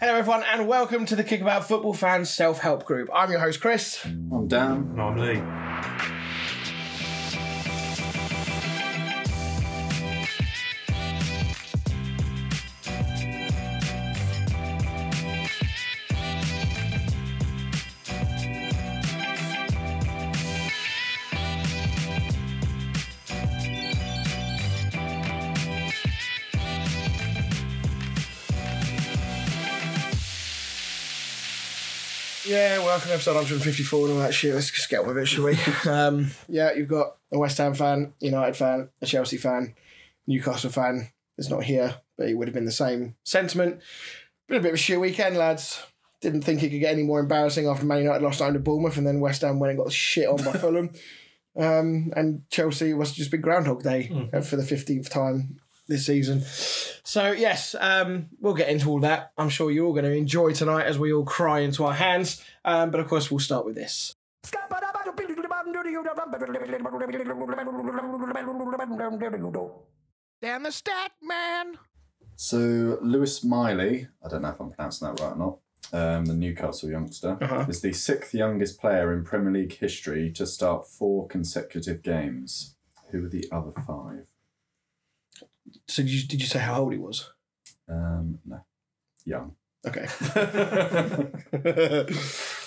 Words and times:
Hello, 0.00 0.14
everyone, 0.14 0.42
and 0.44 0.66
welcome 0.66 1.04
to 1.04 1.14
the 1.14 1.22
Kickabout 1.22 1.68
Football 1.68 1.92
Fans 1.92 2.30
Self 2.30 2.60
Help 2.60 2.86
Group. 2.86 3.10
I'm 3.12 3.30
your 3.30 3.40
host, 3.40 3.60
Chris. 3.60 4.02
I'm 4.06 4.48
Dan. 4.48 4.88
And 4.92 4.98
I'm 4.98 5.18
Lee. 5.18 5.69
Welcome 33.00 33.08
to 33.08 33.14
episode 33.14 33.34
154 33.34 34.08
and 34.08 34.14
all 34.14 34.20
that 34.20 34.34
shit. 34.34 34.54
Let's 34.54 34.70
just 34.70 34.90
get 34.90 35.00
on 35.00 35.06
with 35.06 35.16
it, 35.16 35.24
shall 35.24 35.44
we? 35.44 35.56
um, 35.90 36.32
yeah, 36.50 36.74
you've 36.74 36.90
got 36.90 37.16
a 37.32 37.38
West 37.38 37.56
Ham 37.56 37.72
fan, 37.72 38.12
United 38.20 38.54
fan, 38.54 38.90
a 39.00 39.06
Chelsea 39.06 39.38
fan, 39.38 39.74
Newcastle 40.26 40.68
fan. 40.68 41.08
It's 41.38 41.48
not 41.48 41.64
here, 41.64 41.94
but 42.18 42.28
it 42.28 42.34
would 42.34 42.46
have 42.46 42.54
been 42.54 42.66
the 42.66 42.70
same 42.70 43.14
sentiment. 43.24 43.80
Been 44.48 44.58
a 44.58 44.60
bit 44.60 44.68
of 44.68 44.74
a 44.74 44.76
shit 44.76 45.00
weekend, 45.00 45.38
lads. 45.38 45.82
Didn't 46.20 46.42
think 46.42 46.62
it 46.62 46.68
could 46.68 46.80
get 46.80 46.92
any 46.92 47.02
more 47.02 47.20
embarrassing 47.20 47.66
after 47.66 47.86
Man 47.86 48.02
United 48.02 48.22
lost 48.22 48.40
home 48.40 48.52
to 48.52 48.58
Bournemouth 48.58 48.98
and 48.98 49.06
then 49.06 49.20
West 49.20 49.40
Ham 49.40 49.58
went 49.58 49.70
and 49.70 49.78
got 49.78 49.92
shit 49.92 50.28
on 50.28 50.36
by 50.36 50.52
Fulham. 50.58 50.90
Um, 51.56 52.12
and 52.14 52.42
Chelsea 52.50 52.92
was 52.92 53.12
just 53.12 53.30
been 53.30 53.40
Groundhog 53.40 53.82
Day 53.82 54.28
uh, 54.34 54.42
for 54.42 54.56
the 54.56 54.62
15th 54.62 55.08
time 55.08 55.58
this 55.90 56.06
season. 56.06 56.40
So, 57.04 57.32
yes, 57.32 57.74
um, 57.78 58.28
we'll 58.40 58.54
get 58.54 58.68
into 58.70 58.88
all 58.88 59.00
that. 59.00 59.32
I'm 59.36 59.48
sure 59.50 59.70
you're 59.70 59.84
all 59.86 59.92
going 59.92 60.04
to 60.06 60.12
enjoy 60.12 60.52
tonight 60.52 60.86
as 60.86 60.98
we 60.98 61.12
all 61.12 61.24
cry 61.24 61.60
into 61.60 61.84
our 61.84 61.92
hands. 61.92 62.42
Um, 62.64 62.90
but 62.90 63.00
of 63.00 63.08
course, 63.08 63.30
we'll 63.30 63.40
start 63.40 63.66
with 63.66 63.74
this. 63.74 64.14
Down 70.40 70.62
the 70.62 70.72
stat, 70.72 71.12
man. 71.22 71.74
So 72.36 72.98
Lewis 73.02 73.44
Miley, 73.44 74.08
I 74.24 74.28
don't 74.28 74.42
know 74.42 74.48
if 74.48 74.60
I'm 74.60 74.70
pronouncing 74.70 75.08
that 75.08 75.20
right 75.20 75.32
or 75.32 75.36
not. 75.36 75.58
Um, 75.92 76.24
the 76.26 76.34
Newcastle 76.34 76.88
youngster 76.88 77.36
Uh-huh. 77.40 77.66
is 77.68 77.80
the 77.82 77.92
sixth 77.92 78.32
youngest 78.32 78.80
player 78.80 79.12
in 79.12 79.24
Premier 79.24 79.52
League 79.52 79.76
history 79.76 80.30
to 80.32 80.46
start 80.46 80.86
four 80.88 81.26
consecutive 81.26 82.02
games. 82.02 82.76
Who 83.10 83.26
are 83.26 83.28
the 83.28 83.44
other 83.52 83.72
five? 83.86 84.26
So, 85.90 86.02
did 86.02 86.12
you, 86.12 86.26
did 86.26 86.40
you 86.40 86.46
say 86.46 86.60
how 86.60 86.82
old 86.82 86.92
he 86.92 86.98
was? 86.98 87.32
Um, 87.88 88.38
no, 88.46 88.64
young. 89.24 89.56
Okay. 89.86 90.06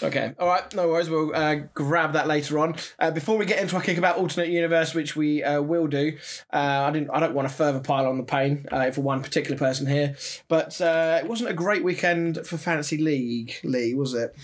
okay. 0.02 0.34
All 0.40 0.48
right. 0.48 0.74
No 0.74 0.88
worries. 0.88 1.12
We'll 1.12 1.34
uh, 1.36 1.56
grab 1.76 2.14
that 2.14 2.28
later 2.28 2.58
on. 2.58 2.76
Uh, 2.98 3.12
before 3.12 3.38
we 3.38 3.46
get 3.46 3.60
into 3.60 3.76
our 3.76 3.84
kick 3.84 4.00
about 4.00 4.18
alternate 4.18 4.50
universe, 4.50 4.96
which 4.96 5.16
we 5.16 5.44
uh, 5.44 5.62
will 5.62 5.86
do, 5.86 6.18
uh, 6.52 6.86
I 6.88 6.92
didn't. 6.92 7.12
I 7.12 7.20
don't 7.20 7.36
want 7.36 7.48
to 7.48 7.54
further 7.54 7.80
pile 7.80 8.08
on 8.08 8.18
the 8.18 8.24
pain 8.24 8.66
uh, 8.72 8.90
for 8.90 9.02
one 9.02 9.22
particular 9.22 9.58
person 9.58 9.86
here, 9.86 10.16
but 10.48 10.82
uh, 10.82 11.20
it 11.24 11.30
wasn't 11.30 11.52
a 11.52 11.54
great 11.54 11.84
weekend 11.84 12.48
for 12.48 12.58
fantasy 12.58 12.98
league, 12.98 13.54
Lee, 13.64 13.94
was 13.94 14.16
it? 14.16 14.36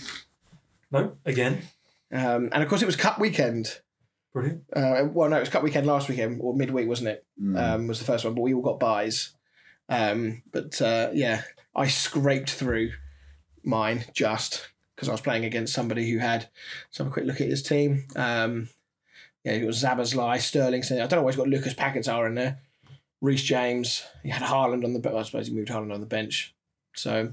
No, 0.92 1.16
again. 1.26 1.62
Um, 2.12 2.50
and 2.52 2.62
of 2.62 2.68
course, 2.68 2.82
it 2.82 2.86
was 2.86 2.96
Cup 2.96 3.18
weekend. 3.18 3.80
Brilliant. 4.32 4.64
Uh, 4.74 5.08
well, 5.12 5.28
no, 5.28 5.36
it 5.36 5.40
was 5.40 5.48
Cup 5.48 5.62
weekend 5.62 5.86
last 5.86 6.08
weekend 6.08 6.40
or 6.40 6.54
midweek, 6.54 6.88
wasn't 6.88 7.08
it? 7.08 7.26
Mm. 7.40 7.58
um, 7.58 7.86
was 7.88 7.98
the 7.98 8.04
first 8.04 8.24
one, 8.24 8.34
but 8.34 8.42
we 8.42 8.54
all 8.54 8.62
got 8.62 8.78
buys. 8.78 9.34
Um, 9.88 10.42
but 10.52 10.80
uh, 10.80 11.10
yeah, 11.12 11.42
I 11.74 11.88
scraped 11.88 12.50
through 12.50 12.92
mine 13.64 14.04
just 14.14 14.68
because 14.94 15.08
I 15.08 15.12
was 15.12 15.20
playing 15.20 15.44
against 15.44 15.74
somebody 15.74 16.10
who 16.10 16.18
had. 16.18 16.48
Let's 16.86 16.98
have 16.98 17.08
a 17.08 17.10
quick 17.10 17.24
look 17.24 17.40
at 17.40 17.48
his 17.48 17.62
team. 17.62 18.04
Um, 18.14 18.68
yeah, 19.44 19.52
it 19.52 19.66
was 19.66 19.82
Szoboszlai, 19.82 20.40
Sterling. 20.40 20.84
I 20.84 21.06
don't 21.06 21.12
know 21.12 21.22
why 21.22 21.30
he's 21.30 21.36
got 21.36 21.48
Lucas 21.48 21.74
Paquetá 21.74 22.26
in 22.26 22.34
there. 22.34 22.60
Reece 23.20 23.42
James. 23.42 24.04
He 24.22 24.28
had 24.28 24.42
Haaland 24.42 24.84
on 24.84 24.92
the 24.92 24.98
bench. 24.98 25.16
I 25.16 25.22
suppose 25.22 25.48
he 25.48 25.54
moved 25.54 25.68
Haaland 25.68 25.92
on 25.92 26.00
the 26.00 26.06
bench. 26.06 26.54
So, 26.94 27.32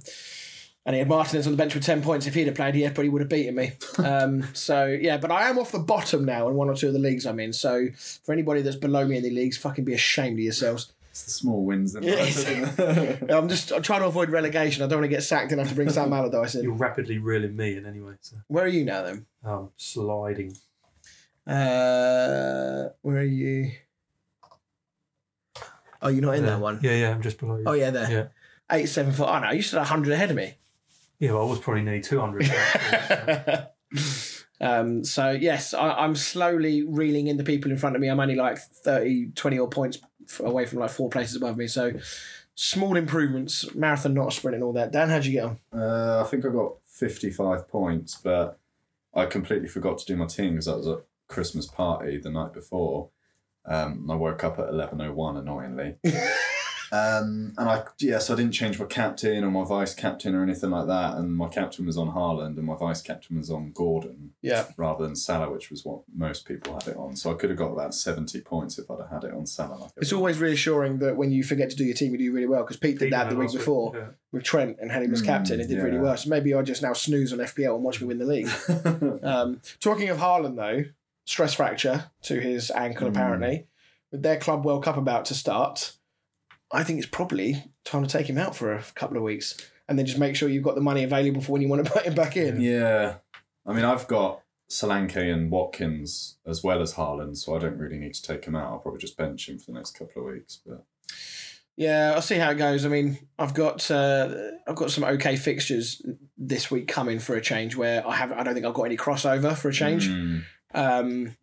and 0.87 0.95
he 0.95 0.99
had 0.99 1.09
Martinez 1.09 1.45
on 1.45 1.51
the 1.51 1.57
bench 1.57 1.75
with 1.75 1.83
10 1.83 2.01
points. 2.01 2.27
If 2.27 2.33
he'd 2.33 2.47
have 2.47 2.55
played, 2.55 2.73
he 2.73 2.83
probably 2.85 3.09
would 3.09 3.21
have 3.21 3.29
beaten 3.29 3.53
me. 3.55 3.73
Um, 3.97 4.47
so, 4.53 4.85
yeah, 4.85 5.17
but 5.17 5.31
I 5.31 5.49
am 5.49 5.59
off 5.59 5.71
the 5.73 5.79
bottom 5.79 6.23
now 6.23 6.47
in 6.47 6.55
one 6.55 6.69
or 6.69 6.75
two 6.75 6.87
of 6.87 6.93
the 6.93 6.99
leagues 6.99 7.25
I'm 7.25 7.39
in. 7.41 7.51
So, 7.51 7.87
for 8.23 8.31
anybody 8.31 8.61
that's 8.61 8.77
below 8.77 9.05
me 9.05 9.17
in 9.17 9.23
the 9.23 9.31
leagues, 9.31 9.57
fucking 9.57 9.83
be 9.83 9.93
ashamed 9.93 10.35
of 10.39 10.43
yourselves. 10.43 10.93
It's 11.09 11.23
the 11.25 11.31
small 11.31 11.65
wins 11.65 11.93
in 11.95 12.03
It 12.03 12.17
life, 12.17 12.49
is. 12.49 13.21
I'm 13.31 13.49
just 13.49 13.71
I'm 13.73 13.81
trying 13.81 14.01
to 14.01 14.05
avoid 14.05 14.29
relegation. 14.29 14.81
I 14.83 14.87
don't 14.87 14.99
want 14.99 15.09
to 15.09 15.15
get 15.15 15.23
sacked 15.23 15.51
and 15.51 15.59
have 15.59 15.67
to 15.69 15.75
bring 15.75 15.89
Sam 15.89 16.13
Allardyce 16.13 16.55
in. 16.55 16.63
You're 16.63 16.73
rapidly 16.73 17.17
reeling 17.17 17.57
me 17.57 17.75
in 17.75 17.85
anyway. 17.85 18.13
So 18.21 18.37
Where 18.47 18.63
are 18.63 18.67
you 18.69 18.85
now 18.85 19.01
then? 19.01 19.25
um, 19.43 19.71
sliding. 19.75 20.55
Uh, 21.45 22.89
where 23.01 23.17
are 23.17 23.23
you? 23.23 23.71
Oh, 26.01 26.09
you're 26.09 26.21
not 26.21 26.35
in 26.35 26.43
yeah. 26.43 26.51
that 26.51 26.59
one. 26.59 26.79
Yeah, 26.81 26.91
yeah, 26.91 27.11
I'm 27.11 27.21
just 27.21 27.39
below 27.39 27.57
you. 27.57 27.63
Oh 27.65 27.73
yeah, 27.73 27.89
there. 27.89 28.11
Yeah. 28.11 28.27
Eight 28.77 28.85
seven 28.87 29.11
four. 29.11 29.27
Oh 29.27 29.39
no, 29.39 29.51
you 29.51 29.61
stood 29.63 29.81
hundred 29.81 30.13
ahead 30.13 30.29
of 30.29 30.35
me. 30.35 30.53
Yeah, 31.19 31.31
well, 31.31 31.47
I 31.47 31.49
was 31.49 31.59
probably 31.59 31.81
nearly 31.81 32.01
200. 32.01 33.67
um, 34.61 35.03
so 35.03 35.31
yes, 35.31 35.73
I, 35.73 35.91
I'm 35.91 36.15
slowly 36.15 36.83
reeling 36.83 37.27
in 37.27 37.37
the 37.37 37.43
people 37.43 37.71
in 37.71 37.77
front 37.77 37.95
of 37.95 38.01
me. 38.01 38.07
I'm 38.07 38.19
only 38.19 38.35
like 38.35 38.57
30, 38.57 39.31
20 39.35 39.59
or 39.59 39.69
points 39.69 39.99
away 40.39 40.65
from 40.65 40.79
like 40.79 40.91
four 40.91 41.09
places 41.09 41.35
above 41.35 41.57
me. 41.57 41.67
So 41.67 41.93
small 42.55 42.97
improvements, 42.97 43.73
marathon, 43.75 44.13
not 44.13 44.27
a 44.27 44.31
sprint, 44.31 44.55
and 44.55 44.63
all 44.63 44.73
that. 44.73 44.91
Dan, 44.91 45.09
how'd 45.09 45.25
you 45.25 45.33
get 45.33 45.45
on? 45.45 45.59
Uh, 45.73 46.23
I 46.23 46.27
think 46.27 46.45
I 46.45 46.49
got 46.49 46.73
55 46.85 47.67
points, 47.67 48.15
but 48.23 48.59
I 49.13 49.25
completely 49.25 49.67
forgot 49.67 49.97
to 49.99 50.05
do 50.05 50.15
my 50.15 50.25
team 50.25 50.51
because 50.51 50.65
that 50.65 50.77
was 50.77 50.87
a 50.87 51.01
Christmas 51.27 51.65
party 51.65 52.17
the 52.17 52.29
night 52.29 52.53
before. 52.53 53.09
Um, 53.65 54.09
I 54.09 54.15
woke 54.15 54.43
up 54.43 54.59
at 54.59 54.69
11.01, 54.69 55.39
annoyingly. 55.39 55.97
um, 56.91 57.53
and 57.57 57.69
I, 57.69 57.83
yeah, 57.99 58.19
so 58.19 58.33
I 58.33 58.37
didn't 58.37 58.53
change 58.53 58.79
my 58.79 58.85
captain 58.85 59.43
or 59.43 59.51
my 59.51 59.63
vice 59.65 59.93
captain 59.93 60.33
or 60.35 60.43
anything 60.43 60.69
like 60.69 60.87
that. 60.87 61.15
And 61.17 61.33
my 61.35 61.47
captain 61.47 61.85
was 61.85 61.97
on 61.97 62.07
Haaland 62.11 62.57
and 62.57 62.63
my 62.63 62.75
vice 62.75 63.01
captain 63.01 63.37
was 63.37 63.49
on 63.51 63.71
Gordon 63.73 64.31
Yeah. 64.41 64.65
rather 64.77 65.05
than 65.05 65.15
Salah, 65.15 65.49
which 65.51 65.69
was 65.69 65.83
what 65.85 66.01
most 66.15 66.45
people 66.47 66.73
had 66.73 66.87
it 66.87 66.95
on. 66.97 67.15
So 67.15 67.31
I 67.31 67.35
could 67.35 67.49
have 67.49 67.59
got 67.59 67.71
about 67.71 67.93
70 67.93 68.39
points 68.41 68.77
if 68.79 68.89
I'd 68.89 68.99
have 68.99 69.09
had 69.09 69.23
it 69.29 69.33
on 69.33 69.45
Salah. 69.45 69.89
It's 69.97 70.13
always 70.13 70.39
reassuring 70.39 70.99
that 70.99 71.17
when 71.17 71.31
you 71.31 71.43
forget 71.43 71.69
to 71.71 71.75
do 71.75 71.83
your 71.83 71.95
team, 71.95 72.11
you 72.13 72.17
do 72.17 72.31
really 72.31 72.47
well. 72.47 72.63
Because 72.63 72.77
Pete 72.77 72.99
did 72.99 73.11
that 73.13 73.29
the 73.29 73.35
week 73.35 73.51
before 73.51 73.93
yeah. 73.95 74.05
with 74.31 74.43
Trent 74.43 74.77
and 74.81 74.91
had 74.91 75.03
him 75.03 75.13
as 75.13 75.21
Mm, 75.21 75.25
captain. 75.25 75.59
It 75.59 75.67
did 75.67 75.81
really 75.83 75.99
well. 75.99 76.15
So 76.17 76.29
maybe 76.29 76.53
I 76.53 76.61
just 76.61 76.81
now 76.81 76.93
snooze 76.93 77.33
on 77.33 77.39
FPL 77.39 77.75
and 77.75 77.83
watch 77.83 77.99
me 78.01 78.07
win 78.07 78.19
the 78.19 78.25
league. 78.25 78.49
um, 79.23 79.61
talking 79.79 80.09
of 80.09 80.17
Haaland, 80.17 80.55
though, 80.55 80.85
stress 81.25 81.53
fracture 81.53 82.05
to 82.23 82.39
his 82.39 82.71
ankle 82.71 83.07
Mm. 83.07 83.11
apparently. 83.11 83.67
With 84.11 84.21
their 84.23 84.37
Club 84.37 84.63
World 84.63 84.85
Cup 84.85 84.95
about 84.95 85.25
to 85.25 85.33
start, 85.33 85.91
I 86.71 86.83
think 86.83 86.99
it's 86.99 87.07
probably 87.07 87.63
time 87.85 88.03
to 88.03 88.09
take 88.09 88.29
him 88.29 88.37
out 88.37 88.55
for 88.55 88.73
a 88.73 88.83
couple 88.95 89.17
of 89.17 89.23
weeks 89.23 89.55
and 89.87 89.97
then 89.97 90.05
just 90.05 90.19
make 90.19 90.35
sure 90.35 90.49
you've 90.49 90.63
got 90.63 90.75
the 90.75 90.81
money 90.81 91.03
available 91.03 91.41
for 91.41 91.53
when 91.53 91.61
you 91.61 91.67
want 91.67 91.85
to 91.85 91.91
put 91.93 92.03
him 92.03 92.13
back 92.13 92.35
in. 92.35 92.59
Yeah. 92.59 93.15
I 93.65 93.73
mean, 93.73 93.85
I've 93.85 94.07
got 94.07 94.41
Solanke 94.69 95.33
and 95.33 95.49
Watkins 95.49 96.37
as 96.45 96.63
well 96.63 96.81
as 96.81 96.93
Haaland, 96.93 97.37
so 97.37 97.55
I 97.55 97.59
don't 97.59 97.77
really 97.77 97.97
need 97.97 98.13
to 98.13 98.21
take 98.21 98.45
him 98.45 98.55
out. 98.55 98.71
I'll 98.71 98.79
probably 98.79 98.99
just 98.99 99.17
bench 99.17 99.47
him 99.47 99.59
for 99.59 99.71
the 99.71 99.77
next 99.77 99.97
couple 99.97 100.21
of 100.21 100.33
weeks. 100.33 100.59
But 100.65 100.85
Yeah, 101.75 102.13
I'll 102.15 102.21
see 102.21 102.35
how 102.35 102.51
it 102.51 102.55
goes. 102.55 102.85
I 102.85 102.89
mean, 102.89 103.17
I've 103.39 103.53
got 103.53 103.89
uh, 103.89 104.33
I've 104.67 104.75
got 104.75 104.91
some 104.91 105.03
okay 105.05 105.37
fixtures 105.37 106.01
this 106.37 106.69
week 106.69 106.87
coming 106.87 107.19
for 107.19 107.35
a 107.35 107.41
change 107.41 107.75
where 107.75 108.05
I 108.07 108.15
have 108.15 108.31
I 108.31 108.43
don't 108.43 108.53
think 108.53 108.65
I've 108.65 108.73
got 108.73 108.83
any 108.83 108.97
crossover 108.97 109.55
for 109.55 109.69
a 109.69 109.73
change. 109.73 110.09
Mm. 110.09 110.43
Um, 110.73 111.35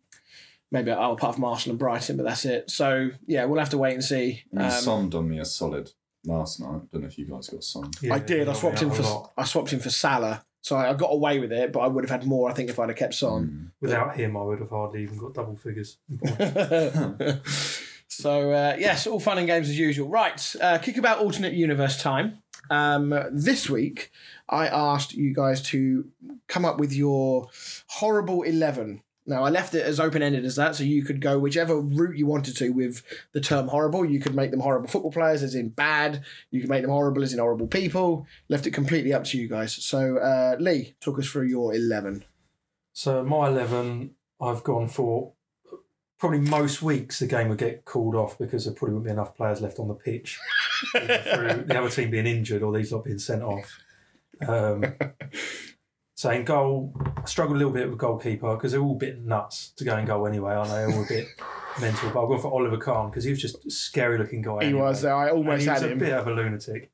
maybe 0.75 0.91
I'll 0.91 1.13
apart 1.13 1.35
from 1.35 1.45
Arsenal 1.45 1.73
and 1.73 1.79
Brighton, 1.79 2.17
but 2.17 2.23
that's 2.23 2.45
it. 2.45 2.69
So 2.69 3.09
yeah, 3.25 3.45
we'll 3.45 3.59
have 3.59 3.69
to 3.71 3.77
wait 3.77 3.93
and 3.93 4.03
see. 4.03 4.43
I 4.53 4.57
mean, 4.57 4.65
Um, 4.65 4.71
Son 4.71 5.09
done 5.09 5.29
me 5.29 5.39
a 5.39 5.45
solid 5.45 5.91
last 6.25 6.59
night. 6.59 6.81
don't 6.91 7.01
know 7.01 7.07
if 7.07 7.17
you 7.17 7.25
guys 7.25 7.47
got 7.47 7.63
Son. 7.63 7.89
Yeah, 8.01 8.13
I 8.13 8.19
did. 8.19 8.47
I 8.49 8.53
swapped 8.53 8.79
him 8.81 8.91
for 8.91 9.01
lot. 9.03 9.31
I 9.37 9.45
swapped 9.45 9.71
him 9.71 9.79
for 9.79 9.89
Salah, 9.89 10.45
so 10.61 10.75
I, 10.75 10.91
I 10.91 10.93
got 10.93 11.07
away 11.13 11.39
with 11.39 11.51
it. 11.51 11.71
But 11.71 11.79
I 11.79 11.87
would 11.87 12.03
have 12.03 12.11
had 12.11 12.27
more, 12.27 12.49
I 12.49 12.53
think, 12.53 12.69
if 12.69 12.77
I'd 12.79 12.89
have 12.89 12.97
kept 12.97 13.13
Son. 13.15 13.41
Mm. 13.47 13.71
Without 13.81 14.15
him, 14.15 14.35
I 14.37 14.41
would 14.43 14.59
have 14.59 14.69
hardly 14.69 15.03
even 15.03 15.17
got 15.17 15.33
double 15.33 15.55
figures. 15.55 15.97
so 18.07 18.51
uh, 18.51 18.75
yes, 18.77 19.07
all 19.07 19.19
fun 19.19 19.37
and 19.37 19.47
games 19.47 19.69
as 19.69 19.77
usual. 19.79 20.09
Right, 20.09 20.55
uh, 20.61 20.77
kick 20.79 20.97
about 20.97 21.19
alternate 21.19 21.53
universe 21.53 22.01
time. 22.01 22.39
Um, 22.69 23.13
this 23.31 23.69
week, 23.69 24.11
I 24.49 24.67
asked 24.67 25.13
you 25.13 25.33
guys 25.33 25.61
to 25.69 26.05
come 26.47 26.65
up 26.65 26.79
with 26.79 26.93
your 26.93 27.47
horrible 27.87 28.43
eleven. 28.43 29.01
Now 29.27 29.43
I 29.43 29.49
left 29.49 29.73
it 29.73 29.83
as 29.85 29.99
open 29.99 30.21
ended 30.21 30.45
as 30.45 30.55
that, 30.57 30.75
so 30.75 30.83
you 30.83 31.03
could 31.03 31.19
go 31.19 31.39
whichever 31.39 31.79
route 31.79 32.17
you 32.17 32.27
wanted 32.27 32.55
to 32.57 32.69
with 32.69 33.01
the 33.31 33.41
term 33.41 33.67
horrible. 33.67 34.05
You 34.05 34.19
could 34.19 34.35
make 34.35 34.51
them 34.51 34.59
horrible 34.59 34.87
football 34.87 35.11
players, 35.11 35.41
as 35.41 35.55
in 35.55 35.69
bad. 35.69 36.23
You 36.51 36.61
could 36.61 36.69
make 36.69 36.83
them 36.83 36.91
horrible, 36.91 37.23
as 37.23 37.33
in 37.33 37.39
horrible 37.39 37.67
people. 37.67 38.27
Left 38.49 38.67
it 38.67 38.71
completely 38.71 39.13
up 39.13 39.23
to 39.25 39.37
you 39.37 39.47
guys. 39.47 39.73
So 39.73 40.17
uh, 40.17 40.57
Lee, 40.59 40.95
talk 41.01 41.17
us 41.17 41.27
through 41.27 41.47
your 41.47 41.73
eleven. 41.73 42.23
So 42.93 43.23
my 43.23 43.47
eleven, 43.47 44.11
I've 44.39 44.63
gone 44.63 44.87
for 44.87 45.33
probably 46.19 46.39
most 46.39 46.81
weeks 46.81 47.19
the 47.19 47.27
game 47.27 47.49
would 47.49 47.57
get 47.57 47.85
called 47.85 48.15
off 48.15 48.37
because 48.37 48.65
there 48.65 48.73
probably 48.73 48.93
wouldn't 48.93 49.05
be 49.07 49.11
enough 49.11 49.35
players 49.35 49.61
left 49.61 49.79
on 49.79 49.87
the 49.87 49.93
pitch, 49.93 50.39
through 50.91 51.65
the 51.67 51.77
other 51.77 51.89
team 51.89 52.11
being 52.11 52.27
injured 52.27 52.61
or 52.61 52.71
these 52.71 52.91
lot 52.91 53.05
being 53.05 53.19
sent 53.19 53.41
off. 53.41 53.79
Um, 54.47 54.85
so 56.25 56.31
in 56.31 56.43
goal, 56.45 56.93
I 57.17 57.25
struggled 57.25 57.55
a 57.55 57.59
little 57.59 57.73
bit 57.73 57.89
with 57.89 57.99
goalkeeper 57.99 58.55
because 58.55 58.71
they're 58.71 58.81
all 58.81 58.95
a 58.95 58.97
bit 58.97 59.21
nuts 59.23 59.69
to 59.77 59.83
go 59.83 59.97
in 59.97 60.05
goal 60.05 60.25
anyway, 60.27 60.53
aren't 60.53 60.69
they? 60.71 60.83
All 60.85 61.03
a 61.03 61.07
bit 61.07 61.27
mental. 61.81 62.09
But 62.09 62.23
I've 62.23 62.29
gone 62.29 62.39
for 62.41 62.51
Oliver 62.53 62.77
Kahn 62.77 63.09
because 63.09 63.23
he 63.23 63.29
was 63.29 63.41
just 63.41 63.63
a 63.65 63.69
scary 63.69 64.17
looking 64.17 64.41
guy. 64.41 64.59
He 64.61 64.65
anyway. 64.67 64.81
was. 64.81 65.05
Uh, 65.05 65.09
I 65.09 65.27
And 65.27 65.37
almost 65.37 65.63
he 65.63 65.69
was 65.69 65.81
had 65.81 65.89
a 65.89 65.91
him. 65.93 65.99
bit 65.99 66.13
of 66.13 66.27
a 66.27 66.31
lunatic. 66.33 66.91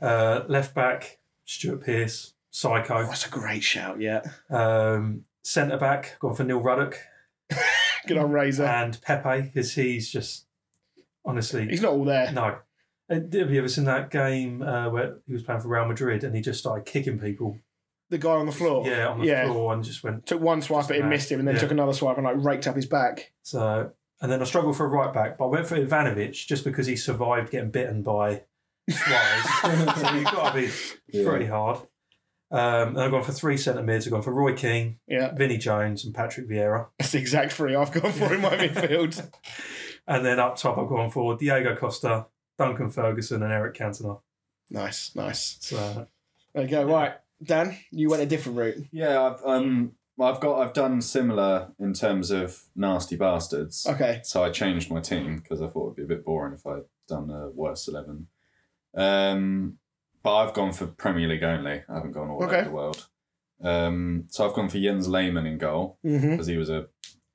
Uh, 0.00 0.42
left 0.48 0.74
back, 0.74 1.18
Stuart 1.44 1.84
Pearce, 1.84 2.34
psycho. 2.50 2.98
Oh, 2.98 3.02
that's 3.04 3.26
a 3.26 3.30
great 3.30 3.62
shout. 3.62 4.00
Yeah. 4.00 4.22
Um, 4.48 5.24
Centre 5.42 5.76
back, 5.78 6.18
gone 6.20 6.34
for 6.34 6.44
Neil 6.44 6.60
Ruddock 6.60 6.96
Good 8.06 8.18
on 8.18 8.30
Razor. 8.30 8.64
and 8.64 9.00
Pepe 9.02 9.42
because 9.42 9.74
he's 9.74 10.10
just 10.10 10.46
honestly 11.24 11.66
He's 11.66 11.82
not 11.82 11.92
all 11.92 12.04
there. 12.04 12.30
no. 12.32 12.58
Have 13.08 13.32
you 13.34 13.58
ever 13.58 13.68
seen 13.68 13.84
that 13.86 14.10
game 14.10 14.62
uh, 14.62 14.88
where 14.90 15.16
he 15.26 15.32
was 15.32 15.42
playing 15.42 15.60
for 15.62 15.68
Real 15.68 15.86
Madrid 15.86 16.22
and 16.24 16.36
he 16.36 16.40
just 16.40 16.60
started 16.60 16.84
kicking 16.86 17.18
people? 17.18 17.58
The 18.10 18.18
guy 18.18 18.30
on 18.32 18.46
the 18.46 18.52
floor. 18.52 18.86
Yeah, 18.86 19.08
on 19.08 19.20
the 19.20 19.26
Yeah. 19.26 19.46
floor 19.46 19.72
and 19.72 19.82
just 19.84 20.02
went 20.04 20.26
Took 20.26 20.40
one 20.40 20.60
swipe 20.62 20.82
Just 20.82 20.90
at 20.90 20.96
him, 20.98 21.08
missed 21.08 21.30
him, 21.32 21.38
and 21.38 21.46
then 21.48 21.54
Yeah. 21.54 21.60
took 21.62 21.70
another 21.70 21.92
swipe 21.92 22.16
and 22.18 22.26
like 22.26 22.36
raked 22.38 22.66
up 22.66 22.76
his 22.76 22.86
back. 22.86 23.32
so. 23.42 23.92
And 24.22 24.30
then 24.30 24.42
I 24.42 24.44
struggled 24.44 24.76
for 24.76 24.84
a 24.84 24.88
right 24.88 25.14
back, 25.14 25.38
but 25.38 25.46
I 25.46 25.48
went 25.48 25.66
for 25.66 25.76
Ivanovic 25.78 26.46
just 26.46 26.62
because 26.62 26.86
he 26.86 26.94
survived 26.94 27.50
getting 27.50 27.70
bitten 27.70 28.02
by 28.02 28.42
flies. 28.90 29.44
so 30.00 30.14
you've 30.14 30.24
got 30.24 30.52
to 30.52 30.60
be 30.60 30.68
Yeah. 31.08 31.26
pretty 31.26 31.46
hard. 31.46 31.78
Um, 32.50 32.88
and 32.88 32.98
I've 33.00 33.12
gone 33.12 33.22
for 33.22 33.32
three 33.32 33.56
centre 33.56 33.82
mids. 33.82 34.06
I've 34.06 34.12
gone 34.12 34.20
for 34.22 34.34
Roy 34.34 34.52
Keane, 34.54 34.98
Yeah. 35.06 35.32
Vinnie 35.34 35.56
Jones, 35.56 36.04
and 36.04 36.14
Patrick 36.14 36.48
Vieira. 36.50 36.88
That's 36.98 37.12
the 37.12 37.18
exact 37.18 37.52
three 37.52 37.74
I've 37.74 37.92
gone 37.92 38.12
for 38.12 38.34
in 38.34 38.40
my 38.42 38.50
midfield. 38.56 39.30
And 40.06 40.26
then 40.26 40.38
up 40.38 40.56
top, 40.56 40.76
I've 40.76 40.88
gone 40.88 41.10
for 41.10 41.36
Diego 41.36 41.74
Costa, 41.76 42.26
Duncan 42.58 42.90
Ferguson, 42.90 43.42
and 43.42 43.52
Eric 43.52 43.74
Cantona. 43.76 44.20
Nice, 44.68 45.14
nice. 45.16 45.56
So 45.60 46.08
There 46.52 46.64
you 46.64 46.68
go. 46.68 46.84
Right, 46.84 47.14
Dan, 47.42 47.76
you 47.90 48.08
went 48.10 48.22
a 48.22 48.26
different 48.26 48.58
route. 48.58 48.84
Yeah, 48.92 49.22
I've 49.22 49.40
um, 49.44 49.92
I've 50.20 50.40
got 50.40 50.60
I've 50.60 50.72
done 50.74 51.00
similar 51.00 51.72
in 51.78 51.94
terms 51.94 52.30
of 52.30 52.62
nasty 52.76 53.16
bastards. 53.16 53.86
Okay. 53.88 54.20
So 54.24 54.44
I 54.44 54.50
changed 54.50 54.90
my 54.90 55.00
team 55.00 55.36
because 55.36 55.62
I 55.62 55.68
thought 55.68 55.86
it'd 55.86 55.96
be 55.96 56.02
a 56.02 56.16
bit 56.16 56.24
boring 56.24 56.52
if 56.54 56.66
I'd 56.66 56.82
done 57.08 57.30
a 57.30 57.48
worst 57.50 57.88
eleven. 57.88 58.26
Um, 58.94 59.78
but 60.22 60.36
I've 60.36 60.54
gone 60.54 60.72
for 60.72 60.86
Premier 60.86 61.28
League 61.28 61.42
only. 61.44 61.82
I 61.88 61.94
haven't 61.94 62.12
gone 62.12 62.28
all 62.30 62.44
Okay. 62.44 62.56
over 62.56 62.64
the 62.64 62.70
world. 62.74 63.06
Um, 63.62 64.24
so 64.28 64.46
I've 64.48 64.54
gone 64.54 64.68
for 64.68 64.78
Jens 64.78 65.08
Lehmann 65.08 65.46
in 65.46 65.58
goal 65.58 65.98
Mm-hmm. 66.04 66.30
because 66.32 66.46
he 66.46 66.56
was 66.56 66.68
a 66.70 66.88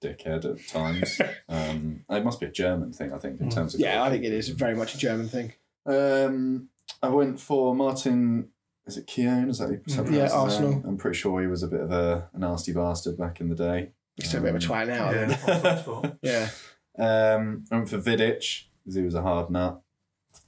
dickhead 0.04 0.46
at 0.46 0.68
times. 0.68 1.20
um, 1.50 2.04
it 2.10 2.24
must 2.24 2.40
be 2.40 2.46
a 2.48 2.52
German 2.52 2.94
thing, 2.94 3.14
I 3.14 3.18
think, 3.18 3.40
in 3.40 3.48
Mm. 3.50 3.54
terms 3.56 3.74
of 3.74 3.80
Yeah, 3.80 4.04
I 4.04 4.10
think 4.10 4.24
it 4.24 4.34
is 4.34 4.50
very 4.50 4.76
much 4.76 4.94
a 4.96 4.98
German 4.98 5.30
thing. 5.30 5.54
Um, 5.86 6.70
I 7.02 7.10
went 7.10 7.40
for 7.40 7.74
Martin. 7.76 8.50
Is 8.88 8.98
it 8.98 9.08
Keown? 9.08 9.50
Is 9.50 9.58
that 9.60 9.66
how 9.66 9.72
you 9.72 9.78
Mm. 9.80 9.84
pronounce 9.96 10.12
Yeah, 10.12 10.24
his 10.24 10.32
name? 10.34 10.42
Arsenal. 10.42 10.82
I'm 10.86 10.98
pretty 10.98 11.18
sure 11.18 11.42
he 11.42 11.48
was 11.48 11.64
a 11.64 11.68
bit 11.68 11.80
of 11.82 11.92
a, 11.92 12.30
a 12.34 12.38
nasty 12.40 12.72
bastard 12.74 13.18
back 13.18 13.42
in 13.42 13.50
the 13.50 13.56
day. 13.56 13.92
He's 14.16 14.28
still 14.30 14.40
a 14.42 14.44
bit 14.44 14.56
of 14.56 14.64
a 14.64 14.66
twat 14.66 14.88
now. 14.88 15.12
yeah, 15.12 15.28
Yeah. 15.48 15.54
on 15.54 15.62
top 15.62 15.80
spot. 15.80 16.18
yeah. 16.22 16.50
Um, 16.98 17.66
I 17.72 17.76
went 17.78 17.90
for 17.90 17.98
Vidic 17.98 18.66
because 18.84 18.96
he 18.96 19.02
was 19.02 19.16
a 19.16 19.22
hard 19.22 19.50
nut. 19.50 19.82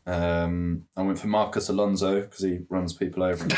Um, 0.05 0.85
I 0.95 1.01
went 1.01 1.19
for 1.19 1.27
Marcos 1.27 1.67
Alonso 1.67 2.21
because 2.21 2.41
he 2.41 2.59
runs 2.69 2.93
people 2.93 3.23
over. 3.23 3.43
in 3.43 3.49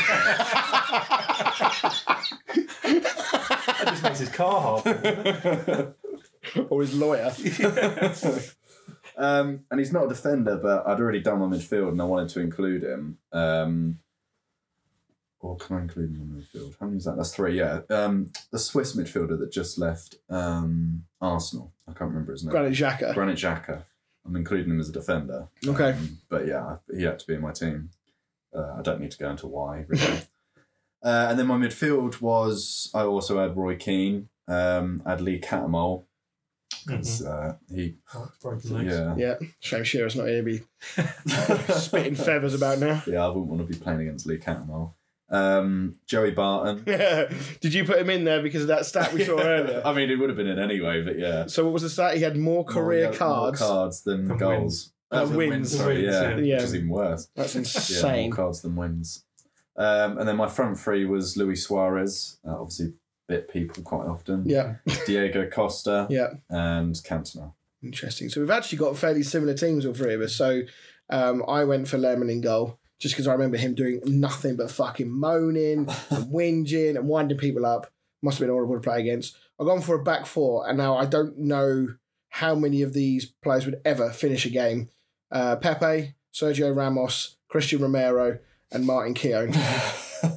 That 2.72 3.86
just 3.86 4.02
makes 4.02 4.18
his 4.18 4.28
car 4.30 4.60
hard. 4.82 5.94
or 6.70 6.80
his 6.80 6.94
lawyer. 6.94 7.30
um, 9.16 9.60
and 9.70 9.78
he's 9.78 9.92
not 9.92 10.04
a 10.06 10.08
defender, 10.08 10.56
but 10.60 10.86
I'd 10.86 11.00
already 11.00 11.20
done 11.20 11.38
my 11.38 11.46
midfield 11.46 11.90
and 11.90 12.00
I 12.00 12.04
wanted 12.04 12.30
to 12.30 12.40
include 12.40 12.82
him. 12.82 13.18
Um, 13.32 13.98
or 15.40 15.56
can 15.56 15.76
I 15.76 15.80
include 15.82 16.10
him 16.10 16.20
in 16.20 16.28
the 16.34 16.42
midfield? 16.58 16.74
How 16.78 16.86
many 16.86 16.98
is 16.98 17.04
that? 17.04 17.16
That's 17.16 17.34
three, 17.34 17.58
yeah. 17.58 17.80
Um, 17.90 18.30
the 18.52 18.58
Swiss 18.58 18.94
midfielder 18.94 19.38
that 19.38 19.50
just 19.50 19.78
left 19.78 20.16
um, 20.28 21.04
Arsenal. 21.20 21.72
I 21.88 21.92
can't 21.92 22.10
remember 22.10 22.32
his 22.32 22.44
name. 22.44 22.50
Granit 22.52 22.72
Xhaka. 22.74 23.14
Granit 23.14 23.38
Xhaka. 23.38 23.84
I'm 24.26 24.36
including 24.36 24.70
him 24.70 24.80
as 24.80 24.90
a 24.90 24.92
defender. 24.92 25.48
Okay. 25.66 25.92
Um, 25.92 26.18
but 26.28 26.46
yeah, 26.46 26.76
he 26.94 27.04
had 27.04 27.18
to 27.18 27.26
be 27.26 27.34
in 27.34 27.40
my 27.40 27.52
team. 27.52 27.90
Uh, 28.54 28.74
I 28.78 28.82
don't 28.82 29.00
need 29.00 29.10
to 29.12 29.18
go 29.18 29.30
into 29.30 29.46
why, 29.46 29.84
really. 29.88 30.04
uh, 31.02 31.26
and 31.30 31.38
then 31.38 31.46
my 31.46 31.56
midfield 31.56 32.20
was, 32.20 32.90
I 32.94 33.02
also 33.04 33.40
had 33.40 33.56
Roy 33.56 33.76
Keane, 33.76 34.28
um, 34.46 35.02
I 35.06 35.10
had 35.10 35.20
Lee 35.22 35.40
Cattermole, 35.40 36.04
because 36.86 37.24
uh, 37.24 37.56
he, 37.72 37.96
Oh, 38.14 38.30
broken 38.42 38.74
legs. 38.74 38.92
yeah. 38.92 39.14
Yeah. 39.16 39.34
Shame 39.60 39.84
Shearer's 39.84 40.16
not 40.16 40.26
here. 40.28 40.42
Be 40.42 40.62
spitting 41.74 42.14
feathers 42.26 42.54
about 42.54 42.78
now. 42.78 43.02
Yeah, 43.06 43.24
I 43.24 43.28
wouldn't 43.28 43.46
want 43.46 43.60
to 43.66 43.72
be 43.72 43.78
playing 43.82 44.00
against 44.00 44.26
Lee 44.26 44.38
Cattermole. 44.38 44.92
Um, 45.30 45.94
Joey 46.06 46.32
Barton. 46.32 46.82
Yeah. 46.86 47.32
Did 47.60 47.72
you 47.74 47.84
put 47.84 47.98
him 47.98 48.10
in 48.10 48.24
there 48.24 48.42
because 48.42 48.62
of 48.62 48.68
that 48.68 48.84
stat 48.86 49.12
we 49.12 49.24
saw 49.24 49.38
earlier? 49.42 49.82
I 49.84 49.92
mean, 49.92 50.10
it 50.10 50.16
would 50.16 50.28
have 50.28 50.36
been 50.36 50.48
in 50.48 50.58
anyway, 50.58 51.02
but 51.02 51.18
yeah. 51.18 51.46
So 51.46 51.64
what 51.64 51.72
was 51.72 51.82
the 51.82 51.90
stat? 51.90 52.16
He 52.16 52.22
had 52.22 52.36
more 52.36 52.64
career 52.64 53.08
More- 53.10 53.16
cards. 53.16 53.60
More 53.60 53.68
cards 53.68 54.02
than 54.02 54.26
Than 54.28 54.36
goals. 54.38 54.60
wins. 54.60 54.92
Uh, 55.12 55.24
than 55.24 55.36
wins. 55.36 55.76
sorry, 55.76 56.02
Wins, 56.02 56.06
yeah, 56.14 56.20
yeah. 56.30 56.36
Yeah. 56.36 56.54
Which 56.56 56.64
is 56.64 56.74
even 56.74 56.88
worse. 56.88 57.28
That's 57.36 57.54
Yeah, 57.54 57.58
insane. 57.60 58.30
more 58.30 58.36
cards 58.36 58.62
than 58.62 58.74
wins. 58.76 59.24
Um, 59.76 60.18
and 60.18 60.28
then 60.28 60.36
my 60.36 60.48
front 60.48 60.78
three 60.78 61.04
was 61.06 61.36
Luis 61.36 61.64
Suarez, 61.66 62.38
uh, 62.46 62.60
obviously 62.60 62.92
bit 63.28 63.48
people 63.48 63.82
quite 63.84 64.06
often. 64.08 64.42
Yeah. 64.44 64.74
Diego 65.06 65.48
Costa 65.48 66.08
Yeah. 66.10 66.30
and 66.48 66.94
Cantona. 66.96 67.52
Interesting. 67.82 68.28
So 68.28 68.40
we've 68.40 68.50
actually 68.50 68.78
got 68.78 68.98
fairly 68.98 69.22
similar 69.22 69.54
teams, 69.54 69.86
all 69.86 69.94
three 69.94 70.14
of 70.14 70.20
us. 70.20 70.34
So 70.34 70.62
um, 71.08 71.44
I 71.48 71.62
went 71.64 71.86
for 71.86 71.96
Lehmann 71.96 72.28
in 72.28 72.40
goal 72.40 72.79
just 73.00 73.14
because 73.14 73.26
I 73.26 73.32
remember 73.32 73.56
him 73.56 73.74
doing 73.74 74.00
nothing 74.04 74.56
but 74.56 74.70
fucking 74.70 75.10
moaning 75.10 75.88
and 76.10 76.32
whinging 76.32 76.96
and 76.96 77.08
winding 77.08 77.38
people 77.38 77.66
up. 77.66 77.90
Must 78.22 78.38
have 78.38 78.46
been 78.46 78.52
horrible 78.52 78.74
to 78.74 78.80
play 78.80 79.00
against. 79.00 79.36
I've 79.58 79.66
gone 79.66 79.80
for 79.80 79.96
a 79.96 80.04
back 80.04 80.26
four, 80.26 80.68
and 80.68 80.76
now 80.76 80.96
I 80.96 81.06
don't 81.06 81.38
know 81.38 81.88
how 82.28 82.54
many 82.54 82.82
of 82.82 82.92
these 82.92 83.26
players 83.26 83.64
would 83.64 83.80
ever 83.84 84.10
finish 84.10 84.44
a 84.44 84.50
game. 84.50 84.90
Uh, 85.32 85.56
Pepe, 85.56 86.14
Sergio 86.32 86.76
Ramos, 86.76 87.36
Cristian 87.52 87.80
Romero, 87.80 88.38
and 88.70 88.86
Martin 88.86 89.14
Keown. 89.14 89.52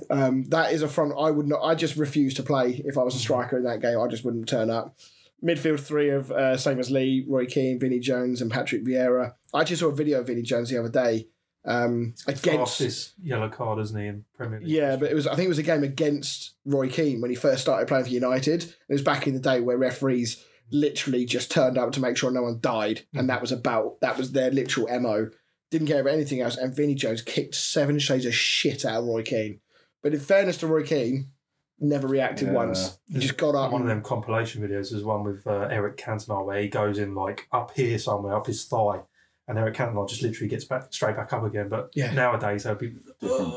Um, 0.09 0.45
that 0.45 0.71
is 0.71 0.81
a 0.81 0.87
front 0.87 1.13
I 1.19 1.31
would 1.31 1.47
not. 1.47 1.61
I 1.61 1.75
just 1.75 1.97
refuse 1.97 2.33
to 2.35 2.43
play 2.43 2.81
if 2.85 2.97
I 2.97 3.03
was 3.03 3.15
a 3.15 3.19
striker 3.19 3.57
in 3.57 3.63
that 3.63 3.81
game. 3.81 3.99
I 3.99 4.07
just 4.07 4.23
wouldn't 4.23 4.47
turn 4.47 4.69
up. 4.69 4.97
Midfield 5.43 5.79
three 5.79 6.09
of 6.09 6.31
uh, 6.31 6.55
same 6.55 6.79
as 6.79 6.89
Lee, 6.89 7.25
Roy 7.27 7.45
Keane, 7.45 7.79
Vinnie 7.79 7.99
Jones, 7.99 8.41
and 8.41 8.49
Patrick 8.49 8.85
Vieira. 8.85 9.33
I 9.53 9.61
actually 9.61 9.75
saw 9.75 9.87
a 9.87 9.95
video 9.95 10.21
of 10.21 10.27
Vinnie 10.27 10.41
Jones 10.41 10.69
the 10.69 10.77
other 10.77 10.89
day 10.89 11.27
um, 11.65 12.13
against. 12.27 12.43
Fastest 12.77 13.13
yellow 13.21 13.49
card, 13.49 13.79
isn't 13.79 13.99
he, 13.99 14.07
in 14.07 14.25
Premier 14.35 14.59
League? 14.59 14.67
Yeah, 14.69 14.95
but 14.95 15.09
it 15.11 15.15
was. 15.15 15.27
I 15.27 15.35
think 15.35 15.45
it 15.45 15.49
was 15.49 15.57
a 15.59 15.63
game 15.63 15.83
against 15.83 16.55
Roy 16.65 16.89
Keane 16.89 17.21
when 17.21 17.29
he 17.29 17.35
first 17.35 17.61
started 17.61 17.87
playing 17.87 18.05
for 18.05 18.11
United. 18.11 18.63
It 18.63 18.93
was 18.93 19.01
back 19.01 19.27
in 19.27 19.33
the 19.33 19.39
day 19.39 19.59
where 19.61 19.77
referees 19.77 20.43
literally 20.71 21.25
just 21.25 21.51
turned 21.51 21.77
up 21.77 21.91
to 21.93 21.99
make 21.99 22.17
sure 22.17 22.31
no 22.31 22.43
one 22.43 22.59
died, 22.61 23.01
and 23.13 23.29
that 23.29 23.41
was 23.41 23.51
about 23.51 23.99
that 24.01 24.17
was 24.17 24.31
their 24.31 24.51
literal 24.51 24.87
mo. 24.99 25.29
Didn't 25.71 25.87
care 25.87 26.01
about 26.01 26.13
anything 26.13 26.41
else. 26.41 26.55
And 26.55 26.75
Vinnie 26.75 26.93
Jones 26.95 27.21
kicked 27.23 27.55
seven 27.55 27.97
shades 27.97 28.25
of 28.25 28.35
shit 28.35 28.85
out 28.85 29.01
of 29.01 29.05
Roy 29.07 29.23
Keane. 29.23 29.59
But 30.03 30.13
in 30.13 30.19
fairness 30.19 30.57
to 30.57 30.67
Roy 30.67 30.83
Keane, 30.83 31.31
never 31.79 32.07
reacted 32.07 32.49
Yeah. 32.49 32.53
once. 32.53 32.99
He 33.07 33.19
just 33.19 33.37
got 33.37 33.55
up. 33.55 33.71
One 33.71 33.81
of 33.81 33.87
them 33.87 34.01
compilation 34.03 34.61
videos 34.61 34.93
is 34.93 35.03
one 35.03 35.23
with 35.23 35.47
uh, 35.47 35.67
Eric 35.71 35.97
Cantona 35.97 36.45
where 36.45 36.61
he 36.61 36.67
goes 36.67 36.99
in 36.99 37.15
like 37.15 37.47
up 37.51 37.71
here 37.75 37.97
somewhere, 37.97 38.35
up 38.35 38.45
his 38.45 38.65
thigh, 38.65 39.01
and 39.47 39.57
Eric 39.57 39.75
Cantona 39.75 40.07
just 40.07 40.21
literally 40.21 40.49
gets 40.49 40.65
back 40.65 40.93
straight 40.93 41.15
back 41.15 41.33
up 41.33 41.43
again. 41.43 41.69
But 41.69 41.91
Yeah. 41.95 42.13
nowadays, 42.13 42.63
they'll 42.63 42.75
be 42.75 42.93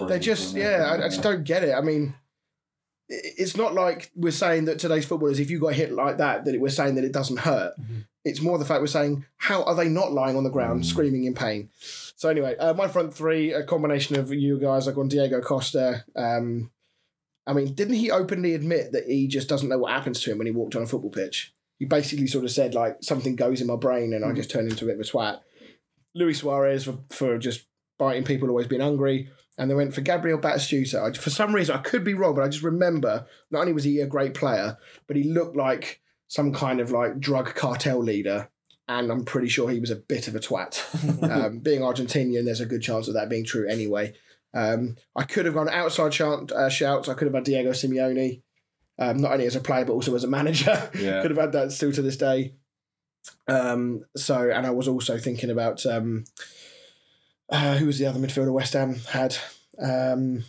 They 0.08 0.18
just, 0.18 0.54
yeah, 0.56 0.88
I, 0.90 1.04
I 1.04 1.08
just 1.08 1.22
don't 1.22 1.44
get 1.44 1.62
it. 1.62 1.74
I 1.74 1.80
mean, 1.80 2.14
it's 3.08 3.56
not 3.56 3.72
like 3.74 4.10
we're 4.16 4.32
saying 4.32 4.64
that 4.64 4.78
today's 4.80 5.06
footballers, 5.06 5.38
if 5.38 5.50
you 5.50 5.60
got 5.60 5.74
hit 5.74 5.92
like 5.92 6.18
that, 6.18 6.44
that 6.44 6.60
we're 6.60 6.68
saying 6.70 6.96
that 6.96 7.04
it 7.04 7.12
doesn't 7.12 7.38
hurt. 7.38 7.74
Mhm. 7.80 8.06
It's 8.24 8.40
more 8.40 8.58
the 8.58 8.64
fact 8.64 8.80
we're 8.80 8.88
saying, 8.88 9.24
how 9.36 9.62
are 9.62 9.76
they 9.76 9.88
not 9.88 10.12
lying 10.12 10.36
on 10.36 10.42
the 10.42 10.50
ground 10.50 10.82
Mm. 10.82 10.86
screaming 10.86 11.24
in 11.24 11.34
pain? 11.34 11.68
So, 12.16 12.28
anyway, 12.28 12.56
uh, 12.56 12.74
my 12.74 12.88
front 12.88 13.14
three, 13.14 13.52
a 13.52 13.62
combination 13.62 14.18
of 14.18 14.32
you 14.32 14.58
guys. 14.58 14.86
like 14.88 14.96
on 14.98 15.06
Diego 15.06 15.40
Costa. 15.40 16.04
Um, 16.16 16.72
I 17.46 17.52
mean, 17.52 17.74
didn't 17.74 17.94
he 17.94 18.10
openly 18.10 18.54
admit 18.54 18.90
that 18.90 19.04
he 19.06 19.28
just 19.28 19.48
doesn't 19.48 19.68
know 19.68 19.78
what 19.78 19.92
happens 19.92 20.20
to 20.22 20.32
him 20.32 20.38
when 20.38 20.48
he 20.48 20.52
walked 20.52 20.74
on 20.74 20.82
a 20.82 20.86
football 20.86 21.10
pitch? 21.10 21.54
He 21.78 21.84
basically 21.84 22.26
sort 22.26 22.44
of 22.44 22.50
said, 22.50 22.74
like, 22.74 22.96
something 23.02 23.36
goes 23.36 23.60
in 23.60 23.68
my 23.68 23.76
brain 23.76 24.12
and 24.12 24.24
I 24.24 24.32
just 24.32 24.50
turn 24.50 24.66
into 24.66 24.84
a 24.86 24.88
bit 24.88 24.94
of 24.96 25.00
a 25.00 25.04
twat. 25.04 25.40
Luis 26.16 26.40
Suarez 26.40 26.84
for, 26.84 26.98
for 27.10 27.38
just 27.38 27.66
biting 27.98 28.24
people, 28.24 28.48
always 28.48 28.66
being 28.66 28.82
hungry 28.82 29.30
and 29.58 29.70
they 29.70 29.74
went 29.74 29.94
for 29.94 30.00
Gabriel 30.00 30.38
Batistuta. 30.38 31.02
I, 31.02 31.18
for 31.18 31.30
some 31.30 31.54
reason, 31.54 31.76
I 31.76 31.78
could 31.80 32.04
be 32.04 32.14
wrong, 32.14 32.34
but 32.34 32.44
I 32.44 32.48
just 32.48 32.64
remember 32.64 33.26
not 33.50 33.60
only 33.60 33.72
was 33.72 33.84
he 33.84 34.00
a 34.00 34.06
great 34.06 34.34
player, 34.34 34.76
but 35.06 35.16
he 35.16 35.24
looked 35.24 35.56
like 35.56 36.00
some 36.28 36.52
kind 36.52 36.80
of 36.80 36.90
like 36.90 37.18
drug 37.18 37.54
cartel 37.54 38.02
leader, 38.02 38.50
and 38.88 39.10
I'm 39.10 39.24
pretty 39.24 39.48
sure 39.48 39.70
he 39.70 39.80
was 39.80 39.90
a 39.90 39.96
bit 39.96 40.28
of 40.28 40.34
a 40.34 40.40
twat. 40.40 40.82
um, 41.30 41.60
being 41.60 41.80
Argentinian, 41.80 42.44
there's 42.44 42.60
a 42.60 42.66
good 42.66 42.82
chance 42.82 43.08
of 43.08 43.14
that 43.14 43.30
being 43.30 43.44
true 43.44 43.68
anyway. 43.68 44.14
Um, 44.54 44.96
I 45.14 45.24
could 45.24 45.44
have 45.44 45.54
gone 45.54 45.68
outside 45.68 46.14
shout, 46.14 46.52
uh, 46.52 46.68
shouts. 46.68 47.08
I 47.08 47.14
could 47.14 47.26
have 47.26 47.34
had 47.34 47.44
Diego 47.44 47.70
Simeone, 47.70 48.42
um, 48.98 49.18
not 49.18 49.32
only 49.32 49.46
as 49.46 49.56
a 49.56 49.60
player 49.60 49.84
but 49.84 49.92
also 49.92 50.14
as 50.14 50.24
a 50.24 50.28
manager. 50.28 50.90
Yeah. 50.98 51.20
could 51.22 51.30
have 51.30 51.40
had 51.40 51.52
that 51.52 51.72
still 51.72 51.92
to 51.92 52.02
this 52.02 52.16
day. 52.16 52.54
Um, 53.48 54.04
so, 54.16 54.50
and 54.50 54.66
I 54.66 54.70
was 54.70 54.88
also 54.88 55.18
thinking 55.18 55.50
about 55.50 55.84
um, 55.86 56.24
uh, 57.48 57.76
who 57.76 57.86
was 57.86 57.98
the 57.98 58.06
other 58.06 58.18
midfielder 58.18 58.52
West 58.52 58.72
Ham 58.72 58.96
had. 59.10 59.36
Um, 59.78 60.44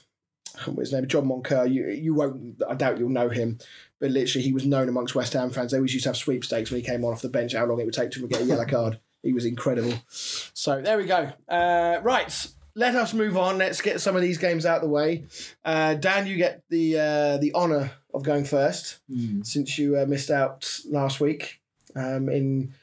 I 0.59 0.71
his 0.71 0.91
name, 0.91 1.07
John 1.07 1.27
Moncur. 1.27 1.71
You 1.71 1.87
you 1.89 2.13
won't. 2.13 2.61
I 2.67 2.73
doubt 2.73 2.97
you'll 2.97 3.09
know 3.09 3.29
him, 3.29 3.59
but 3.99 4.11
literally 4.11 4.43
he 4.43 4.53
was 4.53 4.65
known 4.65 4.89
amongst 4.89 5.15
West 5.15 5.33
Ham 5.33 5.51
fans. 5.51 5.71
They 5.71 5.77
always 5.77 5.93
used 5.93 6.03
to 6.03 6.09
have 6.09 6.17
sweepstakes 6.17 6.71
when 6.71 6.81
he 6.81 6.85
came 6.85 7.05
on 7.05 7.13
off 7.13 7.21
the 7.21 7.29
bench. 7.29 7.53
How 7.53 7.65
long 7.65 7.79
it 7.79 7.85
would 7.85 7.93
take 7.93 8.11
to 8.11 8.27
get 8.27 8.41
a 8.41 8.45
yellow 8.45 8.65
card. 8.65 8.99
He 9.21 9.33
was 9.33 9.45
incredible. 9.45 9.93
So 10.07 10.81
there 10.81 10.97
we 10.97 11.05
go. 11.05 11.31
Uh, 11.47 11.99
right. 12.01 12.47
Let 12.75 12.95
us 12.95 13.13
move 13.13 13.37
on. 13.37 13.57
Let's 13.57 13.81
get 13.81 14.01
some 14.01 14.15
of 14.15 14.21
these 14.21 14.37
games 14.37 14.65
out 14.65 14.77
of 14.77 14.81
the 14.83 14.89
way. 14.89 15.25
Uh, 15.65 15.95
Dan, 15.95 16.27
you 16.27 16.37
get 16.37 16.63
the 16.69 16.99
uh, 16.99 17.37
the 17.37 17.53
honour 17.53 17.91
of 18.13 18.23
going 18.23 18.45
first 18.45 18.99
since 19.43 19.77
you 19.77 19.99
uh, 19.99 20.05
missed 20.05 20.31
out 20.31 20.79
last 20.89 21.19
week 21.19 21.59
um, 21.97 22.29
in 22.29 22.73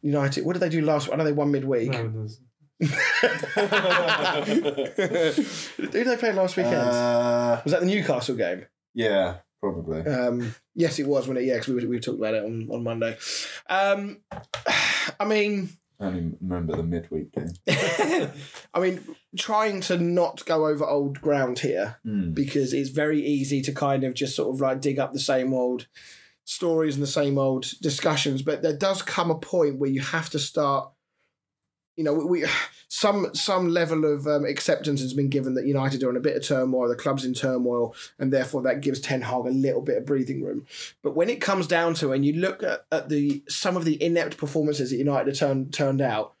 United. 0.00 0.44
What 0.44 0.54
did 0.54 0.60
they 0.60 0.68
do 0.68 0.82
last? 0.82 1.10
I 1.12 1.16
know 1.16 1.24
they 1.24 1.32
won 1.32 1.50
midweek. 1.52 1.90
No, 1.92 2.26
Who 2.82 2.88
did 5.86 6.06
they 6.06 6.16
play 6.16 6.32
last 6.32 6.56
weekend? 6.56 6.74
Uh, 6.74 7.60
was 7.64 7.72
that 7.72 7.80
the 7.80 7.86
Newcastle 7.86 8.36
game? 8.36 8.66
yeah, 8.94 9.36
probably. 9.60 10.00
Um, 10.02 10.54
yes, 10.74 10.98
it 10.98 11.06
was 11.06 11.28
when 11.28 11.36
it. 11.36 11.44
Yeah, 11.44 11.58
because 11.58 11.74
we, 11.74 11.86
we 11.86 12.00
talked 12.00 12.18
about 12.18 12.34
it 12.34 12.44
on, 12.44 12.68
on 12.70 12.82
Monday. 12.82 13.16
Um, 13.68 14.18
I 15.20 15.24
mean, 15.24 15.68
I 16.00 16.06
only 16.06 16.32
remember 16.40 16.76
the 16.76 16.82
midweek 16.82 17.32
game. 17.32 17.52
I 18.74 18.80
mean, 18.80 19.00
trying 19.38 19.80
to 19.82 19.98
not 19.98 20.44
go 20.44 20.66
over 20.66 20.84
old 20.86 21.20
ground 21.20 21.60
here 21.60 21.96
Mm. 22.06 22.34
because 22.34 22.72
it's 22.72 22.90
very 22.90 23.20
easy 23.24 23.62
to 23.62 23.72
kind 23.72 24.02
of 24.04 24.14
just 24.14 24.34
sort 24.36 24.52
of 24.54 24.60
like 24.60 24.80
dig 24.80 24.98
up 24.98 25.12
the 25.12 25.20
same 25.20 25.54
old 25.54 25.86
stories 26.44 26.94
and 26.94 27.02
the 27.02 27.08
same 27.08 27.38
old 27.38 27.70
discussions. 27.80 28.42
But 28.42 28.62
there 28.62 28.76
does 28.76 29.02
come 29.02 29.30
a 29.30 29.38
point 29.38 29.78
where 29.78 29.90
you 29.90 30.00
have 30.00 30.30
to 30.30 30.38
start. 30.38 30.90
You 31.96 32.04
know, 32.04 32.14
we 32.14 32.44
some 32.88 33.34
some 33.34 33.68
level 33.68 34.04
of 34.04 34.26
um, 34.26 34.44
acceptance 34.44 35.00
has 35.00 35.14
been 35.14 35.28
given 35.28 35.54
that 35.54 35.66
United 35.66 36.02
are 36.02 36.10
in 36.10 36.16
a 36.16 36.20
bit 36.20 36.36
of 36.36 36.46
turmoil, 36.46 36.88
the 36.88 36.96
club's 36.96 37.24
in 37.24 37.34
turmoil, 37.34 37.94
and 38.18 38.32
therefore 38.32 38.62
that 38.62 38.80
gives 38.80 39.00
Ten 39.00 39.22
Hag 39.22 39.46
a 39.46 39.50
little 39.50 39.82
bit 39.82 39.98
of 39.98 40.06
breathing 40.06 40.42
room. 40.42 40.66
But 41.02 41.16
when 41.16 41.30
it 41.30 41.40
comes 41.40 41.66
down 41.66 41.94
to 41.94 42.12
and 42.12 42.24
you 42.24 42.34
look 42.34 42.62
at, 42.62 42.86
at 42.90 43.08
the 43.08 43.42
some 43.48 43.76
of 43.76 43.84
the 43.84 44.02
inept 44.02 44.36
performances 44.36 44.90
that 44.90 44.96
United 44.96 45.28
have 45.28 45.38
turned 45.38 45.72
turned 45.72 46.00
out, 46.00 46.34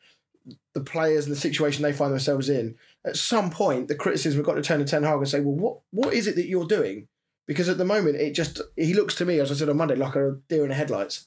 the 0.74 0.80
players 0.80 1.26
and 1.26 1.34
the 1.34 1.40
situation 1.40 1.82
they 1.82 1.92
find 1.92 2.12
themselves 2.12 2.48
in, 2.48 2.76
at 3.04 3.16
some 3.16 3.50
point 3.50 3.88
the 3.88 3.94
criticism 3.94 4.38
we've 4.38 4.46
got 4.46 4.54
to 4.54 4.62
turn 4.62 4.78
to 4.78 4.84
Ten 4.84 5.02
Hag 5.02 5.18
and 5.18 5.28
say, 5.28 5.40
well, 5.40 5.54
what 5.54 5.78
what 5.90 6.14
is 6.14 6.26
it 6.26 6.36
that 6.36 6.46
you're 6.46 6.66
doing? 6.66 7.08
Because 7.46 7.68
at 7.68 7.78
the 7.78 7.84
moment, 7.84 8.16
it 8.16 8.34
just 8.34 8.60
he 8.76 8.94
looks 8.94 9.14
to 9.16 9.24
me, 9.24 9.40
as 9.40 9.50
I 9.50 9.54
said 9.54 9.68
on 9.68 9.76
Monday, 9.76 9.96
like 9.96 10.14
a 10.14 10.38
deer 10.48 10.62
in 10.62 10.68
the 10.68 10.74
headlights. 10.74 11.26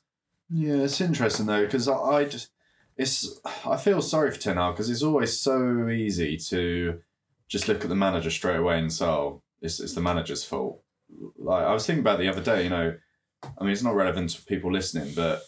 Yeah, 0.49 0.77
it's 0.77 1.01
interesting 1.01 1.47
though 1.47 1.65
because 1.65 1.87
I, 1.87 1.95
I 1.95 2.25
just 2.25 2.49
it's 2.97 3.39
I 3.65 3.77
feel 3.77 4.01
sorry 4.01 4.31
for 4.31 4.39
Ten 4.39 4.57
Hag 4.57 4.73
because 4.73 4.89
it's 4.89 5.03
always 5.03 5.37
so 5.39 5.89
easy 5.89 6.37
to 6.37 6.99
just 7.47 7.67
look 7.67 7.83
at 7.83 7.89
the 7.89 7.95
manager 7.95 8.29
straight 8.29 8.57
away 8.57 8.79
and 8.79 8.91
say, 8.91 9.05
"Oh, 9.05 9.41
it's 9.61 9.79
it's 9.79 9.93
the 9.93 10.01
manager's 10.01 10.43
fault." 10.43 10.81
Like 11.37 11.65
I 11.65 11.73
was 11.73 11.85
thinking 11.85 12.01
about 12.01 12.19
the 12.19 12.29
other 12.29 12.41
day, 12.41 12.63
you 12.63 12.69
know, 12.69 12.95
I 13.43 13.63
mean 13.63 13.73
it's 13.73 13.83
not 13.83 13.95
relevant 13.95 14.31
to 14.31 14.45
people 14.45 14.71
listening, 14.71 15.13
but 15.15 15.41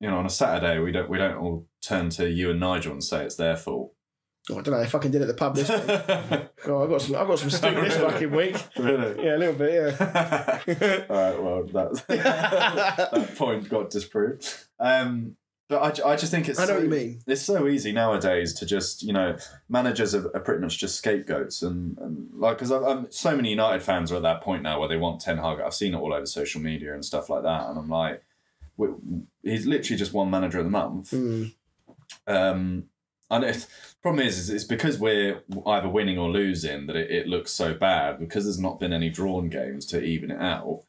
you 0.00 0.08
know, 0.08 0.16
on 0.16 0.26
a 0.26 0.30
Saturday 0.30 0.78
we 0.78 0.92
don't 0.92 1.10
we 1.10 1.18
don't 1.18 1.36
all 1.36 1.66
turn 1.82 2.10
to 2.10 2.30
you 2.30 2.50
and 2.50 2.60
Nigel 2.60 2.92
and 2.92 3.04
say 3.04 3.24
it's 3.24 3.36
their 3.36 3.56
fault. 3.56 3.92
Oh, 4.48 4.58
I 4.58 4.62
don't 4.62 4.72
know. 4.72 4.80
They 4.80 4.88
fucking 4.88 5.10
did 5.10 5.20
it 5.20 5.24
at 5.24 5.28
the 5.28 5.34
pub 5.34 5.54
this 5.54 5.68
week. 5.68 5.86
God, 6.66 6.84
I 6.84 6.86
got 6.88 7.02
some. 7.02 7.16
I 7.16 7.24
got 7.24 7.38
some 7.38 7.50
stink 7.50 7.76
this 7.76 7.96
fucking 7.96 8.30
week. 8.30 8.56
really? 8.78 9.24
Yeah, 9.24 9.36
a 9.36 9.38
little 9.38 9.54
bit. 9.54 9.98
Yeah. 9.98 11.04
All 11.10 11.16
right, 11.16 11.42
well, 11.42 11.64
that, 11.64 12.04
that 13.10 13.36
point 13.36 13.68
got 13.68 13.90
disproved. 13.90 14.66
Um, 14.78 15.36
but 15.68 16.00
I, 16.00 16.12
I 16.12 16.16
just 16.16 16.32
think 16.32 16.48
it's 16.48 16.58
I 16.58 16.62
know 16.62 16.68
so, 16.68 16.74
what 16.74 16.82
you 16.82 16.90
mean. 16.90 17.20
It's 17.28 17.42
so 17.42 17.68
easy 17.68 17.92
nowadays 17.92 18.54
to 18.54 18.66
just, 18.66 19.04
you 19.04 19.12
know, 19.12 19.36
managers 19.68 20.16
are, 20.16 20.26
are 20.34 20.40
pretty 20.40 20.60
much 20.60 20.78
just 20.78 20.96
scapegoats. 20.96 21.62
And, 21.62 21.96
and 21.98 22.28
like, 22.34 22.58
because 22.58 22.72
I'm 22.72 23.08
so 23.12 23.36
many 23.36 23.50
United 23.50 23.80
fans 23.80 24.10
are 24.10 24.16
at 24.16 24.22
that 24.22 24.40
point 24.40 24.64
now 24.64 24.80
where 24.80 24.88
they 24.88 24.96
want 24.96 25.20
Ten 25.20 25.38
Hag. 25.38 25.60
I've 25.60 25.74
seen 25.74 25.94
it 25.94 25.98
all 25.98 26.12
over 26.12 26.26
social 26.26 26.60
media 26.60 26.92
and 26.92 27.04
stuff 27.04 27.30
like 27.30 27.44
that. 27.44 27.68
And 27.68 27.78
I'm 27.78 27.88
like, 27.88 28.24
he's 29.44 29.64
literally 29.64 29.96
just 29.96 30.12
one 30.12 30.28
manager 30.28 30.58
of 30.58 30.64
the 30.64 30.70
month. 30.70 31.12
Mm. 31.12 31.54
Um, 32.26 32.84
and 33.30 33.44
it, 33.44 33.66
problem 34.02 34.26
is, 34.26 34.38
is 34.38 34.50
it's 34.50 34.64
because 34.64 34.98
we're 34.98 35.42
either 35.66 35.88
winning 35.88 36.18
or 36.18 36.28
losing 36.28 36.86
that 36.86 36.96
it, 36.96 37.10
it 37.10 37.26
looks 37.26 37.52
so 37.52 37.74
bad 37.74 38.18
because 38.18 38.44
there's 38.44 38.58
not 38.58 38.80
been 38.80 38.92
any 38.92 39.10
drawn 39.10 39.48
games 39.48 39.86
to 39.86 40.02
even 40.02 40.30
it 40.30 40.40
out. 40.40 40.82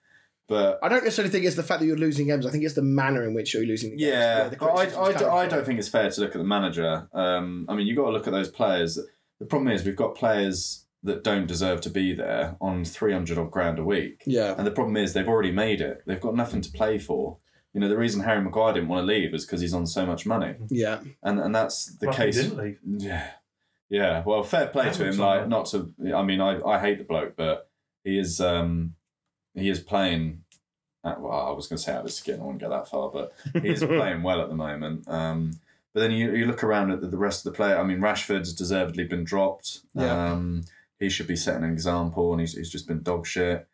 But 0.48 0.80
I 0.84 0.89
don't 0.89 1.03
necessarily 1.03 1.32
think 1.32 1.46
it's 1.46 1.56
the 1.56 1.63
fact 1.63 1.80
that 1.80 1.86
you're 1.86 1.98
losing 1.98 2.27
games. 2.27 2.46
I 2.46 2.50
think 2.50 2.65
it's 2.65 2.74
the 2.74 2.82
manner 2.82 3.25
in 3.25 3.34
which 3.34 3.53
you're 3.53 3.65
losing 3.65 3.91
the 3.91 3.98
games. 3.98 4.12
yeah, 4.12 4.50
but 4.60 4.68
I, 4.68 4.86
I, 5.00 5.44
I 5.44 5.48
don't 5.48 5.65
think 5.65 5.80
it's 5.80 5.88
fair 5.88 6.10
to 6.10 6.22
look 6.22 6.36
at 6.36 6.39
the 6.39 6.44
manager. 6.44 7.08
Um, 7.13 7.65
I 7.70 7.75
mean, 7.75 7.88
you've 7.88 7.96
got 7.96 8.08
to 8.08 8.12
look 8.12 8.27
at 8.27 8.34
those 8.34 8.50
players. 8.50 9.00
The 9.39 9.46
problem 9.46 9.72
is 9.72 9.86
we've 9.86 9.96
got 9.96 10.15
players 10.15 10.86
that 11.03 11.24
don't 11.24 11.48
deserve 11.48 11.82
to 11.82 11.89
be 11.89 12.13
there 12.13 12.58
on 12.62 12.86
300 12.86 13.38
odd 13.38 13.50
grand 13.50 13.80
a 13.80 13.84
week. 13.84 14.24
Yeah. 14.25 14.53
And 14.58 14.68
the 14.68 14.72
problem 14.72 14.98
is 14.98 15.13
they've 15.13 15.27
already 15.27 15.51
made 15.51 15.82
it. 15.82 16.03
They've 16.06 16.20
got 16.20 16.36
nothing 16.36 16.62
to 16.62 16.72
play 16.72 17.00
for. 17.00 17.38
You 17.74 17.80
know, 17.80 17.88
the 17.90 17.98
reason 17.98 18.22
Harry 18.24 18.42
Maguire 18.42 18.74
didn't 18.74 18.90
want 18.90 19.01
to 19.04 19.06
leave 19.06 19.34
is 19.34 19.46
because 19.46 19.62
he's 19.62 19.74
on 19.74 19.88
so 19.88 20.06
much 20.06 20.25
money. 20.25 20.56
Yeah. 20.70 21.00
And 21.24 21.40
and 21.40 21.56
that's 21.56 21.86
the 21.86 22.08
Well, 22.08 22.16
he 22.18 22.24
case. 22.24 22.36
didn't 22.36 22.58
leave. 22.58 22.80
Yeah. 22.86 23.28
Yeah. 23.90 24.24
Well, 24.25 24.44
fair 24.44 24.68
play 24.68 24.92
to 24.92 25.06
him. 25.10 25.18
Like, 25.18 25.42
though. 25.42 25.48
not 25.48 25.66
to, 25.68 25.94
I 26.16 26.22
mean, 26.24 26.42
I, 26.42 26.62
I 26.62 26.80
hate 26.80 26.98
the 26.98 27.04
bloke, 27.04 27.36
but 27.36 27.70
he 28.04 28.18
is, 28.18 28.40
um, 28.42 28.96
he 29.54 29.70
is 29.70 29.80
playing, 29.82 30.44
at, 31.04 31.20
well, 31.22 31.32
I 31.34 31.51
was 31.51 31.68
going 31.68 31.78
to 31.78 31.84
say 31.84 31.92
out 31.94 32.00
of 32.00 32.06
his 32.06 32.16
skin. 32.16 32.40
I 32.40 32.44
won't 32.44 32.60
go 32.60 32.70
that 32.70 32.88
far, 32.88 33.10
but 33.10 33.34
he 33.62 33.70
is 33.70 33.80
playing 33.84 34.24
well 34.24 34.42
at 34.42 34.50
the 34.50 34.56
moment. 34.56 35.08
Um, 35.10 35.60
but 35.94 36.00
then 36.01 36.12
you, 36.12 36.34
you 36.34 36.46
look 36.46 36.63
around 36.63 36.92
at 36.92 37.01
the, 37.01 37.08
the 37.08 37.18
rest 37.18 37.46
of 37.46 37.51
the 37.51 37.56
player. 37.58 37.78
I 37.78 37.84
mean, 37.84 38.00
Rashford's 38.00 38.54
deservedly 38.54 39.04
been 39.06 39.25
dropped. 39.25 39.80
Yeah. 39.94 40.32
Um, 40.32 40.63
he 41.00 41.10
should 41.10 41.28
be 41.28 41.36
setting 41.36 41.63
an 41.66 41.72
example, 41.74 42.32
and 42.32 42.40
he's, 42.40 42.54
he's 42.56 42.70
just 42.70 42.88
been 42.88 43.01
dog 43.01 43.25
shit. 43.28 43.68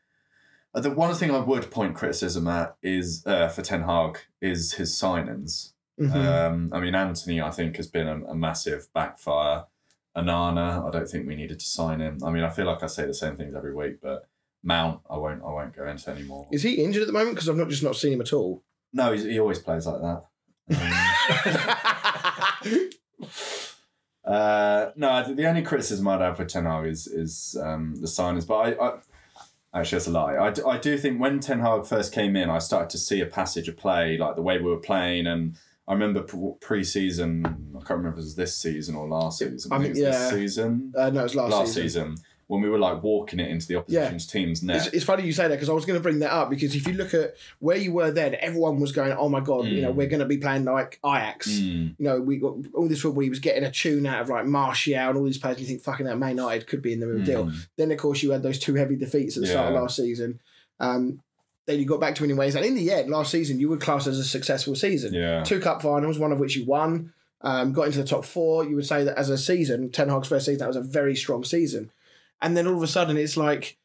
Uh, 0.78 0.80
the 0.80 0.92
one 0.92 1.12
thing 1.16 1.32
I 1.32 1.40
would 1.40 1.72
point 1.72 1.96
criticism 1.96 2.48
at 2.48 2.76
is 2.84 3.26
uh, 3.26 3.48
for 3.48 3.64
Ten 3.64 3.82
Hag 3.82 4.20
is 4.42 4.74
his 4.74 4.92
signings. 4.94 5.74
Mhm. 6.00 6.14
Um, 6.14 6.70
I 6.72 6.80
mean, 6.80 6.94
Antony, 6.94 7.42
I 7.42 7.50
think, 7.50 7.78
has 7.78 7.88
been 7.88 8.08
a, 8.08 8.24
a 8.26 8.36
massive 8.36 8.88
backfire. 8.94 9.66
Onana, 10.16 10.88
I 10.88 10.92
don't 10.92 11.08
think 11.10 11.26
we 11.28 11.36
needed 11.36 11.60
to 11.60 11.66
sign 11.66 12.00
him. 12.00 12.20
I 12.24 12.30
mean, 12.30 12.44
I 12.44 12.52
feel 12.52 12.68
like 12.68 12.84
I 12.84 12.88
say 12.88 13.08
the 13.08 13.14
same 13.16 13.38
things 13.38 13.56
every 13.56 13.74
week, 13.74 14.02
but 14.04 14.28
Mount, 14.64 15.02
I 15.10 15.18
won't, 15.18 15.42
I 15.42 15.48
won't 15.50 15.76
go 15.76 15.88
into 15.88 16.12
anymore. 16.12 16.48
Is 16.52 16.62
he 16.62 16.76
injured 16.76 17.02
at 17.02 17.08
the 17.08 17.14
moment? 17.14 17.34
Because 17.36 17.50
I've 17.50 17.56
not 17.58 17.70
just 17.70 17.82
not 17.82 17.96
seen 17.96 18.14
him 18.14 18.22
at 18.22 18.32
all. 18.34 18.62
No, 18.94 19.12
he's, 19.14 19.24
he 19.24 19.40
always 19.40 19.58
plays 19.60 19.88
like 19.88 20.02
that. 20.02 20.26
Um, 22.70 22.90
uh, 24.34 24.92
no, 24.96 25.28
the- 25.28 25.34
the 25.34 25.48
only 25.48 25.62
criticism 25.64 26.08
I'd 26.08 26.22
have 26.22 26.38
for 26.38 26.46
Ten 26.46 26.66
Hag 26.66 26.86
is 26.86 27.08
is 27.08 27.58
um, 27.64 27.96
the 27.96 28.08
signings, 28.08 28.46
but 28.46 28.56
I, 28.58 28.86
I 28.88 28.98
actually 29.74 29.98
that's 29.98 30.08
a 30.08 30.12
lie. 30.12 30.38
I, 30.38 30.50
do- 30.52 30.68
I 30.68 30.78
do 30.78 30.98
think 30.98 31.20
when 31.20 31.40
Ten 31.40 31.60
Hag 31.60 31.86
first 31.86 32.14
came 32.14 32.36
in, 32.36 32.50
I 32.50 32.60
started 32.60 32.90
to 32.92 32.98
see 32.98 33.22
a 33.22 33.26
passage 33.26 33.68
of 33.68 33.78
play, 33.78 34.18
like 34.18 34.36
the 34.36 34.42
way 34.42 34.58
we 34.58 34.70
were 34.70 34.78
playing, 34.78 35.28
and 35.28 35.56
I 35.88 35.94
remember 35.94 36.22
pre- 36.24 36.54
pre-season. 36.60 37.46
I 37.46 37.80
can't 37.80 37.90
remember 38.00 38.10
if 38.10 38.16
it 38.16 38.26
was 38.26 38.36
this 38.36 38.58
season 38.58 38.96
or 38.96 39.08
last 39.08 39.40
season. 39.40 39.72
I 39.72 39.76
I 39.76 39.80
think- 39.80 39.90
was 39.92 40.00
yeah. 40.00 40.12
this 40.12 40.30
season, 40.32 40.94
uh, 40.98 41.10
no, 41.10 41.20
it 41.22 41.24
was 41.24 41.36
last, 41.36 41.52
last, 41.52 41.74
season. 41.74 42.16
season. 42.16 42.26
When 42.48 42.62
we 42.62 42.70
were 42.70 42.80
like 42.80 43.04
walking 43.04 43.40
it 43.42 43.50
into 43.50 43.68
the 43.68 43.76
opposition's 43.76 44.26
team's 44.26 44.64
net. 44.64 44.78
It's, 44.78 44.88
it's 44.96 45.04
funny 45.06 45.24
you 45.26 45.34
say 45.34 45.44
that 45.50 45.56
because 45.56 45.70
I 45.70 45.74
was 45.74 45.86
going 45.86 46.00
to 46.00 46.04
bring 46.04 46.20
that 46.20 46.32
up 46.32 46.50
because 46.50 46.74
if 46.76 46.88
you 46.88 46.94
look 46.94 47.14
at 47.14 47.36
where 47.60 47.76
you 47.78 47.92
were 47.92 48.10
then, 48.10 48.36
everyone 48.40 48.80
was 48.80 48.92
going, 48.94 49.12
"Oh 49.12 49.28
my 49.28 49.42
god, 49.42 49.66
you 49.66 49.82
know, 49.82 49.92
Mm. 49.92 49.96
we're 49.96 50.08
going 50.08 50.22
to 50.22 50.26
be 50.26 50.38
playing 50.38 50.64
like 50.64 51.00
Ajax." 51.06 51.50
Mm. 51.50 51.96
You 51.98 52.06
know, 52.06 52.22
we 52.22 52.38
got 52.38 52.56
all 52.74 52.88
this 52.88 53.02
football. 53.02 53.24
He 53.24 53.30
was 53.30 53.40
getting 53.40 53.64
a 53.66 53.72
tune 53.72 54.06
out 54.06 54.22
of 54.22 54.30
like 54.30 54.46
Martial 54.46 54.96
and 54.96 55.18
all 55.18 55.26
these 55.26 55.38
players. 55.38 55.58
And 55.58 55.68
you 55.68 55.74
think, 55.74 55.84
"Fucking 55.84 56.06
that 56.06 56.18
Man 56.18 56.38
United 56.38 56.68
could 56.68 56.82
be 56.82 56.94
in 56.94 57.00
the 57.02 57.08
real 57.08 57.24
deal." 57.26 57.46
Mm. 57.48 57.68
Then 57.76 57.92
of 57.92 57.98
course 57.98 58.24
you 58.24 58.32
had 58.32 58.44
those 58.44 58.60
two 58.60 58.76
heavy 58.76 58.96
defeats 58.96 59.36
at 59.38 59.42
the 59.42 59.48
start 59.48 59.68
of 59.68 59.74
Yeah. 59.74 59.82
last 59.82 59.98
season. 59.98 60.40
Um, 60.80 61.22
then 61.66 61.80
you 61.80 61.86
got 61.86 62.00
back 62.00 62.16
to 62.16 62.24
winning 62.24 62.38
ways, 62.38 62.56
and 62.56 62.64
in 62.66 62.76
the 62.76 62.90
end, 62.92 63.10
last 63.10 63.30
season 63.30 63.60
you 63.60 63.68
were 63.68 63.76
classed 63.76 64.08
as 64.08 64.18
a 64.20 64.24
successful 64.24 64.74
season. 64.74 65.14
Yeah. 65.14 65.44
Two 65.44 65.60
cup 65.60 65.82
finals, 65.82 66.18
one 66.18 66.32
of 66.32 66.40
which 66.40 66.56
you 66.56 66.64
won. 66.66 67.12
Um, 67.42 67.72
got 67.74 67.88
into 67.88 68.00
the 68.00 68.08
top 68.08 68.26
four. 68.26 68.64
You 68.64 68.76
would 68.78 68.86
say 68.88 69.04
that 69.04 69.18
as 69.18 69.30
a 69.30 69.38
season, 69.38 69.92
Ten 69.92 70.08
Hag's 70.10 70.28
first 70.30 70.46
season, 70.46 70.60
that 70.60 70.68
was 70.68 70.76
a 70.78 70.82
very 70.82 71.16
strong 71.16 71.44
season. 71.44 71.92
And 72.42 72.56
then 72.56 72.68
all 72.68 72.76
of 72.78 72.84
a 72.84 72.88
sudden, 72.88 73.18
it's 73.18 73.38
like 73.38 73.78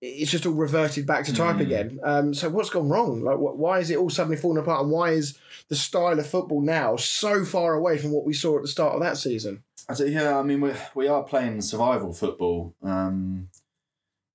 it's 0.00 0.30
just 0.30 0.46
all 0.46 0.52
reverted 0.52 1.06
back 1.06 1.24
to 1.24 1.34
type 1.34 1.56
Mm. 1.56 1.60
again. 1.60 2.00
Um, 2.04 2.32
so 2.32 2.48
what's 2.50 2.70
gone 2.70 2.88
wrong? 2.88 3.22
Like, 3.22 3.36
wh- 3.36 3.58
why 3.58 3.80
is 3.80 3.90
it 3.90 3.98
all 3.98 4.10
suddenly 4.10 4.36
falling 4.36 4.58
apart? 4.62 4.82
And 4.82 4.92
why 4.92 5.10
is 5.10 5.36
the 5.68 5.74
style 5.74 6.16
of 6.20 6.26
football 6.26 6.60
now 6.60 6.94
so 6.94 7.44
far 7.44 7.74
away 7.74 7.98
from 7.98 8.12
what 8.12 8.24
we 8.24 8.32
saw 8.32 8.56
at 8.56 8.62
the 8.62 8.68
start 8.68 8.94
of 8.94 9.00
that 9.00 9.16
season? 9.16 9.64
I 9.88 9.94
say, 9.94 10.10
yeah, 10.10 10.38
I 10.38 10.42
mean, 10.42 10.60
we 10.60 10.70
we 10.94 11.08
are 11.08 11.24
playing 11.24 11.62
survival 11.62 12.12
football, 12.12 12.74
um, 12.82 13.48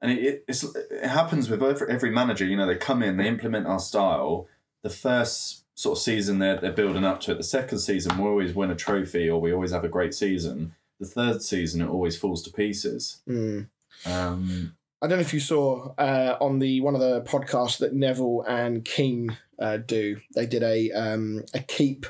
and 0.02 0.12
it, 0.12 0.20
it 0.24 0.46
it's, 0.50 0.64
it 0.76 1.06
happens 1.06 1.50
with 1.50 1.64
every, 1.64 1.90
every 1.90 2.10
manager. 2.12 2.44
You 2.46 2.58
know, 2.58 2.66
they 2.68 2.76
come 2.76 3.02
in, 3.02 3.16
they 3.18 3.28
implement 3.28 3.66
our 3.68 3.80
style. 3.80 4.48
The 4.82 4.90
first 4.90 5.64
sort 5.76 5.98
of 5.98 6.04
season 6.04 6.40
they're 6.40 6.60
they're 6.60 6.72
building 6.74 7.06
up 7.06 7.22
to 7.22 7.32
it. 7.32 7.36
The 7.38 7.44
second 7.44 7.80
season 7.80 8.18
we 8.18 8.28
always 8.28 8.54
win 8.54 8.70
a 8.70 8.76
trophy 8.76 9.30
or 9.30 9.40
we 9.40 9.54
always 9.54 9.72
have 9.72 9.86
a 9.86 9.90
great 9.90 10.14
season. 10.14 10.76
The 11.04 11.10
third 11.10 11.42
season 11.42 11.82
it 11.82 11.90
always 11.90 12.18
falls 12.18 12.42
to 12.44 12.52
pieces. 12.52 13.22
Mm. 13.28 13.68
Um, 14.06 14.78
I 15.02 15.08
don't 15.08 15.18
know 15.18 15.22
if 15.22 15.34
you 15.34 15.42
saw 15.42 15.94
uh, 15.98 16.38
on 16.40 16.60
the 16.60 16.80
one 16.80 16.96
of 16.96 17.02
the 17.02 17.22
podcasts 17.24 17.80
that 17.80 17.94
Neville 17.94 18.46
and 18.48 18.86
Keane 18.86 19.38
uh, 19.60 19.78
do. 19.78 20.22
They 20.34 20.46
did 20.46 20.64
a 20.64 20.92
um, 20.92 21.44
a 21.54 21.60
keep, 21.60 22.06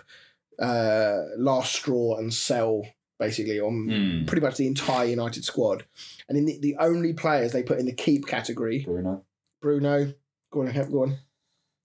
uh, 0.62 1.22
last 1.38 1.74
straw 1.74 2.18
and 2.20 2.32
sell 2.32 2.84
basically 3.18 3.60
on 3.60 3.90
Hmm. 3.90 4.26
pretty 4.26 4.46
much 4.46 4.58
the 4.58 4.68
entire 4.68 5.08
United 5.08 5.44
squad. 5.44 5.86
And 6.30 6.38
in 6.38 6.46
the, 6.46 6.60
the 6.60 6.76
only 6.80 7.14
players 7.14 7.52
they 7.52 7.64
put 7.64 7.80
in 7.80 7.88
the 7.88 7.94
keep 7.94 8.28
category, 8.28 8.84
Bruno. 8.86 9.24
Bruno, 9.60 10.14
go 10.52 10.62
on, 10.62 10.72
go 10.92 11.02
on. 11.02 11.18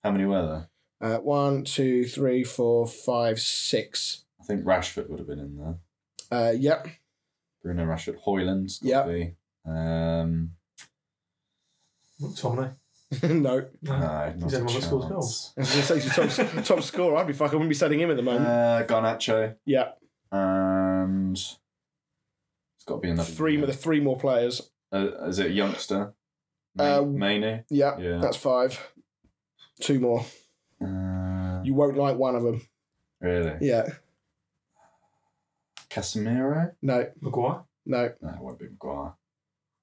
How 0.05 0.11
many 0.11 0.27
were 0.27 0.69
there? 1.01 1.11
Uh, 1.11 1.21
one, 1.21 1.65
two, 1.65 2.05
three, 2.05 2.45
four, 2.45 2.87
five, 2.87 3.41
six. 3.41 4.25
I 4.39 4.45
think 4.45 4.65
Rashford 4.65 5.09
would 5.09 5.21
have 5.21 5.29
been 5.29 5.39
in 5.39 5.57
there. 5.57 5.77
Uh, 6.31 6.53
yep. 6.57 6.87
Bruno 7.63 7.85
Rashford, 7.87 8.21
Højlund's 8.27 8.79
got 8.81 8.89
Yep. 8.89 9.07
to 9.07 9.13
be. 9.13 9.35
Um, 9.67 10.51
McTominay. 12.21 12.75
no. 13.23 13.29
No. 13.31 13.67
no, 13.83 13.99
not 13.99 14.35
He's 14.43 14.55
a 14.55 14.59
the 14.59 14.65
that 14.65 14.71
scores 14.71 14.83
chance. 14.85 15.09
goals. 15.11 15.53
I 15.57 15.61
was 15.61 15.71
going 15.71 15.81
to 15.83 15.87
say 15.87 15.95
he's 16.01 16.37
the 16.37 16.45
top, 16.55 16.65
top 16.77 16.83
scorer. 16.83 17.17
I'd 17.17 17.27
be 17.27 17.33
fucking, 17.33 17.53
I 17.53 17.57
wouldn't 17.57 17.71
be 17.71 17.75
setting 17.75 18.01
him 18.01 18.11
at 18.11 18.17
the 18.17 18.23
moment. 18.23 18.47
Uh, 18.47 18.85
Garnacho, 18.87 19.55
yeah. 19.65 19.91
and 20.33 21.37
it's 21.37 21.59
got 22.87 22.97
to 22.97 23.01
be 23.01 23.11
another. 23.11 23.31
Three, 23.31 23.57
the 23.57 23.73
three 23.73 24.01
more 24.01 24.19
players. 24.19 24.71
Uh, 24.93 25.09
is 25.27 25.39
it 25.39 25.47
a 25.47 25.53
youngster? 25.53 26.13
Uh, 26.79 27.03
Mainoo. 27.03 27.61
Yeah, 27.71 27.99
Yeah. 27.99 28.19
that's 28.19 28.37
five. 28.37 28.79
Two 29.81 30.01
more. 30.01 30.25
Uh, 30.83 31.61
You 31.65 31.75
won't 31.75 31.97
like 31.97 32.17
one 32.17 32.35
of 32.37 32.43
them. 32.43 32.63
really? 33.21 33.57
Yeah. 33.61 33.89
Casemiro? 35.91 36.73
No, 36.83 37.07
Maguire. 37.21 37.65
no. 37.87 38.13
No, 38.21 38.29
it 38.29 38.41
won't 38.41 38.59
be 38.59 38.67
Maguire. 38.69 39.15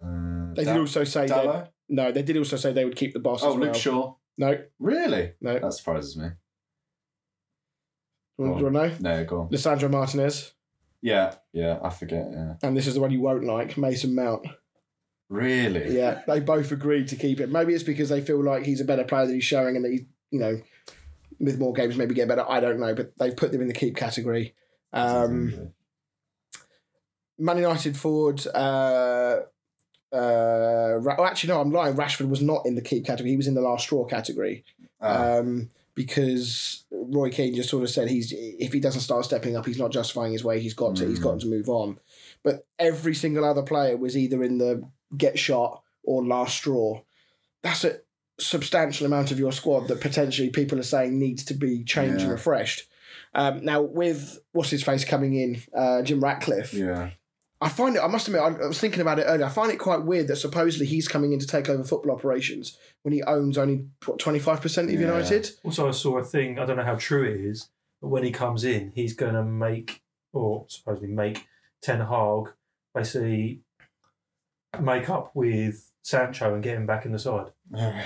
Uh, 0.03 0.53
They 0.53 0.63
Da- 0.65 0.74
did 0.74 0.79
also 0.79 1.03
say 1.03 1.27
that. 1.27 1.45
Dalot? 1.45 1.67
No, 1.89 2.12
they 2.12 2.21
did 2.24 2.38
also 2.38 2.57
say 2.57 2.74
they 2.74 2.85
would 2.85 2.95
keep 2.95 3.13
the 3.13 3.19
boss 3.19 3.43
Oh, 3.43 3.50
as 3.51 3.55
well. 3.57 3.65
Luke 3.67 3.75
Shaw. 3.75 4.13
No, 4.38 4.57
Really? 4.79 5.33
no. 5.41 5.59
That 5.59 5.74
surprises 5.74 6.17
me. 6.17 6.29
Do 8.38 8.43
you 8.45 8.50
want 8.51 8.65
to 8.65 8.71
know? 8.71 8.91
No, 9.00 9.25
go 9.25 9.41
on. 9.41 9.50
Lisandro 9.50 9.89
Martinez. 9.89 10.53
Yeah, 11.01 11.35
yeah, 11.53 11.79
I 11.81 11.89
forget. 11.89 12.27
Yeah. 12.31 12.55
And 12.63 12.75
this 12.75 12.88
is 12.88 12.95
the 12.95 13.00
one 13.00 13.12
you 13.12 13.21
won't 13.21 13.45
like, 13.45 13.77
Mason 13.77 14.13
Mount. 14.15 14.45
Really? 15.29 15.95
Yeah, 15.95 16.21
they 16.27 16.39
both 16.39 16.71
agreed 16.71 17.07
to 17.09 17.15
keep 17.15 17.39
it. 17.39 17.50
Maybe 17.50 17.74
it's 17.74 17.83
because 17.83 18.09
they 18.09 18.21
feel 18.21 18.43
like 18.43 18.63
he's 18.65 18.81
a 18.81 18.85
better 18.85 19.03
player 19.03 19.25
than 19.25 19.35
he's 19.35 19.43
showing 19.45 19.75
and 19.75 19.85
that 19.85 19.91
he, 19.91 20.07
you 20.31 20.39
know, 20.39 20.59
with 21.39 21.59
more 21.59 21.74
games 21.74 21.95
maybe 21.95 22.13
get 22.13 22.27
better. 22.27 22.45
I 22.47 22.59
don't 22.59 22.79
know, 22.79 22.93
but 22.93 23.17
they've 23.17 23.35
put 23.35 23.51
them 23.51 23.62
in 23.62 23.67
the 23.67 23.74
keep 23.74 23.95
category. 23.95 24.53
Um, 24.93 25.71
Man 27.38 27.58
United 27.58 27.98
forward. 27.98 28.46
Uh, 28.54 29.39
uh, 30.13 30.98
Ra- 31.01 31.15
oh, 31.20 31.25
actually, 31.25 31.50
no, 31.50 31.62
I'm 31.62 31.72
lying. 31.72 31.96
Rashford 31.96 32.30
was 32.30 32.42
not 32.42 32.65
in 32.65 32.75
the 32.75 32.82
keep 32.82 33.06
category. 33.06 33.32
He 33.32 33.38
was 33.38 33.48
in 33.48 33.54
the 33.56 33.62
last 33.62 33.84
straw 33.84 34.06
category 34.06 34.63
Ah, 35.01 35.38
um, 35.39 35.70
because 35.94 36.86
Roy 36.92 37.30
Keane 37.32 37.56
just 37.56 37.70
sort 37.70 37.84
of 37.84 37.89
said 37.89 38.10
he's 38.10 38.32
if 38.36 38.72
he 38.74 38.80
doesn't 38.80 39.01
start 39.01 39.25
stepping 39.25 39.56
up, 39.58 39.65
he's 39.65 39.77
not 39.80 39.92
justifying 39.92 40.32
his 40.32 40.44
way. 40.44 40.60
He's 40.60 40.74
got 40.74 40.96
to. 40.98 41.08
He's 41.08 41.20
Mm. 41.20 41.24
got 41.24 41.39
to 41.42 41.48
move 41.48 41.70
on. 41.70 42.00
But 42.44 42.65
every 42.80 43.15
single 43.15 43.44
other 43.44 43.63
player 43.63 43.98
was 43.98 44.15
either 44.18 44.44
in 44.44 44.58
the 44.58 44.84
get 45.18 45.38
shot 45.38 45.82
or 46.04 46.24
last 46.25 46.56
straw. 46.56 47.01
That's 47.62 47.84
a 47.84 48.00
substantial 48.39 49.06
amount 49.06 49.32
of 49.32 49.39
your 49.39 49.51
squad 49.51 49.88
that 49.88 50.01
potentially 50.01 50.50
people 50.50 50.77
are 50.80 50.84
saying 50.84 51.18
needs 51.18 51.44
to 51.46 51.54
be 51.54 51.84
changed 51.84 52.22
and 52.24 52.32
refreshed. 52.32 52.88
Um, 53.34 53.63
now 53.65 53.82
with 53.82 54.39
what's 54.51 54.70
his 54.70 54.84
face 54.84 55.04
coming 55.04 55.34
in, 55.34 55.62
uh, 55.75 56.01
Jim 56.04 56.22
Ratcliffe. 56.24 56.74
yeah. 56.74 57.12
I 57.62 57.69
find 57.69 57.95
it. 57.95 58.01
I 58.01 58.07
must 58.07 58.27
admit, 58.27 58.41
I 58.41 58.47
I 58.47 58.67
was 58.67 58.79
thinking 58.79 59.01
about 59.01 59.17
it 59.19 59.24
earlier. 59.24 59.45
I 59.45 59.50
find 59.50 59.71
it 59.71 59.77
quite 59.77 60.03
weird 60.03 60.27
that 60.27 60.35
supposedly 60.35 60.85
he's 60.85 61.07
coming 61.07 61.31
in 61.33 61.39
to 61.39 61.47
take 61.47 61.69
over 61.69 61.83
football 61.83 62.12
operations 62.12 62.77
when 63.03 63.13
he 63.13 63.24
owns 63.24 63.57
only 63.57 63.85
what 64.05 64.19
twenty 64.19 64.39
five 64.39 64.62
percent 64.62 64.89
of 64.89 64.93
Yeah. 64.95 65.07
United. 65.07 65.51
Also, 65.63 65.88
I 65.88 65.91
saw 65.91 66.17
a 66.17 66.24
thing. 66.24 66.59
I 66.59 66.65
don't 66.65 66.77
know 66.77 66.83
how 66.83 66.95
true 66.95 67.24
it 67.24 67.39
is, 67.39 67.69
but 68.01 68.09
when 68.09 68.24
he 68.24 68.31
comes 68.31 68.63
in, 68.65 68.91
he's 68.93 69.13
going 69.13 69.33
to 69.35 69.43
make, 69.43 70.01
or 70.33 70.65
supposedly 70.67 71.07
make, 71.09 71.47
Ten 71.81 72.01
Hag 72.01 72.53
basically 72.93 73.62
make 74.81 75.09
up 75.09 75.31
with 75.33 75.91
Sancho 76.01 76.53
and 76.53 76.62
get 76.63 76.75
him 76.75 76.85
back 76.85 77.05
in 77.05 77.13
the 77.13 77.19
side. 77.19 77.47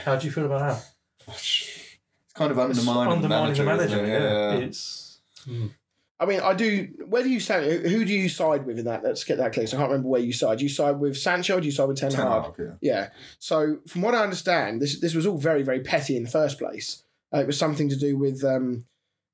How 0.05 0.15
do 0.15 0.25
you 0.27 0.31
feel 0.31 0.45
about 0.45 0.59
that? 0.59 0.85
It's 1.27 1.97
kind 2.35 2.51
of 2.51 2.57
It's 2.69 2.79
undermining, 2.79 3.13
undermining 3.13 3.53
the 3.57 3.63
manager. 3.63 3.95
the 3.95 4.03
manager. 4.03 4.07
yeah. 4.07 4.53
yeah. 4.53 4.65
it's 4.65 5.19
mm. 5.47 5.71
I 6.19 6.25
mean, 6.25 6.41
I 6.41 6.53
do. 6.53 6.89
Where 7.07 7.23
do 7.23 7.29
you 7.29 7.39
stand? 7.39 7.65
Who 7.87 8.03
do 8.03 8.13
you 8.13 8.27
side 8.27 8.65
with 8.65 8.77
in 8.77 8.85
that? 8.85 9.03
Let's 9.03 9.23
get 9.23 9.37
that 9.37 9.53
clear. 9.53 9.67
So 9.67 9.77
I 9.77 9.79
can't 9.79 9.91
remember 9.91 10.09
where 10.09 10.21
you 10.21 10.33
side. 10.33 10.57
Do 10.57 10.65
you 10.65 10.69
side 10.69 10.99
with 10.99 11.17
Sancho? 11.17 11.57
or 11.57 11.61
Do 11.61 11.65
you 11.65 11.71
side 11.71 11.87
with 11.87 11.97
Ten, 11.97 12.11
Ten 12.11 12.27
Hag? 12.27 12.51
Yeah. 12.59 12.73
Yeah. 12.81 13.09
So 13.39 13.79
from 13.87 14.01
what 14.01 14.13
I 14.13 14.23
understand, 14.23 14.81
this 14.81 14.99
this 14.99 15.15
was 15.15 15.25
all 15.25 15.37
very 15.37 15.63
very 15.63 15.79
petty 15.79 16.17
in 16.17 16.23
the 16.23 16.29
first 16.29 16.57
place. 16.59 17.03
Uh, 17.33 17.39
it 17.39 17.47
was 17.47 17.57
something 17.57 17.87
to 17.89 17.95
do 17.95 18.17
with 18.17 18.43
um, 18.43 18.85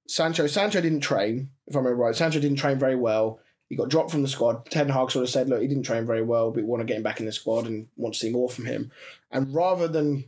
Sancho. 0.07 0.45
Sancho 0.47 0.81
didn't 0.81 0.99
train, 0.99 1.49
if 1.65 1.75
I 1.75 1.79
remember 1.79 2.03
right. 2.03 2.15
Sancho 2.15 2.39
didn't 2.39 2.57
train 2.59 2.77
very 2.77 2.95
well. 2.95 3.39
He 3.69 3.75
got 3.75 3.89
dropped 3.89 4.11
from 4.11 4.21
the 4.21 4.27
squad. 4.27 4.69
Ten 4.69 4.89
Hag 4.89 5.09
sort 5.09 5.23
of 5.23 5.29
said, 5.29 5.49
"Look, 5.49 5.61
he 5.61 5.67
didn't 5.67 5.83
train 5.83 6.05
very 6.05 6.21
well, 6.21 6.51
but 6.51 6.63
we 6.63 6.69
want 6.69 6.81
to 6.81 6.85
get 6.85 6.97
him 6.97 7.03
back 7.03 7.19
in 7.19 7.25
the 7.25 7.31
squad 7.31 7.65
and 7.65 7.87
want 7.95 8.13
to 8.13 8.19
see 8.19 8.29
more 8.29 8.49
from 8.49 8.65
him." 8.65 8.91
And 9.31 9.53
rather 9.55 9.87
than 9.87 10.25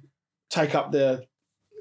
take 0.50 0.74
up 0.74 0.91
the, 0.91 1.26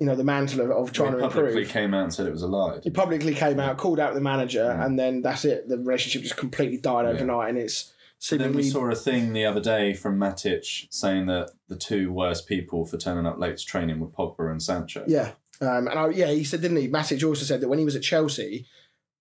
you 0.01 0.07
know, 0.07 0.15
the 0.15 0.25
mantle 0.25 0.61
of, 0.61 0.71
of 0.71 0.93
trying 0.93 1.13
He 1.13 1.19
to 1.19 1.25
improve. 1.25 1.33
publicly 1.47 1.65
came 1.67 1.95
out 1.95 2.05
and 2.05 2.13
said 2.15 2.27
it 2.27 2.33
was 2.33 2.43
a 2.43 2.47
lie. 2.47 2.81
he 2.83 2.91
publicly 2.91 3.35
came 3.35 3.59
out, 3.59 3.79
called 3.79 3.99
out 3.99 4.15
the 4.15 4.21
manager, 4.21 4.65
Mm. 4.65 4.85
and 4.87 4.99
then 4.99 5.23
that's 5.23 5.45
it. 5.45 5.69
The 5.69 5.79
relationship 5.79 6.23
just 6.23 6.37
completely 6.37 6.77
died 6.79 7.05
Yeah. 7.07 7.13
overnight, 7.13 7.49
and 7.51 7.59
it's 7.59 7.93
Then 8.31 8.55
we 8.55 8.63
saw 8.63 8.91
a 8.91 8.95
thing 8.95 9.33
the 9.35 9.45
other 9.45 9.61
day 9.61 9.93
from 9.95 10.19
Matic 10.19 10.87
saying 10.91 11.27
that 11.27 11.51
the 11.69 11.77
two 11.77 12.11
worst 12.13 12.47
people 12.47 12.85
for 12.87 12.97
turning 12.97 13.27
up 13.27 13.39
late 13.39 13.57
to 13.59 13.65
training 13.65 14.01
were 14.01 14.09
Pogba 14.09 14.51
and 14.51 14.63
Sancho. 14.63 15.05
Yeah. 15.07 15.33
Um, 15.61 15.87
and 15.89 15.99
I, 15.99 16.09
yeah, 16.11 16.27
he 16.31 16.43
said, 16.45 16.61
didn't 16.63 16.79
he? 16.79 16.89
Matic 16.89 17.27
also 17.27 17.45
said 17.45 17.61
that 17.61 17.69
when 17.69 17.79
he 17.79 17.85
was 17.85 17.97
at 17.97 18.03
Chelsea, 18.03 18.67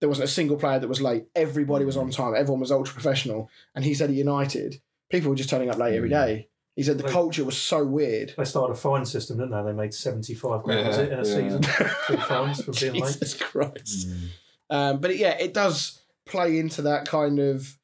there 0.02 0.10
wasn't 0.10 0.28
a 0.30 0.32
single 0.32 0.58
player 0.58 0.80
that 0.80 0.88
was 0.90 1.02
late. 1.02 1.26
Everybody 1.36 1.86
was 1.86 1.96
on 1.98 2.10
time. 2.10 2.36
Everyone 2.36 2.60
was 2.60 2.72
ultra 2.72 2.94
professional. 2.94 3.50
And 3.76 3.86
he 3.86 3.94
said 3.94 4.10
at 4.10 4.16
United, 4.16 4.82
people 5.10 5.30
were 5.30 5.36
just 5.38 5.50
turning 5.50 5.70
up 5.70 5.78
late 5.78 5.96
every 5.96 6.10
day. 6.10 6.50
He 6.76 6.84
said 6.84 6.98
the 6.98 7.04
Like- 7.04 7.14
culture 7.14 7.46
was 7.46 7.58
so 7.58 7.86
weird. 7.86 8.34
they 8.38 8.44
started 8.44 8.74
a 8.74 8.76
fine 8.76 9.06
system, 9.06 9.38
didn't 9.38 9.52
they? 9.52 9.72
They 9.72 9.76
made 9.78 9.94
seventy-five 9.94 10.64
grand 10.64 10.88
was 10.88 10.98
it, 10.98 11.12
in 11.12 11.14
a 11.14 11.18
yeah. 11.18 11.24
season. 11.24 11.62
Two 12.08 12.18
fines 12.18 12.64
for 12.64 12.72
being 12.74 13.02
late. 13.02 13.14
Jesus 13.14 13.34
Christ. 13.36 14.10
Mm. 14.10 14.28
Um, 14.70 15.00
but 15.00 15.16
yeah, 15.18 15.38
it 15.40 15.54
does 15.54 16.02
play 16.26 16.60
into 16.60 16.82
that 16.82 17.08
kind 17.08 17.40
of 17.40 17.78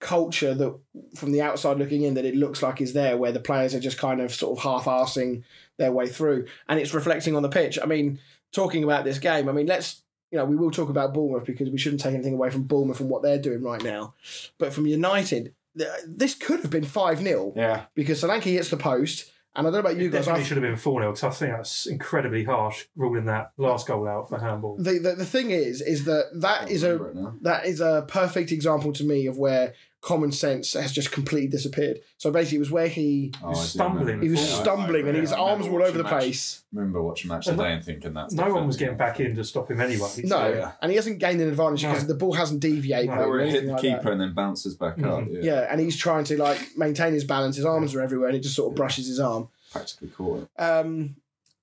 culture 0.00 0.54
that 0.54 0.78
from 1.16 1.32
the 1.32 1.42
outside 1.42 1.76
looking 1.76 2.02
in 2.02 2.14
that 2.14 2.24
it 2.24 2.36
looks 2.36 2.62
like 2.62 2.80
is 2.80 2.92
there 2.92 3.16
where 3.16 3.32
the 3.32 3.40
players 3.40 3.74
are 3.74 3.80
just 3.80 3.98
kind 3.98 4.20
of 4.20 4.32
sort 4.32 4.56
of 4.56 4.62
half-arsing 4.62 5.42
their 5.76 5.90
way 5.90 6.06
through 6.06 6.46
and 6.68 6.78
it's 6.78 6.94
reflecting 6.94 7.34
on 7.34 7.42
the 7.42 7.48
pitch. 7.48 7.78
I 7.82 7.86
mean, 7.86 8.20
talking 8.52 8.84
about 8.84 9.04
this 9.04 9.18
game, 9.18 9.48
I 9.48 9.52
mean, 9.52 9.66
let's 9.66 10.02
you 10.30 10.38
know, 10.38 10.44
we 10.44 10.56
will 10.56 10.70
talk 10.70 10.90
about 10.90 11.14
Bournemouth 11.14 11.46
because 11.46 11.70
we 11.70 11.78
shouldn't 11.78 12.02
take 12.02 12.14
anything 12.14 12.34
away 12.34 12.50
from 12.50 12.64
Bournemouth 12.64 13.00
and 13.00 13.08
what 13.10 13.22
they're 13.22 13.40
doing 13.40 13.62
right 13.62 13.82
now. 13.82 14.14
But 14.58 14.72
from 14.74 14.86
United, 14.86 15.44
th- 15.44 15.54
this 16.06 16.34
could 16.34 16.60
have 16.60 16.70
been 16.70 16.84
5 16.84 17.18
0 17.20 17.52
Yeah. 17.56 17.84
because 17.94 18.22
Solanke 18.22 18.44
hits 18.44 18.70
the 18.70 18.76
post. 18.76 19.32
And 19.56 19.66
I 19.66 19.70
don't 19.70 19.82
know 19.82 19.90
about 19.90 19.96
you 19.96 20.06
It 20.06 20.12
guys. 20.12 20.20
definitely 20.26 20.40
I've- 20.42 20.48
should 20.48 20.56
have 20.58 20.62
been 20.70 20.76
4 20.76 21.00
0 21.00 21.10
because 21.12 21.24
I 21.24 21.30
think 21.30 21.56
that's 21.56 21.86
incredibly 21.86 22.44
harsh 22.44 22.84
ruling 22.94 23.24
that 23.24 23.50
last 23.56 23.88
goal 23.88 24.06
out 24.06 24.28
for 24.28 24.38
handball. 24.38 24.76
the, 24.78 24.98
the, 24.98 25.14
the 25.16 25.24
thing 25.24 25.50
is, 25.50 25.80
is 25.80 26.04
that 26.04 26.26
that 26.40 26.70
is 26.70 26.84
a 26.84 26.96
Remember 26.98 27.10
it 27.10 27.22
now. 27.22 27.34
that 27.42 27.66
is 27.66 27.80
a 27.80 28.04
perfect 28.06 28.52
example 28.52 28.92
to 28.92 29.02
me 29.04 29.26
of 29.26 29.36
where 29.36 29.74
common 30.00 30.30
sense 30.30 30.74
has 30.74 30.92
just 30.92 31.10
completely 31.10 31.48
disappeared. 31.48 31.98
So 32.18 32.30
basically, 32.30 32.56
it 32.56 32.60
was 32.60 32.70
where 32.70 32.86
he 32.86 33.32
Oh, 33.42 33.48
was 33.50 33.70
stumbling 33.70 34.22
he 34.22 34.28
was 34.28 34.38
Yeah, 34.40 34.56
I- 34.58 34.62
stumbling 34.62 35.08
and 35.08 35.16
his 35.16 35.32
remember 35.32 35.50
arms 35.50 35.68
were 35.68 35.80
all 35.82 35.88
over 35.88 35.98
the 35.98 36.04
watching 36.04 36.16
match- 36.16 36.22
place. 36.24 36.62
remember 36.72 37.02
watching 37.02 37.28
match 37.28 37.46
And 37.48 37.58
today 37.58 37.72
and 37.72 37.84
thinking 37.84 38.12
that 38.14 38.30
No 38.32 38.54
one 38.54 38.66
was 38.66 38.76
getting 38.76 38.96
back 38.96 39.18
in 39.18 39.34
to 39.34 39.42
stop 39.44 39.70
him 39.70 39.80
anyway. 39.80 40.08
No, 40.24 40.48
Yeah. 40.48 40.72
and 40.80 40.90
he 40.92 40.96
hasn't 40.96 41.18
gained 41.18 41.40
an 41.40 41.48
advantage 41.48 41.82
No. 41.82 41.90
because 41.90 42.06
the 42.06 42.14
ball 42.14 42.32
hasn't 42.34 42.60
deviated 42.60 43.10
No, 43.10 43.22
or 43.22 43.36
Or 43.36 43.40
it 43.40 43.50
hit 43.50 43.66
the 43.66 43.72
like 43.72 43.80
keeper 43.80 44.02
that. 44.04 44.12
and 44.12 44.20
then 44.20 44.34
bounces 44.34 44.76
back 44.76 45.02
up. 45.02 45.24
Mhm. 45.24 45.34
Yeah. 45.34 45.40
Yeah, 45.42 45.60
and 45.70 45.80
he's 45.80 45.96
trying 45.96 46.24
to 46.24 46.36
like 46.38 46.60
maintain 46.76 47.12
his 47.12 47.24
balance. 47.24 47.56
His 47.56 47.64
arms 47.64 47.94
are 47.94 48.00
everywhere, 48.00 48.28
and 48.28 48.36
it 48.36 48.40
just 48.40 48.54
sort 48.54 48.70
of 48.70 48.76
brushes 48.76 49.08
his 49.08 49.18
arm. 49.18 49.48
Practically 49.72 50.08
caught 50.08 50.42
it. 50.56 50.62
Um, 50.62 51.16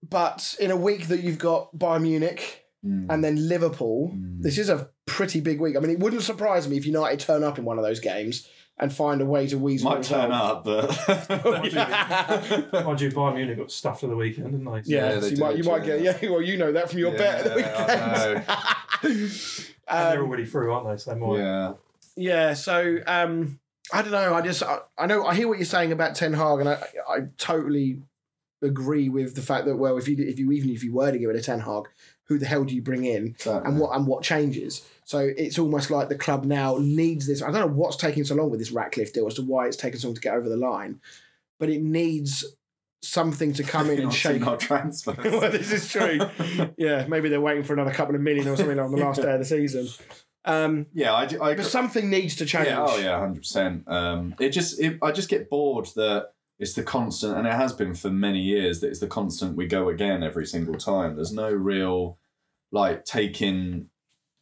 but 0.07 0.55
in 0.59 0.71
a 0.71 0.77
week 0.77 1.07
that 1.07 1.21
you've 1.23 1.39
got 1.39 1.75
Bayern 1.77 2.01
Munich 2.03 2.63
Mm. 2.85 3.07
and 3.09 3.23
then 3.23 3.47
Liverpool, 3.49 4.11
Mm. 4.13 4.41
this 4.43 4.57
is 4.59 4.69
a 4.69 4.89
pretty 5.05 5.39
big 5.41 5.59
week. 5.59 5.75
I 5.75 5.79
mean, 5.79 5.91
it 5.91 5.99
wouldn't 5.99 6.23
surprise 6.23 6.67
me 6.67 6.77
if 6.77 6.85
United 6.85 7.19
turn 7.19 7.43
up 7.43 7.57
in 7.59 7.65
one 7.65 7.77
of 7.77 7.83
those 7.83 7.99
games 7.99 8.47
and 8.77 8.91
find 8.93 9.21
a 9.21 9.25
way 9.25 9.47
to 9.47 9.57
weasel. 9.57 9.89
Might 9.91 9.99
it 10.01 10.03
turn 10.05 10.31
out. 10.31 10.57
up, 10.57 10.63
but 10.65 10.89
Mind 12.85 13.01
you, 13.01 13.09
Bayern 13.11 13.35
Munich 13.35 13.57
got 13.57 13.71
stuffed 13.71 14.01
for 14.01 14.07
the 14.07 14.15
weekend, 14.15 14.51
didn't 14.51 14.65
they? 14.65 14.81
Yeah, 14.85 15.09
Yeah, 15.11 15.13
so 15.13 15.19
they 15.21 15.29
you 15.29 15.37
might 15.37 15.57
you 15.57 15.63
did, 15.63 15.69
might 15.71 15.83
get 15.85 16.01
yeah. 16.01 16.17
yeah. 16.21 16.29
Well, 16.29 16.41
you 16.41 16.57
know 16.57 16.71
that 16.73 16.89
from 16.89 16.99
your 16.99 17.11
bet 17.11 17.45
at 17.45 17.53
the 17.53 17.59
Yeah, 17.59 18.33
weekend. 19.03 19.65
And 19.87 20.13
they're 20.13 20.21
um, 20.21 20.27
already 20.27 20.45
through, 20.45 20.73
aren't 20.73 20.87
they? 20.89 20.97
So 20.97 21.13
they 21.13 21.19
might. 21.19 21.37
yeah. 21.37 21.73
yeah. 22.15 22.53
So 22.55 22.97
um, 23.05 23.59
I 23.93 24.01
don't 24.01 24.11
know. 24.11 24.33
I 24.33 24.41
just 24.41 24.63
I, 24.63 24.79
I 24.97 25.05
know 25.05 25.23
I 25.25 25.35
hear 25.35 25.47
what 25.47 25.59
you're 25.59 25.65
saying 25.65 25.91
about 25.91 26.15
Ten 26.15 26.33
Hag, 26.33 26.59
and 26.59 26.67
I 26.69 26.83
I 27.07 27.19
totally 27.37 28.01
agree 28.63 29.09
with 29.09 29.35
the 29.35 29.43
fact 29.43 29.65
that 29.67 29.75
well, 29.75 29.97
if 29.97 30.07
you 30.07 30.15
if 30.17 30.39
you 30.39 30.51
even 30.51 30.71
if 30.71 30.83
you 30.83 30.91
were 30.91 31.11
to 31.11 31.19
get 31.19 31.27
rid 31.27 31.35
of 31.37 31.45
Ten 31.45 31.59
Hag, 31.59 31.83
who 32.23 32.39
the 32.39 32.47
hell 32.47 32.63
do 32.63 32.73
you 32.73 32.81
bring 32.81 33.05
in? 33.05 33.27
Exactly. 33.27 33.69
and 33.69 33.79
what 33.79 33.95
and 33.95 34.07
what 34.07 34.23
changes. 34.23 34.83
So 35.05 35.31
it's 35.37 35.59
almost 35.59 35.91
like 35.91 36.09
the 36.09 36.17
club 36.17 36.45
now 36.45 36.77
needs 36.79 37.27
this. 37.27 37.43
I 37.43 37.51
don't 37.51 37.61
know 37.61 37.75
what's 37.75 37.95
taking 37.95 38.23
so 38.23 38.33
long 38.35 38.49
with 38.49 38.59
this 38.59 38.71
Ratcliffe 38.71 39.13
deal 39.13 39.27
as 39.27 39.35
to 39.35 39.43
why 39.43 39.67
it's 39.67 39.77
taken 39.77 39.99
so 39.99 40.07
long 40.07 40.15
to 40.15 40.21
get 40.21 40.33
over 40.33 40.49
the 40.49 40.57
line, 40.57 40.99
but 41.59 41.69
it 41.69 41.83
needs 41.83 42.43
something 43.03 43.53
to 43.53 43.63
come 43.63 43.91
in 43.91 43.99
and 44.01 44.13
shake. 44.13 44.47
our 44.47 44.57
transfers. 44.57 45.15
well, 45.23 45.51
this 45.51 45.71
is 45.71 45.87
true. 45.87 46.19
Yeah, 46.77 47.05
maybe 47.07 47.29
they're 47.29 47.39
waiting 47.39 47.63
for 47.63 47.73
another 47.73 47.91
couple 47.93 48.15
of 48.15 48.21
million 48.21 48.47
or 48.47 48.57
something 48.57 48.79
on 48.79 48.91
the 48.91 48.97
last 48.97 49.21
day 49.21 49.31
of 49.31 49.39
the 49.39 49.45
season. 49.45 49.87
Um, 50.43 50.87
Yeah, 50.93 51.13
I, 51.13 51.23
I 51.39 51.53
but 51.53 51.65
something 51.65 52.09
needs 52.09 52.35
to 52.37 52.45
change. 52.45 52.67
Yeah, 52.67 52.83
oh 52.83 52.97
yeah, 52.97 53.19
hundred 53.19 53.41
percent. 53.41 53.83
Um, 53.87 54.33
it 54.39 54.49
just, 54.49 54.79
it, 54.79 54.97
I 55.03 55.11
just 55.11 55.29
get 55.29 55.51
bored 55.51 55.87
that 55.95 56.29
it's 56.57 56.73
the 56.73 56.83
constant, 56.83 57.37
and 57.37 57.45
it 57.45 57.53
has 57.53 57.73
been 57.73 57.93
for 57.93 58.09
many 58.09 58.39
years. 58.39 58.81
That 58.81 58.89
it's 58.89 58.99
the 58.99 59.07
constant. 59.07 59.55
We 59.55 59.67
go 59.67 59.89
again 59.89 60.23
every 60.23 60.47
single 60.47 60.75
time. 60.75 61.15
There's 61.15 61.33
no 61.33 61.51
real, 61.51 62.17
like, 62.71 63.05
taking 63.05 63.89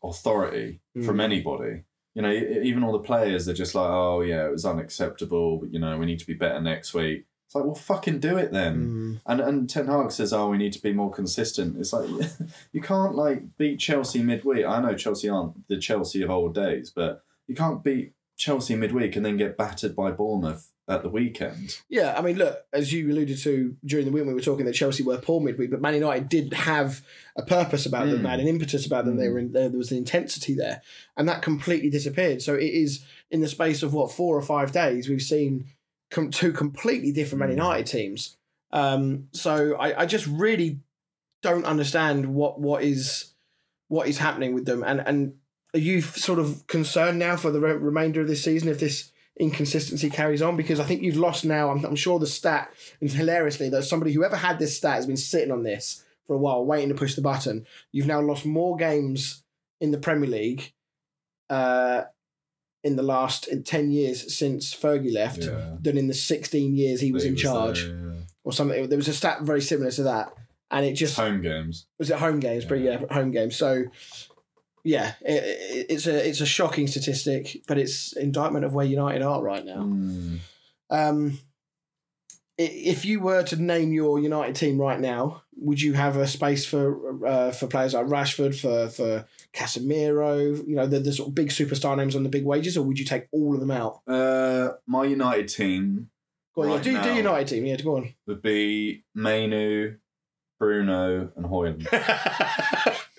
authority 0.03 0.81
from 1.05 1.17
Mm. 1.17 1.23
anybody. 1.23 1.83
You 2.15 2.21
know, 2.21 2.31
even 2.31 2.83
all 2.83 2.91
the 2.91 2.99
players 2.99 3.45
they're 3.45 3.55
just 3.55 3.73
like, 3.75 3.89
oh 3.89 4.21
yeah, 4.21 4.45
it 4.47 4.51
was 4.51 4.65
unacceptable. 4.65 5.57
But, 5.57 5.73
you 5.73 5.79
know, 5.79 5.97
we 5.97 6.05
need 6.05 6.19
to 6.19 6.27
be 6.27 6.33
better 6.35 6.61
next 6.61 6.93
week. 6.93 7.25
It's 7.47 7.55
like, 7.55 7.65
well, 7.65 7.75
fucking 7.75 8.19
do 8.19 8.37
it 8.37 8.51
then. 8.51 8.75
Mm. 8.85 9.21
And 9.25 9.41
and 9.41 9.69
Ten 9.69 9.87
Hag 9.87 10.11
says, 10.11 10.33
"Oh, 10.33 10.49
we 10.49 10.57
need 10.57 10.73
to 10.73 10.81
be 10.81 10.93
more 10.93 11.11
consistent." 11.11 11.77
It's 11.77 11.93
like 11.93 12.09
you 12.71 12.81
can't 12.81 13.15
like 13.15 13.57
beat 13.57 13.79
Chelsea 13.79 14.21
midweek. 14.23 14.65
I 14.65 14.81
know 14.81 14.95
Chelsea 14.95 15.29
aren't 15.29 15.67
the 15.67 15.77
Chelsea 15.77 16.21
of 16.23 16.29
old 16.31 16.53
days, 16.55 16.89
but 16.89 17.23
you 17.47 17.55
can't 17.55 17.83
beat 17.83 18.13
Chelsea 18.37 18.75
midweek 18.75 19.15
and 19.15 19.25
then 19.25 19.37
get 19.37 19.57
battered 19.57 19.95
by 19.95 20.09
Bournemouth 20.11 20.71
at 20.87 21.01
the 21.01 21.09
weekend. 21.09 21.77
Yeah, 21.87 22.13
I 22.17 22.21
mean, 22.21 22.37
look, 22.37 22.57
as 22.73 22.91
you 22.91 23.09
alluded 23.09 23.37
to 23.39 23.75
during 23.85 24.05
the 24.05 24.11
week, 24.11 24.25
we 24.25 24.33
were 24.33 24.41
talking 24.41 24.65
that 24.65 24.73
Chelsea 24.73 25.01
were 25.03 25.17
poor 25.17 25.39
midweek, 25.39 25.71
but 25.71 25.79
Man 25.81 25.93
United 25.93 26.27
did 26.27 26.53
have 26.53 27.01
a 27.37 27.41
purpose 27.43 27.85
about 27.85 28.07
them, 28.07 28.19
Mm. 28.19 28.23
they 28.23 28.29
had 28.29 28.39
an 28.41 28.47
impetus 28.47 28.85
about 28.85 29.05
them. 29.05 29.15
They 29.15 29.27
Mm. 29.27 29.31
were 29.33 29.39
in, 29.39 29.51
there, 29.53 29.69
there 29.69 29.77
was 29.77 29.91
an 29.91 29.97
intensity 29.97 30.53
there, 30.53 30.81
and 31.15 31.27
that 31.29 31.41
completely 31.41 31.89
disappeared. 31.89 32.41
So 32.41 32.55
it 32.55 32.65
is 32.73 33.03
in 33.31 33.39
the 33.41 33.47
space 33.47 33.81
of 33.81 33.93
what 33.93 34.11
four 34.11 34.35
or 34.37 34.41
five 34.41 34.71
days 34.73 35.07
we've 35.07 35.21
seen 35.21 35.65
com- 36.11 36.31
two 36.31 36.51
completely 36.51 37.11
different 37.13 37.39
Man 37.39 37.49
Mm. 37.49 37.53
United 37.53 37.87
teams. 37.87 38.37
Um, 38.71 39.29
so 39.31 39.75
I, 39.75 40.01
I 40.01 40.05
just 40.05 40.27
really 40.27 40.79
don't 41.41 41.65
understand 41.65 42.33
what 42.33 42.59
what 42.59 42.83
is 42.83 43.33
what 43.87 44.07
is 44.07 44.17
happening 44.17 44.53
with 44.53 44.65
them, 44.65 44.83
and 44.85 44.99
and 45.05 45.35
are 45.73 45.79
you 45.79 46.01
sort 46.01 46.39
of 46.39 46.67
concerned 46.67 47.19
now 47.19 47.35
for 47.37 47.51
the 47.51 47.59
re- 47.59 47.73
remainder 47.73 48.19
of 48.21 48.27
this 48.27 48.43
season 48.43 48.67
if 48.67 48.79
this 48.79 49.11
inconsistency 49.39 50.09
carries 50.09 50.41
on 50.41 50.55
because 50.57 50.79
I 50.79 50.83
think 50.85 51.01
you've 51.01 51.17
lost 51.17 51.43
now. 51.45 51.69
I'm, 51.71 51.83
I'm 51.85 51.95
sure 51.95 52.19
the 52.19 52.27
stat, 52.27 52.71
and 53.01 53.09
hilariously, 53.11 53.69
that 53.69 53.83
somebody 53.83 54.13
whoever 54.13 54.35
had 54.35 54.59
this 54.59 54.77
stat 54.77 54.95
has 54.95 55.07
been 55.07 55.17
sitting 55.17 55.51
on 55.51 55.63
this 55.63 56.03
for 56.27 56.35
a 56.35 56.39
while, 56.39 56.65
waiting 56.65 56.89
to 56.89 56.95
push 56.95 57.15
the 57.15 57.21
button. 57.21 57.65
You've 57.91 58.07
now 58.07 58.21
lost 58.21 58.45
more 58.45 58.75
games 58.77 59.43
in 59.81 59.91
the 59.91 59.97
Premier 59.97 60.29
League 60.29 60.73
uh, 61.49 62.03
in 62.83 62.95
the 62.95 63.03
last 63.03 63.47
in 63.47 63.63
10 63.63 63.91
years 63.91 64.35
since 64.37 64.73
Fergie 64.73 65.13
left 65.13 65.39
Yeah. 65.43 65.75
than 65.81 65.97
in 65.97 66.07
the 66.07 66.13
16 66.13 66.75
years 66.75 67.01
he 67.01 67.11
was 67.11 67.23
He 67.23 67.29
in 67.29 67.35
charge 67.35 67.85
there, 67.85 67.95
yeah. 67.95 68.21
or 68.43 68.53
something. 68.53 68.87
There 68.87 68.97
was 68.97 69.07
a 69.07 69.13
stat 69.13 69.41
very 69.41 69.61
similar 69.61 69.91
to 69.91 70.03
that. 70.03 70.33
And 70.71 70.85
it 70.85 70.93
just 70.93 71.17
Home 71.17 71.41
games. 71.41 71.85
was 71.99 72.09
it 72.09 72.17
home 72.17 72.39
games, 72.39 72.65
but 72.65 72.79
yeah, 72.79 72.99
home 73.11 73.29
games. 73.31 73.55
So 73.55 73.83
yeah, 74.83 75.13
it, 75.21 75.43
it, 75.43 75.85
it's 75.89 76.07
a 76.07 76.27
it's 76.27 76.41
a 76.41 76.45
shocking 76.45 76.87
statistic, 76.87 77.61
but 77.67 77.77
it's 77.77 78.13
indictment 78.13 78.65
of 78.65 78.73
where 78.73 78.85
United 78.85 79.21
are 79.21 79.41
right 79.41 79.65
now. 79.65 79.83
Mm. 79.83 80.39
Um, 80.89 81.39
if 82.57 83.03
you 83.03 83.19
were 83.19 83.41
to 83.43 83.55
name 83.55 83.93
your 83.93 84.19
United 84.19 84.55
team 84.55 84.79
right 84.79 84.99
now, 84.99 85.41
would 85.55 85.81
you 85.81 85.93
have 85.93 86.17
a 86.17 86.27
space 86.27 86.65
for 86.65 87.25
uh, 87.25 87.51
for 87.51 87.67
players 87.67 87.93
like 87.93 88.05
Rashford, 88.05 88.59
for 88.59 88.89
for 88.89 89.25
Casemiro, 89.53 90.55
you 90.67 90.75
know, 90.75 90.85
the, 90.85 90.99
the 90.99 91.13
sort 91.13 91.29
of 91.29 91.35
big 91.35 91.49
superstar 91.49 91.97
names 91.97 92.15
on 92.15 92.23
the 92.23 92.29
big 92.29 92.45
wages, 92.45 92.77
or 92.77 92.83
would 92.83 92.99
you 92.99 93.05
take 93.05 93.27
all 93.31 93.53
of 93.53 93.59
them 93.59 93.71
out? 93.71 94.01
Uh, 94.07 94.73
my 94.85 95.05
United 95.05 95.47
team 95.47 96.09
Go 96.55 96.61
on, 96.61 96.67
yeah, 96.67 96.73
Right 96.75 96.83
do, 96.83 96.91
do 96.91 96.97
now. 96.97 97.15
United 97.15 97.47
team, 97.47 97.65
yeah, 97.65 97.77
go 97.77 97.97
on. 97.97 98.13
would 98.27 98.41
be 98.41 99.03
Mainoo, 99.15 99.95
Bruno, 100.59 101.31
and 101.35 101.45
Højlund. 101.45 101.87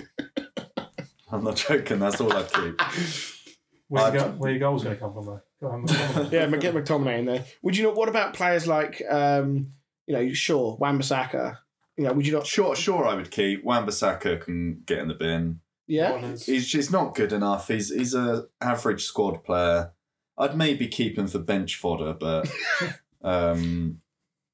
I'm 1.34 1.44
not 1.44 1.56
joking. 1.56 1.98
That's 1.98 2.20
all 2.20 2.32
I'd 2.32 2.52
keep. 2.52 2.80
Where's 3.88 4.06
I'd- 4.06 4.16
your, 4.16 4.26
go- 4.28 4.30
where 4.38 4.50
your 4.50 4.60
goals 4.60 4.84
going 4.84 4.96
to 4.96 5.00
come 5.00 5.12
from, 5.12 5.26
though? 5.26 5.40
Go 5.60 5.68
on, 5.68 5.86
McTominay. 5.86 6.32
yeah, 6.52 6.56
get 6.56 6.74
McTominay 6.74 7.18
in 7.18 7.24
there. 7.26 7.44
Would 7.62 7.76
you 7.76 7.84
not? 7.84 7.96
What 7.96 8.08
about 8.08 8.34
players 8.34 8.66
like, 8.66 9.02
um, 9.10 9.72
you 10.06 10.14
know, 10.14 10.32
sure, 10.32 10.76
Wan-Bissaka? 10.80 11.58
You 11.96 12.04
know, 12.04 12.12
would 12.12 12.26
you 12.26 12.32
not? 12.32 12.46
Sure, 12.46 12.74
sure, 12.74 13.06
I 13.06 13.14
would 13.14 13.30
keep. 13.30 13.62
Wan-Bissaka 13.64 14.40
can 14.42 14.82
get 14.86 14.98
in 14.98 15.08
the 15.08 15.14
bin. 15.14 15.60
Yeah, 15.86 16.18
He's 16.36 16.66
just 16.66 16.90
not 16.90 17.14
good 17.14 17.30
enough. 17.32 17.68
He's 17.68 17.94
he's 17.94 18.14
a 18.14 18.46
average 18.60 19.04
squad 19.04 19.44
player. 19.44 19.92
I'd 20.38 20.56
maybe 20.56 20.88
keep 20.88 21.18
him 21.18 21.26
for 21.28 21.38
bench 21.38 21.76
fodder, 21.76 22.14
but 22.14 22.50
um, 23.22 24.00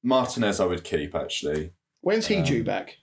Martinez 0.03 0.59
I 0.59 0.65
would 0.65 0.83
keep 0.83 1.15
actually. 1.15 1.71
when's 2.01 2.27
he 2.27 2.35
Um, 2.37 2.43
due 2.43 2.63
back? 2.63 2.97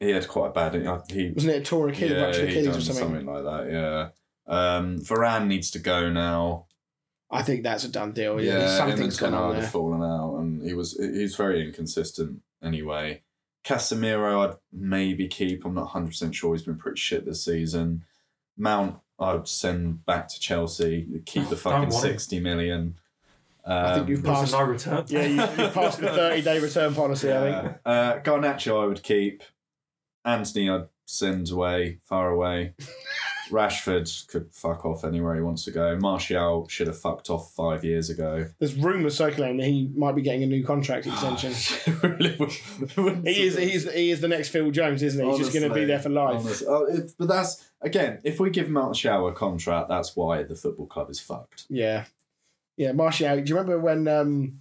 He 0.00 0.10
had 0.10 0.28
quite 0.28 0.48
a 0.48 0.50
bad. 0.50 0.74
He 1.10 1.30
Wasn't 1.30 1.52
it 1.52 1.62
a 1.62 1.64
torn 1.64 1.90
Achilles, 1.90 2.12
yeah, 2.12 2.22
ruptured 2.22 2.48
he 2.48 2.58
Achilles 2.58 2.66
done 2.66 2.76
or 2.76 2.80
something? 2.80 3.04
something 3.04 3.26
like 3.26 3.44
that. 3.44 3.72
Yeah. 3.72 4.08
Um, 4.46 4.98
Varane 4.98 5.46
needs 5.46 5.70
to 5.72 5.78
go 5.78 6.08
now. 6.10 6.66
I 7.30 7.42
think 7.42 7.62
that's 7.62 7.84
a 7.84 7.88
done 7.88 8.12
deal. 8.12 8.40
Yeah, 8.40 8.52
Yeah, 8.52 8.58
him 8.58 8.62
and 8.62 8.70
something's 8.90 9.16
Ten 9.18 9.32
gone 9.32 9.42
on 9.42 9.52
there. 9.52 9.62
have 9.62 9.70
fallen 9.72 10.02
out, 10.02 10.36
and 10.38 10.62
he 10.64 10.72
was 10.72 10.92
he's 10.96 11.36
very 11.36 11.66
inconsistent 11.66 12.40
anyway. 12.62 13.22
Casemiro, 13.64 14.48
I'd 14.48 14.56
maybe 14.72 15.28
keep. 15.28 15.64
I'm 15.66 15.74
not 15.74 15.82
100 15.82 16.06
percent 16.08 16.34
sure. 16.34 16.54
He's 16.54 16.62
been 16.64 16.78
pretty 16.78 16.98
shit 16.98 17.26
this 17.26 17.44
season. 17.44 18.04
Mount, 18.56 18.96
I'd 19.18 19.46
send 19.46 20.06
back 20.06 20.28
to 20.28 20.40
Chelsea. 20.40 21.06
Keep 21.26 21.48
the 21.50 21.56
fucking 21.64 21.90
want 21.90 22.04
him. 22.04 22.12
60 22.12 22.40
million. 22.40 22.98
I 23.66 23.94
think 23.96 24.02
Um, 24.04 24.08
you've 24.08 24.24
passed. 24.24 24.54
a 24.54 24.56
no 24.56 24.62
return. 24.64 25.04
Yeah, 25.08 25.26
you, 25.26 25.34
you 25.64 25.70
passed 25.70 26.00
the 26.00 26.08
thirty-day 26.08 26.60
return 26.60 26.94
policy. 26.94 27.30
I 27.30 27.38
think. 27.40 27.76
yeah. 27.86 27.92
Uh, 27.92 28.22
Garnacho, 28.22 28.82
I 28.82 28.86
would 28.86 29.02
keep. 29.02 29.42
Antony, 30.24 30.68
I'd 30.68 30.88
send 31.06 31.50
away, 31.50 31.98
far 32.04 32.30
away. 32.30 32.74
Rashford 33.50 34.28
could 34.28 34.52
fuck 34.52 34.84
off 34.84 35.04
anywhere 35.04 35.34
he 35.34 35.40
wants 35.40 35.64
to 35.64 35.70
go. 35.70 35.96
Martial 35.96 36.68
should 36.68 36.86
have 36.86 36.98
fucked 36.98 37.30
off 37.30 37.52
five 37.54 37.82
years 37.82 38.10
ago. 38.10 38.46
There's 38.58 38.74
rumours 38.74 39.16
circulating 39.16 39.56
that 39.56 39.66
he 39.66 39.90
might 39.96 40.14
be 40.14 40.20
getting 40.22 40.42
a 40.42 40.46
new 40.46 40.62
contract 40.64 41.06
extension. 41.06 41.54
really 42.02 42.36
he 43.24 43.46
is. 43.46 43.56
He 43.56 43.72
is. 43.72 43.90
He 43.90 44.10
is 44.10 44.20
the 44.20 44.28
next 44.28 44.50
Phil 44.50 44.70
Jones, 44.70 45.02
isn't 45.02 45.24
he? 45.24 45.30
He's 45.30 45.38
just 45.38 45.52
going 45.54 45.66
to 45.68 45.74
be 45.74 45.86
there 45.86 45.98
for 45.98 46.10
life. 46.10 46.62
Oh, 46.68 46.84
it- 46.86 47.12
but 47.18 47.28
that's 47.28 47.70
again, 47.80 48.20
if 48.24 48.38
we 48.38 48.50
give 48.50 48.68
Martial 48.68 49.28
a 49.28 49.32
contract, 49.32 49.88
that's 49.88 50.14
why 50.14 50.42
the 50.42 50.54
football 50.54 50.86
club 50.86 51.08
is 51.10 51.20
fucked. 51.20 51.64
Yeah, 51.70 52.04
yeah. 52.76 52.92
Martial. 52.92 53.36
Do 53.40 53.44
you 53.48 53.56
remember 53.58 53.78
when? 53.78 54.06
Um, 54.08 54.60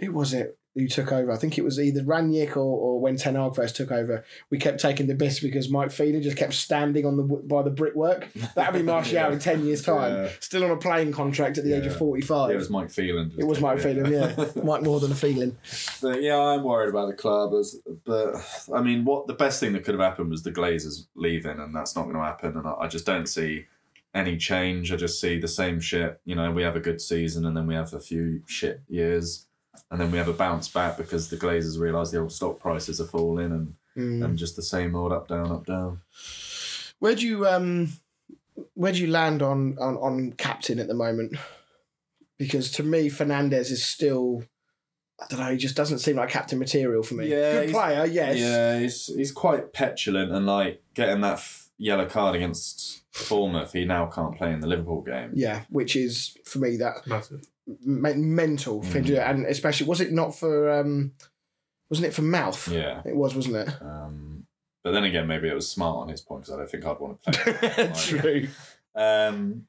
who 0.00 0.12
was 0.12 0.34
it 0.34 0.58
who 0.76 0.86
took 0.86 1.10
over? 1.10 1.32
I 1.32 1.36
think 1.36 1.56
it 1.58 1.64
was 1.64 1.80
either 1.80 2.02
Rangnick 2.02 2.50
or, 2.56 2.60
or 2.60 3.00
when 3.00 3.16
Ten 3.16 3.34
Hag 3.34 3.56
first 3.56 3.74
took 3.76 3.90
over. 3.90 4.24
We 4.50 4.58
kept 4.58 4.78
taking 4.78 5.06
the 5.06 5.14
piss 5.14 5.40
because 5.40 5.70
Mike 5.70 5.90
Phelan 5.90 6.22
just 6.22 6.36
kept 6.36 6.52
standing 6.54 7.04
on 7.06 7.16
the 7.16 7.22
by 7.22 7.62
the 7.62 7.70
brickwork. 7.70 8.28
That'd 8.54 8.74
be 8.74 8.82
Martial 8.82 9.14
Yeah. 9.14 9.32
in 9.32 9.38
ten 9.38 9.64
years' 9.64 9.82
time, 9.82 10.12
Yeah. 10.14 10.28
still 10.40 10.64
on 10.64 10.70
a 10.70 10.76
playing 10.76 11.12
contract 11.12 11.56
at 11.58 11.64
the 11.64 11.72
age 11.72 11.86
of 11.86 11.96
forty-five. 11.96 12.50
It 12.50 12.56
was 12.56 12.70
Mike 12.70 12.90
Phelan. 12.90 13.32
It 13.38 13.44
was 13.44 13.60
Mike 13.60 13.80
Phelan, 13.80 14.12
yeah. 14.12 14.44
Mike 14.62 14.82
more 14.82 15.00
than 15.00 15.10
a 15.12 15.16
feeling. 15.16 15.56
But 16.02 16.22
yeah, 16.22 16.38
I'm 16.38 16.62
worried 16.62 16.90
about 16.90 17.06
the 17.08 17.14
club. 17.16 17.54
As, 17.54 17.80
but 18.04 18.34
I 18.74 18.82
mean, 18.82 19.04
what 19.06 19.26
the 19.26 19.34
best 19.34 19.60
thing 19.60 19.72
that 19.72 19.84
could 19.84 19.94
have 19.94 20.02
happened 20.04 20.30
was 20.30 20.42
the 20.42 20.52
Glazers 20.52 21.06
leaving, 21.14 21.58
and 21.58 21.74
that's 21.74 21.96
not 21.96 22.02
going 22.04 22.16
to 22.16 22.22
happen. 22.22 22.56
And 22.56 22.66
I, 22.66 22.74
I 22.80 22.86
just 22.86 23.06
don't 23.06 23.26
see 23.26 23.64
any 24.14 24.36
change. 24.36 24.92
I 24.92 24.96
just 24.96 25.20
see 25.20 25.38
the 25.38 25.48
same 25.48 25.80
shit. 25.80 26.20
You 26.24 26.34
know, 26.34 26.50
we 26.50 26.62
have 26.62 26.76
a 26.76 26.80
good 26.80 27.00
season, 27.00 27.46
and 27.46 27.56
then 27.56 27.66
we 27.66 27.74
have 27.74 27.92
a 27.94 28.00
few 28.00 28.42
shit 28.46 28.80
years, 28.88 29.45
and 29.90 30.00
then 30.00 30.10
we 30.10 30.18
have 30.18 30.28
a 30.28 30.32
bounce 30.32 30.68
back 30.68 30.96
because 30.96 31.28
the 31.28 31.36
Glazers 31.36 31.78
realise 31.78 32.10
the 32.10 32.18
old 32.20 32.32
stock 32.32 32.58
prices 32.60 33.00
are 33.00 33.06
falling, 33.06 33.52
and 33.52 33.74
Mm. 33.96 34.22
and 34.22 34.36
just 34.36 34.56
the 34.56 34.62
same 34.62 34.94
old 34.94 35.10
up 35.10 35.26
down 35.26 35.50
up 35.50 35.64
down. 35.64 36.02
Where 36.98 37.14
do 37.14 37.26
you 37.26 37.46
um, 37.46 37.92
where 38.74 38.92
do 38.92 39.00
you 39.00 39.06
land 39.06 39.40
on, 39.42 39.78
on 39.80 39.96
on 39.96 40.32
captain 40.32 40.78
at 40.78 40.86
the 40.86 40.94
moment? 40.94 41.36
Because 42.38 42.70
to 42.72 42.82
me, 42.82 43.08
Fernandes 43.08 43.70
is 43.70 43.84
still. 43.84 44.44
I 45.18 45.24
don't 45.30 45.40
know. 45.40 45.50
He 45.50 45.56
just 45.56 45.76
doesn't 45.76 46.00
seem 46.00 46.16
like 46.16 46.28
captain 46.28 46.58
material 46.58 47.02
for 47.02 47.14
me. 47.14 47.28
Yeah, 47.28 47.64
good 47.64 47.72
player, 47.72 48.04
yes. 48.04 48.36
Yeah, 48.36 48.78
he's 48.80 49.06
he's 49.06 49.32
quite 49.32 49.72
petulant 49.72 50.30
and 50.30 50.44
like 50.44 50.82
getting 50.92 51.22
that 51.22 51.34
f- 51.38 51.70
yellow 51.78 52.04
card 52.04 52.36
against 52.36 53.00
Bournemouth. 53.30 53.72
He 53.72 53.86
now 53.86 54.04
can't 54.06 54.36
play 54.36 54.52
in 54.52 54.60
the 54.60 54.66
Liverpool 54.66 55.00
game. 55.00 55.30
Yeah, 55.34 55.62
which 55.70 55.96
is 55.96 56.36
for 56.44 56.58
me 56.58 56.76
that 56.76 57.06
Massive. 57.06 57.46
Me- 57.84 58.14
mental 58.14 58.82
for 58.82 58.98
him 58.98 59.04
to 59.04 59.10
do 59.14 59.16
it, 59.16 59.22
and 59.26 59.46
especially 59.46 59.86
was 59.86 60.00
it 60.00 60.12
not 60.12 60.34
for 60.34 60.70
um, 60.70 61.12
wasn't 61.90 62.06
it 62.08 62.14
for 62.14 62.22
mouth? 62.22 62.68
Yeah. 62.68 63.02
It 63.04 63.16
was, 63.16 63.34
wasn't 63.34 63.56
it? 63.56 63.68
Um, 63.82 64.46
but 64.84 64.92
then 64.92 65.04
again, 65.04 65.26
maybe 65.26 65.48
it 65.48 65.54
was 65.54 65.68
smart 65.68 65.96
on 65.98 66.08
his 66.08 66.20
point 66.20 66.42
because 66.42 66.54
I 66.54 66.58
don't 66.58 66.70
think 66.70 66.84
I'd 66.86 67.00
want 67.00 67.22
to 67.24 67.32
play. 67.32 67.92
True. 67.96 68.48
Um, 68.94 69.66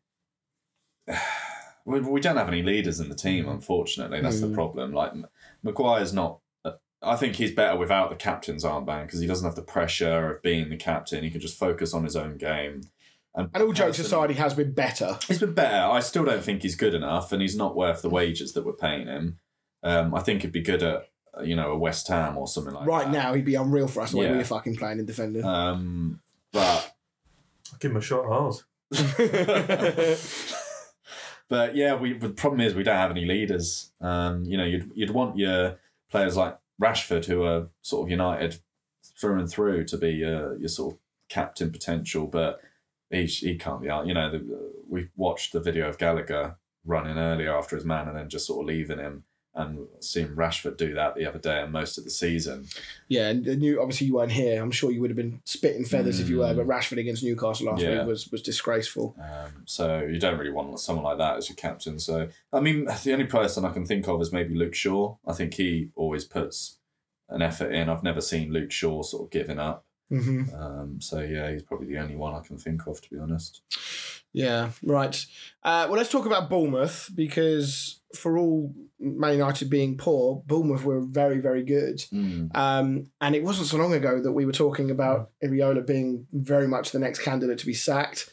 we, 1.85 1.99
we 2.01 2.19
don't 2.21 2.37
have 2.37 2.47
any 2.49 2.63
leaders 2.63 2.99
in 2.99 3.09
the 3.09 3.15
team, 3.15 3.47
unfortunately. 3.47 4.21
That's 4.21 4.41
the 4.41 4.47
Mm. 4.47 4.53
problem. 4.53 4.93
Like 4.93 5.11
M- 5.11 5.27
Maguire's 5.63 6.13
not. 6.13 6.39
uh, 6.65 6.73
I 7.01 7.15
think 7.15 7.35
he's 7.35 7.53
better 7.53 7.77
without 7.77 8.09
the 8.09 8.15
captain's 8.15 8.63
armband 8.63 9.05
because 9.05 9.19
he 9.21 9.27
doesn't 9.27 9.45
have 9.45 9.55
the 9.55 9.61
pressure 9.61 10.31
of 10.35 10.41
being 10.41 10.69
the 10.69 10.77
captain. 10.77 11.23
He 11.23 11.29
can 11.29 11.41
just 11.41 11.57
focus 11.57 11.93
on 11.93 12.03
his 12.03 12.15
own 12.15 12.37
game. 12.37 12.81
And 13.37 13.55
all 13.63 13.71
jokes 13.71 13.99
aside, 13.99 14.31
he 14.31 14.35
has 14.37 14.53
been 14.55 14.71
better. 14.73 15.19
He's 15.27 15.39
been 15.39 15.53
better. 15.53 15.91
I 15.91 15.99
still 15.99 16.25
don't 16.25 16.43
think 16.43 16.63
he's 16.63 16.75
good 16.75 16.93
enough, 16.95 17.31
and 17.31 17.41
he's 17.41 17.55
not 17.55 17.75
worth 17.75 18.01
the 18.01 18.09
wages 18.09 18.53
that 18.53 18.65
we're 18.65 18.73
paying 18.73 19.05
him. 19.07 19.37
Um, 19.83 20.15
I 20.15 20.21
think 20.21 20.41
he'd 20.41 20.51
be 20.51 20.61
good 20.61 20.81
at 20.81 21.07
uh, 21.37 21.43
you 21.43 21.55
know 21.55 21.71
a 21.71 21.77
West 21.77 22.07
Ham 22.07 22.35
or 22.37 22.47
something 22.47 22.73
like 22.73 22.87
right 22.87 23.05
that. 23.05 23.13
Right 23.15 23.23
now, 23.25 23.33
he'd 23.35 23.45
be 23.45 23.53
unreal 23.55 23.87
for 23.87 24.01
us 24.01 24.11
the 24.11 24.17
way 24.17 24.25
Yeah. 24.25 24.37
we're 24.37 24.43
fucking 24.43 24.75
playing 24.77 24.97
in 24.99 25.05
defending. 25.05 25.45
Um, 25.45 26.19
but 26.51 26.95
I'll 27.71 27.77
give 27.79 27.91
him 27.91 27.97
a 27.97 28.01
shot 28.01 28.25
at 28.25 28.31
ours. 28.31 28.63
but 31.49 31.75
yeah, 31.75 31.95
we 31.95 32.13
the 32.13 32.29
problem 32.29 32.61
is 32.61 32.73
we 32.73 32.83
don't 32.83 32.95
have 32.97 33.11
any 33.11 33.25
leaders. 33.25 33.91
Um, 34.01 34.43
you 34.45 34.57
know, 34.57 34.65
you'd 34.65 34.91
you'd 34.95 35.11
want 35.11 35.37
your 35.37 35.77
players 36.09 36.35
like 36.35 36.57
Rashford, 36.81 37.25
who 37.25 37.43
are 37.43 37.67
sort 37.81 38.05
of 38.07 38.09
United 38.11 38.59
through 39.19 39.39
and 39.39 39.49
through, 39.49 39.83
to 39.85 39.97
be 39.97 40.23
uh, 40.23 40.51
your 40.53 40.67
sort 40.69 40.93
of 40.93 40.99
captain 41.29 41.71
potential, 41.71 42.27
but 42.27 42.59
he 43.09 43.25
he 43.25 43.55
can't 43.57 43.81
be 43.81 43.89
out. 43.89 44.07
You 44.07 44.13
know, 44.13 44.29
the, 44.31 44.71
we 44.89 45.09
watched 45.15 45.53
the 45.53 45.59
video 45.59 45.87
of 45.89 45.97
Gallagher 45.97 46.57
running 46.85 47.17
earlier 47.17 47.55
after 47.57 47.75
his 47.75 47.85
man 47.85 48.07
and 48.07 48.17
then 48.17 48.29
just 48.29 48.47
sort 48.47 48.61
of 48.61 48.67
leaving 48.67 48.99
him. 48.99 49.23
And 49.55 49.87
seeing 50.01 50.35
Rashford 50.35 50.77
do 50.77 50.93
that 50.93 51.15
the 51.15 51.25
other 51.25 51.39
day 51.39 51.63
and 51.63 51.71
most 51.71 51.97
of 51.97 52.03
the 52.03 52.11
season. 52.11 52.67
Yeah, 53.07 53.29
and 53.29 53.63
you 53.63 53.81
obviously 53.81 54.05
you 54.05 54.13
weren't 54.13 54.31
here. 54.31 54.61
I'm 54.61 54.69
sure 54.69 54.91
you 54.91 55.01
would 55.01 55.09
have 55.09 55.17
been 55.17 55.41
spitting 55.45 55.83
feathers 55.83 56.19
if 56.19 56.29
you 56.29 56.37
were. 56.37 56.53
But 56.53 56.67
Rashford 56.67 56.99
against 56.99 57.23
Newcastle 57.23 57.65
last 57.65 57.81
Yeah. 57.81 57.97
week 57.97 58.07
was 58.07 58.31
was 58.31 58.43
disgraceful. 58.43 59.15
Um, 59.19 59.63
so 59.65 60.01
you 60.03 60.19
don't 60.19 60.37
really 60.37 60.51
want 60.51 60.79
someone 60.79 61.05
like 61.05 61.17
that 61.17 61.37
as 61.37 61.49
your 61.49 61.55
captain. 61.55 61.97
So 61.97 62.29
I 62.53 62.59
mean, 62.59 62.85
the 63.03 63.13
only 63.13 63.25
person 63.25 63.65
I 63.65 63.71
can 63.73 63.83
think 63.83 64.07
of 64.07 64.21
is 64.21 64.31
maybe 64.31 64.53
Luke 64.53 64.75
Shaw. 64.75 65.15
I 65.25 65.33
think 65.33 65.55
he 65.55 65.89
always 65.95 66.23
puts 66.23 66.77
an 67.27 67.41
effort 67.41 67.71
in. 67.73 67.89
I've 67.89 68.03
never 68.03 68.21
seen 68.21 68.53
Luke 68.53 68.71
Shaw 68.71 69.01
sort 69.01 69.23
of 69.23 69.31
giving 69.31 69.57
up. 69.57 69.86
Mm-hmm. 70.11 70.55
Um, 70.55 71.01
so 71.01 71.19
yeah, 71.19 71.51
he's 71.51 71.63
probably 71.63 71.87
the 71.87 71.97
only 71.97 72.15
one 72.15 72.33
I 72.33 72.39
can 72.39 72.57
think 72.57 72.87
of, 72.87 73.01
to 73.01 73.09
be 73.09 73.19
honest. 73.19 73.61
Yeah, 74.33 74.71
right. 74.83 75.25
Uh, 75.63 75.87
well, 75.89 75.97
let's 75.97 76.11
talk 76.11 76.25
about 76.25 76.49
Bournemouth 76.49 77.09
because 77.15 78.01
for 78.13 78.37
all 78.37 78.73
Man 78.99 79.33
United 79.33 79.69
being 79.69 79.97
poor, 79.97 80.43
Bournemouth 80.45 80.83
were 80.83 81.01
very, 81.01 81.39
very 81.39 81.63
good. 81.63 82.03
Um, 82.55 83.11
and 83.19 83.35
it 83.35 83.43
wasn't 83.43 83.67
so 83.67 83.77
long 83.77 83.93
ago 83.93 84.21
that 84.21 84.31
we 84.31 84.45
were 84.45 84.51
talking 84.51 84.91
about 84.91 85.31
Iraola 85.43 85.85
being 85.85 86.27
very 86.31 86.67
much 86.67 86.91
the 86.91 86.99
next 86.99 87.19
candidate 87.19 87.57
to 87.59 87.65
be 87.65 87.73
sacked. 87.73 88.29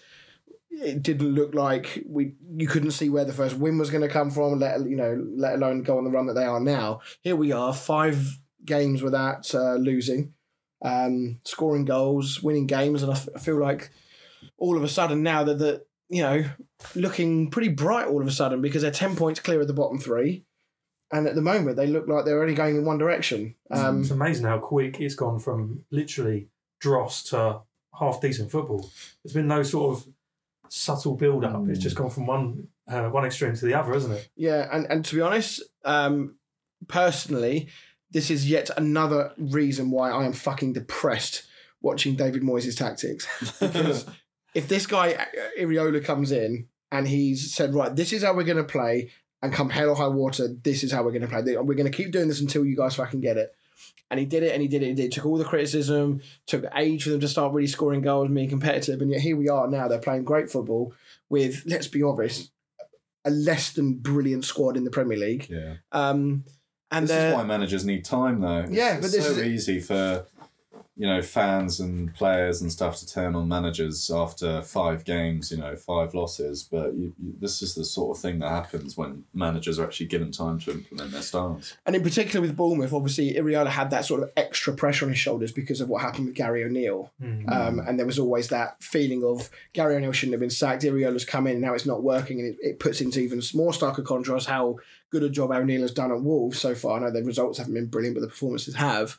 It 0.71 1.03
didn't 1.03 1.35
look 1.35 1.55
like 1.55 2.05
we 2.07 2.35
you 2.57 2.67
couldn't 2.67 2.91
see 2.91 3.09
where 3.09 3.25
the 3.25 3.33
first 3.33 3.57
win 3.57 3.79
was 3.79 3.91
going 3.91 4.03
to 4.03 4.09
come 4.09 4.31
from. 4.31 4.59
Let 4.59 4.81
you 4.81 4.97
know, 4.97 5.25
let 5.37 5.55
alone 5.55 5.83
go 5.83 5.99
on 5.99 6.05
the 6.05 6.11
run 6.11 6.27
that 6.27 6.35
they 6.35 6.45
are 6.45 6.61
now. 6.61 7.01
Here 7.21 7.37
we 7.37 7.53
are, 7.53 7.73
five 7.73 8.41
games 8.65 9.03
without 9.03 9.55
uh, 9.55 9.75
losing, 9.75 10.35
um, 10.85 11.41
scoring 11.45 11.85
goals, 11.85 12.43
winning 12.43 12.67
games, 12.67 13.03
and 13.03 13.11
I, 13.11 13.17
f- 13.17 13.29
I 13.35 13.39
feel 13.41 13.59
like 13.59 13.91
all 14.59 14.77
of 14.77 14.85
a 14.85 14.89
sudden 14.89 15.23
now 15.23 15.43
that 15.43 15.59
the 15.59 15.85
you 16.09 16.23
know 16.23 16.45
looking 16.95 17.51
pretty 17.51 17.71
bright 17.71 18.07
all 18.07 18.21
of 18.21 18.29
a 18.29 18.31
sudden 18.31 18.61
because 18.61 18.83
they're 18.83 18.91
ten 18.91 19.17
points 19.17 19.41
clear 19.41 19.61
of 19.61 19.67
the 19.67 19.73
bottom 19.73 19.99
three, 19.99 20.45
and 21.11 21.27
at 21.27 21.35
the 21.35 21.43
moment 21.43 21.77
they 21.77 21.87
look 21.87 22.07
like 22.07 22.25
they're 22.25 22.43
only 22.43 22.55
going 22.55 22.77
in 22.77 22.85
one 22.85 22.99
direction. 22.99 23.57
Um, 23.71 24.03
it's 24.03 24.11
amazing 24.11 24.45
how 24.45 24.59
quick 24.59 25.01
it's 25.01 25.15
gone 25.15 25.41
from 25.41 25.85
literally 25.91 26.49
dross 26.81 27.23
to 27.25 27.61
half 27.99 28.21
decent 28.21 28.51
football. 28.51 28.91
There's 29.25 29.35
been 29.35 29.49
no 29.49 29.63
sort 29.63 29.97
of 29.97 30.09
subtle 30.69 31.15
build 31.15 31.45
up. 31.45 31.69
It's 31.69 31.79
just 31.79 31.97
gone 31.97 32.11
from 32.11 32.27
one 32.27 32.69
uh, 32.87 33.09
one 33.09 33.25
extreme 33.25 33.55
to 33.55 33.65
the 33.65 33.75
other, 33.75 33.95
isn't 33.95 34.13
it? 34.13 34.29
Yeah, 34.37 34.69
and, 34.71 34.87
and 34.91 35.05
to 35.07 35.15
be 35.15 35.23
honest, 35.23 35.63
um, 35.85 36.37
personally, 36.89 37.69
this 38.15 38.31
is 38.31 38.49
yet 38.49 38.71
another 38.77 39.33
reason 39.37 39.91
why 39.91 40.11
I 40.11 40.25
am 40.25 40.33
fucking 40.33 40.73
depressed 40.73 41.43
watching 41.83 42.15
David 42.15 42.43
Moyes' 42.43 42.77
tactics. 42.77 43.27
Because 43.61 44.07
if 44.55 44.69
this 44.69 44.87
guy 44.87 45.27
Iraola 45.61 46.03
comes 46.03 46.31
in 46.31 46.69
and 46.93 47.09
he's 47.09 47.53
said, 47.53 47.75
right, 47.75 47.95
this 47.95 48.13
is 48.13 48.23
how 48.23 48.33
we're 48.33 48.45
going 48.45 48.57
to 48.57 48.65
play, 48.65 49.11
and 49.43 49.53
come 49.53 49.69
hell 49.69 49.91
or 49.91 49.97
high 49.97 50.09
water, 50.09 50.49
this 50.49 50.83
is 50.85 50.93
how 50.93 51.03
we're 51.03 51.11
going 51.11 51.23
to 51.23 51.29
play. 51.29 51.43
We're 51.43 51.75
going 51.75 51.91
to 51.91 51.97
keep 51.97 52.13
doing 52.13 52.29
this 52.29 52.41
until 52.41 52.65
you 52.65 52.77
guys 52.77 52.95
fucking 52.95 53.21
get 53.21 53.37
it. 53.37 53.53
And 54.11 54.21
he 54.21 54.27
did 54.27 54.45
it, 54.45 54.53
and 54.53 54.63
he 54.63 54.69
did 54.69 54.83
it. 54.83 54.87
He 54.87 54.95
did. 54.95 55.13
Took 55.13 55.27
all 55.27 55.37
the 55.37 55.45
criticism, 55.45 56.23
took 56.47 56.65
age 56.77 57.03
for 57.03 57.11
them 57.11 57.21
to 57.21 57.29
start 57.29 57.53
really 57.53 57.67
scoring 57.67 58.01
goals, 58.01 58.27
and 58.27 58.35
being 58.35 58.49
competitive. 58.49 59.03
And 59.03 59.11
yet 59.11 59.21
here 59.21 59.37
we 59.37 59.49
are 59.49 59.69
now. 59.69 59.89
They're 59.89 59.99
playing 59.99 60.25
great 60.25 60.51
football 60.51 60.95
with, 61.29 61.65
let's 61.67 61.89
be 61.89 62.03
honest, 62.03 62.53
a 63.25 63.31
less 63.31 63.73
than 63.73 63.95
brilliant 63.95 64.45
squad 64.45 64.77
in 64.77 64.85
the 64.85 64.91
Premier 64.91 65.19
League. 65.19 65.49
Yeah. 65.51 65.75
Um, 65.91 66.45
and 66.97 67.05
this 67.05 67.11
they're- 67.17 67.29
is 67.31 67.35
why 67.35 67.45
managers 67.45 67.85
need 67.85 68.05
time, 68.05 68.41
though. 68.41 68.61
It's, 68.61 68.71
Yeah, 68.73 68.97
but 68.97 69.05
it's 69.05 69.15
this 69.15 69.27
so 69.27 69.33
is- 69.33 69.43
easy 69.47 69.81
for 69.81 70.25
you 70.97 71.09
know 71.09 71.21
fans 71.21 71.81
and 71.81 72.15
players 72.15 72.63
and 72.63 72.71
stuff 72.71 72.97
to 73.01 73.05
turn 73.05 73.35
on 73.35 73.49
managers 73.49 74.09
after 74.15 74.63
five 74.63 75.05
games, 75.05 75.51
you 75.51 75.57
know, 75.57 75.75
five 75.75 76.15
losses. 76.15 76.63
But 76.71 76.95
you, 76.95 77.13
you, 77.21 77.35
this 77.41 77.63
is 77.63 77.75
the 77.75 77.85
sort 77.85 78.17
of 78.17 78.23
thing 78.23 78.39
that 78.39 78.49
happens 78.51 78.97
when 78.97 79.25
managers 79.35 79.81
are 79.81 79.85
actually 79.85 80.07
given 80.07 80.31
time 80.31 80.61
to 80.61 80.71
implement 80.71 81.11
their 81.11 81.23
styles. 81.23 81.77
And 81.85 81.97
in 81.97 82.03
particular 82.05 82.41
with 82.41 82.55
Bournemouth, 82.57 82.93
obviously 82.93 83.35
Iraola 83.35 83.71
had 83.71 83.91
that 83.91 84.05
sort 84.05 84.23
of 84.23 84.31
extra 84.37 84.73
pressure 84.73 85.05
on 85.05 85.11
his 85.11 85.19
shoulders 85.19 85.51
because 85.51 85.81
of 85.81 85.89
what 85.89 86.01
happened 86.01 86.27
with 86.27 86.37
Gary 86.37 86.63
O'Neill. 86.63 87.11
Um, 87.49 87.81
and 87.81 87.99
there 87.99 88.07
was 88.07 88.21
always 88.21 88.47
that 88.51 88.81
feeling 88.81 89.25
of 89.25 89.51
Gary 89.73 89.97
O'Neill 89.97 90.13
shouldn't 90.13 90.35
have 90.35 90.41
been 90.41 90.49
sacked. 90.49 90.85
Iraola's 90.85 91.25
come 91.25 91.49
in 91.49 91.55
and 91.55 91.61
now 91.63 91.75
it's 91.75 91.87
not 91.87 92.05
working, 92.05 92.39
and 92.39 92.51
it, 92.51 92.57
it 92.61 92.79
puts 92.79 93.01
into 93.01 93.19
even 93.19 93.43
more 93.53 93.73
starker 93.73 94.05
contrast 94.05 94.47
how 94.49 94.77
good 95.15 95.23
a 95.23 95.31
job 95.31 95.53
O'Neill 95.53 95.83
has 95.83 95.93
done 95.93 96.11
at 96.11 96.23
Wolves 96.23 96.59
so 96.59 96.75
far. 96.75 96.97
I 96.97 97.01
know 97.01 97.11
the 97.13 97.23
results 97.23 97.59
haven't 97.59 97.75
been 97.75 97.87
brilliant, 97.87 98.17
but 98.17 98.21
the 98.21 98.29
performances 98.29 98.75
have. 98.75 99.17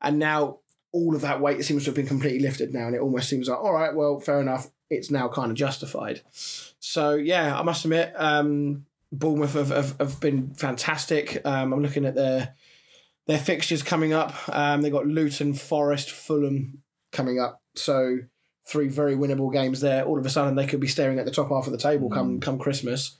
And 0.00 0.18
now 0.18 0.60
all 0.92 1.14
of 1.14 1.20
that 1.20 1.42
weight 1.42 1.62
seems 1.62 1.84
to 1.84 1.90
have 1.90 1.94
been 1.94 2.06
completely 2.06 2.40
lifted 2.40 2.72
now, 2.72 2.86
and 2.86 2.94
it 2.94 3.02
almost 3.02 3.28
seems 3.28 3.48
like, 3.48 3.58
all 3.58 3.74
right, 3.74 3.94
well, 3.94 4.18
fair 4.18 4.40
enough. 4.40 4.70
It's 4.88 5.10
now 5.10 5.28
kind 5.28 5.50
of 5.50 5.56
justified. 5.56 6.22
So 6.32 7.14
yeah, 7.14 7.58
I 7.58 7.62
must 7.62 7.84
admit, 7.84 8.14
um, 8.16 8.86
Bournemouth 9.12 9.54
have, 9.54 9.68
have, 9.68 9.96
have 10.00 10.20
been 10.20 10.54
fantastic. 10.54 11.42
Um, 11.44 11.72
I'm 11.72 11.82
looking 11.82 12.06
at 12.06 12.14
their 12.14 12.54
their 13.26 13.38
fixtures 13.38 13.82
coming 13.82 14.12
up. 14.12 14.32
Um, 14.48 14.82
they 14.82 14.90
got 14.90 15.06
Luton, 15.06 15.52
Forest, 15.52 16.10
Fulham 16.12 16.82
coming 17.10 17.40
up. 17.40 17.60
So 17.74 18.20
three 18.64 18.88
very 18.88 19.16
winnable 19.16 19.52
games 19.52 19.80
there. 19.80 20.04
All 20.04 20.18
of 20.18 20.24
a 20.24 20.30
sudden, 20.30 20.54
they 20.54 20.66
could 20.66 20.80
be 20.80 20.86
staring 20.86 21.18
at 21.18 21.24
the 21.24 21.32
top 21.32 21.48
half 21.48 21.66
of 21.66 21.72
the 21.72 21.78
table 21.78 22.08
come 22.08 22.40
come 22.40 22.58
Christmas. 22.58 23.18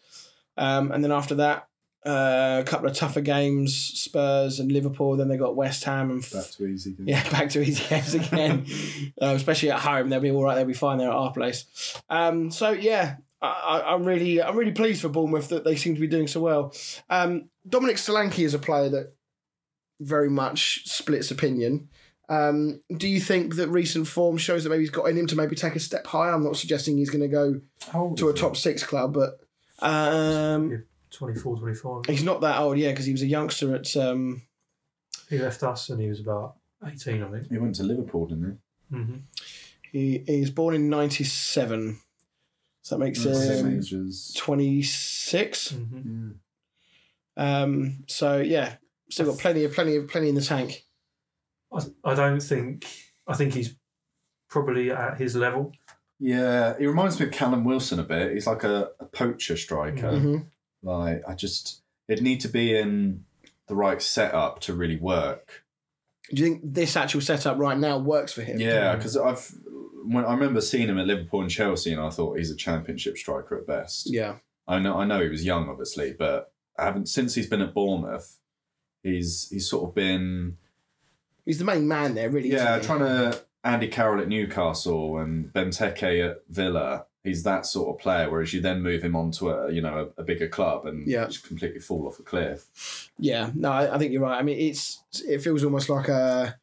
Um, 0.57 0.93
and 0.93 1.05
then 1.05 1.13
after 1.13 1.35
that, 1.37 1.69
uh, 2.07 2.61
a 2.61 2.65
couple 2.65 2.89
of 2.89 2.95
tougher 2.95 3.21
games: 3.21 3.75
Spurs 3.77 4.61
and 4.61 4.71
Liverpool. 4.71 5.17
Then 5.17 5.29
they 5.29 5.37
got 5.37 5.57
West 5.57 5.85
Ham 5.85 6.11
and 6.11 6.23
Back 6.23 6.51
to 6.53 6.67
easy. 6.67 6.93
games. 6.93 7.09
yeah, 7.09 7.31
back 7.31 7.51
to 7.51 7.61
easy 7.61 7.85
games 7.89 8.15
again. 8.15 8.67
uh, 9.21 9.35
especially 9.35 9.71
at 9.71 9.81
home, 9.81 10.09
they'll 10.09 10.21
be 10.21 10.31
all 10.31 10.45
right. 10.45 10.55
They'll 10.55 10.65
be 10.65 10.73
fine 10.75 10.99
there 10.99 11.11
at 11.11 11.17
our 11.17 11.33
place. 11.33 11.65
Um, 12.09 12.51
so 12.51 12.71
yeah, 12.71 13.17
I, 13.43 13.83
I'm 13.87 14.05
really, 14.05 14.43
I'm 14.43 14.57
really 14.57 14.73
pleased 14.73 15.03
for 15.03 15.09
Bournemouth 15.09 15.49
that 15.49 15.65
they 15.65 15.77
seem 15.77 15.95
to 15.95 16.01
be 16.01 16.07
doing 16.07 16.27
so 16.27 16.41
well. 16.41 16.73
Um, 17.11 17.49
Dominic 17.69 17.97
Solanke 17.97 18.45
is 18.45 18.55
a 18.55 18.59
player 18.59 18.89
that 18.91 19.15
very 20.01 20.31
much 20.31 20.87
splits 20.87 21.31
opinion. 21.31 21.89
Um, 22.29 22.81
do 22.97 23.07
you 23.09 23.21
think 23.21 23.55
that 23.57 23.69
recent 23.69 24.09
form 24.09 24.37
shows 24.37 24.65
that 24.65 24.71
maybe 24.71 24.83
he's 24.83 24.91
got 24.91 25.05
in 25.05 25.17
him 25.17 25.27
to 25.29 25.37
maybe 25.37 25.55
take 25.55 25.77
a 25.77 25.81
step 25.81 26.07
higher? 26.07 26.33
I'm 26.33 26.43
not 26.45 26.57
suggesting 26.57 26.97
he's 26.97 27.11
going 27.11 27.23
to 27.23 27.29
go 27.29 27.61
to 28.17 28.29
a 28.29 28.35
top 28.35 28.57
six 28.57 28.83
club, 28.83 29.15
but 29.15 29.39
um, 29.79 30.85
24, 31.17 31.57
25. 31.59 32.07
he's 32.07 32.23
not 32.25 32.41
that 32.43 32.59
old, 32.61 32.79
yeah, 32.79 32.91
because 32.91 33.07
he 33.07 33.13
was 33.13 33.23
a 33.23 33.27
youngster 33.27 33.75
at. 33.75 33.97
Um, 33.97 34.43
He 35.31 35.39
left 35.39 35.63
us 35.63 35.89
and 35.89 36.01
he 36.01 36.09
was 36.09 36.21
about 36.21 36.57
18, 36.85 37.23
I 37.23 37.31
think. 37.31 37.51
He 37.51 37.59
went 37.59 37.75
to 37.77 37.83
Liverpool, 37.85 38.27
didn't 38.27 38.59
Mm-hmm. 38.93 39.17
he, 39.91 40.23
he 40.27 40.41
was 40.41 40.51
born 40.51 40.75
in 40.75 40.89
'97, 40.89 41.99
so 42.83 42.95
that 42.97 43.05
makes 43.05 43.23
he? 43.23 43.31
Him 43.31 43.79
age 43.79 43.93
26. 44.37 45.73
Mm-hmm. 45.73 46.31
Yeah. 47.37 47.63
Um, 47.63 48.05
so 48.07 48.39
yeah, 48.39 48.77
still 49.11 49.27
got 49.27 49.39
plenty 49.39 49.65
of 49.65 49.75
plenty 49.75 49.97
of 49.97 50.07
plenty 50.09 50.29
in 50.29 50.35
the 50.37 50.41
tank. 50.41 50.85
I, 51.73 51.81
I 52.05 52.15
don't 52.15 52.41
think, 52.41 52.87
I 53.27 53.35
think 53.35 53.55
he's 53.55 53.75
probably 54.49 54.93
at 54.93 55.19
his 55.19 55.35
level. 55.35 55.73
Yeah, 56.21 56.79
he 56.79 56.87
reminds 56.87 57.19
me 57.19 57.27
of 57.27 57.33
Callum 57.33 57.65
Wilson 57.65 57.99
a 57.99 58.05
bit. 58.05 58.33
He's 58.33 58.47
like 58.47 58.63
a, 58.65 58.91
a 59.01 59.05
poacher 59.07 59.57
striker. 59.57 60.17
hmm 60.19 60.37
Like 60.87 61.23
I 61.29 61.35
just, 61.35 61.83
it'd 62.09 62.23
need 62.25 62.41
to 62.41 62.49
be 62.49 62.77
in 62.77 63.25
the 63.67 63.75
right 63.75 64.01
setup 64.01 64.61
to 64.61 64.75
really 64.75 64.97
work. 64.97 65.65
Do 66.33 66.43
you 66.43 66.49
think 66.49 66.61
this 66.65 66.97
actual 66.97 67.21
setup 67.21 67.59
right 67.59 67.79
now 67.79 67.99
works 67.99 68.33
for 68.33 68.43
him? 68.43 68.61
Yeah, 68.61 68.97
because 68.97 69.17
I've 69.17 69.53
when 70.05 70.25
I 70.25 70.33
remember 70.33 70.61
seeing 70.61 70.89
him 70.89 70.99
at 70.99 71.07
Liverpool 71.07 71.43
and 71.43 71.51
Chelsea, 71.51 71.93
and 71.93 72.01
I 72.01 72.11
thought 72.11 72.39
he's 72.39 72.51
a 72.51 72.57
championship 72.57 73.19
striker 73.19 73.59
at 73.59 73.67
best. 73.67 74.09
Yeah. 74.11 74.37
I 74.69 74.79
know, 74.79 74.97
I 74.99 75.05
know 75.05 75.21
he 75.21 75.29
was 75.29 75.45
young, 75.45 75.69
obviously, 75.69 76.13
but 76.13 76.53
I 76.79 76.85
haven't 76.85 77.09
since 77.09 77.35
he's 77.35 77.47
been 77.49 77.63
at 77.63 77.75
Bournemouth. 77.75 78.39
He's 79.03 79.49
he's 79.51 79.69
sort 79.69 79.89
of 79.89 79.95
been 79.95 80.57
He's 81.45 81.59
the 81.59 81.65
main 81.65 81.87
man 81.87 82.15
there, 82.15 82.31
really. 82.31 82.51
yeah 82.51 82.79
trying 82.81 83.01
to 83.01 83.41
Andy 83.63 83.89
Carroll 83.89 84.21
at 84.21 84.29
Newcastle 84.29 85.19
and 85.19 85.53
Benteke 85.53 86.31
at 86.31 86.43
Villa. 86.49 87.07
He's 87.27 87.43
that 87.43 87.67
sort 87.67 87.95
of 87.95 88.01
player. 88.03 88.31
Whereas 88.31 88.53
you 88.55 88.61
then 88.61 88.83
move 88.83 89.03
him 89.03 89.15
on 89.17 89.31
to 89.33 89.51
a 89.51 89.71
you 89.73 89.83
know 89.83 90.11
a, 90.17 90.23
a 90.23 90.25
bigger 90.25 90.49
club 90.49 90.87
and 90.87 91.07
Yeah. 91.07 91.27
just 91.27 91.47
completely 91.47 91.81
fall 91.81 92.07
off 92.07 92.19
a 92.19 92.23
cliff. 92.23 93.11
Yeah. 93.19 93.51
No, 93.55 93.71
I, 93.73 93.95
I 93.95 93.99
think 93.99 94.13
you're 94.13 94.23
right. 94.23 94.39
I 94.39 94.43
mean, 94.43 94.59
it's 94.59 95.03
it 95.29 95.43
feels 95.43 95.65
almost 95.65 95.89
like 95.89 96.09
a 96.09 96.57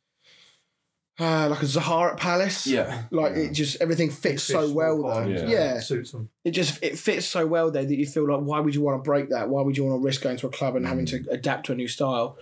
uh, 1.20 1.48
like 1.48 1.62
a 1.62 1.66
Zaha 1.66 2.14
at 2.14 2.18
Palace. 2.18 2.66
Yeah, 2.66 3.04
Like 3.12 3.34
yeah. 3.36 3.44
it 3.44 3.52
just 3.52 3.80
everything 3.80 4.10
fits 4.10 4.46
Fish, 4.48 4.56
so 4.56 4.72
well 4.72 4.98
small 4.98 5.14
though. 5.22 5.28
Yeah. 5.28 5.48
yeah. 5.48 5.80
Suits 5.80 6.12
him. 6.14 6.30
It 6.44 6.52
just 6.52 6.82
it 6.84 6.98
fits 6.98 7.28
so 7.28 7.46
well 7.46 7.70
there 7.70 7.86
that 7.86 7.96
you 7.96 8.06
feel 8.08 8.28
like 8.28 8.42
why 8.42 8.60
would 8.60 8.74
you 8.74 8.82
want 8.82 9.04
to 9.04 9.08
break 9.08 9.30
that? 9.30 9.48
Why 9.50 9.62
would 9.62 9.78
you 9.78 9.84
want 9.86 10.02
to 10.02 10.06
risk 10.06 10.22
going 10.24 10.38
to 10.38 10.48
a 10.48 10.52
club 10.52 10.76
and 10.76 10.88
having 10.88 11.06
to 11.08 11.24
adapt 11.30 11.68
to 11.68 11.74
a 11.74 11.76
new 11.76 11.88
style? 11.88 12.38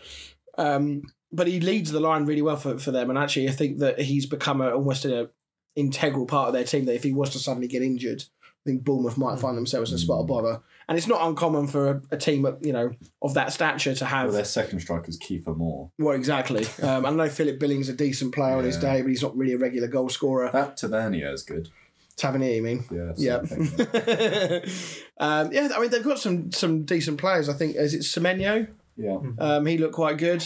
Um, 0.57 1.03
but 1.33 1.47
he 1.47 1.59
leads 1.59 1.91
the 1.91 1.99
line 1.99 2.25
really 2.25 2.41
well 2.41 2.57
for, 2.57 2.77
for 2.77 2.91
them, 2.91 3.09
and 3.09 3.17
actually 3.19 3.49
I 3.49 3.51
think 3.51 3.79
that 3.79 3.99
he's 3.99 4.25
become 4.25 4.61
a, 4.61 4.69
almost 4.71 5.05
an 5.05 5.29
integral 5.75 6.25
part 6.25 6.47
of 6.47 6.53
their 6.53 6.63
team. 6.63 6.85
That 6.85 6.95
if 6.95 7.03
he 7.03 7.13
was 7.13 7.29
to 7.31 7.39
suddenly 7.39 7.67
get 7.67 7.81
injured 7.81 8.23
I 8.63 8.69
think 8.69 8.83
Bournemouth 8.83 9.17
might 9.17 9.39
find 9.39 9.57
themselves 9.57 9.89
in 9.89 9.95
a 9.95 9.99
spot 9.99 10.19
of 10.19 10.25
Mm. 10.25 10.29
bother. 10.29 10.61
And 10.87 10.97
it's 10.97 11.07
not 11.07 11.27
uncommon 11.27 11.67
for 11.67 11.89
a, 11.89 12.01
a 12.11 12.17
team, 12.17 12.45
of, 12.45 12.63
you 12.63 12.73
know, 12.73 12.91
of 13.21 13.33
that 13.33 13.51
stature 13.53 13.95
to 13.95 14.05
have 14.05 14.27
Well, 14.27 14.35
their 14.35 14.45
second 14.45 14.81
striker's 14.81 15.17
Kiefer 15.17 15.55
Moore. 15.55 15.89
Well, 15.97 16.15
exactly. 16.15 16.67
Um, 16.83 17.05
I 17.05 17.09
know 17.11 17.29
Philip 17.29 17.59
Billing's 17.59 17.89
a 17.89 17.93
decent 17.93 18.33
player 18.33 18.55
on 18.57 18.63
his 18.63 18.77
day, 18.77 19.01
but 19.01 19.09
he's 19.09 19.21
not 19.23 19.35
really 19.35 19.53
a 19.53 19.57
regular 19.57 19.87
goal 19.87 20.09
scorer. 20.09 20.49
That 20.51 20.77
Tavernier 20.77 21.31
is 21.31 21.43
good. 21.43 21.69
Tavernier, 22.17 22.53
you 22.53 22.61
mean? 22.61 22.85
Yeah. 22.91 23.13
Yeah. 23.17 23.39
thing. 23.39 23.67
um, 25.17 25.51
yeah, 25.51 25.69
I 25.75 25.79
mean 25.79 25.89
they've 25.89 26.03
got 26.03 26.19
some 26.19 26.51
some 26.51 26.83
decent 26.83 27.19
players. 27.19 27.49
I 27.49 27.53
think 27.53 27.75
is 27.75 27.93
it 27.93 28.01
Semenyo? 28.01 28.67
yeah. 28.97 29.17
Um, 29.39 29.65
he 29.65 29.77
looked 29.77 29.95
quite 29.95 30.17
good. 30.17 30.45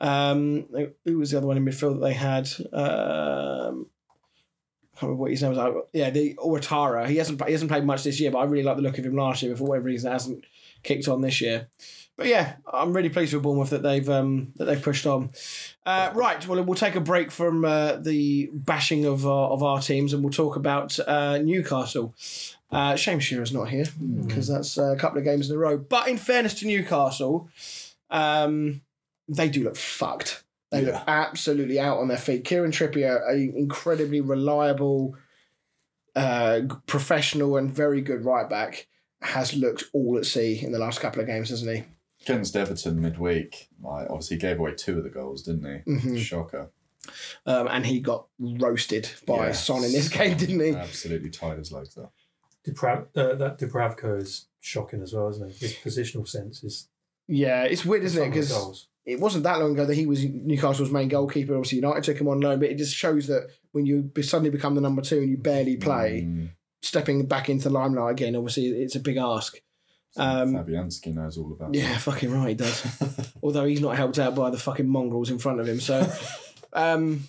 Um, 0.00 0.66
who 1.04 1.18
was 1.18 1.30
the 1.30 1.38
other 1.38 1.46
one 1.46 1.56
in 1.56 1.64
midfield 1.64 2.00
that 2.00 2.06
they 2.06 2.12
had? 2.14 2.48
Um, 2.72 3.86
I 4.96 5.00
can't 5.00 5.10
remember 5.10 5.22
what 5.22 5.30
his 5.30 5.42
name 5.42 5.50
was. 5.50 5.58
Uh, 5.58 5.80
Yeah, 5.92 6.08
the 6.08 6.34
Ouattara. 6.36 7.06
He 7.06 7.16
hasn't 7.16 7.44
he 7.44 7.52
hasn't 7.52 7.70
played 7.70 7.84
much 7.84 8.02
this 8.02 8.18
year, 8.18 8.30
but 8.30 8.38
I 8.38 8.44
really 8.44 8.62
like 8.62 8.76
the 8.76 8.82
look 8.82 8.96
of 8.96 9.04
him 9.04 9.14
last 9.14 9.42
year. 9.42 9.52
But 9.52 9.58
for 9.58 9.64
whatever 9.64 9.84
reason, 9.84 10.10
it 10.10 10.14
hasn't 10.14 10.44
kicked 10.82 11.06
on 11.06 11.20
this 11.20 11.40
year. 11.42 11.68
But 12.16 12.28
yeah, 12.28 12.54
I'm 12.72 12.94
really 12.94 13.10
pleased 13.10 13.34
with 13.34 13.42
Bournemouth 13.42 13.68
that 13.70 13.82
they've 13.82 14.08
um, 14.08 14.52
that 14.56 14.64
they've 14.64 14.80
pushed 14.80 15.06
on. 15.06 15.32
Uh, 15.84 16.10
right, 16.14 16.46
well, 16.48 16.62
we'll 16.64 16.74
take 16.74 16.94
a 16.94 17.00
break 17.00 17.30
from 17.30 17.64
uh, 17.66 17.96
the 17.96 18.48
bashing 18.54 19.04
of 19.04 19.26
our, 19.26 19.50
of 19.50 19.62
our 19.62 19.82
teams, 19.82 20.14
and 20.14 20.24
we'll 20.24 20.32
talk 20.32 20.56
about 20.56 20.98
uh, 21.00 21.36
Newcastle. 21.38 22.14
Uh, 22.72 22.96
shame 22.96 23.20
Shearer's 23.20 23.52
not 23.52 23.68
here 23.68 23.84
because 24.26 24.48
that's 24.48 24.78
uh, 24.78 24.92
a 24.92 24.96
couple 24.96 25.18
of 25.18 25.24
games 25.24 25.50
in 25.50 25.56
a 25.56 25.58
row. 25.58 25.76
But 25.76 26.08
in 26.08 26.16
fairness 26.16 26.54
to 26.54 26.66
Newcastle, 26.66 27.50
um, 28.10 28.80
they 29.28 29.50
do 29.50 29.64
look 29.64 29.76
fucked. 29.76 30.42
They 30.70 30.82
look 30.82 30.94
Yeah. 30.94 31.04
absolutely 31.06 31.78
out 31.78 31.98
on 31.98 32.08
their 32.08 32.16
feet. 32.18 32.44
Kieran 32.44 32.72
Trippier, 32.72 33.28
an 33.30 33.52
incredibly 33.56 34.20
reliable, 34.20 35.16
uh, 36.14 36.62
professional, 36.86 37.56
and 37.56 37.70
very 37.70 38.00
good 38.00 38.24
right 38.24 38.48
back, 38.48 38.88
has 39.22 39.54
looked 39.54 39.84
all 39.92 40.18
at 40.18 40.26
sea 40.26 40.60
in 40.62 40.72
the 40.72 40.78
last 40.78 41.00
couple 41.00 41.20
of 41.20 41.26
games, 41.26 41.50
hasn't 41.50 41.74
he? 41.76 41.84
Against 42.24 42.56
Everton 42.56 43.00
midweek, 43.00 43.68
like, 43.82 44.08
obviously 44.10 44.36
he 44.36 44.40
gave 44.40 44.58
away 44.58 44.74
two 44.74 44.98
of 44.98 45.04
the 45.04 45.10
goals, 45.10 45.42
didn't 45.42 45.64
he? 45.84 45.90
Mhm. 45.92 46.18
Shocker. 46.18 46.70
Um, 47.44 47.68
and 47.68 47.86
he 47.86 48.00
got 48.00 48.26
roasted 48.38 49.08
by 49.26 49.46
Yes. 49.48 49.64
Son 49.64 49.84
in 49.84 49.92
this 49.92 50.08
game, 50.08 50.36
didn't 50.36 50.58
he? 50.60 50.70
Absolutely 50.74 51.30
tied 51.30 51.58
his 51.58 51.70
legs 51.70 51.96
up. 51.96 52.12
Deprav- 52.66 53.06
uh, 53.14 53.36
that 53.36 53.58
Dubravka 53.60 54.20
is 54.20 54.46
shocking 54.58 55.00
as 55.02 55.12
well, 55.12 55.28
isn't 55.28 55.52
he? 55.52 55.58
His 55.58 55.74
positional 55.74 56.26
sense 56.26 56.64
is 56.64 56.88
Yeah, 57.28 57.62
it's 57.62 57.84
weird, 57.84 58.02
isn't 58.04 58.18
it? 58.20 58.24
some 58.24 58.28
of 58.28 58.34
the 58.34 58.40
Because 58.40 58.52
goals. 58.52 58.88
It 59.06 59.20
wasn't 59.20 59.44
that 59.44 59.60
long 59.60 59.72
ago 59.72 59.86
that 59.86 59.94
he 59.94 60.04
was 60.04 60.24
Newcastle's 60.24 60.90
main 60.90 61.08
goalkeeper. 61.08 61.54
Obviously, 61.54 61.76
United 61.76 62.02
took 62.04 62.20
him 62.20 62.28
on 62.28 62.40
loan, 62.40 62.58
but 62.58 62.68
it 62.68 62.76
just 62.76 62.94
shows 62.94 63.28
that 63.28 63.48
when 63.72 63.86
you 63.86 64.10
suddenly 64.20 64.50
become 64.50 64.74
the 64.74 64.80
number 64.80 65.00
two 65.00 65.18
and 65.18 65.30
you 65.30 65.36
barely 65.36 65.76
play, 65.76 66.22
Mm. 66.26 66.50
stepping 66.82 67.26
back 67.26 67.48
into 67.48 67.64
the 67.68 67.70
limelight 67.74 68.12
again, 68.12 68.34
obviously, 68.36 68.66
it's 68.66 68.96
a 68.96 69.00
big 69.00 69.16
ask. 69.16 69.58
Um, 70.18 70.54
Fabianski 70.54 71.14
knows 71.14 71.36
all 71.38 71.52
about 71.52 71.74
Yeah, 71.74 71.96
fucking 71.98 72.32
right, 72.32 72.48
he 72.48 72.54
does. 72.54 72.84
Although 73.42 73.66
he's 73.66 73.80
not 73.82 73.96
helped 73.96 74.18
out 74.18 74.34
by 74.34 74.50
the 74.50 74.56
fucking 74.58 74.88
mongrels 74.88 75.30
in 75.30 75.38
front 75.38 75.60
of 75.60 75.68
him. 75.68 75.78
So, 75.78 76.10
um, 76.72 77.24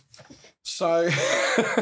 so, 0.63 1.09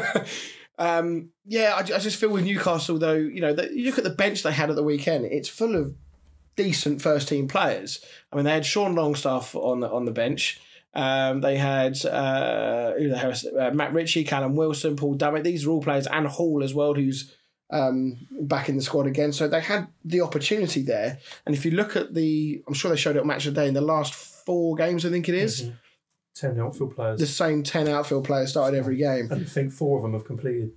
um, 0.78 1.30
yeah, 1.44 1.74
I, 1.74 1.78
I 1.80 1.98
just 1.98 2.16
feel 2.18 2.30
with 2.30 2.44
Newcastle 2.44 2.98
though, 2.98 3.14
you 3.14 3.40
know, 3.40 3.52
that 3.54 3.72
you 3.72 3.84
look 3.86 3.98
at 3.98 4.04
the 4.04 4.10
bench 4.10 4.42
they 4.42 4.52
had 4.52 4.68
at 4.70 4.76
the 4.76 4.82
weekend. 4.82 5.24
It's 5.26 5.48
full 5.48 5.74
of 5.76 5.94
decent 6.56 7.00
first 7.02 7.28
team 7.28 7.46
players. 7.48 8.04
I 8.32 8.36
mean, 8.36 8.44
they 8.44 8.52
had 8.52 8.66
Sean 8.66 8.94
Longstaff 8.94 9.54
on 9.54 9.80
the 9.80 9.88
on 9.90 10.04
the 10.04 10.12
bench. 10.12 10.60
Um, 10.94 11.42
they 11.42 11.58
had 11.58 12.02
uh, 12.06 12.92
who 12.94 13.08
the 13.10 13.18
hell 13.18 13.30
is 13.30 13.44
it? 13.44 13.54
uh, 13.56 13.70
Matt 13.72 13.92
Ritchie, 13.92 14.24
Callum 14.24 14.56
Wilson, 14.56 14.96
Paul 14.96 15.16
Dummett. 15.16 15.44
These 15.44 15.66
are 15.66 15.70
all 15.70 15.82
players, 15.82 16.06
and 16.06 16.26
Hall 16.26 16.62
as 16.64 16.72
well, 16.72 16.94
who's 16.94 17.34
um, 17.70 18.16
back 18.42 18.68
in 18.70 18.76
the 18.76 18.82
squad 18.82 19.06
again. 19.06 19.32
So 19.32 19.46
they 19.46 19.60
had 19.60 19.88
the 20.04 20.22
opportunity 20.22 20.82
there. 20.82 21.18
And 21.44 21.54
if 21.54 21.64
you 21.66 21.72
look 21.72 21.96
at 21.96 22.14
the, 22.14 22.62
I'm 22.66 22.72
sure 22.74 22.90
they 22.90 22.96
showed 22.96 23.16
it 23.16 23.20
on 23.20 23.26
Match 23.26 23.44
of 23.46 23.54
the 23.54 23.60
Day 23.60 23.68
in 23.68 23.74
the 23.74 23.80
last 23.82 24.14
four 24.14 24.74
games. 24.76 25.04
I 25.04 25.10
think 25.10 25.28
it 25.28 25.34
is 25.34 25.62
Mhm. 25.64 25.72
Ten 26.34 26.60
outfield 26.60 26.94
players. 26.94 27.18
the 27.20 27.26
same 27.26 27.62
ten 27.62 27.88
outfield 27.88 28.24
players 28.24 28.50
started 28.50 28.76
every 28.78 28.96
game. 28.96 29.28
and 29.30 29.42
I 29.42 29.44
think 29.44 29.72
four 29.72 29.98
of 29.98 30.02
them 30.02 30.12
have 30.14 30.24
completed. 30.24 30.72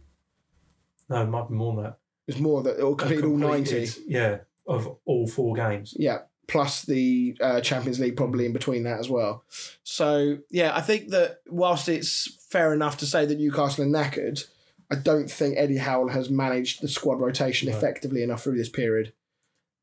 No, 1.09 1.21
it 1.23 1.27
might 1.27 1.47
be 1.49 1.53
more 1.55 1.75
than 1.75 1.83
that. 1.85 1.97
It's 2.27 2.39
more 2.39 2.61
that 2.63 2.79
all 2.79 2.91
Have 2.91 2.97
completed 2.97 3.25
all 3.25 3.37
ninety. 3.37 3.87
Yeah, 4.07 4.39
of 4.69 4.97
all 5.05 5.27
four 5.27 5.55
games. 5.55 5.93
Yeah, 5.97 6.19
plus 6.47 6.84
the 6.84 7.36
uh, 7.41 7.60
Champions 7.62 7.99
League 7.99 8.15
probably 8.15 8.45
in 8.45 8.53
between 8.53 8.84
that 8.84 8.99
as 8.99 9.10
well. 9.10 9.43
So 9.84 10.38
yeah, 10.49 10.75
I 10.75 10.82
think 10.82 11.10
that 11.10 11.39
whilst 11.47 11.89
it's 11.89 12.38
fair 12.49 12.73
enough 12.73 12.97
to 12.97 13.05
say 13.05 13.25
that 13.25 13.38
Newcastle 13.39 13.84
are 13.84 13.88
knackered, 13.88 14.45
I 14.91 14.95
don't 14.95 15.29
think 15.29 15.58
Eddie 15.58 15.77
Howe 15.77 16.08
has 16.08 16.29
managed 16.29 16.82
the 16.82 16.88
squad 16.88 17.19
rotation 17.19 17.69
No. 17.69 17.77
effectively 17.77 18.23
enough 18.23 18.43
through 18.43 18.58
this 18.58 18.69
period. 18.69 19.13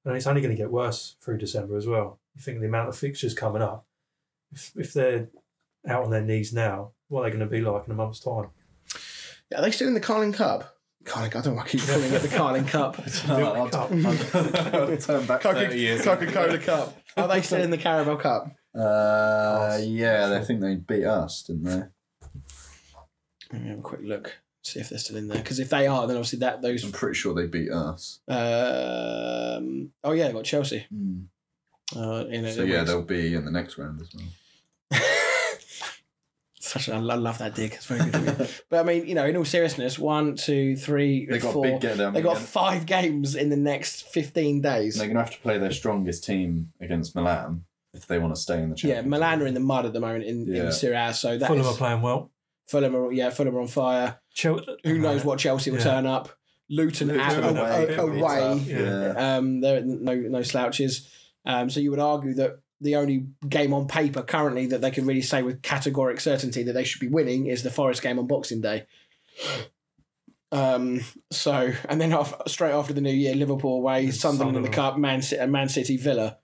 And 0.05 0.17
it's 0.17 0.27
only 0.27 0.41
going 0.41 0.57
to 0.57 0.63
get 0.63 0.71
worse 0.71 1.17
through 1.21 1.39
December 1.39 1.77
as 1.77 1.87
well. 1.87 2.21
You 2.37 2.43
think 2.43 2.61
the 2.61 2.67
amount 2.67 2.89
of 2.89 2.97
fixtures 2.97 3.35
coming 3.35 3.63
up, 3.63 3.87
if, 4.53 4.73
if 4.77 4.93
they're 4.93 5.29
out 5.89 6.05
on 6.05 6.11
their 6.11 6.23
knees 6.23 6.53
now, 6.53 6.93
what 7.09 7.21
are 7.21 7.25
they 7.25 7.37
going 7.37 7.41
to 7.41 7.47
be 7.47 7.61
like 7.61 7.87
in 7.87 7.93
a 7.93 7.97
month's 7.97 8.21
time? 8.21 8.51
Yeah, 9.51 9.59
are 9.59 9.63
they 9.63 9.71
still 9.73 9.89
in 9.89 9.95
the 9.95 10.01
Carling 10.01 10.33
Cup? 10.33 10.76
Carling, 11.07 11.31
I 11.31 11.41
don't 11.41 11.47
know. 11.47 11.53
why 11.55 11.63
I 11.63 11.69
keep 11.69 11.81
calling 11.83 12.13
it 12.13 12.23
the 12.23 12.29
Carling 12.29 12.67
Cup. 12.67 12.99
I'll, 13.29 13.69
Cup. 13.69 13.93
I'll 13.93 14.97
turn 14.97 15.25
back 15.27 15.43
30 15.43 15.79
years. 15.79 16.03
Coca 16.03 16.27
Cola 16.27 16.59
Cup. 16.59 16.97
Are 17.17 17.29
they 17.29 17.41
still 17.43 17.63
in 17.63 17.71
the 17.71 17.79
Carabao 17.79 18.17
Cup? 18.17 18.51
Uh, 18.75 19.79
yeah, 19.83 20.27
they 20.29 20.45
think 20.45 20.61
they 20.61 20.75
beat 20.75 21.05
us, 21.05 21.45
didn't 21.45 21.65
they? 21.65 21.83
Let 23.53 23.63
me 23.63 23.69
have 23.71 23.79
a 23.79 23.83
quick 23.83 24.01
look, 24.03 24.39
see 24.63 24.81
if 24.81 24.91
they're 24.91 24.99
still 24.99 25.17
in 25.17 25.29
there. 25.29 25.39
Because 25.39 25.61
if 25.61 25.71
they 25.71 25.87
are, 25.87 26.07
then 26.07 26.17
obviously 26.17 26.41
that 26.41 26.61
those. 26.61 26.85
I'm 26.85 26.93
pretty 26.93 27.17
sure 27.17 27.33
they 27.35 27.47
beat 27.47 27.71
us. 27.71 28.21
Um, 28.29 29.93
oh 30.05 30.13
yeah, 30.13 30.27
they 30.27 30.33
got 30.33 30.45
Chelsea. 30.45 30.87
Uh, 31.95 32.25
in 32.29 32.53
So 32.53 32.65
yeah, 32.65 32.83
they'll 32.83 33.03
be 33.03 33.35
in 33.35 33.45
the 33.45 33.51
next 33.53 33.79
round 33.79 34.01
as 34.01 34.11
well. 34.13 34.25
Such 36.67 36.89
a, 36.89 36.95
I 36.95 36.99
love 36.99 37.39
that 37.39 37.55
dig. 37.55 37.73
It's 37.75 37.87
very 37.87 38.11
good. 38.11 38.49
but 38.71 38.81
I 38.81 38.83
mean, 38.83 39.07
you 39.07 39.15
know, 39.15 39.25
in 39.27 39.37
all 39.37 39.45
seriousness, 39.45 39.99
one, 39.99 40.35
two, 40.37 40.77
three, 40.77 41.27
They 41.27 41.39
got 41.39 41.53
four. 41.53 41.63
big 41.63 41.81
get 41.81 41.99
down. 41.99 42.13
they 42.13 42.23
got 42.23 42.37
again. 42.37 42.47
five 42.47 42.87
games 42.87 43.35
in 43.35 43.51
the 43.51 43.57
next 43.57 44.09
fifteen 44.09 44.61
days. 44.61 44.97
They're 44.97 45.07
going 45.07 45.17
to 45.17 45.23
have 45.23 45.33
to 45.35 45.41
play 45.41 45.59
their 45.59 45.73
strongest 45.73 46.25
team 46.25 46.73
against 46.81 47.15
Milan 47.15 47.65
if 47.95 48.07
they 48.07 48.19
want 48.19 48.35
to 48.35 48.41
stay 48.41 48.63
in 48.63 48.71
the 48.71 48.77
yeah, 48.77 48.95
Champions 48.97 49.07
Milan 49.11 49.43
are 49.43 49.47
in 49.47 49.55
the 49.55 49.61
mud 49.61 49.87
at 49.87 49.93
the 49.93 50.01
moment 50.01 50.25
in, 50.25 50.55
in 50.55 50.71
Serie 50.73 50.97
A, 50.97 51.15
so 51.15 51.39
that 51.39 51.47
Fulham 51.47 51.63
is- 51.63 51.69
are 51.69 51.75
playing 51.75 52.03
well. 52.03 52.31
Fulham 52.67 52.95
are 52.97 53.13
yeah, 53.13 53.31
Fulham 53.31 53.57
are 53.57 53.61
on 53.61 53.69
fire. 53.69 54.19
Chel- 54.35 54.61
Who 54.85 54.99
knows 54.99 55.25
what 55.25 55.39
Chelsea 55.39 55.71
will 55.71 55.79
Yeah. 55.79 55.85
turn 55.85 56.07
up? 56.07 56.29
Luton, 56.69 57.07
Luton 57.09 57.21
out, 57.23 57.39
away. 57.57 57.95
away. 57.97 58.19
away. 58.21 58.59
Yeah. 58.67 58.79
Yeah. 59.15 59.37
Um, 59.37 59.61
they're 59.61 59.83
no 59.83 60.15
no 60.17 60.43
slouches. 60.43 61.09
Um, 61.45 61.71
so 61.71 61.79
you 61.79 61.91
would 61.91 62.01
argue 62.01 62.35
that 62.35 62.59
the 62.81 62.97
only 62.97 63.27
game 63.49 63.73
on 63.73 63.87
paper 63.87 64.23
currently 64.23 64.67
that 64.67 64.81
they 64.81 64.91
can 64.91 65.07
really 65.07 65.23
say 65.23 65.43
with 65.43 65.63
categoric 65.63 66.21
certainty 66.21 66.63
that 66.65 66.73
they 66.73 66.85
should 66.85 67.01
be 67.01 67.09
winning 67.09 67.47
is 67.47 67.63
the 67.63 67.71
Forest 67.71 68.03
game 68.03 68.19
on 68.19 68.27
Boxing 68.27 68.61
Day. 68.61 68.87
Um, 70.53 71.01
so 71.31 71.73
and 71.89 72.01
then 72.01 72.13
off, 72.13 72.35
straight 72.47 72.73
after 72.73 72.93
the 72.93 73.01
new 73.01 73.13
year, 73.13 73.35
Liverpool 73.35 73.77
away, 73.77 74.11
Sunderland 74.11 74.57
in 74.57 74.63
the 74.63 74.69
cup, 74.69 74.97
Man 74.97 75.23
City, 75.23 75.41
and 75.41 75.53
Man 75.53 75.69
City 75.69 75.97
Villa. 75.97 76.39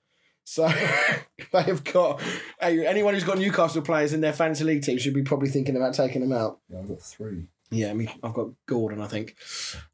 So 0.45 0.68
they 1.53 1.62
have 1.62 1.85
got 1.85 2.21
anyone 2.61 3.14
who's 3.14 3.25
got 3.25 3.38
Newcastle 3.38 3.83
players 3.83 4.12
in 4.12 4.21
their 4.21 4.33
fantasy 4.33 4.64
league 4.64 4.83
team 4.83 4.99
should 4.99 5.14
be 5.14 5.23
probably 5.23 5.49
thinking 5.49 5.77
about 5.77 5.95
taking 5.95 6.21
them 6.21 6.33
out. 6.33 6.59
Yeah, 6.68 6.81
I've 6.81 6.88
got 6.88 7.01
three. 7.01 7.47
Yeah, 7.72 7.90
I 7.90 7.94
mean, 7.94 8.11
I've 8.22 8.35
got 8.35 8.50
Gordon, 8.66 9.00
I 9.00 9.06
think. 9.06 9.35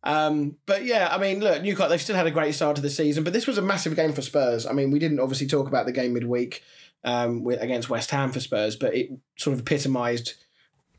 Um, 0.02 0.56
but 0.66 0.84
yeah, 0.84 1.08
I 1.10 1.18
mean, 1.18 1.40
look, 1.40 1.62
Newcastle, 1.62 1.88
they've 1.88 2.02
still 2.02 2.16
had 2.16 2.26
a 2.26 2.32
great 2.32 2.54
start 2.54 2.76
to 2.76 2.82
the 2.82 2.90
season, 2.90 3.22
but 3.22 3.32
this 3.32 3.46
was 3.46 3.56
a 3.56 3.62
massive 3.62 3.94
game 3.94 4.12
for 4.12 4.20
Spurs. 4.20 4.66
I 4.66 4.72
mean, 4.72 4.90
we 4.90 4.98
didn't 4.98 5.20
obviously 5.20 5.46
talk 5.46 5.68
about 5.68 5.86
the 5.86 5.92
game 5.92 6.12
midweek 6.12 6.62
um, 7.04 7.46
against 7.46 7.88
West 7.88 8.10
Ham 8.10 8.32
for 8.32 8.40
Spurs, 8.40 8.74
but 8.74 8.94
it 8.94 9.10
sort 9.36 9.54
of 9.54 9.60
epitomised 9.60 10.34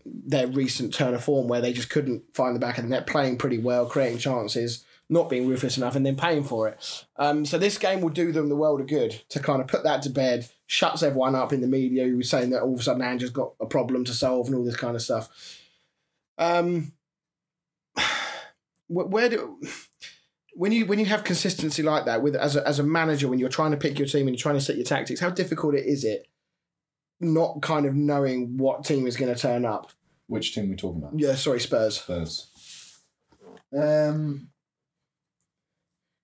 their 0.05 0.47
recent 0.47 0.93
turn 0.93 1.13
of 1.13 1.23
form 1.23 1.47
where 1.47 1.61
they 1.61 1.73
just 1.73 1.89
couldn't 1.89 2.23
find 2.33 2.55
the 2.55 2.59
back 2.59 2.77
of 2.77 2.85
the 2.85 2.89
net, 2.89 3.05
playing 3.05 3.37
pretty 3.37 3.57
well, 3.57 3.85
creating 3.85 4.17
chances, 4.17 4.85
not 5.09 5.29
being 5.29 5.47
ruthless 5.47 5.77
enough, 5.77 5.95
and 5.95 6.05
then 6.05 6.15
paying 6.15 6.43
for 6.43 6.69
it. 6.69 7.05
Um, 7.17 7.45
so 7.45 7.57
this 7.57 7.77
game 7.77 8.01
will 8.01 8.09
do 8.09 8.31
them 8.31 8.47
the 8.47 8.55
world 8.55 8.79
of 8.79 8.87
good 8.87 9.21
to 9.29 9.39
kind 9.39 9.61
of 9.61 9.67
put 9.67 9.83
that 9.83 10.01
to 10.03 10.09
bed, 10.09 10.49
shuts 10.67 11.03
everyone 11.03 11.35
up 11.35 11.51
in 11.51 11.61
the 11.61 11.67
media 11.67 12.05
who 12.05 12.17
was 12.17 12.29
saying 12.29 12.51
that 12.51 12.61
all 12.61 12.73
of 12.73 12.79
a 12.79 12.83
sudden 12.83 13.01
Ange's 13.01 13.31
got 13.31 13.53
a 13.59 13.65
problem 13.65 14.05
to 14.05 14.13
solve 14.13 14.47
and 14.47 14.55
all 14.55 14.63
this 14.63 14.77
kind 14.77 14.95
of 14.95 15.01
stuff. 15.01 15.29
Um, 16.39 16.93
where 18.87 19.29
do 19.29 19.59
when 20.53 20.71
you 20.71 20.85
when 20.85 20.99
you 20.99 21.05
have 21.05 21.23
consistency 21.23 21.83
like 21.83 22.05
that 22.05 22.23
with 22.23 22.35
as 22.35 22.55
a, 22.55 22.67
as 22.67 22.79
a 22.79 22.83
manager 22.83 23.27
when 23.27 23.39
you're 23.39 23.49
trying 23.49 23.71
to 23.71 23.77
pick 23.77 23.99
your 23.99 24.07
team 24.07 24.27
and 24.27 24.29
you're 24.31 24.41
trying 24.41 24.55
to 24.55 24.61
set 24.61 24.75
your 24.75 24.85
tactics, 24.85 25.19
how 25.19 25.29
difficult 25.29 25.75
it 25.75 25.85
is 25.85 26.03
it 26.03 26.27
not 27.19 27.61
kind 27.61 27.85
of 27.85 27.93
knowing 27.93 28.57
what 28.57 28.83
team 28.83 29.05
is 29.05 29.15
going 29.15 29.33
to 29.33 29.39
turn 29.39 29.65
up? 29.65 29.91
Which 30.27 30.53
team 30.53 30.65
are 30.65 30.69
we 30.69 30.75
talking 30.75 31.01
about? 31.01 31.19
Yeah, 31.19 31.35
sorry, 31.35 31.59
Spurs, 31.59 31.99
Spurs. 31.99 32.47
Um, 33.77 34.49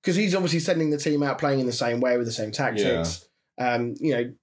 because 0.02 0.16
he's 0.16 0.36
obviously 0.36 0.60
sending 0.60 0.92
the 0.92 0.98
team 0.98 1.24
out 1.24 1.40
playing 1.40 1.60
in 1.60 1.66
the 1.66 1.72
same 1.72 2.00
way 2.00 2.18
with 2.18 2.28
the 2.28 2.34
same 2.34 2.52
tactics. 2.52 3.28
Um, 3.58 3.96
you 4.00 4.16
know, 4.16 4.34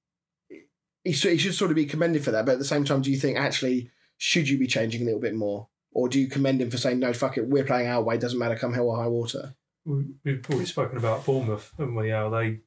he 1.05 1.12
he 1.12 1.39
should 1.39 1.55
sort 1.55 1.70
of 1.70 1.77
be 1.77 1.87
commended 1.87 2.25
for 2.25 2.33
that. 2.33 2.47
But 2.47 2.53
at 2.53 2.59
the 2.59 2.64
same 2.64 2.85
time, 2.85 3.03
do 3.03 3.11
you 3.11 3.18
think 3.18 3.39
actually 3.39 3.91
should 4.23 4.49
you 4.49 4.57
be 4.57 4.68
changing 4.68 5.03
a 5.03 5.05
little 5.05 5.20
bit 5.20 5.35
more, 5.35 5.66
or 5.91 6.09
do 6.09 6.20
you 6.20 6.29
commend 6.29 6.62
him 6.62 6.70
for 6.70 6.77
saying 6.77 7.01
no, 7.01 7.12
fuck 7.12 7.37
it, 7.37 7.49
we're 7.49 7.64
playing 7.64 7.89
our 7.89 8.01
way, 8.01 8.16
doesn't 8.16 8.39
matter, 8.39 8.55
come 8.55 8.73
hell 8.73 8.89
or 8.89 8.97
high 8.97 9.09
water? 9.09 9.55
we, 9.85 10.05
we've 10.23 10.49
already 10.49 10.64
spoken 10.64 10.97
about 10.97 11.27
Bournemouth, 11.27 11.73
haven't 11.77 11.97
we? 11.97 12.11
How 12.11 12.31
they 12.31 12.61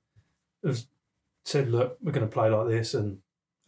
have 0.66 0.82
said, 1.46 1.72
look, 1.72 1.98
we're 2.02 2.12
going 2.12 2.28
to 2.28 2.32
play 2.34 2.50
like 2.50 2.68
this, 2.68 2.94
and 2.94 3.20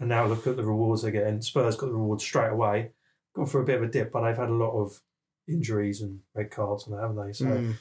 and 0.01 0.09
now 0.09 0.25
look 0.25 0.45
at 0.45 0.57
the 0.57 0.65
rewards 0.65 1.01
they're 1.01 1.11
getting. 1.11 1.41
Spurs 1.41 1.77
got 1.77 1.85
the 1.85 1.93
rewards 1.93 2.25
straight 2.25 2.51
away, 2.51 2.91
gone 3.33 3.45
for 3.45 3.61
a 3.61 3.65
bit 3.65 3.77
of 3.77 3.83
a 3.83 3.87
dip, 3.87 4.11
but 4.11 4.21
they've 4.25 4.35
had 4.35 4.49
a 4.49 4.53
lot 4.53 4.73
of 4.77 4.99
injuries 5.47 6.01
and 6.01 6.19
red 6.35 6.51
cards 6.51 6.85
and 6.85 6.93
that, 6.97 7.01
haven't 7.01 7.25
they? 7.25 7.31
So 7.33 7.45
Mm. 7.45 7.75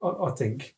I, 0.00 0.08
I 0.26 0.30
think 0.30 0.76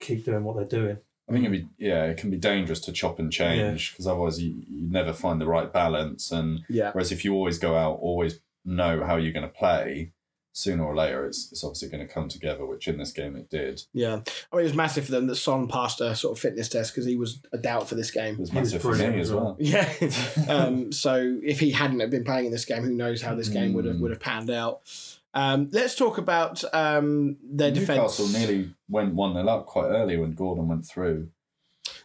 keep 0.00 0.24
doing 0.24 0.42
what 0.42 0.56
they're 0.56 0.80
doing. 0.80 0.98
I 1.30 1.32
think 1.32 1.46
it'd 1.46 1.68
be 1.78 1.84
yeah, 1.86 2.04
it 2.04 2.16
can 2.18 2.30
be 2.30 2.36
dangerous 2.36 2.80
to 2.80 2.92
chop 2.92 3.18
and 3.18 3.32
change 3.32 3.92
because 3.92 4.06
otherwise 4.06 4.42
you, 4.42 4.50
you 4.68 4.88
never 4.90 5.12
find 5.12 5.40
the 5.40 5.46
right 5.46 5.72
balance. 5.72 6.30
And 6.32 6.60
Yeah. 6.68 6.90
whereas 6.92 7.12
if 7.12 7.24
you 7.24 7.34
always 7.34 7.58
go 7.58 7.76
out, 7.76 7.98
always 8.00 8.40
know 8.64 9.04
how 9.04 9.16
you're 9.16 9.32
going 9.32 9.46
to 9.48 9.52
play, 9.54 10.12
sooner 10.52 10.84
or 10.84 10.96
later 10.96 11.24
it's 11.26 11.50
it's 11.52 11.62
obviously 11.62 11.88
going 11.88 12.06
to 12.06 12.12
come 12.12 12.28
together. 12.28 12.66
Which 12.66 12.88
in 12.88 12.98
this 12.98 13.12
game 13.12 13.36
it 13.36 13.48
did. 13.48 13.82
Yeah. 13.94 14.14
I 14.52 14.56
mean, 14.56 14.60
it 14.62 14.64
was 14.64 14.74
massive 14.74 15.04
for 15.06 15.12
them 15.12 15.28
that 15.28 15.36
Son 15.36 15.68
passed 15.68 16.00
a 16.00 16.14
sort 16.16 16.36
of 16.36 16.42
fitness 16.42 16.68
test 16.68 16.92
because 16.92 17.06
he 17.06 17.14
was 17.16 17.40
a 17.52 17.58
doubt 17.58 17.88
for 17.88 17.94
this 17.94 18.10
game. 18.10 18.34
It 18.34 18.40
was 18.40 18.50
He 18.50 18.58
was 18.58 18.72
massive 18.74 18.82
for 18.82 18.94
me 18.96 19.20
as 19.20 19.28
as 19.28 19.32
well. 19.34 19.44
well. 19.44 19.56
Yeah. 19.60 19.88
um, 20.48 20.90
so 20.92 21.38
if 21.42 21.60
he 21.60 21.70
hadn't 21.70 22.00
have 22.00 22.10
been 22.10 22.24
playing 22.24 22.46
in 22.46 22.52
this 22.52 22.64
game, 22.64 22.82
who 22.82 22.92
knows 22.92 23.22
how 23.22 23.34
this 23.36 23.48
game 23.48 23.72
would 23.74 23.84
have 23.84 23.96
Mm. 23.96 24.00
would 24.00 24.10
have 24.10 24.20
panned 24.20 24.50
out. 24.50 24.80
Um, 25.34 25.68
let's 25.72 25.94
talk 25.94 26.18
about 26.18 26.62
um, 26.74 27.36
their 27.42 27.70
defense. 27.70 28.18
Newcastle 28.18 28.28
nearly 28.28 28.74
went 28.88 29.14
one 29.14 29.34
0 29.34 29.46
up 29.48 29.66
quite 29.66 29.86
early 29.88 30.16
when 30.16 30.32
Gordon 30.34 30.68
went 30.68 30.86
through. 30.86 31.28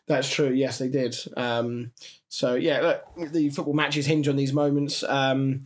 That's 0.07 0.29
true. 0.31 0.51
Yes, 0.51 0.77
they 0.77 0.87
did. 0.89 1.15
Um, 1.35 1.91
so 2.29 2.53
yeah, 2.55 2.81
look, 3.17 3.31
the 3.31 3.49
football 3.49 3.73
matches 3.73 4.05
hinge 4.05 4.27
on 4.27 4.35
these 4.35 4.53
moments. 4.53 5.03
Um, 5.03 5.65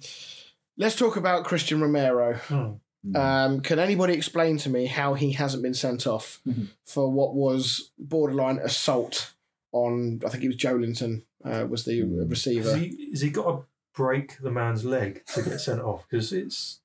let's 0.77 0.95
talk 0.95 1.17
about 1.17 1.45
Cristian 1.45 1.81
Romero. 1.81 2.35
Hmm. 2.35 3.15
Um, 3.15 3.61
can 3.61 3.79
anybody 3.79 4.13
explain 4.13 4.57
to 4.59 4.69
me 4.69 4.85
how 4.85 5.13
he 5.13 5.31
hasn't 5.33 5.63
been 5.63 5.73
sent 5.73 6.05
off 6.05 6.41
Mhm. 6.47 6.67
for 6.85 7.09
what 7.11 7.33
was 7.33 7.91
borderline 7.97 8.59
assault 8.59 9.33
on? 9.71 10.21
I 10.25 10.29
think 10.29 10.43
it 10.43 10.47
was 10.47 10.57
Joelinton 10.57 11.23
uh, 11.43 11.65
was 11.69 11.85
the 11.85 12.01
Mm. 12.01 12.19
Has 12.19 12.29
receiver. 12.29 12.75
he, 12.75 13.09
has 13.11 13.21
he 13.21 13.29
got 13.29 13.45
to 13.51 13.65
break 13.93 14.37
the 14.41 14.51
man's 14.51 14.83
leg 14.83 15.23
to 15.33 15.41
get 15.41 15.59
sent 15.61 15.79
off? 15.81 16.05
Because 16.09 16.33
it's 16.33 16.79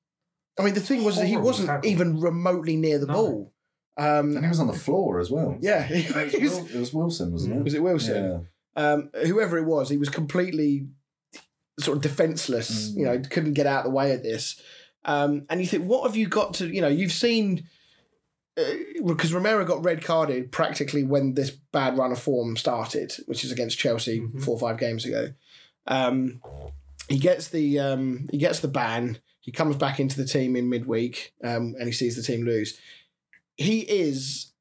I 0.57 0.63
mean, 0.63 0.73
the 0.73 0.79
thing 0.79 1.03
was 1.03 1.17
that 1.17 1.25
he 1.27 1.37
wasn't 1.37 1.67
tackle. 1.67 1.89
even 1.89 2.19
remotely 2.19 2.75
near 2.77 2.97
the 2.99 3.07
No. 3.07 3.13
ball. 3.13 3.53
Um, 3.97 4.35
and 4.35 4.45
he 4.45 4.49
was 4.49 4.59
on 4.59 4.67
the 4.67 4.73
floor 4.73 5.19
as 5.19 5.29
well. 5.31 5.57
yeah, 5.61 5.87
It 5.89 6.13
was, 6.15 6.31
he 6.33 6.43
was- 6.43 6.51
Wil- 6.55 6.65
it 6.67 6.75
was 6.79 6.93
Wilson, 6.93 7.31
wasn't 7.31 7.55
it? 7.57 7.63
was 7.63 7.73
it 7.73 7.83
Wilson? 7.83 8.45
Yeah. 8.77 8.91
um, 8.93 9.09
whoever 9.25 9.57
it 9.57 9.63
was, 9.65 9.89
he 9.89 9.97
was 9.97 10.09
completely 10.09 10.87
sort 11.79 11.97
of 11.97 12.03
defenseless. 12.03 12.89
Mm. 12.91 12.97
You 12.97 13.05
know, 13.05 13.21
couldn't 13.29 13.53
get 13.53 13.67
out 13.67 13.79
of 13.79 13.91
the 13.91 13.95
way 13.95 14.11
of 14.13 14.21
this. 14.23 14.59
Um, 15.05 15.45
and 15.49 15.61
you 15.61 15.67
think, 15.67 15.85
what 15.85 16.03
have 16.07 16.15
you 16.15 16.27
got 16.27 16.55
to? 16.55 16.67
You 16.67 16.81
know, 16.81 16.87
you've 16.87 17.11
seen 17.11 17.65
because 19.05 19.33
Romero 19.33 19.65
got 19.65 19.83
red 19.83 20.03
carded 20.03 20.51
practically 20.51 21.03
when 21.03 21.33
this 21.33 21.51
bad 21.51 21.97
run 21.97 22.11
of 22.11 22.19
form 22.19 22.55
started, 22.55 23.13
which 23.25 23.43
is 23.43 23.51
against 23.51 23.77
Chelsea 23.77 24.21
Mhm. 24.21 24.41
four 24.41 24.55
or 24.55 24.59
five 24.59 24.77
games 24.79 25.05
ago. 25.05 25.33
Um, 25.87 26.41
he 27.09 27.19
gets 27.19 27.49
the 27.49 27.79
um, 27.79 28.27
he 28.31 28.37
gets 28.37 28.59
the 28.61 28.67
ban. 28.69 29.19
He 29.45 29.51
comes 29.51 29.75
back 29.75 29.99
into 29.99 30.17
the 30.17 30.25
team 30.27 30.55
in 30.55 30.69
midweek, 30.69 31.33
um, 31.43 31.75
and 31.77 31.83
he 31.85 31.91
sees 31.91 32.15
the 32.15 32.23
team 32.23 32.43
lose. 32.45 32.79
He 33.55 33.81
is, 33.81 34.51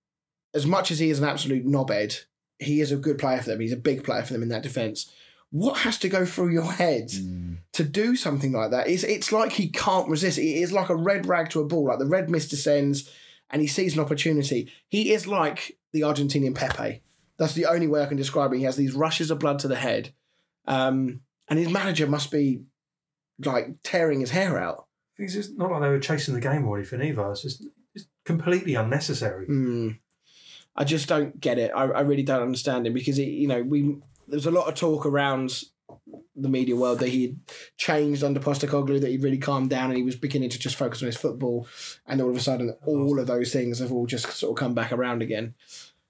as 0.52 0.66
much 0.66 0.90
as 0.90 0.98
he 0.98 1.08
is 1.10 1.18
an 1.18 1.24
absolute 1.24 1.66
knobhead, 1.66 2.20
he 2.58 2.80
is 2.80 2.92
a 2.92 2.96
good 2.96 3.18
player 3.18 3.38
for 3.40 3.48
them. 3.50 3.60
He's 3.60 3.72
a 3.72 3.76
big 3.78 4.04
player 4.04 4.22
for 4.22 4.34
them 4.34 4.42
in 4.42 4.50
that 4.50 4.62
defence. 4.62 5.10
What 5.50 5.78
has 5.78 5.98
to 5.98 6.08
go 6.08 6.24
through 6.26 6.50
your 6.52 6.70
head 6.70 7.08
Mm. 7.10 7.58
to 7.72 7.84
do 7.84 8.14
something 8.14 8.52
like 8.52 8.70
that? 8.72 8.88
It's, 8.88 9.04
it's 9.04 9.32
like 9.32 9.52
he 9.52 9.68
can't 9.68 10.08
resist. 10.08 10.36
It 10.38 10.42
is 10.42 10.70
like 10.72 10.88
a 10.90 10.96
red 10.96 11.26
rag 11.26 11.48
to 11.50 11.60
a 11.60 11.64
bull. 11.64 11.86
Like 11.86 11.98
the 11.98 12.06
red 12.06 12.28
mist 12.28 12.50
descends 12.50 13.08
and 13.50 13.62
he 13.62 13.68
sees 13.68 13.94
an 13.94 14.00
opportunity. 14.00 14.70
He 14.88 15.12
is 15.12 15.26
like 15.26 15.78
the 15.92 16.02
Argentinian 16.02 16.54
Pepe. 16.54 17.02
That's 17.38 17.54
the 17.54 17.66
only 17.66 17.86
way 17.86 18.02
I 18.02 18.06
can 18.06 18.16
describe 18.16 18.52
it. 18.52 18.58
He 18.58 18.64
has 18.64 18.76
these 18.76 18.94
rushes 18.94 19.30
of 19.30 19.38
blood 19.38 19.60
to 19.60 19.68
the 19.68 19.76
head. 19.76 20.12
Um, 20.66 21.20
and 21.48 21.58
his 21.58 21.68
manager 21.70 22.06
must 22.06 22.30
be 22.30 22.62
like 23.44 23.68
tearing 23.82 24.20
his 24.20 24.30
hair 24.30 24.58
out. 24.58 24.86
it's 25.18 25.34
just 25.34 25.56
not 25.56 25.70
like 25.70 25.82
they 25.82 25.88
were 25.88 26.00
chasing 26.00 26.34
the 26.34 26.40
game 26.40 26.66
or 26.66 26.78
anything 26.78 27.02
either. 27.02 27.30
It's 27.30 27.42
just 27.42 27.64
it's 27.94 28.06
completely 28.24 28.74
unnecessary. 28.74 29.46
Mm. 29.46 29.98
I 30.76 30.84
just 30.84 31.08
don't 31.08 31.40
get 31.40 31.58
it. 31.58 31.70
I, 31.74 31.84
I 31.84 32.00
really 32.00 32.24
don't 32.24 32.42
understand 32.42 32.86
him 32.86 32.92
because 32.92 33.16
he, 33.16 33.24
you 33.24 33.48
know, 33.48 33.62
we 33.62 33.96
there's 34.26 34.46
a 34.46 34.50
lot 34.50 34.68
of 34.68 34.74
talk 34.74 35.06
around 35.06 35.62
the 36.34 36.48
media 36.48 36.74
world 36.74 36.98
that 36.98 37.08
he 37.08 37.36
changed 37.76 38.24
under 38.24 38.40
Postecoglou, 38.40 39.00
that 39.00 39.10
he 39.10 39.18
really 39.18 39.38
calmed 39.38 39.70
down 39.70 39.90
and 39.90 39.96
he 39.96 40.02
was 40.02 40.16
beginning 40.16 40.50
to 40.50 40.58
just 40.58 40.76
focus 40.76 41.02
on 41.02 41.06
his 41.06 41.16
football, 41.16 41.68
and 42.06 42.20
all 42.20 42.30
of 42.30 42.36
a 42.36 42.40
sudden, 42.40 42.74
all 42.86 43.18
of 43.18 43.26
those 43.26 43.52
things 43.52 43.78
have 43.78 43.92
all 43.92 44.06
just 44.06 44.30
sort 44.32 44.50
of 44.50 44.60
come 44.60 44.74
back 44.74 44.92
around 44.92 45.22
again. 45.22 45.54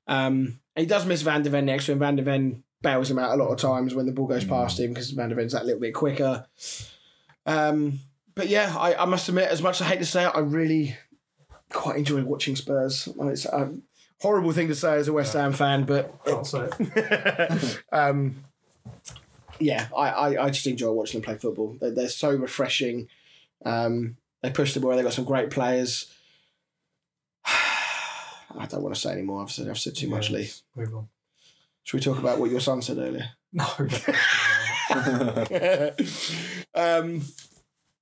Um, 0.07 0.61
and 0.77 0.83
he 0.83 0.87
does 0.87 1.07
miss 1.07 1.23
Van 1.23 1.43
de 1.43 1.51
Ven 1.51 1.67
next 1.67 1.87
to 1.87 1.93
him. 1.93 1.99
Van 1.99 2.17
de 2.17 2.23
Ven 2.23 2.63
bails 2.83 3.11
him 3.11 3.19
out 3.19 3.33
a 3.33 3.43
lot 3.43 3.51
of 3.51 3.59
times 3.59 3.95
when 3.95 4.07
the 4.07 4.13
ball 4.13 4.27
goes 4.27 4.45
past 4.45 4.79
him 4.79 4.93
because 4.93 5.11
Van 5.11 5.29
de 5.29 5.35
Ven's 5.35 5.53
that 5.53 5.65
little 5.65 5.81
bit 5.81 5.95
quicker. 5.95 6.47
Um, 7.47 8.01
but 8.35 8.49
yeah, 8.49 8.75
I, 8.77 8.95
I 8.95 9.05
must 9.05 9.29
admit, 9.29 9.49
as 9.49 9.63
much 9.63 9.81
as 9.81 9.87
I 9.87 9.91
hate 9.91 10.01
to 10.01 10.07
say 10.07 10.25
it, 10.25 10.33
I 10.35 10.41
really 10.41 10.97
quite 11.71 11.97
enjoy 11.97 12.23
watching 12.25 12.57
Spurs. 12.57 13.09
It's 13.21 13.47
a 13.47 13.73
horrible 14.21 14.53
thing 14.53 14.69
to 14.69 14.75
say 14.75 14.97
as 14.97 15.09
a 15.09 15.13
West 15.13 15.33
Ham 15.35 15.53
fan, 15.53 15.85
but 15.85 16.25
Can't 16.25 16.47
say 16.47 16.69
it. 16.79 17.83
um, 17.93 18.45
yeah, 19.61 19.89
I, 19.97 20.09
I, 20.09 20.45
I 20.45 20.51
just 20.51 20.67
enjoy 20.67 20.91
watching 20.93 21.21
them 21.21 21.25
play 21.25 21.37
football. 21.37 21.77
They're, 21.81 21.91
they're 21.91 22.09
so 22.09 22.31
refreshing. 22.31 23.09
Um, 23.65 24.17
they 24.43 24.51
push 24.51 24.75
the 24.75 24.81
ball. 24.81 24.97
They've 24.97 25.05
got 25.05 25.13
some 25.13 25.25
great 25.25 25.51
players. 25.51 26.13
I 27.47 28.67
don't 28.69 28.83
want 28.83 28.95
to 28.95 29.01
say 29.01 29.13
anymore. 29.13 29.43
I've 29.43 29.51
said 29.51 29.69
I've 29.69 29.79
said 29.79 29.95
too 29.95 30.09
much, 30.09 30.31
Lee. 30.31 30.51
Move 30.77 30.95
on. 30.95 31.09
Should 31.85 31.99
we 31.99 32.03
talk 32.03 32.19
about 32.19 32.39
what 32.39 32.51
your 32.51 32.61
son 32.61 32.83
said 32.83 32.99
earlier? 32.99 33.29
No. 33.53 33.67
um, 36.75 37.23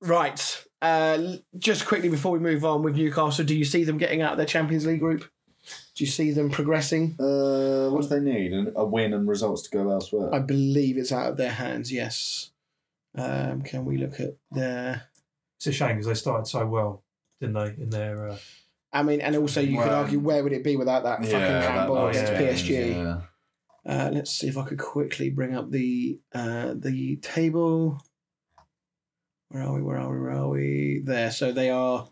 right. 0.00 0.64
Uh, 0.80 1.36
just 1.58 1.86
quickly 1.86 2.08
before 2.08 2.32
we 2.32 2.38
move 2.38 2.64
on 2.64 2.82
with 2.82 2.96
Newcastle, 2.96 3.44
do 3.44 3.56
you 3.56 3.64
see 3.64 3.84
them 3.84 3.98
getting 3.98 4.20
out 4.20 4.32
of 4.32 4.38
their 4.38 4.46
Champions 4.46 4.86
League 4.86 5.00
group? 5.00 5.30
Do 5.94 6.04
you 6.04 6.10
see 6.10 6.32
them 6.32 6.50
progressing? 6.50 7.14
Uh, 7.20 7.90
what 7.90 8.02
do 8.02 8.08
they 8.08 8.20
need? 8.20 8.72
A 8.74 8.84
win 8.84 9.12
and 9.12 9.28
results 9.28 9.62
to 9.62 9.70
go 9.70 9.90
elsewhere. 9.90 10.34
I 10.34 10.40
believe 10.40 10.98
it's 10.98 11.12
out 11.12 11.30
of 11.30 11.36
their 11.36 11.52
hands. 11.52 11.92
Yes. 11.92 12.50
Um, 13.14 13.62
can 13.62 13.84
we 13.84 13.98
look 13.98 14.18
at 14.18 14.36
their? 14.50 15.04
it's 15.58 15.66
a 15.68 15.72
shame 15.72 15.90
because 15.90 16.06
they 16.06 16.14
started 16.14 16.46
so 16.46 16.66
well, 16.66 17.04
didn't 17.40 17.54
they? 17.54 17.82
In 17.82 17.90
their 17.90 18.30
uh, 18.30 18.36
I 18.92 19.02
mean, 19.02 19.20
and 19.20 19.36
also 19.36 19.60
you 19.60 19.78
could 19.78 19.88
argue 19.88 20.18
where 20.18 20.42
would 20.42 20.52
it 20.52 20.64
be 20.64 20.76
without 20.76 21.04
that 21.04 21.20
fucking 21.20 21.30
that 21.30 21.70
handball 21.70 22.06
nice 22.06 22.18
against 22.18 22.66
game, 22.66 22.94
PSG? 22.94 23.04
yeah. 23.04 23.20
Uh, 23.84 24.10
let's 24.12 24.30
see 24.30 24.48
if 24.48 24.56
I 24.56 24.64
could 24.64 24.78
quickly 24.78 25.30
bring 25.30 25.54
up 25.54 25.70
the 25.70 26.20
uh, 26.34 26.74
the 26.76 27.16
table. 27.16 28.02
Where 29.52 29.62
are 29.64 29.74
we? 29.74 29.82
Where 29.82 29.98
are 29.98 30.10
we? 30.12 30.18
Where 30.20 30.30
are 30.32 30.48
we? 30.48 31.02
There. 31.04 31.30
So 31.30 31.52
they 31.52 31.70
are. 31.70 32.08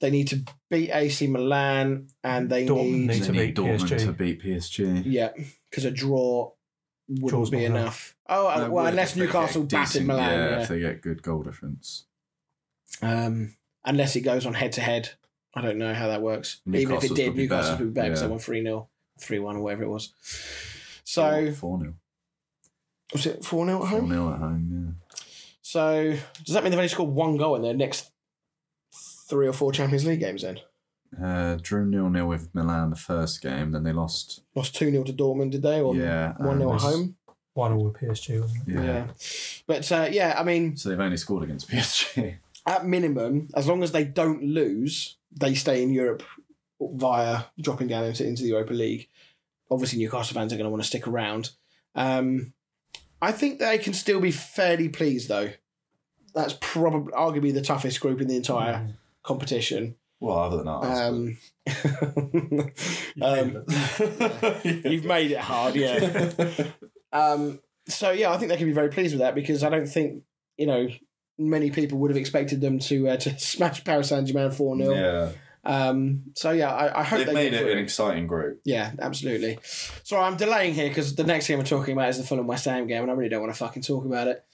They 0.00 0.10
need 0.10 0.28
to 0.28 0.42
beat 0.70 0.90
AC 0.90 1.26
Milan, 1.26 2.08
and 2.24 2.48
they 2.48 2.66
Dortmund 2.66 2.90
need, 2.92 3.06
need 3.08 3.22
to 3.24 3.32
need 3.32 3.38
beat 3.38 3.56
Dortmund 3.56 3.80
PSG. 3.80 3.98
to 4.06 4.12
beat 4.12 4.42
PSG. 4.42 5.02
yeah, 5.04 5.30
because 5.68 5.84
a 5.84 5.90
draw 5.90 6.52
wouldn't 7.08 7.30
Draw's 7.30 7.50
be 7.50 7.64
enough. 7.64 7.80
enough. 7.82 8.16
Oh 8.28 8.46
uh, 8.46 8.60
They 8.60 8.68
well, 8.68 8.86
unless 8.86 9.10
if 9.10 9.14
they 9.16 9.20
get 9.26 9.34
Newcastle 9.34 9.62
battered 9.64 9.86
decent- 9.88 10.06
Milan, 10.06 10.30
Yeah, 10.30 10.50
yeah. 10.50 10.62
if 10.62 10.68
they 10.68 10.80
get 10.80 11.02
good 11.02 11.22
goal 11.22 11.42
difference. 11.42 12.06
Um, 13.02 13.56
unless 13.84 14.16
it 14.16 14.20
goes 14.22 14.46
on 14.46 14.54
head 14.54 14.72
to 14.72 14.80
head, 14.80 15.10
I 15.54 15.60
don't 15.60 15.78
know 15.78 15.92
how 15.92 16.08
that 16.08 16.22
works. 16.22 16.60
Even 16.66 16.96
if 16.96 17.04
it 17.04 17.14
did, 17.14 17.34
be 17.34 17.42
Newcastle 17.42 17.76
would 17.78 17.94
be 17.94 18.00
better 18.00 18.08
because 18.10 18.20
yeah. 18.22 18.26
they 18.26 18.30
won 18.30 18.38
three 18.38 18.62
0 18.62 18.88
three 19.18 19.38
one 19.38 19.56
or 19.56 19.62
whatever 19.62 19.82
it 19.82 19.88
was. 19.88 20.14
So 21.04 21.52
four 21.52 21.78
0 21.80 21.94
was 23.12 23.26
it 23.26 23.44
four 23.44 23.66
0 23.66 23.82
at 23.82 23.88
home? 23.88 24.08
four 24.08 24.08
home? 24.08 24.08
0 24.08 24.32
at 24.32 24.38
home. 24.38 24.96
So 25.70 26.16
does 26.44 26.54
that 26.54 26.62
mean 26.64 26.70
they've 26.72 26.78
only 26.78 26.88
scored 26.88 27.10
one 27.10 27.36
goal 27.36 27.54
in 27.56 27.62
their 27.62 27.74
next 27.74 28.10
three 29.28 29.46
or 29.46 29.52
four 29.52 29.70
Champions 29.72 30.04
League 30.04 30.20
games? 30.20 30.42
Then 30.42 30.58
Uh, 31.22 31.58
drew 31.62 31.86
nil 31.86 32.10
nil 32.10 32.26
with 32.26 32.52
Milan 32.54 32.90
the 32.90 32.96
first 32.96 33.40
game. 33.40 33.70
Then 33.72 33.84
they 33.84 33.92
lost. 33.92 34.42
lost 34.54 34.74
two 34.74 34.90
0 34.90 35.04
to 35.04 35.12
Dortmund, 35.12 35.52
did 35.52 35.62
they? 35.62 35.80
Or 35.80 35.94
yeah, 35.94 36.34
one 36.38 36.58
0 36.58 36.74
at 36.74 36.80
home. 36.80 37.16
one 37.54 37.72
all 37.72 37.84
with 37.84 37.94
PSG. 37.94 38.40
Wasn't 38.40 38.68
it? 38.68 38.74
Yeah. 38.84 39.06
But 39.66 39.90
uh, 39.92 40.08
yeah, 40.10 40.34
I 40.38 40.42
mean, 40.42 40.76
So 40.76 40.88
they've 40.88 40.98
only 41.00 41.16
scored 41.16 41.44
against 41.44 41.68
PSG. 41.70 42.38
at 42.66 42.84
minimum, 42.86 43.48
as 43.54 43.66
long 43.68 43.82
as 43.82 43.92
they 43.92 44.04
don't 44.04 44.42
lose, 44.42 45.16
they 45.32 45.54
stay 45.54 45.82
in 45.82 45.90
Europe 45.90 46.22
via 46.80 47.42
dropping 47.60 47.88
down 47.88 48.04
into, 48.04 48.26
into 48.26 48.42
the 48.42 48.48
Europa 48.48 48.72
League. 48.72 49.08
Obviously, 49.70 50.00
Newcastle 50.00 50.34
fans 50.34 50.52
are 50.52 50.56
going 50.56 50.64
to 50.66 50.70
want 50.70 50.82
to 50.82 50.88
stick 50.88 51.06
around. 51.06 51.50
Um, 51.94 52.54
I 53.22 53.32
think 53.32 53.58
they 53.58 53.78
can 53.78 53.92
still 53.92 54.20
be 54.20 54.30
fairly 54.30 54.88
pleased, 54.88 55.28
though. 55.28 55.50
That's 56.34 56.56
probably 56.60 57.12
arguably 57.12 57.52
the 57.52 57.62
toughest 57.62 58.00
group 58.00 58.20
in 58.20 58.28
the 58.28 58.36
entire 58.36 58.74
Mm. 58.74 58.94
competition. 59.22 59.96
well, 60.20 60.38
other 60.38 60.58
than 60.58 60.68
us. 60.68 60.98
Um, 60.98 61.38
You 63.16 63.22
um, 63.22 63.64
you've 64.64 65.04
made 65.04 65.30
it 65.32 65.38
hard, 65.38 65.74
yeah. 65.76 66.44
Um, 67.12 67.58
so 67.88 68.12
yeah, 68.12 68.30
I 68.32 68.38
think 68.38 68.50
they 68.50 68.56
can 68.56 68.66
be 68.66 68.72
very 68.72 68.88
pleased 68.90 69.14
with 69.14 69.20
that 69.20 69.34
because 69.34 69.64
I 69.64 69.68
don't 69.68 69.88
think 69.88 70.22
you 70.56 70.66
know 70.66 70.88
many 71.38 71.70
people 71.72 71.98
would 71.98 72.10
have 72.10 72.16
expected 72.18 72.60
them 72.60 72.78
to 72.80 73.08
uh, 73.08 73.16
to 73.16 73.36
smash 73.38 73.82
Paris 73.82 74.10
Saint 74.10 74.28
Germain 74.28 74.52
four 74.52 74.76
0 74.76 74.94
yeah. 74.94 75.32
Um, 75.64 76.22
so 76.34 76.50
yeah, 76.52 76.72
I, 76.74 77.00
I 77.00 77.04
hope 77.04 77.18
They've 77.18 77.26
they 77.28 77.34
made 77.34 77.54
it 77.54 77.60
through. 77.62 77.72
an 77.72 77.78
exciting 77.78 78.26
group. 78.26 78.60
Yeah, 78.64 78.92
absolutely. 78.98 79.58
So 80.04 80.18
I'm 80.18 80.36
delaying 80.36 80.74
here 80.74 80.88
because 80.88 81.14
the 81.14 81.24
next 81.24 81.48
game 81.48 81.58
we're 81.58 81.64
talking 81.64 81.92
about 81.92 82.08
is 82.08 82.18
the 82.18 82.24
Fulham 82.24 82.46
West 82.46 82.64
Ham 82.64 82.86
game, 82.86 83.02
and 83.02 83.10
I 83.10 83.14
really 83.14 83.28
don't 83.28 83.42
want 83.42 83.52
to 83.52 83.58
fucking 83.58 83.82
talk 83.82 84.04
about 84.06 84.28
it. 84.28 84.44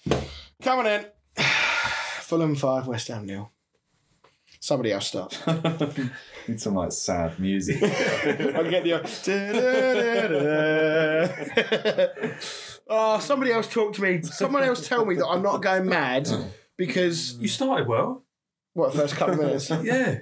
Come 0.63 0.81
on 0.81 0.87
in. 0.87 1.07
Fulham 2.23 2.57
five, 2.57 2.87
West 2.89 3.09
Ham 3.09 3.25
nil. 3.27 3.51
Somebody 4.59 4.91
else 4.93 5.07
start. 5.07 5.41
Need 6.49 6.61
some 6.61 6.75
like 6.75 6.91
sad 6.91 7.39
music. 7.39 7.81
I'll 7.83 8.69
get 8.69 8.83
the. 8.83 9.01
oh, 12.89 13.19
somebody 13.21 13.53
else 13.53 13.69
talk 13.69 13.93
to 13.95 14.03
me. 14.03 14.23
Someone 14.23 14.63
else 14.65 14.87
tell 14.89 15.05
me 15.05 15.15
that 15.17 15.27
I'm 15.27 15.43
not 15.43 15.63
going 15.63 15.87
mad 15.87 16.29
because 16.77 17.35
You 17.35 17.49
started 17.49 17.87
well. 17.87 18.25
what 18.73 18.93
first 18.95 19.15
couple 19.15 19.35
of 19.35 19.41
minutes. 19.41 19.71
Yeah. 19.71 20.19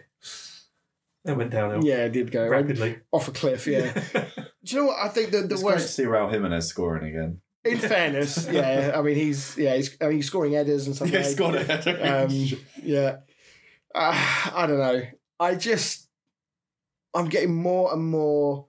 It 1.24 1.36
went 1.36 1.50
downhill 1.50 1.84
Yeah, 1.84 2.04
it 2.04 2.12
did 2.12 2.30
go 2.30 2.46
rapidly. 2.46 2.98
off 3.12 3.28
a 3.28 3.30
cliff. 3.32 3.66
Yeah. 3.66 3.92
Do 4.12 4.22
you 4.64 4.78
know 4.80 4.86
what 4.88 4.98
I 4.98 5.08
think? 5.08 5.30
The 5.30 5.38
the 5.42 5.54
it's 5.54 5.62
great 5.62 5.72
to 5.74 5.76
worst. 5.80 5.94
see 5.94 6.04
Raul 6.04 6.30
Jimenez 6.30 6.66
scoring 6.66 7.06
again. 7.08 7.40
In 7.64 7.78
fairness, 7.78 8.46
yeah. 8.52 8.92
I 8.94 9.00
mean, 9.00 9.16
he's 9.16 9.56
yeah. 9.56 9.74
He's 9.76 9.96
I 10.00 10.08
mean, 10.08 10.16
he's 10.16 10.26
scoring 10.26 10.52
headers 10.52 10.86
and 10.86 10.94
stuff. 10.94 11.08
Yeah, 11.12 11.18
like 11.20 11.26
he's 11.26 11.34
got 11.34 11.54
it. 11.54 11.86
Um, 12.02 12.58
yeah. 12.82 13.16
Uh, 13.94 14.50
I 14.54 14.66
don't 14.66 14.78
know. 14.78 15.02
I 15.40 15.54
just, 15.54 16.08
I'm 17.14 17.28
getting 17.28 17.54
more 17.54 17.92
and 17.92 18.04
more 18.04 18.66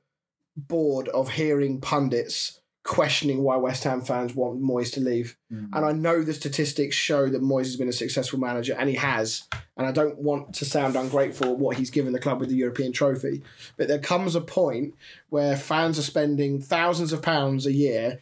bored 0.55 1.09
of 1.09 1.29
hearing 1.31 1.81
pundits 1.81 2.61
questioning 2.85 3.41
why 3.41 3.55
West 3.57 3.83
Ham 3.83 3.99
fans 3.99 4.35
want 4.35 4.61
Moyes 4.61 4.93
to 4.93 5.01
leave. 5.01 5.35
Mm. 5.51 5.69
And 5.73 5.85
I 5.85 5.91
know 5.91 6.21
the 6.21 6.35
statistics 6.35 6.95
show 6.95 7.27
that 7.27 7.41
Moyes 7.41 7.65
has 7.65 7.77
been 7.77 7.89
a 7.89 7.93
successful 7.93 8.39
manager, 8.39 8.75
and 8.77 8.87
he 8.87 8.95
has. 8.95 9.47
And 9.75 9.87
I 9.87 9.91
don't 9.91 10.19
want 10.19 10.53
to 10.55 10.65
sound 10.65 10.95
ungrateful 10.95 11.53
at 11.53 11.57
what 11.57 11.77
he's 11.77 11.89
given 11.89 12.13
the 12.13 12.19
club 12.19 12.39
with 12.39 12.49
the 12.49 12.55
European 12.55 12.93
trophy. 12.93 13.41
But 13.75 13.87
there 13.87 13.99
comes 13.99 14.35
a 14.35 14.41
point 14.41 14.93
where 15.29 15.57
fans 15.57 15.97
are 15.97 16.03
spending 16.03 16.61
thousands 16.61 17.11
of 17.11 17.23
pounds 17.23 17.65
a 17.65 17.73
year 17.73 18.21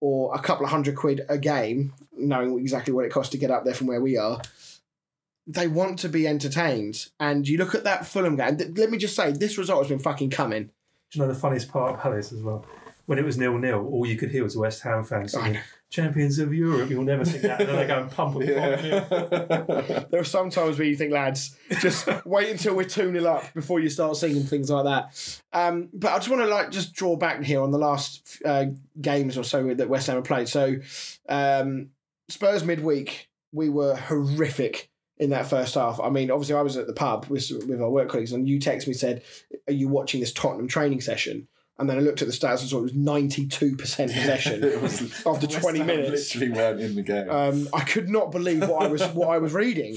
or 0.00 0.34
a 0.34 0.38
couple 0.38 0.66
of 0.66 0.70
hundred 0.70 0.94
quid 0.94 1.22
a 1.30 1.38
game, 1.38 1.94
knowing 2.14 2.58
exactly 2.58 2.92
what 2.92 3.06
it 3.06 3.12
costs 3.12 3.32
to 3.32 3.38
get 3.38 3.50
up 3.50 3.64
there 3.64 3.74
from 3.74 3.86
where 3.86 4.00
we 4.00 4.18
are. 4.18 4.42
They 5.46 5.68
want 5.68 5.98
to 6.00 6.10
be 6.10 6.28
entertained. 6.28 7.06
And 7.18 7.48
you 7.48 7.56
look 7.56 7.74
at 7.74 7.84
that 7.84 8.06
Fulham 8.06 8.36
game. 8.36 8.58
Let 8.76 8.90
me 8.90 8.98
just 8.98 9.16
say, 9.16 9.32
this 9.32 9.56
result 9.56 9.80
has 9.80 9.88
been 9.88 10.00
fucking 10.00 10.30
coming. 10.30 10.64
Do 10.64 11.18
you 11.18 11.22
know 11.22 11.28
the 11.28 11.38
funniest 11.38 11.70
part 11.70 11.94
about 11.98 12.14
this 12.14 12.30
as 12.30 12.42
well? 12.42 12.66
When 13.06 13.18
it 13.18 13.24
was 13.24 13.36
nil 13.36 13.58
nil, 13.58 13.86
all 13.86 14.06
you 14.06 14.16
could 14.16 14.30
hear 14.30 14.44
was 14.44 14.56
West 14.56 14.82
Ham 14.82 15.04
fans 15.04 15.32
singing 15.32 15.58
"Champions 15.90 16.38
of 16.38 16.54
Europe." 16.54 16.88
You'll 16.90 17.04
never 17.04 17.24
sing 17.24 17.42
that, 17.42 17.60
and 17.60 17.68
then 17.68 17.76
they 17.76 17.86
go 17.86 18.00
and 18.00 18.10
pump 18.10 18.38
them. 18.38 18.48
Yeah. 18.48 20.04
There 20.10 20.20
are 20.20 20.24
some 20.24 20.50
times 20.50 20.78
where 20.78 20.86
you 20.86 20.94
think, 20.94 21.12
lads, 21.12 21.56
just 21.80 22.06
wait 22.26 22.50
until 22.50 22.76
we're 22.76 22.84
2 22.84 23.12
0 23.12 23.24
up 23.24 23.52
before 23.54 23.80
you 23.80 23.88
start 23.88 24.16
singing 24.16 24.42
things 24.44 24.70
like 24.70 24.84
that. 24.84 25.38
Um, 25.52 25.88
but 25.92 26.12
I 26.12 26.16
just 26.16 26.28
want 26.28 26.42
to 26.42 26.48
like 26.48 26.70
just 26.70 26.92
draw 26.92 27.16
back 27.16 27.42
here 27.42 27.62
on 27.62 27.70
the 27.70 27.78
last 27.78 28.40
uh, 28.44 28.66
games 29.00 29.38
or 29.38 29.44
so 29.44 29.74
that 29.74 29.88
West 29.88 30.06
Ham 30.06 30.16
have 30.16 30.24
played. 30.24 30.48
So 30.48 30.76
um, 31.28 31.90
Spurs 32.28 32.64
midweek, 32.64 33.28
we 33.52 33.68
were 33.68 33.94
horrific 33.94 34.90
in 35.18 35.30
that 35.30 35.46
first 35.46 35.74
half. 35.74 36.00
I 36.00 36.10
mean, 36.10 36.30
obviously, 36.30 36.56
I 36.56 36.62
was 36.62 36.76
at 36.76 36.86
the 36.86 36.92
pub 36.92 37.26
with, 37.26 37.50
with 37.68 37.80
our 37.80 37.90
work 37.90 38.08
colleagues, 38.08 38.32
and 38.32 38.48
you 38.48 38.58
text 38.58 38.88
me 38.88 38.94
said, 38.94 39.22
"Are 39.68 39.72
you 39.72 39.88
watching 39.88 40.20
this 40.20 40.32
Tottenham 40.32 40.68
training 40.68 41.00
session?" 41.00 41.48
And 41.78 41.88
then 41.88 41.96
I 41.96 42.00
looked 42.00 42.22
at 42.22 42.28
the 42.28 42.34
stats 42.34 42.60
and 42.60 42.68
saw 42.68 42.78
it 42.78 42.82
was 42.82 42.94
ninety 42.94 43.46
two 43.46 43.76
percent 43.76 44.12
possession. 44.12 44.60
Was- 44.82 45.26
After 45.26 45.46
20 45.46 45.78
Ham 45.78 45.86
minutes. 45.86 46.34
literally 46.34 46.52
weren't 46.52 46.80
in 46.80 46.94
the 46.94 47.02
game. 47.02 47.30
Um, 47.30 47.68
I 47.72 47.80
could 47.80 48.08
not 48.08 48.30
believe 48.30 48.60
what 48.68 48.82
I 48.82 48.86
was 48.88 49.02
what 49.08 49.28
I 49.30 49.38
was 49.38 49.52
reading. 49.52 49.96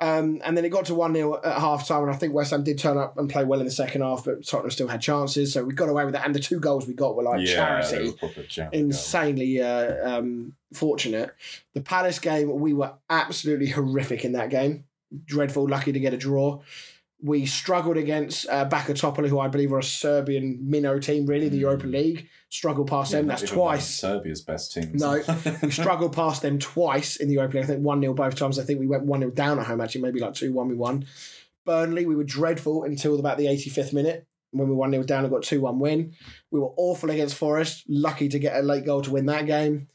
Um, 0.00 0.40
and 0.44 0.56
then 0.56 0.64
it 0.64 0.68
got 0.68 0.84
to 0.86 0.94
1 0.94 1.12
0 1.12 1.40
at 1.42 1.58
half 1.58 1.88
time, 1.88 2.02
and 2.04 2.12
I 2.12 2.14
think 2.14 2.32
West 2.32 2.52
Ham 2.52 2.62
did 2.62 2.78
turn 2.78 2.96
up 2.96 3.18
and 3.18 3.28
play 3.28 3.44
well 3.44 3.58
in 3.58 3.66
the 3.66 3.72
second 3.72 4.02
half, 4.02 4.24
but 4.24 4.46
Tottenham 4.46 4.70
still 4.70 4.86
had 4.86 5.00
chances. 5.00 5.52
So 5.52 5.64
we 5.64 5.74
got 5.74 5.88
away 5.88 6.04
with 6.04 6.14
that. 6.14 6.24
And 6.24 6.32
the 6.32 6.38
two 6.38 6.60
goals 6.60 6.86
we 6.86 6.94
got 6.94 7.16
were 7.16 7.24
like 7.24 7.40
yeah, 7.44 7.54
charity 7.82 8.14
were 8.22 8.28
charity 8.44 8.78
insanely 8.78 9.60
uh, 9.60 10.18
um, 10.18 10.54
fortunate. 10.72 11.34
The 11.74 11.80
Palace 11.80 12.20
game, 12.20 12.60
we 12.60 12.72
were 12.74 12.92
absolutely 13.10 13.66
horrific 13.70 14.24
in 14.24 14.32
that 14.32 14.50
game. 14.50 14.84
Dreadful, 15.24 15.68
lucky 15.68 15.90
to 15.90 15.98
get 15.98 16.14
a 16.14 16.16
draw. 16.16 16.60
We 17.20 17.46
struggled 17.46 17.96
against 17.96 18.46
uh, 18.48 18.68
Bakatopoulos, 18.68 19.28
who 19.28 19.40
I 19.40 19.48
believe 19.48 19.72
are 19.72 19.80
a 19.80 19.82
Serbian 19.82 20.58
minnow 20.62 21.00
team, 21.00 21.26
really, 21.26 21.48
the 21.48 21.56
Mm. 21.58 21.60
Europa 21.62 21.86
League. 21.86 22.28
Struggled 22.48 22.88
past 22.88 23.10
Yeah, 23.12 23.18
them. 23.18 23.26
That's 23.26 23.42
even 23.42 23.58
one 23.58 23.74
of 23.74 23.80
twice. 23.80 23.88
Serbia's 23.88 24.40
best 24.42 24.72
teams. 24.72 25.02
No, 25.02 25.20
we 25.62 25.70
struggled 25.70 26.14
past 26.14 26.42
them 26.42 26.58
twice 26.60 27.16
in 27.16 27.26
the 27.28 27.34
Europa 27.34 27.56
League. 27.56 27.64
I 27.64 27.66
think 27.66 27.80
1 27.82 28.00
0 28.00 28.14
both 28.14 28.36
times. 28.36 28.58
I 28.58 28.62
think 28.64 28.78
we 28.78 28.86
went 28.86 29.04
1 29.04 29.20
0 29.20 29.30
down 29.32 29.58
at 29.58 29.66
home, 29.66 29.80
actually, 29.80 30.02
maybe 30.02 30.20
like 30.20 30.34
2 30.34 30.52
1 30.52 30.68
we 30.68 30.74
won. 30.76 31.06
Burnley, 31.66 32.06
we 32.06 32.14
were 32.16 32.24
dreadful 32.24 32.84
until 32.84 33.18
about 33.18 33.36
the 33.36 33.46
85th 33.46 33.92
minute 33.92 34.26
when 34.52 34.68
we 34.68 34.74
1 34.74 34.92
0 34.92 35.02
down 35.02 35.24
and 35.24 35.32
got 35.32 35.42
2 35.42 35.60
1 35.60 35.78
win. 35.80 36.12
We 36.52 36.60
were 36.60 36.72
awful 36.76 37.10
against 37.10 37.34
Forest, 37.34 37.84
lucky 37.88 38.28
to 38.28 38.38
get 38.38 38.56
a 38.56 38.62
late 38.62 38.86
goal 38.86 39.02
to 39.02 39.10
win 39.10 39.26
that 39.26 39.44
game. 39.46 39.88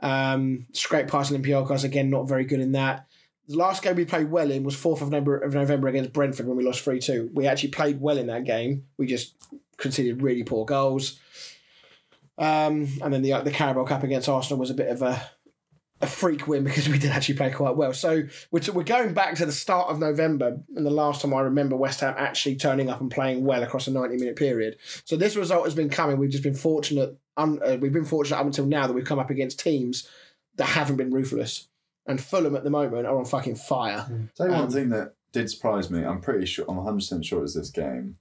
Um, 0.00 0.66
scrape 0.72 1.08
past 1.08 1.30
Olympiacos, 1.30 1.84
again, 1.84 2.08
not 2.10 2.26
very 2.26 2.44
good 2.46 2.60
in 2.60 2.72
that. 2.72 3.06
The 3.50 3.56
last 3.56 3.82
game 3.82 3.96
we 3.96 4.04
played 4.04 4.30
well 4.30 4.48
in 4.48 4.62
was 4.62 4.76
4th 4.76 5.02
of 5.02 5.10
November, 5.10 5.38
of 5.38 5.54
November 5.54 5.88
against 5.88 6.12
Brentford 6.12 6.46
when 6.46 6.56
we 6.56 6.64
lost 6.64 6.82
3 6.82 7.00
2. 7.00 7.30
We 7.34 7.48
actually 7.48 7.70
played 7.70 8.00
well 8.00 8.16
in 8.16 8.28
that 8.28 8.44
game. 8.44 8.84
We 8.96 9.06
just 9.06 9.34
conceded 9.76 10.22
really 10.22 10.44
poor 10.44 10.64
goals. 10.64 11.18
Um, 12.38 12.86
and 13.02 13.12
then 13.12 13.22
the 13.22 13.40
the 13.40 13.50
Carabao 13.50 13.84
Cup 13.86 14.04
against 14.04 14.28
Arsenal 14.28 14.60
was 14.60 14.70
a 14.70 14.74
bit 14.74 14.88
of 14.88 15.02
a 15.02 15.20
a 16.00 16.06
freak 16.06 16.46
win 16.46 16.62
because 16.62 16.88
we 16.88 16.98
did 16.98 17.10
actually 17.10 17.34
play 17.34 17.50
quite 17.50 17.76
well. 17.76 17.92
So 17.92 18.22
we're, 18.52 18.60
t- 18.60 18.70
we're 18.70 18.84
going 18.84 19.12
back 19.14 19.34
to 19.34 19.46
the 19.46 19.52
start 19.52 19.90
of 19.90 19.98
November, 19.98 20.58
and 20.74 20.86
the 20.86 20.90
last 20.90 21.20
time 21.20 21.34
I 21.34 21.40
remember 21.40 21.76
West 21.76 22.00
Ham 22.00 22.14
actually 22.16 22.54
turning 22.54 22.88
up 22.88 23.00
and 23.00 23.10
playing 23.10 23.44
well 23.44 23.64
across 23.64 23.88
a 23.88 23.90
ninety 23.90 24.16
minute 24.16 24.36
period. 24.36 24.76
So 25.04 25.16
this 25.16 25.34
result 25.34 25.64
has 25.64 25.74
been 25.74 25.90
coming. 25.90 26.18
We've 26.18 26.30
just 26.30 26.44
been 26.44 26.54
fortunate. 26.54 27.18
Un- 27.36 27.60
uh, 27.64 27.78
we've 27.80 27.92
been 27.92 28.04
fortunate 28.04 28.38
up 28.38 28.46
until 28.46 28.66
now 28.66 28.86
that 28.86 28.92
we've 28.92 29.04
come 29.04 29.18
up 29.18 29.30
against 29.30 29.58
teams 29.58 30.08
that 30.54 30.66
haven't 30.66 30.96
been 30.96 31.10
ruthless. 31.10 31.66
And 32.10 32.20
Fulham 32.20 32.56
at 32.56 32.64
the 32.64 32.70
moment 32.70 33.06
are 33.06 33.16
on 33.18 33.24
fucking 33.24 33.54
fire. 33.56 34.04
Tell 34.36 34.46
you 34.46 34.52
one 34.52 34.64
Um, 34.64 34.70
thing 34.70 34.88
that 34.90 35.14
did 35.32 35.48
surprise 35.48 35.90
me. 35.90 36.04
I'm 36.04 36.20
pretty 36.20 36.44
sure. 36.44 36.64
I'm 36.68 36.76
100 36.76 36.96
percent 36.96 37.24
sure 37.24 37.38
it 37.38 37.42
was 37.42 37.54
this 37.54 37.70
game. 37.70 38.16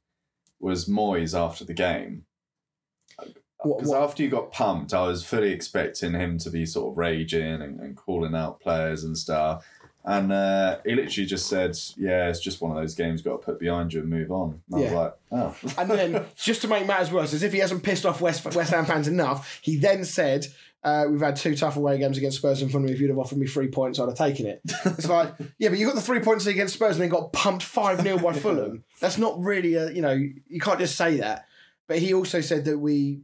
Was 0.59 0.85
Moyes 0.87 1.37
after 1.37 1.65
the 1.65 1.73
game? 1.73 2.25
Because 3.63 3.91
after 3.91 4.23
you 4.23 4.29
got 4.29 4.51
pumped, 4.51 4.93
I 4.93 5.07
was 5.07 5.25
fully 5.25 5.51
expecting 5.51 6.13
him 6.13 6.37
to 6.39 6.49
be 6.49 6.65
sort 6.65 6.91
of 6.93 6.97
raging 6.97 7.61
and, 7.61 7.79
and 7.79 7.95
calling 7.97 8.33
out 8.35 8.61
players 8.61 9.03
and 9.03 9.17
stuff. 9.17 9.65
And 10.05 10.31
uh, 10.31 10.79
he 10.85 10.95
literally 10.95 11.27
just 11.27 11.47
said, 11.47 11.77
"Yeah, 11.97 12.29
it's 12.29 12.39
just 12.39 12.61
one 12.61 12.71
of 12.71 12.77
those 12.77 12.95
games. 12.95 13.21
Got 13.21 13.41
to 13.41 13.45
put 13.45 13.59
behind 13.59 13.91
you 13.93 13.99
and 13.99 14.09
move 14.09 14.31
on." 14.31 14.61
And 14.71 14.75
I 14.75 14.79
Yeah. 14.79 14.85
was 14.85 14.93
like, 14.93 15.13
"Oh." 15.33 15.71
and 15.77 15.89
then 15.91 16.25
just 16.37 16.61
to 16.61 16.69
make 16.69 16.87
matters 16.87 17.11
worse, 17.11 17.33
as 17.33 17.43
if 17.43 17.51
he 17.51 17.59
hasn't 17.59 17.83
pissed 17.83 18.05
off 18.05 18.21
West 18.21 18.45
West 18.55 18.71
Ham 18.71 18.85
fans 18.85 19.09
enough, 19.09 19.59
he 19.61 19.75
then 19.75 20.05
said, 20.05 20.47
uh, 20.83 21.05
"We've 21.09 21.19
had 21.19 21.35
two 21.35 21.55
tough 21.55 21.75
away 21.77 21.97
games 21.97 22.17
against 22.17 22.37
Spurs 22.37 22.61
in 22.61 22.69
front 22.69 22.85
of 22.85 22.89
me. 22.89 22.95
If 22.95 23.01
you'd 23.01 23.09
have 23.09 23.19
offered 23.19 23.37
me 23.37 23.47
three 23.47 23.67
points, 23.67 23.99
I'd 23.99 24.07
have 24.09 24.17
taken 24.17 24.45
it." 24.45 24.61
It's 24.85 25.07
like, 25.09 25.33
yeah, 25.57 25.69
but 25.69 25.77
you 25.77 25.85
got 25.85 25.95
the 25.95 26.01
three 26.01 26.19
points 26.21 26.45
against 26.45 26.73
Spurs 26.75 26.95
and 26.95 27.01
then 27.03 27.09
got 27.09 27.33
pumped 27.33 27.63
five 27.63 28.01
0 28.01 28.19
by 28.19 28.33
Fulham. 28.39 28.83
That's 29.01 29.17
not 29.17 29.39
really 29.41 29.75
a 29.75 29.91
you 29.91 30.01
know 30.01 30.11
you 30.13 30.59
can't 30.59 30.79
just 30.79 30.95
say 30.95 31.17
that. 31.17 31.45
But 31.87 31.99
he 31.99 32.13
also 32.13 32.41
said 32.41 32.65
that 32.65 32.77
we 32.77 33.21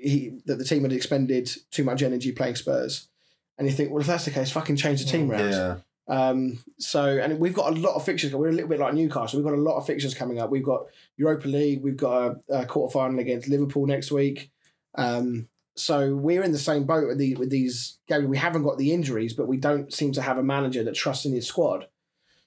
he 0.00 0.38
that 0.46 0.56
the 0.58 0.64
team 0.64 0.82
had 0.82 0.92
expended 0.92 1.50
too 1.70 1.84
much 1.84 2.02
energy 2.02 2.32
playing 2.32 2.56
Spurs. 2.56 3.08
And 3.56 3.68
you 3.68 3.72
think, 3.74 3.90
well, 3.90 4.00
if 4.00 4.06
that's 4.08 4.24
the 4.24 4.32
case, 4.32 4.50
fucking 4.50 4.76
change 4.76 5.04
the 5.04 5.08
team 5.08 5.28
round. 5.28 5.52
yeah, 5.52 5.76
Um, 6.08 6.58
so, 6.78 7.18
and 7.18 7.38
we've 7.38 7.54
got 7.54 7.72
a 7.72 7.80
lot 7.80 7.94
of 7.94 8.04
fixtures. 8.04 8.34
We're 8.34 8.48
a 8.48 8.52
little 8.52 8.68
bit 8.68 8.80
like 8.80 8.94
Newcastle. 8.94 9.38
We've 9.38 9.46
got 9.48 9.54
a 9.56 9.62
lot 9.62 9.76
of 9.76 9.86
fixtures 9.86 10.12
coming 10.12 10.40
up. 10.40 10.50
We've 10.50 10.64
got 10.64 10.86
Europa 11.16 11.46
League. 11.46 11.80
We've 11.82 11.96
got 11.96 12.36
a, 12.48 12.62
a 12.62 12.66
quarter 12.66 12.92
final 12.92 13.20
against 13.20 13.48
Liverpool 13.48 13.86
next 13.86 14.10
week. 14.10 14.50
Um, 14.96 15.46
so 15.76 16.14
we're 16.14 16.42
in 16.42 16.52
the 16.52 16.58
same 16.58 16.84
boat 16.84 17.08
with, 17.08 17.18
the, 17.18 17.34
with 17.34 17.50
these 17.50 17.98
games. 18.06 18.26
We 18.26 18.36
haven't 18.36 18.62
got 18.62 18.78
the 18.78 18.92
injuries, 18.92 19.32
but 19.32 19.48
we 19.48 19.56
don't 19.56 19.92
seem 19.92 20.12
to 20.12 20.22
have 20.22 20.38
a 20.38 20.42
manager 20.42 20.84
that 20.84 20.94
trusts 20.94 21.26
in 21.26 21.32
his 21.32 21.46
squad. 21.46 21.88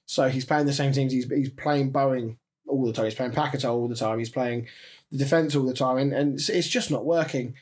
So 0.06 0.28
he's 0.28 0.46
playing 0.46 0.66
the 0.66 0.72
same 0.72 0.92
teams. 0.92 1.12
He's, 1.12 1.28
he's 1.28 1.50
playing 1.50 1.90
Bowen 1.90 2.38
all 2.66 2.86
the 2.86 2.92
time. 2.92 3.04
He's 3.04 3.14
playing 3.14 3.32
Paquetá 3.32 3.70
all 3.70 3.88
the 3.88 3.94
time. 3.94 4.18
He's 4.18 4.30
playing 4.30 4.66
the 5.10 5.18
defence 5.18 5.54
all 5.54 5.66
the 5.66 5.74
time, 5.74 5.98
and, 5.98 6.12
and 6.12 6.34
it's, 6.34 6.48
it's 6.48 6.68
just 6.68 6.90
not 6.90 7.04
working. 7.04 7.54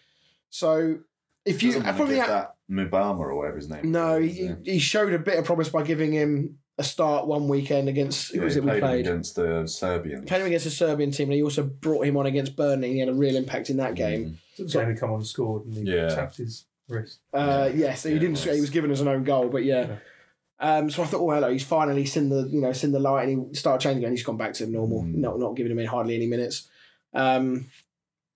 So 0.51 1.01
if 1.45 1.63
you 1.63 1.71
Doesn't 1.71 1.85
wanna 1.85 1.97
from 1.97 2.09
the 2.09 2.15
that 2.17 2.55
Mubama 2.71 3.19
or 3.21 3.37
whatever 3.37 3.57
his 3.57 3.69
name. 3.69 3.91
no, 3.91 4.19
is, 4.19 4.37
he, 4.37 4.45
yeah. 4.45 4.55
he 4.65 4.79
showed 4.79 5.13
a 5.13 5.19
bit 5.19 5.39
of 5.39 5.45
promise 5.45 5.69
by 5.69 5.83
giving 5.83 6.13
him 6.13 6.59
a 6.79 6.85
start 6.85 7.27
one 7.27 7.49
weekend 7.49 7.89
against 7.89 8.33
who 8.33 8.39
Yeah, 8.39 8.45
was 8.45 8.55
he 8.55 8.59
it 8.61 8.65
we 8.65 8.71
played 8.81 9.07
him 9.07 9.13
against 9.15 9.37
the 9.37 9.67
Serbian. 9.67 10.25
Played 10.27 10.41
him 10.43 10.47
against 10.49 10.65
the 10.67 10.71
Serbian 10.71 11.11
team, 11.11 11.29
and 11.29 11.35
he 11.37 11.43
also 11.43 11.63
brought 11.63 12.07
him 12.07 12.17
on 12.17 12.27
against 12.27 12.55
Burnley. 12.57 12.93
He 12.93 12.99
had 12.99 13.09
a 13.09 13.15
real 13.15 13.37
impact 13.37 13.71
in 13.71 13.79
that 13.79 13.95
game. 13.95 14.39
Mm. 14.59 14.69
So 14.71 14.81
Jamie 14.81 14.95
come 14.97 15.11
on 15.11 15.17
and 15.17 15.27
scored 15.27 15.65
and 15.67 15.75
he 15.75 15.83
Yeah. 15.95 16.09
tapped 16.09 16.37
his 16.37 16.67
wrist. 16.89 17.21
Uh, 17.33 17.71
yeah, 17.75 17.95
so 17.95 18.09
he 18.09 18.15
Yeah, 18.17 18.21
didn't. 18.21 18.37
it 18.39 18.47
was. 18.47 18.55
He 18.57 18.61
was 18.61 18.71
given 18.71 18.91
as 18.91 19.01
an 19.01 19.09
own 19.09 19.25
goal, 19.25 19.49
but 19.49 19.65
yeah. 19.65 19.87
Yeah. 19.89 19.97
Um, 20.59 20.91
so 20.91 21.03
I 21.03 21.07
thought, 21.07 21.21
oh 21.21 21.31
hello, 21.31 21.51
he's 21.53 21.65
finally 21.65 22.07
seen 22.07 22.29
the 22.31 22.49
you 22.49 22.61
know 22.61 22.73
seen 22.73 22.93
the 22.93 22.99
light, 23.01 23.29
and 23.29 23.49
he 23.49 23.55
started 23.55 23.83
changing, 23.83 24.05
and 24.05 24.13
he's 24.13 24.23
gone 24.25 24.37
back 24.39 24.53
to 24.55 24.67
normal, 24.67 25.03
Mm. 25.03 25.15
not 25.17 25.39
not 25.39 25.55
giving 25.57 25.71
him 25.73 25.79
in 25.79 25.87
hardly 25.87 26.15
any 26.15 26.27
minutes. 26.27 26.69
Um, 27.13 27.67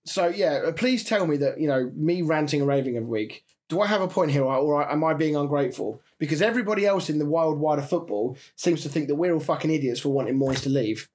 so 0.05 0.27
yeah, 0.27 0.61
uh, 0.67 0.71
please 0.71 1.03
tell 1.03 1.25
me 1.27 1.37
that 1.37 1.59
you 1.59 1.67
know 1.67 1.91
me 1.95 2.21
ranting 2.21 2.61
and 2.61 2.67
raving 2.69 2.95
every 2.97 3.07
week. 3.09 3.43
Do 3.69 3.81
I 3.81 3.87
have 3.87 4.01
a 4.01 4.07
point 4.07 4.31
here, 4.31 4.43
or, 4.43 4.55
or 4.55 4.91
am 4.91 5.03
I 5.03 5.13
being 5.13 5.35
ungrateful? 5.35 6.01
Because 6.21 6.41
everybody 6.43 6.85
else 6.85 7.09
in 7.09 7.17
the 7.17 7.25
wild, 7.25 7.59
wider 7.59 7.81
football 7.81 8.37
seems 8.55 8.83
to 8.83 8.89
think 8.89 9.07
that 9.07 9.15
we're 9.15 9.33
all 9.33 9.39
fucking 9.39 9.71
idiots 9.71 9.99
for 9.99 10.09
wanting 10.09 10.37
Moyes 10.37 10.61
to 10.63 10.69
leave. 10.69 11.09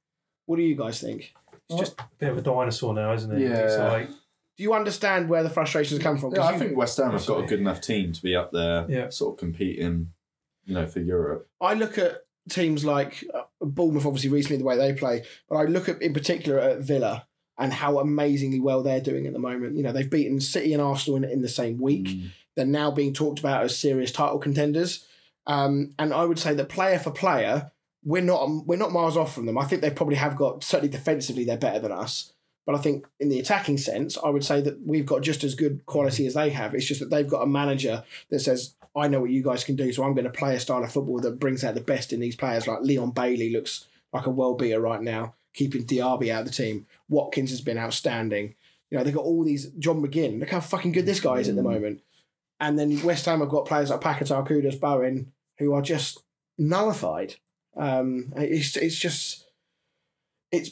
What 0.46 0.56
do 0.56 0.62
you 0.62 0.74
guys 0.74 1.00
think? 1.00 1.32
It's 1.70 1.78
just 1.78 2.00
a 2.00 2.04
bit 2.18 2.30
of 2.30 2.38
a 2.38 2.42
dinosaur 2.42 2.92
now, 2.92 3.12
isn't 3.14 3.30
it? 3.30 3.40
It's 3.40 3.76
Yeah. 3.76 3.88
like, 3.92 4.08
Do 4.56 4.62
you 4.64 4.72
understand 4.74 5.28
where 5.28 5.42
the 5.44 5.50
frustrations 5.50 6.02
come 6.02 6.16
from? 6.18 6.34
Yeah, 6.34 6.42
I 6.42 6.52
you- 6.54 6.58
think 6.58 6.76
West 6.76 6.96
Ham 6.96 7.12
have 7.12 7.24
got 7.26 7.44
a 7.44 7.46
good 7.46 7.60
enough 7.60 7.80
team 7.80 8.12
to 8.12 8.20
be 8.22 8.34
up 8.34 8.50
there, 8.52 8.86
Yeah. 8.88 9.10
sort 9.10 9.34
of 9.34 9.38
competing, 9.38 10.12
you 10.64 10.74
know, 10.74 10.86
for 10.86 10.98
Europe. 11.00 11.46
I 11.60 11.74
look 11.74 11.98
at 11.98 12.22
teams 12.48 12.84
like 12.84 13.22
uh, 13.34 13.42
Bournemouth, 13.60 14.06
obviously 14.06 14.30
recently 14.30 14.56
the 14.58 14.64
way 14.64 14.76
they 14.76 14.92
play, 14.94 15.22
but 15.48 15.56
I 15.56 15.64
look 15.66 15.88
at 15.88 16.00
in 16.02 16.12
particular 16.14 16.58
at 16.58 16.80
Villa 16.80 17.26
and 17.58 17.72
how 17.72 17.98
amazingly 18.00 18.58
well 18.58 18.82
they're 18.82 19.00
doing 19.00 19.26
at 19.26 19.32
the 19.34 19.38
moment. 19.38 19.76
You 19.76 19.82
know, 19.82 19.92
they've 19.92 20.08
beaten 20.10 20.40
City 20.40 20.72
and 20.72 20.82
Arsenal 20.82 21.16
in, 21.22 21.24
in 21.30 21.42
the 21.42 21.48
same 21.48 21.78
week. 21.78 22.06
Mm. 22.06 22.30
They're 22.56 22.66
now 22.66 22.90
being 22.90 23.12
talked 23.12 23.38
about 23.38 23.62
as 23.64 23.78
serious 23.78 24.10
title 24.10 24.38
contenders. 24.38 25.06
Um, 25.46 25.94
and 25.98 26.12
I 26.12 26.24
would 26.24 26.38
say 26.38 26.54
that 26.54 26.68
player 26.68 26.98
for 26.98 27.10
player, 27.10 27.70
we're 28.04 28.22
not 28.22 28.48
we're 28.66 28.76
not 28.78 28.92
miles 28.92 29.16
off 29.16 29.34
from 29.34 29.46
them. 29.46 29.58
I 29.58 29.64
think 29.64 29.82
they 29.82 29.90
probably 29.90 30.16
have 30.16 30.36
got 30.36 30.64
certainly 30.64 30.90
defensively 30.90 31.44
they're 31.44 31.56
better 31.56 31.80
than 31.80 31.92
us. 31.92 32.32
But 32.64 32.74
I 32.74 32.78
think 32.78 33.06
in 33.20 33.28
the 33.28 33.38
attacking 33.38 33.78
sense, 33.78 34.18
I 34.24 34.28
would 34.28 34.44
say 34.44 34.60
that 34.62 34.84
we've 34.84 35.06
got 35.06 35.22
just 35.22 35.44
as 35.44 35.54
good 35.54 35.86
quality 35.86 36.26
as 36.26 36.34
they 36.34 36.50
have. 36.50 36.74
It's 36.74 36.86
just 36.86 36.98
that 37.00 37.10
they've 37.10 37.28
got 37.28 37.42
a 37.42 37.46
manager 37.46 38.02
that 38.30 38.40
says, 38.40 38.74
I 38.96 39.06
know 39.06 39.20
what 39.20 39.30
you 39.30 39.42
guys 39.42 39.62
can 39.62 39.76
do, 39.76 39.92
so 39.92 40.02
I'm 40.02 40.14
going 40.14 40.24
to 40.24 40.30
play 40.30 40.56
a 40.56 40.60
style 40.60 40.82
of 40.82 40.90
football 40.90 41.20
that 41.20 41.38
brings 41.38 41.62
out 41.62 41.74
the 41.74 41.80
best 41.80 42.12
in 42.12 42.18
these 42.18 42.34
players. 42.34 42.66
Like 42.66 42.80
Leon 42.80 43.10
Bailey 43.12 43.50
looks 43.52 43.86
like 44.12 44.26
a 44.26 44.30
world 44.30 44.58
beater 44.58 44.80
right 44.80 45.00
now, 45.00 45.34
keeping 45.54 45.84
Diaby 45.84 46.30
out 46.30 46.40
of 46.40 46.46
the 46.46 46.52
team. 46.52 46.86
Watkins 47.08 47.50
has 47.50 47.60
been 47.60 47.78
outstanding. 47.78 48.54
You 48.90 48.98
know, 48.98 49.04
they've 49.04 49.14
got 49.14 49.24
all 49.24 49.44
these 49.44 49.66
John 49.78 50.02
McGinn. 50.02 50.40
Look 50.40 50.50
how 50.50 50.60
fucking 50.60 50.90
good 50.92 51.06
this 51.06 51.20
guy 51.20 51.36
is 51.38 51.48
at 51.48 51.54
the 51.54 51.62
Mm. 51.62 51.72
moment. 51.72 52.00
And 52.60 52.78
then 52.78 53.02
West 53.02 53.26
Ham 53.26 53.40
have 53.40 53.48
got 53.50 53.66
players 53.66 53.90
like 53.90 54.00
Paquetá, 54.00 54.46
Kudus, 54.46 54.80
Bowen, 54.80 55.32
who 55.58 55.74
are 55.74 55.82
just 55.82 56.22
nullified. 56.58 57.34
Um, 57.76 58.32
it's 58.36 58.76
it's 58.76 58.98
just 58.98 59.44
it's. 60.50 60.70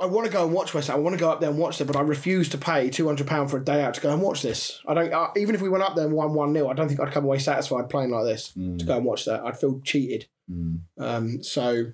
I 0.00 0.06
want 0.06 0.26
to 0.26 0.32
go 0.32 0.44
and 0.44 0.54
watch 0.54 0.72
West 0.74 0.86
Ham. 0.88 0.96
I 0.96 1.00
want 1.00 1.14
to 1.14 1.20
go 1.20 1.28
up 1.28 1.40
there 1.40 1.50
and 1.50 1.58
watch 1.58 1.76
them, 1.78 1.88
but 1.88 1.96
I 1.96 2.00
refuse 2.02 2.48
to 2.50 2.58
pay 2.58 2.88
two 2.88 3.06
hundred 3.06 3.26
pound 3.26 3.50
for 3.50 3.56
a 3.58 3.64
day 3.64 3.82
out 3.82 3.94
to 3.94 4.00
go 4.00 4.12
and 4.12 4.22
watch 4.22 4.42
this. 4.42 4.80
I 4.86 4.94
don't. 4.94 5.12
Uh, 5.12 5.28
even 5.36 5.54
if 5.54 5.60
we 5.60 5.68
went 5.68 5.82
up 5.82 5.96
there 5.96 6.06
and 6.06 6.14
won 6.14 6.32
one 6.34 6.52
0 6.54 6.68
I 6.68 6.72
don't 6.74 6.86
think 6.88 7.00
I'd 7.00 7.12
come 7.12 7.24
away 7.24 7.38
satisfied 7.38 7.90
playing 7.90 8.10
like 8.10 8.24
this 8.24 8.52
to 8.52 8.58
Mm. 8.60 8.86
go 8.86 8.96
and 8.96 9.04
watch 9.04 9.24
that. 9.24 9.44
I'd 9.44 9.58
feel 9.58 9.80
cheated. 9.80 10.26
Mm. 10.50 10.80
Um, 10.98 11.42
so 11.42 11.86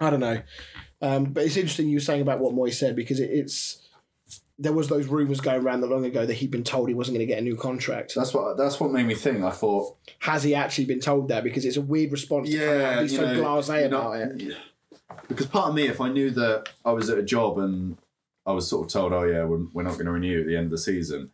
I 0.00 0.10
don't 0.10 0.20
know. 0.20 0.42
Um, 1.00 1.24
but 1.26 1.44
it's 1.44 1.56
interesting 1.56 1.88
you 1.88 1.96
were 1.96 2.00
saying 2.00 2.22
about 2.22 2.40
what 2.40 2.54
Moy 2.54 2.70
said 2.70 2.96
because 2.96 3.20
it, 3.20 3.30
it's 3.30 3.85
there 4.58 4.72
was 4.72 4.88
those 4.88 5.06
rumours 5.06 5.40
going 5.40 5.62
around 5.62 5.80
not 5.80 5.90
long 5.90 6.04
ago 6.06 6.24
that 6.24 6.34
he'd 6.34 6.50
been 6.50 6.64
told 6.64 6.88
he 6.88 6.94
wasn't 6.94 7.14
going 7.16 7.26
to 7.26 7.30
get 7.32 7.38
a 7.38 7.42
new 7.42 7.56
contract. 7.56 8.14
That's 8.14 8.32
what 8.32 8.56
that's 8.56 8.80
what 8.80 8.90
made 8.90 9.06
me 9.06 9.14
think. 9.14 9.42
I 9.42 9.50
thought, 9.50 9.96
Has 10.20 10.42
he 10.44 10.54
actually 10.54 10.86
been 10.86 11.00
told 11.00 11.28
that? 11.28 11.44
Because 11.44 11.64
it's 11.64 11.76
a 11.76 11.82
weird 11.82 12.10
response 12.12 12.50
to 12.50 12.56
come 12.58 13.02
be 13.04 13.08
so 13.08 13.34
know, 13.34 13.42
blasé 13.42 13.80
you're 13.80 13.88
not- 13.90 14.16
about 14.16 14.40
it. 14.40 14.56
Because 15.28 15.46
part 15.46 15.68
of 15.68 15.74
me, 15.74 15.86
if 15.86 16.00
I 16.00 16.08
knew 16.10 16.30
that 16.30 16.68
I 16.84 16.92
was 16.92 17.10
at 17.10 17.18
a 17.18 17.22
job 17.22 17.58
and 17.58 17.96
I 18.44 18.52
was 18.52 18.68
sort 18.68 18.86
of 18.86 18.92
told, 18.92 19.12
"Oh 19.12 19.24
yeah, 19.24 19.44
we're, 19.44 19.64
we're 19.72 19.82
not 19.82 19.94
going 19.94 20.06
to 20.06 20.12
renew 20.12 20.40
at 20.40 20.46
the 20.46 20.56
end 20.56 20.66
of 20.66 20.70
the 20.72 20.78
season," 20.78 21.30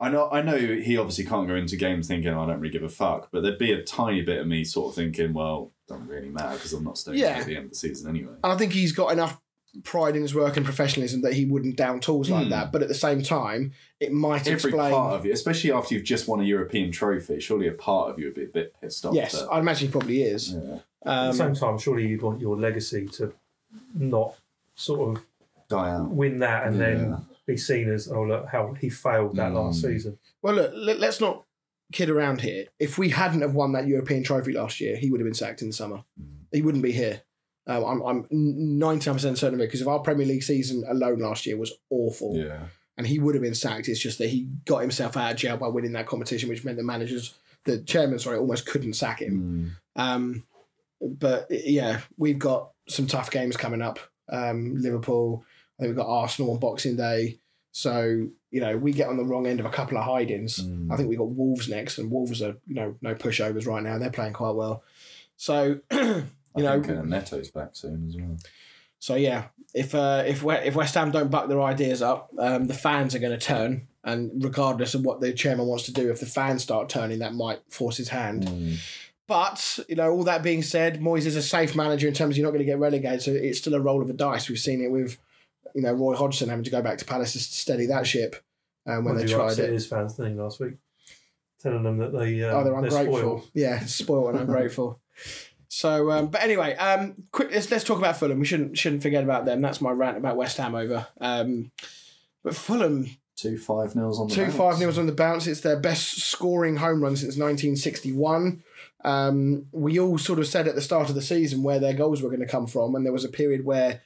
I 0.00 0.08
know 0.08 0.28
I 0.30 0.40
know 0.42 0.56
he 0.56 0.96
obviously 0.96 1.24
can't 1.24 1.46
go 1.48 1.54
into 1.54 1.76
games 1.76 2.08
thinking, 2.08 2.32
"I 2.32 2.46
don't 2.46 2.60
really 2.60 2.72
give 2.72 2.82
a 2.82 2.88
fuck," 2.88 3.28
but 3.32 3.42
there'd 3.42 3.58
be 3.58 3.72
a 3.72 3.82
tiny 3.82 4.22
bit 4.22 4.38
of 4.40 4.46
me 4.46 4.64
sort 4.64 4.90
of 4.90 4.94
thinking, 4.94 5.32
"Well, 5.34 5.72
doesn't 5.88 6.08
really 6.08 6.28
matter 6.30 6.54
because 6.54 6.72
I'm 6.72 6.84
not 6.84 6.96
staying 6.98 7.18
Yeah. 7.18 7.38
at 7.38 7.46
the 7.46 7.56
end 7.56 7.64
of 7.66 7.70
the 7.72 7.76
season 7.76 8.08
anyway." 8.08 8.32
And 8.44 8.52
I 8.52 8.56
think 8.56 8.72
he's 8.72 8.92
got 8.92 9.12
enough 9.12 9.40
pride 9.84 10.14
in 10.16 10.22
his 10.22 10.34
work 10.34 10.56
and 10.56 10.66
professionalism 10.66 11.22
that 11.22 11.32
he 11.32 11.46
wouldn't 11.46 11.76
down 11.76 11.98
tools 11.98 12.28
like 12.28 12.44
Hmm. 12.44 12.50
that. 12.50 12.72
But 12.72 12.82
at 12.82 12.88
the 12.88 12.94
same 12.94 13.22
time, 13.22 13.72
it 14.00 14.12
might 14.12 14.40
Every 14.46 14.52
explain. 14.54 14.92
part 14.92 15.14
of 15.14 15.24
you, 15.24 15.32
especially 15.32 15.72
after 15.72 15.94
you've 15.94 16.04
just 16.04 16.28
won 16.28 16.40
a 16.40 16.44
European 16.44 16.92
trophy, 16.92 17.40
surely 17.40 17.68
a 17.68 17.72
part 17.72 18.10
of 18.10 18.18
you 18.18 18.26
would 18.26 18.34
be 18.34 18.44
a 18.44 18.48
bit 18.48 18.74
pissed 18.80 19.04
off. 19.06 19.14
yes, 19.14 19.32
that- 19.32 19.48
I 19.50 19.58
imagine 19.60 19.88
he 19.88 19.92
probably 19.92 20.22
is. 20.22 20.52
yeah. 20.54 20.78
at 21.04 21.08
Um, 21.18 21.26
the 21.28 21.32
same 21.32 21.54
time, 21.54 21.78
surely 21.78 22.06
you'd 22.06 22.22
want 22.22 22.40
your 22.40 22.56
legacy 22.56 23.06
to 23.08 23.32
not 23.94 24.36
sort 24.76 25.16
of 25.16 25.24
die 25.68 25.90
out. 25.90 26.10
win 26.10 26.38
that 26.40 26.66
and 26.66 26.76
Yeah. 26.78 26.84
then 26.94 27.16
be 27.46 27.56
seen 27.56 27.90
as, 27.90 28.06
oh, 28.08 28.22
look, 28.22 28.46
how 28.46 28.74
he 28.74 28.88
failed 28.88 29.34
that 29.36 29.52
last 29.52 29.78
Mm. 29.82 29.90
season. 29.90 30.18
well, 30.42 30.54
look, 30.54 30.72
let, 30.76 31.00
let's 31.00 31.20
not 31.20 31.44
kid 31.92 32.08
around 32.08 32.40
here. 32.42 32.66
If 32.78 32.98
we 32.98 33.08
hadn't 33.10 33.40
have 33.42 33.54
won 33.54 33.72
that 33.72 33.86
European 33.88 34.22
trophy 34.22 34.52
last 34.52 34.80
year, 34.80 34.96
he 34.96 35.10
would 35.10 35.20
have 35.20 35.26
been 35.26 35.34
sacked 35.34 35.60
in 35.62 35.68
the 35.68 35.74
summer. 35.74 36.04
Mm. 36.20 36.26
He 36.52 36.62
wouldn't 36.62 36.82
be 36.84 36.92
here. 36.92 37.22
Um, 37.66 37.84
I'm 37.84 38.02
I'm 38.02 38.24
99% 38.24 39.18
certain 39.38 39.54
of 39.54 39.60
it 39.60 39.66
because 39.68 39.80
if 39.80 39.86
our 39.88 40.00
Premier 40.00 40.26
League 40.26 40.42
season 40.42 40.84
alone 40.88 41.20
last 41.20 41.46
year 41.46 41.56
was 41.56 41.72
awful, 41.90 42.36
Yeah. 42.36 42.64
and 42.96 43.06
he 43.06 43.18
would 43.18 43.34
have 43.34 43.42
been 43.42 43.54
sacked. 43.54 43.88
It's 43.88 44.00
just 44.00 44.18
that 44.18 44.30
he 44.30 44.48
got 44.64 44.78
himself 44.80 45.16
out 45.16 45.30
of 45.32 45.36
jail 45.36 45.56
by 45.56 45.68
winning 45.68 45.92
that 45.92 46.06
competition, 46.06 46.48
which 46.48 46.64
meant 46.64 46.76
the 46.76 46.82
managers, 46.82 47.34
the 47.64 47.78
chairman, 47.82 48.18
sorry, 48.18 48.38
almost 48.38 48.66
couldn't 48.66 48.94
sack 48.94 49.22
him. 49.22 49.76
Mm. 49.96 50.02
Um, 50.02 50.44
but 51.00 51.46
yeah, 51.50 52.00
we've 52.16 52.38
got 52.38 52.70
some 52.88 53.06
tough 53.06 53.30
games 53.30 53.56
coming 53.56 53.82
up. 53.82 53.98
Um, 54.28 54.74
Liverpool, 54.76 55.44
I 55.78 55.82
think 55.82 55.88
we've 55.90 56.04
got 56.04 56.10
Arsenal 56.12 56.52
on 56.52 56.58
Boxing 56.60 56.96
Day. 56.96 57.38
So, 57.70 58.28
you 58.50 58.60
know, 58.60 58.76
we 58.76 58.92
get 58.92 59.08
on 59.08 59.16
the 59.16 59.24
wrong 59.24 59.46
end 59.46 59.58
of 59.60 59.66
a 59.66 59.70
couple 59.70 59.96
of 59.98 60.04
hidings. 60.04 60.60
Mm. 60.62 60.92
I 60.92 60.96
think 60.96 61.08
we've 61.08 61.18
got 61.18 61.30
Wolves 61.30 61.68
next, 61.68 61.98
and 61.98 62.10
Wolves 62.10 62.42
are, 62.42 62.56
you 62.66 62.74
know, 62.74 62.96
no 63.00 63.14
pushovers 63.14 63.66
right 63.66 63.82
now. 63.82 63.98
They're 63.98 64.10
playing 64.10 64.34
quite 64.34 64.54
well. 64.54 64.82
So, 65.36 65.80
you 66.56 66.66
I 66.66 66.76
know, 66.76 66.82
think 66.82 66.98
uh, 66.98 67.02
Neto's 67.02 67.50
back 67.50 67.70
soon 67.72 68.06
as 68.08 68.16
well. 68.16 68.36
so 68.98 69.14
yeah, 69.14 69.46
if 69.74 69.94
uh, 69.94 70.22
if 70.26 70.42
we- 70.42 70.54
if 70.54 70.74
West 70.74 70.94
Ham 70.94 71.10
don't 71.10 71.30
buck 71.30 71.48
their 71.48 71.60
ideas 71.62 72.02
up, 72.02 72.30
um, 72.38 72.66
the 72.66 72.74
fans 72.74 73.14
are 73.14 73.18
going 73.18 73.38
to 73.38 73.44
turn, 73.44 73.88
and 74.04 74.30
regardless 74.44 74.94
of 74.94 75.04
what 75.04 75.20
the 75.20 75.32
chairman 75.32 75.66
wants 75.66 75.84
to 75.84 75.92
do, 75.92 76.10
if 76.10 76.20
the 76.20 76.26
fans 76.26 76.62
start 76.62 76.88
turning, 76.88 77.20
that 77.20 77.34
might 77.34 77.60
force 77.70 77.96
his 77.96 78.08
hand. 78.10 78.44
Mm. 78.46 78.76
But 79.28 79.78
you 79.88 79.96
know, 79.96 80.10
all 80.10 80.24
that 80.24 80.42
being 80.42 80.62
said, 80.62 81.00
Moyes 81.00 81.24
is 81.26 81.36
a 81.36 81.42
safe 81.42 81.74
manager 81.74 82.06
in 82.08 82.12
terms 82.14 82.34
of 82.34 82.38
you're 82.38 82.46
not 82.46 82.50
going 82.50 82.58
to 82.66 82.70
get 82.70 82.78
relegated, 82.78 83.22
so 83.22 83.30
it's 83.32 83.58
still 83.58 83.74
a 83.74 83.80
roll 83.80 84.02
of 84.02 84.08
the 84.08 84.14
dice. 84.14 84.48
We've 84.48 84.58
seen 84.58 84.82
it 84.82 84.90
with 84.90 85.16
you 85.74 85.80
know 85.82 85.92
Roy 85.92 86.14
Hodgson 86.16 86.48
having 86.50 86.64
to 86.64 86.70
go 86.70 86.82
back 86.82 86.98
to 86.98 87.04
Palace 87.04 87.32
to 87.32 87.38
steady 87.38 87.86
that 87.86 88.06
ship 88.06 88.36
um, 88.86 89.04
when 89.04 89.14
What 89.14 89.22
they 89.24 89.30
you 89.30 89.36
tried 89.36 89.46
upset 89.52 89.70
it. 89.70 89.72
his 89.72 89.86
fans, 89.86 90.14
didn't 90.14 90.36
last 90.36 90.60
week? 90.60 90.74
Telling 91.62 91.84
them 91.84 91.98
that 91.98 92.12
they, 92.12 92.42
um, 92.42 92.56
oh, 92.56 92.64
they're 92.64 92.74
ungrateful. 92.74 93.16
spoiled. 93.18 93.50
Yeah, 93.54 93.78
spoiled 93.86 94.30
and 94.30 94.40
ungrateful. 94.48 95.00
So, 95.74 96.10
um, 96.10 96.26
but 96.26 96.42
anyway, 96.42 96.76
um, 96.76 97.14
quick. 97.32 97.48
Let's 97.50 97.70
let's 97.70 97.82
talk 97.82 97.96
about 97.96 98.18
Fulham. 98.18 98.38
We 98.38 98.44
shouldn't 98.44 98.76
shouldn't 98.76 99.02
forget 99.02 99.24
about 99.24 99.46
them. 99.46 99.62
That's 99.62 99.80
my 99.80 99.90
rant 99.90 100.18
about 100.18 100.36
West 100.36 100.58
Ham 100.58 100.74
over. 100.74 101.06
Um, 101.18 101.72
but 102.44 102.54
Fulham 102.54 103.06
Two 103.36 103.56
five 103.56 103.96
nils 103.96 104.20
on 104.20 104.28
the 104.28 104.34
two 104.34 104.42
bounce. 104.42 104.54
five 104.54 104.78
nils 104.78 104.98
on 104.98 105.06
the 105.06 105.12
bounce. 105.12 105.46
It's 105.46 105.62
their 105.62 105.80
best 105.80 106.20
scoring 106.20 106.76
home 106.76 107.02
run 107.02 107.16
since 107.16 107.38
1961. 107.38 108.62
Um, 109.02 109.64
we 109.72 109.98
all 109.98 110.18
sort 110.18 110.40
of 110.40 110.46
said 110.46 110.68
at 110.68 110.74
the 110.74 110.82
start 110.82 111.08
of 111.08 111.14
the 111.14 111.22
season 111.22 111.62
where 111.62 111.78
their 111.78 111.94
goals 111.94 112.20
were 112.20 112.28
going 112.28 112.40
to 112.40 112.46
come 112.46 112.66
from, 112.66 112.94
and 112.94 113.06
there 113.06 113.12
was 113.12 113.24
a 113.24 113.30
period 113.30 113.64
where 113.64 114.02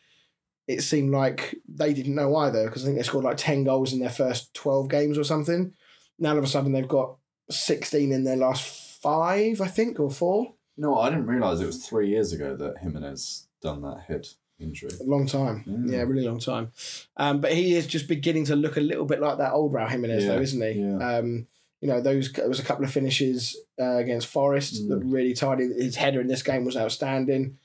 it 0.69 0.83
seemed 0.83 1.13
like 1.13 1.57
they 1.69 1.93
didn't 1.93 2.15
know 2.15 2.37
either 2.37 2.67
because 2.67 2.85
I 2.85 2.87
think 2.87 2.99
they 2.99 3.03
scored 3.03 3.25
like 3.25 3.39
10 3.39 3.65
goals 3.65 3.93
in 3.93 3.99
their 3.99 4.09
first 4.09 4.55
12 4.55 4.89
games 4.89 5.19
or 5.19 5.25
something. 5.25 5.73
Now 6.17 6.31
all 6.31 6.39
of 6.39 6.45
a 6.45 6.47
sudden 6.47 6.71
they've 6.71 6.87
got 6.87 7.17
16 7.51 8.13
in 8.13 8.23
their 8.23 8.37
last 8.37 9.01
five, 9.03 9.61
I 9.61 9.67
think, 9.67 9.99
or 9.99 10.13
four. 10.13 10.53
No, 10.77 10.99
I 10.99 11.09
didn't 11.11 11.27
realise 11.27 11.61
it 11.61 11.67
was 11.67 11.87
three 11.87 12.09
years 12.09 12.33
ago 12.33 12.55
that 12.57 12.79
Jimenez 12.83 13.47
done 13.63 13.83
that 13.83 14.05
head 14.09 14.27
injury. 14.59 14.91
A 15.01 15.05
long 15.05 15.27
time. 15.27 15.65
Mm. 15.67 15.91
Yeah, 15.91 16.03
really 16.03 16.27
long 16.27 16.39
time. 16.39 16.73
Um, 17.17 17.41
but 17.41 17.53
he 17.53 17.75
is 17.75 17.87
just 17.87 18.09
beginning 18.09 18.45
to 18.47 18.57
look 18.57 18.77
a 18.77 18.81
little 18.81 19.05
bit 19.07 19.21
like 19.21 19.39
that 19.39 19.53
old 19.53 19.73
Raul 19.73 19.89
Jimenez, 19.89 20.25
Yeah, 20.25 20.35
though, 20.35 20.41
isn't 20.41 20.63
he? 20.63 20.81
yeah. 20.81 21.17
Um, 21.19 21.47
you 21.81 21.89
know, 21.89 22.01
those 22.01 22.33
there 22.33 22.49
was 22.49 22.59
a 22.61 22.65
couple 22.65 22.85
of 22.85 22.91
finishes 22.91 23.57
uh, 23.81 23.97
against 23.97 24.27
Forest 24.29 24.83
Mm. 24.85 24.89
that 24.89 24.99
really 25.05 25.35
tidy. 25.35 25.65
His 25.67 25.97
header 25.97 26.21
in 26.21 26.27
this 26.27 26.43
game 26.43 26.65
was 26.65 26.77
outstanding. 26.77 27.59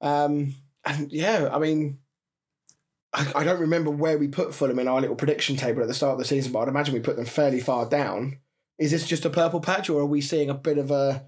Um, 0.00 0.54
and 0.84 1.10
yeah, 1.12 1.48
I 1.52 1.58
mean, 1.58 1.98
I, 3.12 3.32
I 3.36 3.44
don't 3.44 3.60
remember 3.60 3.90
where 3.90 4.18
we 4.18 4.28
put 4.28 4.54
Fulham 4.54 4.78
in 4.78 4.88
our 4.88 5.00
little 5.00 5.16
prediction 5.16 5.56
table 5.56 5.80
at 5.82 5.88
the 5.88 5.94
start 5.94 6.12
of 6.12 6.18
the 6.18 6.24
season, 6.24 6.52
but 6.52 6.60
I'd 6.60 6.68
imagine 6.68 6.94
we 6.94 7.00
put 7.00 7.16
them 7.16 7.24
fairly 7.24 7.60
far 7.60 7.86
down. 7.88 8.38
Is 8.78 8.90
this 8.90 9.06
just 9.06 9.24
a 9.24 9.30
purple 9.30 9.60
patch, 9.60 9.88
or 9.88 10.00
are 10.02 10.06
we 10.06 10.20
seeing 10.20 10.50
a 10.50 10.54
bit 10.54 10.76
of 10.76 10.90
a, 10.90 11.24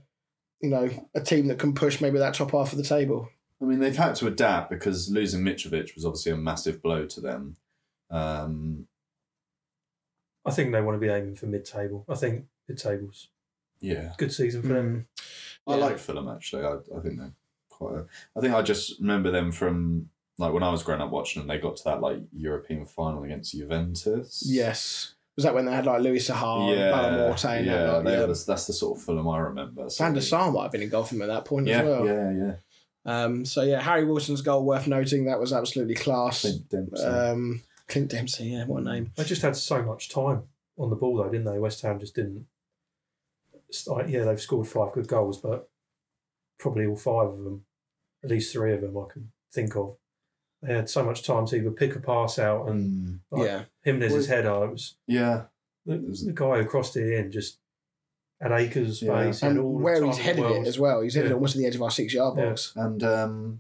you 0.60 0.70
know, 0.70 0.88
a 1.14 1.20
team 1.20 1.46
that 1.48 1.58
can 1.58 1.74
push 1.74 2.00
maybe 2.00 2.18
that 2.18 2.34
top 2.34 2.52
half 2.52 2.72
of 2.72 2.78
the 2.78 2.84
table? 2.84 3.28
I 3.60 3.64
mean, 3.64 3.80
they've 3.80 3.96
had 3.96 4.14
to 4.16 4.26
adapt 4.26 4.70
because 4.70 5.10
losing 5.10 5.42
Mitrovic 5.42 5.94
was 5.94 6.04
obviously 6.04 6.32
a 6.32 6.36
massive 6.36 6.80
blow 6.82 7.06
to 7.06 7.20
them. 7.20 7.56
Um, 8.10 8.86
I 10.44 10.50
think 10.50 10.72
they 10.72 10.80
want 10.80 10.94
to 10.96 11.00
be 11.04 11.12
aiming 11.12 11.34
for 11.36 11.46
mid-table. 11.46 12.04
I 12.08 12.14
think 12.14 12.46
mid-table's 12.68 13.28
yeah, 13.80 14.12
good 14.16 14.32
season 14.32 14.62
for 14.62 14.68
them. 14.68 15.06
I 15.66 15.72
Yeah. 15.74 15.84
like 15.84 15.98
Fulham 15.98 16.28
actually. 16.28 16.64
I, 16.64 16.74
I 16.96 17.00
think 17.00 17.18
they're 17.18 17.32
quite. 17.68 17.94
A, 17.94 18.06
I 18.36 18.40
think 18.40 18.54
I 18.54 18.62
just 18.62 18.98
remember 19.00 19.30
them 19.30 19.52
from 19.52 20.08
like 20.38 20.52
when 20.52 20.62
I 20.62 20.70
was 20.70 20.82
growing 20.82 21.00
up 21.02 21.10
watching 21.10 21.40
them. 21.42 21.48
They 21.48 21.58
got 21.58 21.76
to 21.76 21.84
that 21.84 22.00
like 22.00 22.20
European 22.32 22.86
final 22.86 23.22
against 23.24 23.52
Juventus. 23.52 24.42
Yes. 24.46 25.14
Was 25.38 25.44
that 25.44 25.54
when 25.54 25.66
they 25.66 25.72
had 25.72 25.86
like 25.86 26.02
Louis 26.02 26.18
Saha 26.18 26.74
yeah, 26.74 26.82
and 26.82 27.16
Ballamore 27.16 27.38
saying 27.38 27.64
yeah. 27.64 27.76
that? 27.76 28.04
Like, 28.04 28.12
yeah. 28.12 28.20
were 28.22 28.26
the- 28.26 28.44
that's 28.44 28.66
the 28.66 28.72
sort 28.72 28.98
of 28.98 29.04
Fulham 29.04 29.28
I 29.28 29.38
remember. 29.38 29.88
So 29.88 30.02
Van 30.02 30.12
der 30.12 30.20
Sar 30.20 30.50
might 30.50 30.64
have 30.64 30.72
been 30.72 30.82
in 30.82 30.88
goal 30.88 31.04
him 31.04 31.22
at 31.22 31.28
that 31.28 31.44
point 31.44 31.68
yeah, 31.68 31.78
as 31.78 31.86
well. 31.86 32.06
yeah, 32.06 32.32
yeah. 32.32 32.54
Um, 33.04 33.44
so 33.44 33.62
yeah, 33.62 33.80
Harry 33.80 34.04
Wilson's 34.04 34.42
goal 34.42 34.64
worth 34.64 34.88
noting. 34.88 35.26
That 35.26 35.38
was 35.38 35.52
absolutely 35.52 35.94
class. 35.94 36.40
Clint 36.40 36.68
Dempsey. 36.68 37.04
Um, 37.04 37.62
Clint 37.86 38.10
Dempsey, 38.10 38.46
yeah, 38.46 38.64
what 38.64 38.82
a 38.82 38.84
name. 38.84 39.12
They 39.14 39.22
just 39.22 39.42
had 39.42 39.54
so 39.54 39.80
much 39.80 40.08
time 40.08 40.42
on 40.76 40.90
the 40.90 40.96
ball, 40.96 41.18
though, 41.18 41.30
didn't 41.30 41.44
they? 41.46 41.60
West 41.60 41.82
Ham 41.82 42.00
just 42.00 42.16
didn't. 42.16 42.46
it's 43.68 43.86
like, 43.86 44.08
yeah, 44.08 44.24
they've 44.24 44.40
scored 44.40 44.66
five 44.66 44.92
good 44.92 45.06
goals, 45.06 45.38
but 45.38 45.70
probably 46.58 46.84
all 46.84 46.96
five 46.96 47.28
of 47.28 47.44
them, 47.44 47.64
at 48.24 48.30
least 48.30 48.52
three 48.52 48.74
of 48.74 48.80
them, 48.80 48.98
I 48.98 49.04
can 49.12 49.30
think 49.52 49.76
of. 49.76 49.98
They 50.62 50.74
had 50.74 50.90
so 50.90 51.04
much 51.04 51.22
time 51.22 51.46
to 51.46 51.56
either 51.56 51.70
pick 51.70 51.94
a 51.94 52.00
pass 52.00 52.38
out 52.38 52.68
and 52.68 52.80
Mm. 52.80 53.20
Like, 53.30 53.46
yeah. 53.46 53.64
Jimenez's 53.84 54.26
head 54.26 54.44
It 54.44 54.70
was 54.72 54.96
Yeah. 55.06 55.44
the, 55.86 55.98
the 55.98 56.32
guy 56.34 56.58
who 56.62 56.64
crossed 56.68 56.96
it 56.96 57.12
in 57.12 57.30
just 57.30 57.58
had 58.40 58.52
acres 58.52 59.02
of 59.02 59.08
Yeah. 59.08 59.22
space. 59.30 59.40
he 59.40 59.46
had 59.46 59.50
And 59.56 59.64
all 59.64 59.78
the 59.78 59.84
where 59.84 59.98
time 60.00 60.06
he's 60.08 60.18
headed 60.18 60.44
it 60.44 60.66
as 60.66 60.78
well. 60.78 61.00
He's 61.02 61.14
headed 61.14 61.30
Yeah. 61.30 61.34
almost 61.34 61.52
to 61.52 61.58
the 61.58 61.66
edge 61.66 61.74
of 61.76 61.82
our 61.82 61.90
six 61.90 62.12
yard 62.14 62.36
Yeah. 62.38 62.48
box. 62.50 62.72
And 62.76 63.02
um, 63.04 63.58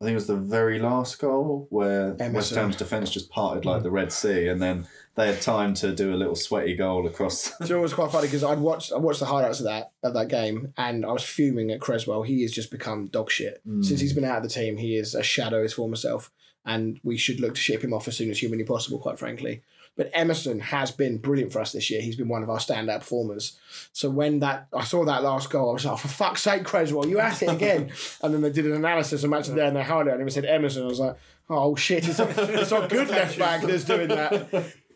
I 0.00 0.04
think 0.04 0.12
it 0.12 0.16
was 0.16 0.26
the 0.26 0.36
very 0.36 0.78
last 0.78 1.18
goal 1.18 1.66
where 1.70 2.14
West 2.32 2.54
Ham's 2.54 2.76
defence 2.76 3.10
just 3.10 3.30
parted 3.30 3.64
like 3.64 3.82
the 3.82 3.90
Red 3.90 4.12
Sea, 4.12 4.46
and 4.48 4.60
then 4.60 4.86
they 5.14 5.26
had 5.28 5.40
time 5.40 5.72
to 5.74 5.94
do 5.94 6.12
a 6.12 6.16
little 6.16 6.34
sweaty 6.34 6.76
goal 6.76 7.06
across. 7.06 7.56
Do 7.58 7.66
you 7.66 7.74
know 7.76 7.80
what's 7.80 7.94
quite 7.94 8.10
funny 8.12 8.26
because 8.26 8.44
I'd 8.44 8.58
watched 8.58 8.92
I 8.92 8.98
watched 8.98 9.20
the 9.20 9.26
highlights 9.26 9.60
of 9.60 9.64
that 9.64 9.92
of 10.02 10.12
that 10.12 10.28
game 10.28 10.74
and 10.76 11.06
I 11.06 11.12
was 11.12 11.22
fuming 11.22 11.70
at 11.70 11.80
Cresswell. 11.80 12.22
He 12.24 12.42
has 12.42 12.52
just 12.52 12.70
become 12.70 13.06
dog 13.06 13.30
shit 13.30 13.62
Mm. 13.66 13.82
since 13.82 14.00
he's 14.00 14.12
been 14.12 14.24
out 14.24 14.36
of 14.36 14.42
the 14.42 14.50
team. 14.50 14.76
He 14.76 14.96
is 14.96 15.14
a 15.14 15.22
shadow 15.22 15.56
of 15.58 15.62
his 15.62 15.72
former 15.72 15.96
self, 15.96 16.30
and 16.66 17.00
we 17.02 17.16
should 17.16 17.40
look 17.40 17.54
to 17.54 17.60
ship 17.60 17.82
him 17.82 17.94
off 17.94 18.06
as 18.06 18.16
soon 18.18 18.30
as 18.30 18.38
humanly 18.38 18.64
possible. 18.64 18.98
Quite 18.98 19.18
frankly, 19.18 19.62
but 19.96 20.10
Emerson 20.12 20.60
has 20.60 20.90
been 20.90 21.18
brilliant 21.18 21.52
for 21.52 21.60
us 21.60 21.72
this 21.72 21.90
year. 21.90 22.02
He's 22.02 22.16
been 22.16 22.28
one 22.28 22.42
of 22.42 22.50
our 22.50 22.58
standout 22.58 23.00
performers. 23.00 23.58
So 23.92 24.10
when 24.10 24.40
that 24.40 24.68
I 24.72 24.84
saw 24.84 25.04
that 25.04 25.22
last 25.22 25.50
goal, 25.50 25.70
I 25.70 25.72
was 25.72 25.84
like, 25.84 25.94
oh, 25.94 25.96
for 25.96 26.08
fuck's 26.08 26.42
sake, 26.42 26.64
Cresswell, 26.64 27.06
you 27.06 27.18
at 27.18 27.42
it 27.42 27.50
again. 27.50 27.90
and 28.22 28.34
then 28.34 28.42
they 28.42 28.50
did 28.50 28.66
an 28.66 28.72
analysis 28.72 29.22
and 29.22 29.30
matched 29.30 29.48
it 29.48 29.54
there 29.54 29.66
and 29.66 29.76
they 29.76 29.82
highlighted 29.82 30.20
and 30.20 30.32
said 30.32 30.44
Emerson. 30.44 30.82
I 30.82 30.86
was 30.86 31.00
like, 31.00 31.16
oh 31.48 31.76
shit, 31.76 32.06
it's 32.06 32.18
a, 32.18 32.60
it's 32.60 32.72
a 32.72 32.86
good 32.88 33.08
left 33.08 33.38
back 33.38 33.62
that's 33.62 33.84
doing 33.84 34.08
that. 34.08 34.72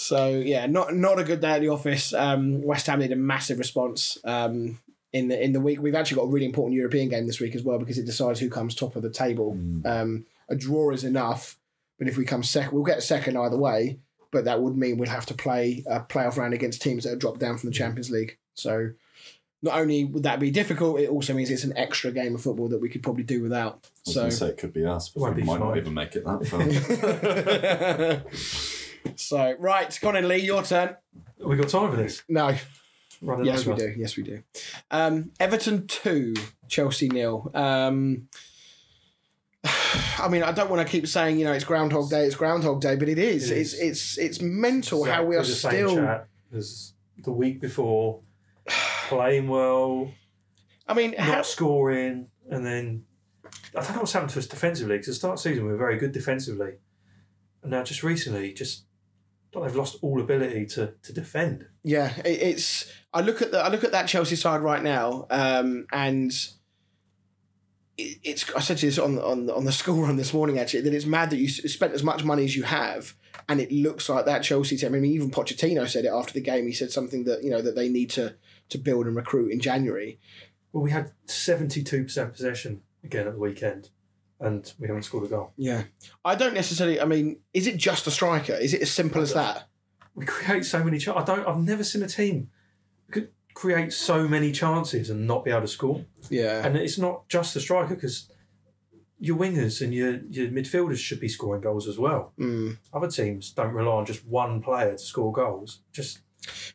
So 0.00 0.28
yeah, 0.28 0.64
not 0.66 0.94
not 0.94 1.20
a 1.20 1.24
good 1.24 1.40
day 1.40 1.50
at 1.50 1.60
the 1.60 1.68
office. 1.68 2.14
Um, 2.14 2.62
West 2.62 2.86
Ham 2.86 3.00
need 3.00 3.12
a 3.12 3.16
massive 3.16 3.58
response 3.58 4.16
um, 4.24 4.78
in 5.12 5.28
the 5.28 5.44
in 5.44 5.52
the 5.52 5.60
week. 5.60 5.82
We've 5.82 5.94
actually 5.94 6.16
got 6.16 6.22
a 6.22 6.28
really 6.28 6.46
important 6.46 6.74
European 6.74 7.10
game 7.10 7.26
this 7.26 7.38
week 7.38 7.54
as 7.54 7.62
well 7.62 7.78
because 7.78 7.98
it 7.98 8.06
decides 8.06 8.40
who 8.40 8.48
comes 8.48 8.74
top 8.74 8.96
of 8.96 9.02
the 9.02 9.10
table. 9.10 9.54
Mm. 9.54 9.86
Um, 9.86 10.26
a 10.48 10.56
draw 10.56 10.90
is 10.90 11.04
enough, 11.04 11.58
but 12.00 12.08
if 12.08 12.16
we 12.16 12.24
come 12.24 12.42
second, 12.42 12.72
we'll 12.72 12.82
get 12.82 13.00
second 13.04 13.36
either 13.36 13.56
way. 13.56 14.00
But 14.32 14.44
that 14.46 14.60
would 14.60 14.76
mean 14.76 14.98
we'd 14.98 15.08
have 15.08 15.26
to 15.26 15.34
play 15.34 15.84
a 15.88 16.00
playoff 16.00 16.36
round 16.36 16.54
against 16.54 16.82
teams 16.82 17.04
that 17.04 17.10
have 17.10 17.18
dropped 17.20 17.38
down 17.40 17.58
from 17.58 17.68
the 17.68 17.74
Champions 17.74 18.10
League. 18.10 18.38
So 18.54 18.90
not 19.62 19.78
only 19.78 20.04
would 20.04 20.22
that 20.22 20.40
be 20.40 20.50
difficult, 20.50 20.98
it 21.00 21.10
also 21.10 21.34
means 21.34 21.50
it's 21.50 21.64
an 21.64 21.76
extra 21.76 22.10
game 22.12 22.34
of 22.34 22.40
football 22.42 22.68
that 22.70 22.80
we 22.80 22.88
could 22.88 23.02
probably 23.02 23.24
do 23.24 23.42
without. 23.42 23.72
I 23.74 23.88
was 24.06 24.14
So 24.14 24.20
going 24.20 24.30
to 24.30 24.36
say 24.36 24.46
it 24.48 24.56
could 24.58 24.72
be 24.72 24.84
us, 24.86 25.08
but 25.10 25.20
Won't 25.20 25.34
we 25.36 25.42
be 25.42 25.46
might 25.46 25.60
not 25.60 25.68
fine. 25.70 25.78
even 25.78 25.94
make 25.94 26.14
it 26.16 26.24
that 26.24 26.46
far. 29.02 29.12
so 29.16 29.54
right, 29.58 29.98
Conan 30.00 30.28
Lee, 30.28 30.38
your 30.38 30.62
turn. 30.62 30.96
We 31.38 31.56
got 31.56 31.68
time 31.68 31.90
for 31.90 31.96
this? 31.96 32.22
No, 32.28 32.54
Running 33.22 33.46
yes 33.46 33.60
over. 33.66 33.72
we 33.72 33.76
do. 33.76 33.94
Yes 33.98 34.16
we 34.16 34.22
do. 34.22 34.42
Um, 34.90 35.32
Everton 35.40 35.86
two, 35.86 36.34
Chelsea 36.68 37.08
nil. 37.08 37.50
Um, 37.54 38.28
I 40.18 40.28
mean, 40.28 40.42
I 40.42 40.52
don't 40.52 40.70
want 40.70 40.86
to 40.86 40.90
keep 40.90 41.06
saying 41.06 41.38
you 41.38 41.44
know 41.44 41.52
it's 41.52 41.64
Groundhog 41.64 42.10
Day, 42.10 42.24
it's 42.26 42.36
Groundhog 42.36 42.80
Day, 42.80 42.96
but 42.96 43.08
it 43.08 43.18
is. 43.18 43.50
It 43.50 43.58
it's 43.58 43.74
it's 43.74 44.18
it's 44.18 44.40
mental 44.40 45.04
how 45.04 45.24
we 45.24 45.36
are 45.36 45.44
still. 45.44 45.96
chat 45.96 46.28
as 46.54 46.94
the 47.18 47.32
week 47.32 47.60
before, 47.60 48.20
playing 49.08 49.48
well, 49.48 50.12
I 50.86 50.94
mean, 50.94 51.14
how, 51.16 51.32
not 51.32 51.46
scoring, 51.46 52.28
and 52.50 52.64
then 52.64 53.04
I 53.76 53.82
don't 53.82 53.92
know 53.92 53.98
what's 54.00 54.12
happened 54.12 54.32
to 54.32 54.38
us 54.38 54.46
defensively. 54.46 54.96
Because 54.96 55.08
the 55.08 55.14
start 55.14 55.32
of 55.38 55.42
the 55.42 55.50
season 55.50 55.64
we 55.64 55.72
were 55.72 55.78
very 55.78 55.98
good 55.98 56.12
defensively, 56.12 56.74
and 57.62 57.70
now 57.70 57.82
just 57.82 58.02
recently, 58.02 58.52
just 58.52 58.84
they've 59.52 59.76
lost 59.76 59.98
all 60.02 60.20
ability 60.20 60.66
to 60.66 60.94
to 61.02 61.12
defend. 61.12 61.66
yeah, 61.82 62.16
it, 62.24 62.42
it's. 62.42 62.90
I 63.12 63.20
look 63.20 63.42
at 63.42 63.50
the 63.50 63.58
I 63.58 63.68
look 63.68 63.84
at 63.84 63.92
that 63.92 64.06
Chelsea 64.06 64.36
side 64.36 64.60
right 64.60 64.82
now, 64.82 65.26
um, 65.30 65.86
and 65.92 66.32
it's. 68.22 68.52
I 68.54 68.60
said 68.60 68.78
to 68.78 68.86
this 68.86 68.98
on 68.98 69.18
on 69.18 69.50
on 69.50 69.64
the 69.64 69.72
school 69.72 70.02
run 70.02 70.16
this 70.16 70.34
morning 70.34 70.58
actually 70.58 70.82
that 70.82 70.94
it's 70.94 71.06
mad 71.06 71.30
that 71.30 71.38
you 71.38 71.48
spent 71.48 71.92
as 71.92 72.02
much 72.02 72.24
money 72.24 72.44
as 72.44 72.56
you 72.56 72.64
have, 72.64 73.14
and 73.48 73.60
it 73.60 73.70
looks 73.70 74.08
like 74.08 74.26
that 74.26 74.42
Chelsea 74.42 74.76
team. 74.76 74.94
I 74.94 74.98
mean, 74.98 75.12
even 75.12 75.30
Pochettino 75.30 75.88
said 75.88 76.04
it 76.04 76.12
after 76.12 76.32
the 76.32 76.40
game. 76.40 76.66
He 76.66 76.72
said 76.72 76.90
something 76.90 77.24
that 77.24 77.42
you 77.42 77.50
know 77.50 77.62
that 77.62 77.76
they 77.76 77.88
need 77.88 78.10
to 78.10 78.36
to 78.70 78.78
build 78.78 79.06
and 79.06 79.16
recruit 79.16 79.52
in 79.52 79.60
January. 79.60 80.18
Well, 80.72 80.82
we 80.82 80.90
had 80.90 81.12
seventy 81.26 81.82
two 81.82 82.04
percent 82.04 82.32
possession 82.32 82.82
again 83.04 83.26
at 83.26 83.34
the 83.34 83.38
weekend, 83.38 83.90
and 84.38 84.72
we 84.78 84.86
haven't 84.86 85.02
scored 85.02 85.24
a 85.24 85.28
goal. 85.28 85.52
Yeah, 85.56 85.84
I 86.24 86.34
don't 86.34 86.54
necessarily. 86.54 87.00
I 87.00 87.04
mean, 87.04 87.40
is 87.52 87.66
it 87.66 87.76
just 87.76 88.06
a 88.06 88.10
striker? 88.10 88.54
Is 88.54 88.74
it 88.74 88.82
as 88.82 88.90
simple 88.90 89.22
as 89.22 89.34
that? 89.34 89.68
We 90.14 90.26
create 90.26 90.64
so 90.64 90.82
many 90.82 90.98
chances. 90.98 91.22
I 91.22 91.24
don't. 91.24 91.46
I've 91.46 91.58
never 91.58 91.84
seen 91.84 92.02
a 92.02 92.08
team 92.08 92.50
create 93.60 93.92
so 93.92 94.26
many 94.26 94.50
chances 94.52 95.10
and 95.10 95.26
not 95.26 95.44
be 95.44 95.50
able 95.50 95.60
to 95.60 95.68
score. 95.68 96.04
Yeah, 96.30 96.64
And 96.64 96.76
it's 96.76 96.98
not 96.98 97.28
just 97.28 97.52
the 97.54 97.60
striker 97.60 97.94
because 97.94 98.16
your 99.18 99.36
wingers 99.36 99.82
and 99.82 99.92
your 99.92 100.12
your 100.30 100.48
midfielders 100.48 100.96
should 100.98 101.20
be 101.20 101.28
scoring 101.28 101.60
goals 101.60 101.86
as 101.86 101.98
well. 101.98 102.32
mm. 102.38 102.78
Other 102.92 103.08
teams 103.10 103.50
don't 103.52 103.74
rely 103.74 103.92
on 104.00 104.06
just 104.06 104.24
one 104.26 104.62
player 104.62 104.92
to 104.92 104.98
score 104.98 105.32
goals. 105.32 105.80
Just 105.92 106.20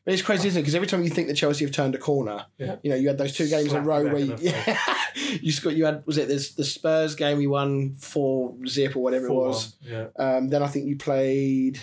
but 0.03 0.13
it's 0.13 0.21
crazy, 0.21 0.47
isn't 0.49 0.59
it? 0.59 0.61
Because 0.61 0.75
every 0.75 0.88
time 0.88 1.03
you 1.03 1.09
think 1.09 1.27
that 1.27 1.33
Chelsea 1.33 1.65
have 1.65 1.73
turned 1.73 1.95
a 1.95 1.97
corner, 1.97 2.45
Yeah. 2.59 2.75
you 2.83 2.91
know, 2.91 2.95
you 2.95 3.07
had 3.07 3.17
those 3.17 3.33
two 3.36 3.47
games 3.47 3.73
in 3.73 3.77
a 3.79 3.81
row 3.81 4.03
where 4.03 4.19
you, 4.19 4.36
yeah, 4.39 4.77
you 5.41 5.51
scored. 5.51 5.75
You 5.75 5.86
had 5.86 6.05
was 6.05 6.19
it 6.19 6.27
this 6.27 6.53
the 6.53 6.63
Spurs 6.63 7.15
game? 7.15 7.41
You 7.41 7.49
won 7.49 7.95
four 7.95 8.53
zip 8.67 8.95
or 8.95 8.99
whatever 8.99 9.25
it 9.25 9.33
was. 9.33 9.75
4-1, 9.83 9.91
Yeah. 9.91 10.07
Um, 10.23 10.49
then 10.49 10.61
I 10.61 10.67
think 10.67 10.86
you 10.86 10.97
played. 10.97 11.79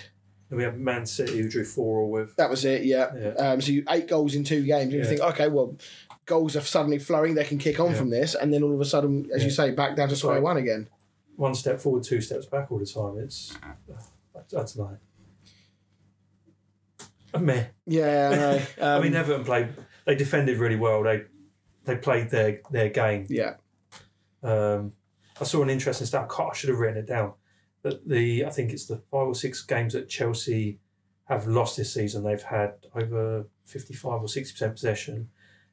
And 0.53 0.59
we 0.59 0.64
have 0.64 0.76
Man 0.78 1.07
City 1.07 1.38
who 1.38 1.48
drew 1.48 1.64
four 1.64 2.00
all 2.00 2.11
with. 2.11 2.36
That 2.36 2.50
was 2.50 2.66
it. 2.66 2.84
Yeah. 2.84 3.11
Yeah. 3.18 3.28
Um, 3.30 3.62
so 3.62 3.72
you 3.72 3.84
eight 3.88 4.07
goals 4.07 4.34
in 4.34 4.44
two 4.44 4.62
games. 4.64 4.92
And 4.92 5.03
you 5.03 5.05
think, 5.07 5.22
okay, 5.22 5.48
well, 5.48 5.78
goals 6.26 6.57
are 6.57 6.61
suddenly 6.61 6.98
flowing. 6.98 7.34
They 7.34 7.44
can 7.44 7.57
kick 7.57 7.80
on 7.80 7.94
from 7.94 8.11
this, 8.11 8.34
and 8.34 8.53
then 8.53 8.62
all 8.62 8.74
of 8.74 8.80
a 8.80 8.84
sudden, 8.84 9.30
as 9.34 9.42
you 9.44 9.50
say, 9.50 9.70
back 9.70 9.96
down 9.96 10.11
to 10.11 10.16
square 10.16 10.34
Right. 10.34 10.42
one 10.42 10.59
again. 10.59 10.90
One 11.36 11.55
step 11.55 11.80
forward, 11.80 12.03
two 12.03 12.20
steps 12.20 12.44
back 12.44 12.70
all 12.70 12.78
the 12.78 12.84
time. 12.84 13.16
It's 13.18 13.57
that's 14.50 14.76
I 14.78 14.82
don't. 14.82 14.98
A 17.32 17.38
meh. 17.40 17.64
Yeah, 17.86 18.30
I 18.30 18.36
know. 18.36 18.57
Um, 18.86 19.00
I 19.00 19.03
mean, 19.03 19.14
Everton 19.14 19.44
played. 19.44 19.68
They 20.05 20.16
defended 20.16 20.59
really 20.59 20.76
well. 20.76 21.03
They 21.03 21.22
they 21.84 21.96
played 21.96 22.28
their 22.28 22.61
their 22.70 22.90
game. 22.90 23.24
yeah. 23.30 23.55
Um, 24.42 24.92
I 25.40 25.44
saw 25.44 25.62
an 25.62 25.70
interesting 25.70 26.07
stat. 26.07 26.28
I 26.38 26.55
should 26.55 26.68
have 26.68 26.78
written 26.78 26.98
it 26.98 27.07
down. 27.07 27.32
But 27.83 28.09
the 28.09 28.45
I 28.45 28.51
think 28.51 28.72
it's 28.72 28.87
the 28.87 28.97
five 29.11 29.26
or 29.26 29.35
six 29.35 29.62
games 29.62 29.93
that 29.95 30.09
Chelsea 30.09 30.78
have 31.24 31.47
lost 31.47 31.76
this 31.76 31.93
season. 31.93 32.22
They've 32.24 32.43
had 32.43 32.74
over 32.95 33.47
fifty 33.64 33.95
five 33.95 34.20
or 34.22 34.28
sixty 34.28 34.53
percent 34.55 34.74
possession, 34.74 35.30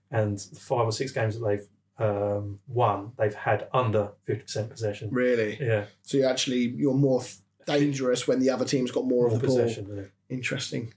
and 0.09 0.37
the 0.37 0.59
five 0.59 0.85
or 0.85 0.91
six 0.91 1.11
games 1.11 1.39
that 1.39 1.45
they've 1.45 1.67
um, 1.99 2.59
won, 2.67 3.11
they've 3.17 3.35
had 3.35 3.67
under 3.73 4.11
fifty 4.25 4.43
percent 4.43 4.69
possession. 4.69 5.09
Really. 5.11 5.57
Yeah, 5.59 5.85
So 6.01 6.17
you 6.17 6.25
actually 6.25 6.69
you're 6.75 6.93
more 6.93 7.21
dangerous 7.65 8.27
when 8.27 8.39
the 8.39 8.49
other 8.49 8.65
team's 8.65 8.91
got 8.91 9.05
more, 9.05 9.27
more 9.27 9.35
of 9.35 9.41
the 9.41 9.47
ball. 9.47 9.57
possession. 9.57 9.95
Yeah. 9.95 10.35
Interesting. 10.35 10.93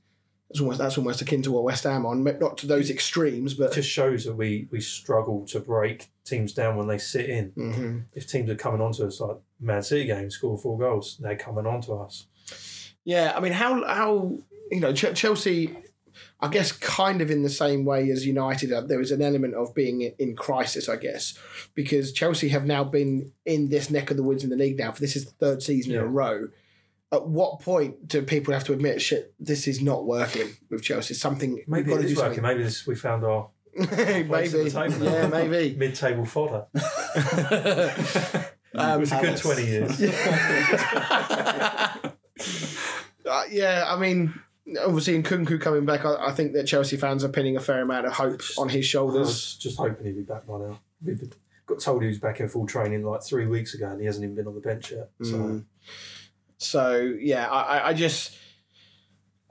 That's 0.52 0.60
almost 0.60 0.78
that's 0.78 0.98
almost 0.98 1.22
akin 1.22 1.40
to 1.42 1.50
what 1.52 1.64
West 1.64 1.84
Ham 1.84 2.04
on, 2.04 2.22
not 2.24 2.58
to 2.58 2.66
those 2.66 2.90
extremes, 2.90 3.54
but 3.54 3.72
It 3.72 3.76
just 3.76 3.88
shows 3.88 4.26
that 4.26 4.34
we 4.34 4.68
we 4.70 4.80
struggle 4.82 5.46
to 5.46 5.60
break 5.60 6.10
teams 6.26 6.52
down 6.52 6.76
when 6.76 6.88
they 6.88 6.98
sit 6.98 7.30
in. 7.30 7.52
Mhm. 7.52 8.02
If 8.12 8.26
teams 8.28 8.50
are 8.50 8.54
coming 8.54 8.82
onto 8.82 9.04
us 9.06 9.18
like 9.18 9.38
Man 9.58 9.82
City 9.82 10.04
game, 10.04 10.30
score 10.30 10.58
four 10.58 10.78
goals, 10.78 11.16
they're 11.20 11.36
coming 11.36 11.64
onto 11.66 11.94
us. 11.94 12.26
yeah. 13.04 13.32
I 13.34 13.40
mean, 13.40 13.52
how 13.52 13.82
how 13.86 14.36
you 14.70 14.80
know 14.80 14.92
Ch- 14.92 15.14
Chelsea, 15.14 15.74
I 16.38 16.48
guess, 16.48 16.70
kind 16.72 17.22
of 17.22 17.30
in 17.30 17.42
the 17.42 17.48
same 17.48 17.86
way 17.86 18.10
as 18.10 18.26
United, 18.26 18.68
there 18.88 19.00
is 19.00 19.10
an 19.10 19.22
element 19.22 19.54
of 19.54 19.74
being 19.74 20.02
in- 20.02 20.36
crisis, 20.36 20.86
I 20.86 20.96
guess, 20.96 21.32
because 21.74 22.12
Chelsea 22.12 22.48
have 22.50 22.66
now 22.66 22.84
been 22.84 23.32
in 23.46 23.70
this 23.70 23.88
neck 23.90 24.10
of 24.10 24.18
the 24.18 24.22
woods 24.22 24.44
in 24.44 24.50
the 24.50 24.56
league 24.56 24.76
now 24.78 24.92
for 24.92 25.00
this 25.00 25.16
is 25.16 25.24
the 25.24 25.30
third 25.32 25.62
season 25.62 25.92
in 25.94 25.98
a 26.00 26.02
Yeah. 26.02 26.08
row. 26.12 26.48
At 27.12 27.26
what 27.28 27.60
point 27.60 28.08
do 28.08 28.22
people 28.22 28.54
have 28.54 28.64
to 28.64 28.72
admit 28.72 29.02
shit? 29.02 29.34
This 29.38 29.68
is 29.68 29.82
not 29.82 30.06
working 30.06 30.48
with 30.70 30.82
Chelsea. 30.82 31.12
Something 31.14 31.52
we've 31.54 31.68
Maybe 31.68 31.90
got 31.90 32.00
it 32.00 32.02
to 32.04 32.08
is 32.08 32.14
do 32.14 32.20
working. 32.22 32.42
Maybe 32.42 32.62
this, 32.62 32.86
we 32.86 32.94
found 32.94 33.22
our 33.24 33.48
something. 33.78 34.28
maybe, 34.28 34.74
yeah, 35.04 35.26
maybe. 35.28 35.74
mid-table 35.78 36.24
fodder. 36.24 36.66
Um, 38.74 38.96
it 38.96 39.00
was 39.00 39.12
a 39.12 39.20
good 39.20 39.36
twenty 39.36 39.66
years. 39.66 40.00
Uh, 43.24 43.42
yeah, 43.50 43.84
I 43.86 43.98
mean, 43.98 44.34
obviously, 44.84 45.22
Nkunku 45.22 45.60
coming 45.60 45.84
back, 45.84 46.04
I, 46.04 46.28
I 46.28 46.32
think 46.32 46.54
that 46.54 46.66
Chelsea 46.66 46.96
fans 46.96 47.22
are 47.22 47.28
pinning 47.28 47.56
a 47.56 47.60
fair 47.60 47.82
amount 47.82 48.06
of 48.06 48.12
hope 48.14 48.40
on 48.58 48.68
his 48.68 48.84
I 48.86 48.88
shoulders. 48.88 49.26
was 49.28 49.54
just 49.56 49.78
hoping 49.78 50.06
he'd 50.06 50.16
be 50.16 50.22
back 50.22 50.46
by 50.46 50.58
now. 50.58 50.80
We 51.04 51.16
got 51.66 51.80
told 51.80 52.02
he 52.02 52.08
was 52.08 52.18
back 52.18 52.40
in 52.40 52.48
full 52.48 52.66
training 52.66 53.04
like 53.04 53.22
three 53.22 53.46
weeks 53.46 53.74
ago, 53.74 53.90
and 53.90 54.00
he 54.00 54.06
hasn't 54.06 54.24
even 54.24 54.34
been 54.36 54.46
on 54.48 54.54
the 54.54 54.60
bench 54.60 54.90
yet. 54.90 55.10
So 55.22 55.34
Mm. 55.34 55.64
So 56.62 57.14
yeah, 57.20 57.48
I, 57.50 57.60
I- 57.78 57.88
I 57.88 57.92
just 57.92 58.36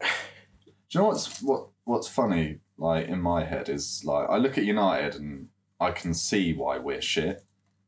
Do 0.01 0.07
you 0.91 0.99
know 1.01 1.07
what's 1.07 1.41
what 1.41 1.67
what's 1.85 2.07
funny? 2.07 2.59
Like 2.77 3.07
in 3.07 3.21
my 3.21 3.43
head 3.45 3.69
is 3.69 4.03
like 4.05 4.29
I 4.29 4.37
look 4.37 4.57
at 4.57 4.63
United 4.65 5.15
and 5.15 5.47
I 5.79 5.91
can 5.91 6.13
see 6.13 6.53
why 6.53 6.77
we're 6.79 7.01
shit. 7.01 7.43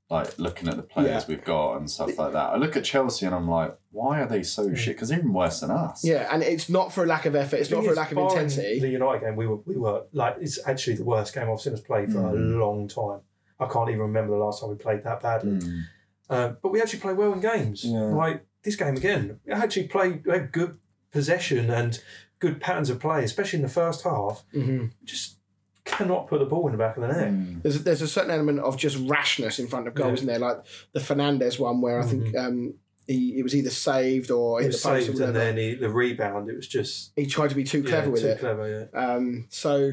Like 0.09 0.37
looking 0.37 0.67
at 0.69 0.75
the 0.77 0.83
players 0.83 1.23
Yeah. 1.23 1.25
we've 1.27 1.43
got 1.43 1.77
and 1.77 1.89
stuff 1.89 2.17
like 2.19 2.33
that. 2.33 2.49
I 2.53 2.57
look 2.57 2.77
at 2.77 2.83
Chelsea 2.83 3.25
and 3.25 3.33
I'm 3.33 3.47
like, 3.49 3.75
why 3.91 4.21
are 4.21 4.27
they 4.27 4.43
so 4.43 4.73
shit? 4.75 4.95
Because 4.95 5.11
even 5.11 5.33
worse 5.33 5.61
than 5.61 5.71
us. 5.71 6.03
yeah, 6.05 6.27
and 6.31 6.43
it's 6.43 6.69
not 6.69 6.93
for 6.93 7.03
a 7.03 7.07
lack 7.07 7.25
of 7.25 7.35
effort. 7.35 7.55
It's 7.59 7.71
not 7.71 7.83
for 7.83 7.91
a 7.93 7.95
lack 7.95 8.11
of 8.11 8.17
barring 8.17 8.33
intensity. 8.33 8.79
The 8.79 8.89
United 8.89 9.21
game, 9.21 9.35
we 9.35 9.47
were 9.47 9.57
we 9.65 9.75
were 9.77 10.03
like 10.11 10.35
it's 10.39 10.59
actually 10.67 10.97
the 10.97 11.03
worst 11.05 11.33
game 11.33 11.49
I've 11.49 11.59
seen 11.61 11.73
us 11.73 11.81
play 11.81 12.05
for 12.05 12.19
Mm. 12.19 12.31
a 12.31 12.57
long 12.63 12.87
time. 12.87 13.21
I 13.59 13.65
can't 13.67 13.89
even 13.89 14.01
remember 14.01 14.31
the 14.37 14.43
last 14.43 14.61
time 14.61 14.69
we 14.69 14.75
played 14.75 15.03
that 15.03 15.21
badly. 15.21 15.51
Mm. 15.59 15.81
Uh, 16.29 16.49
but 16.61 16.71
we 16.71 16.81
actually 16.81 16.99
play 16.99 17.13
well 17.13 17.33
in 17.33 17.39
games. 17.39 17.83
Yeah. 17.83 18.01
Like 18.01 18.45
this 18.63 18.75
game 18.75 18.95
again, 18.95 19.39
we 19.45 19.51
actually 19.53 19.87
played 19.87 20.23
had 20.29 20.51
good 20.51 20.77
possession 21.11 21.69
and 21.69 22.01
good 22.39 22.59
patterns 22.59 22.89
of 22.89 22.99
play, 22.99 23.23
especially 23.23 23.57
in 23.57 23.63
the 23.63 23.69
first 23.71 24.03
half. 24.03 24.43
hmm 24.51 24.85
Just 25.03 25.37
cannot 25.85 26.27
put 26.27 26.39
the 26.39 26.45
ball 26.45 26.65
in 26.67 26.71
the 26.71 26.77
back 26.77 26.95
of 26.97 27.01
the 27.01 27.07
net. 27.09 27.31
Mm. 27.31 27.61
There's 27.61 27.83
there's 27.83 28.01
a 28.01 28.07
certain 28.07 28.31
element 28.31 28.59
of 28.59 28.77
just 28.77 28.97
rashness 29.07 29.59
in 29.59 29.67
front 29.67 29.87
of 29.87 29.93
goal, 29.95 30.07
Yeah. 30.07 30.13
isn't 30.13 30.27
there? 30.27 30.39
Like 30.39 30.57
the 30.93 30.99
Fernandez 30.99 31.59
one, 31.59 31.81
where 31.81 31.99
I 31.99 32.05
think 32.05 32.35
um, 32.37 32.75
he 33.05 33.37
it 33.37 33.43
was 33.43 33.53
either 33.55 33.69
saved 33.69 34.31
or 34.31 34.61
It 34.61 34.67
was 34.67 34.81
the 34.81 34.89
post 34.89 35.09
or 35.09 35.11
saved 35.11 35.21
and 35.21 35.35
then 35.35 35.57
he, 35.57 35.75
the 35.75 35.89
rebound. 35.89 36.49
It 36.49 36.55
was 36.55 36.67
just 36.67 37.11
He 37.15 37.25
tried 37.25 37.49
to 37.49 37.55
be 37.55 37.63
too 37.65 37.83
clever 37.83 38.07
yeah, 38.07 38.11
with 38.11 38.21
too 38.21 38.27
it. 38.29 38.39
Clever, 38.39 38.89
yeah. 38.93 38.99
Um, 38.99 39.45
so 39.49 39.91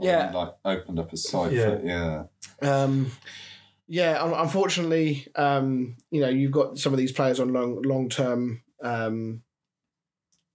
yeah, 0.00 0.30
Like 0.32 0.54
opened 0.64 1.00
up 1.00 1.12
a 1.12 1.16
side 1.16 1.52
Yeah. 1.52 1.64
foot. 1.70 1.80
Yeah. 1.84 2.22
Um, 2.62 3.10
yeah, 3.88 4.22
unfortunately, 4.42 5.26
um, 5.34 5.96
you 6.10 6.20
know, 6.20 6.28
you've 6.28 6.52
got 6.52 6.78
some 6.78 6.92
of 6.92 6.98
these 6.98 7.12
players 7.12 7.40
on 7.40 7.52
long 7.52 7.82
long 7.82 8.08
term 8.08 8.62
um, 8.82 9.42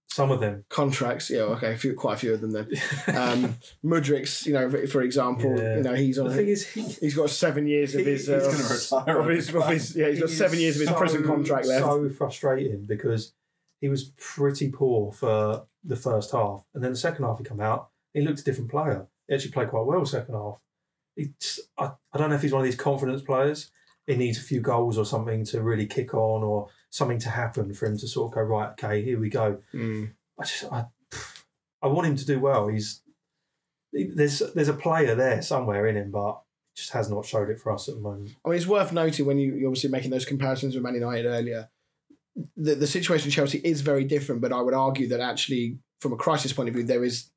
Some 0.09 0.29
of 0.31 0.39
them. 0.39 0.65
contracts. 0.69 1.29
Yeah, 1.29 1.41
okay, 1.55 1.73
a 1.73 1.77
few, 1.77 1.93
quite 1.95 2.13
a 2.13 2.17
few 2.17 2.33
of 2.35 2.41
them 2.41 2.51
then. 2.51 2.67
Um, 3.07 3.55
Mudryk's, 3.83 4.45
you 4.45 4.53
know, 4.53 4.69
for, 4.69 4.85
for 4.87 5.01
example, 5.01 5.57
Yeah. 5.57 5.77
you 5.77 5.83
know, 5.83 5.93
he's 5.95 6.19
on. 6.19 6.27
the 6.29 6.35
thing 6.35 6.47
is, 6.47 6.67
he, 6.67 6.81
he's 6.83 7.15
got 7.15 7.29
seven 7.31 7.65
years 7.67 7.95
of 7.95 8.01
He- 8.05 8.11
his. 8.11 8.27
he's 8.27 8.29
Uh, 8.29 8.39
gonna 8.51 8.73
retire 9.09 9.19
of 9.19 9.27
his, 9.29 9.53
of 9.55 9.67
his, 9.67 9.95
yeah, 9.95 10.09
he's 10.09 10.19
got 10.19 10.29
It 10.29 10.33
seven 10.33 10.55
is 10.55 10.61
years 10.61 10.75
of 10.75 10.81
his 10.81 10.89
so- 10.89 10.95
prison 10.95 11.23
contract 11.23 11.65
left. 11.67 11.83
So 11.85 12.09
frustrating 12.11 12.85
because 12.85 13.33
he 13.81 13.89
was 13.89 14.11
pretty 14.17 14.69
poor 14.69 15.11
for 15.11 15.65
the 15.83 15.95
first 15.97 16.31
half, 16.31 16.63
and 16.73 16.83
then 16.83 16.91
the 16.91 16.97
second 16.97 17.25
half 17.25 17.39
he 17.39 17.43
come 17.43 17.59
out, 17.59 17.89
he 18.13 18.21
looked 18.21 18.39
a 18.39 18.43
different 18.43 18.69
player. 18.71 19.07
He 19.27 19.33
actually 19.35 19.51
played 19.51 19.69
quite 19.69 19.85
well 19.85 20.05
second 20.05 20.35
half. 20.35 20.59
It's 21.15 21.59
I, 21.77 21.91
I 22.13 22.17
don't 22.17 22.29
know 22.29 22.35
if 22.35 22.41
he's 22.41 22.51
one 22.51 22.61
of 22.61 22.65
these 22.65 22.75
confidence 22.75 23.21
players. 23.21 23.71
He 24.07 24.15
needs 24.15 24.37
a 24.37 24.41
few 24.41 24.59
goals 24.59 24.97
or 24.97 25.05
something 25.05 25.45
to 25.45 25.61
really 25.61 25.85
kick 25.85 26.13
on, 26.13 26.43
or 26.43 26.69
something 26.89 27.19
to 27.19 27.29
happen 27.29 27.73
for 27.73 27.85
him 27.85 27.97
to 27.97 28.07
sort 28.07 28.31
of 28.31 28.35
go 28.35 28.41
right. 28.41 28.71
Okay, 28.71 29.03
here 29.03 29.19
we 29.19 29.29
go. 29.29 29.59
Mm. 29.73 30.11
I 30.39 30.43
just 30.43 30.65
I, 30.71 30.85
I 31.81 31.87
want 31.87 32.07
him 32.07 32.15
to 32.17 32.25
do 32.25 32.39
well. 32.39 32.67
He's 32.67 33.01
he- 33.91 34.11
there's 34.13 34.39
there's 34.53 34.67
a 34.69 34.73
player 34.73 35.15
there 35.15 35.41
somewhere 35.41 35.87
in 35.87 35.95
him, 35.95 36.11
but 36.11 36.41
just 36.75 36.91
has 36.91 37.09
not 37.09 37.25
showed 37.25 37.49
it 37.49 37.59
for 37.59 37.71
us 37.71 37.87
at 37.87 37.95
the 37.95 38.01
moment. 38.01 38.31
I 38.43 38.49
mean, 38.49 38.57
it's 38.57 38.65
worth 38.67 38.91
noting 38.91 39.25
when 39.27 39.37
you, 39.37 39.53
you're 39.53 39.69
obviously 39.69 39.91
making 39.91 40.09
those 40.11 40.25
comparisons 40.25 40.73
with 40.73 40.83
Man 40.83 40.95
United 40.95 41.27
earlier. 41.27 41.69
The, 42.57 42.73
the 42.73 42.87
situation 42.87 43.27
in 43.27 43.31
Chelsea 43.31 43.59
is 43.59 43.81
very 43.81 44.03
different, 44.05 44.41
but 44.41 44.51
I 44.51 44.59
would 44.59 44.73
argue 44.73 45.07
that 45.09 45.19
actually, 45.19 45.77
from 46.01 46.13
a 46.13 46.17
crisis 46.17 46.51
point 46.51 46.69
of 46.69 46.73
view, 46.75 46.83
there 46.83 47.03
is 47.03 47.29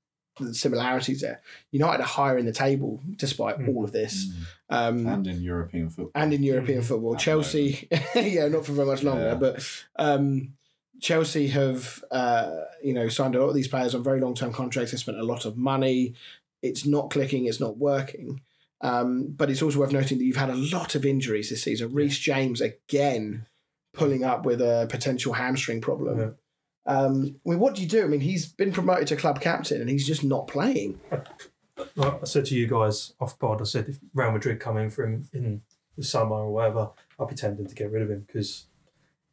similarities 0.53 1.20
there. 1.20 1.41
United 1.70 2.03
are 2.03 2.07
higher 2.07 2.39
in 2.39 2.47
the 2.47 2.53
table 2.53 3.01
despite 3.16 3.59
Mm. 3.59 3.68
all 3.68 3.84
of 3.84 3.93
this, 3.93 4.26
Mm. 4.26 4.34
um, 4.70 5.07
And 5.07 5.26
in 5.26 5.43
European 5.43 5.89
football. 5.91 6.12
and 6.14 6.32
in 6.32 6.43
European 6.43 6.80
Mm. 6.82 6.84
football. 6.84 7.14
At 7.14 7.20
Chelsea, 7.20 7.89
yeah, 8.14 8.49
not 8.49 8.66
for 8.66 8.72
very 8.72 8.87
much 8.87 9.03
longer, 9.03 9.24
Yeah. 9.28 9.34
but 9.34 9.66
um, 9.97 10.53
Chelsea 11.01 11.49
have 11.49 12.03
uh, 12.11 12.51
you 12.82 12.95
know 12.95 13.09
signed 13.09 13.34
a 13.34 13.41
lot 13.41 13.49
of 13.49 13.55
these 13.55 13.68
players 13.68 13.95
on 13.95 14.03
very 14.03 14.20
long 14.20 14.34
term 14.34 14.53
contracts. 14.53 14.93
They 14.93 14.99
spent 14.99 15.18
a 15.18 15.22
lot 15.22 15.45
of 15.45 15.57
money. 15.57 16.14
It's 16.62 16.87
not 16.87 17.11
clicking. 17.11 17.45
It's 17.47 17.61
not 17.61 17.76
working. 17.78 18.41
Um, 18.82 19.28
but 19.37 19.51
it's 19.51 19.62
also 19.62 19.78
worth 19.78 19.93
noting 19.93 20.18
that 20.18 20.24
you've 20.24 20.37
had 20.37 20.51
a 20.51 20.55
lot 20.55 20.95
of 20.95 21.05
injuries 21.07 21.49
this 21.51 21.62
season. 21.62 21.93
Reece 21.95 22.18
James 22.18 22.61
again 22.61 23.47
pulling 23.95 24.22
up 24.24 24.45
with 24.45 24.61
a 24.61 24.87
potential 24.91 25.32
hamstring 25.34 25.80
problem. 25.80 26.18
Yeah. 26.18 26.30
Um, 26.87 27.37
I 27.47 27.51
mean, 27.51 27.59
what 27.59 27.74
do 27.74 27.82
you 27.82 27.89
do? 27.89 28.05
I 28.05 28.07
mean, 28.07 28.20
he's 28.20 28.47
been 28.47 28.72
promoted 28.72 29.09
to 29.09 29.16
club 29.16 29.41
captain 29.41 29.80
and 29.80 29.91
he's 29.91 30.07
just 30.07 30.22
not 30.22 30.47
playing. 30.47 31.01
Like 31.97 32.22
I 32.22 32.24
said 32.24 32.47
to 32.47 32.55
you 32.55 32.66
guys 32.66 33.12
off 33.20 33.39
pod, 33.39 33.61
I 33.61 33.64
said 33.64 33.89
if 33.89 33.99
Real 34.14 34.30
Madrid 34.30 34.61
come 34.61 34.78
in 34.78 34.89
for 34.91 35.05
him 35.05 35.28
in 35.32 35.62
the 35.97 36.05
summer 36.05 36.37
or 36.37 36.53
whatever, 36.53 36.91
I'll 37.18 37.26
be 37.26 37.34
tempted 37.34 37.68
to 37.68 37.74
get 37.74 37.91
rid 37.91 38.03
of 38.03 38.11
him 38.11 38.24
because 38.26 38.66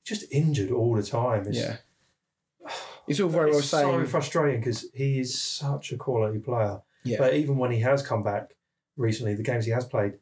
he's 0.04 0.20
just 0.20 0.32
injured 0.32 0.72
all 0.72 0.95
the 0.95 1.04
time. 1.04 1.47
It's, 1.47 1.58
Yeah. 1.58 1.78
It's 3.06 3.20
all 3.20 3.28
very 3.28 3.49
well 3.49 3.60
it's 3.60 3.68
so 3.68 4.06
frustrating 4.06 4.62
because 4.62 4.86
he 4.93 5.20
is 5.20 5.38
such 5.38 5.91
a 5.91 5.97
quality 5.97 6.39
player. 6.39 6.82
Yeah. 7.04 7.18
But 7.18 7.34
even 7.34 7.58
when 7.58 7.72
he 7.72 7.82
has 7.82 8.01
come 8.01 8.24
back 8.24 8.56
recently, 8.95 9.36
the 9.36 9.43
games 9.43 9.66
he 9.66 9.72
has 9.72 9.84
played, 9.84 10.14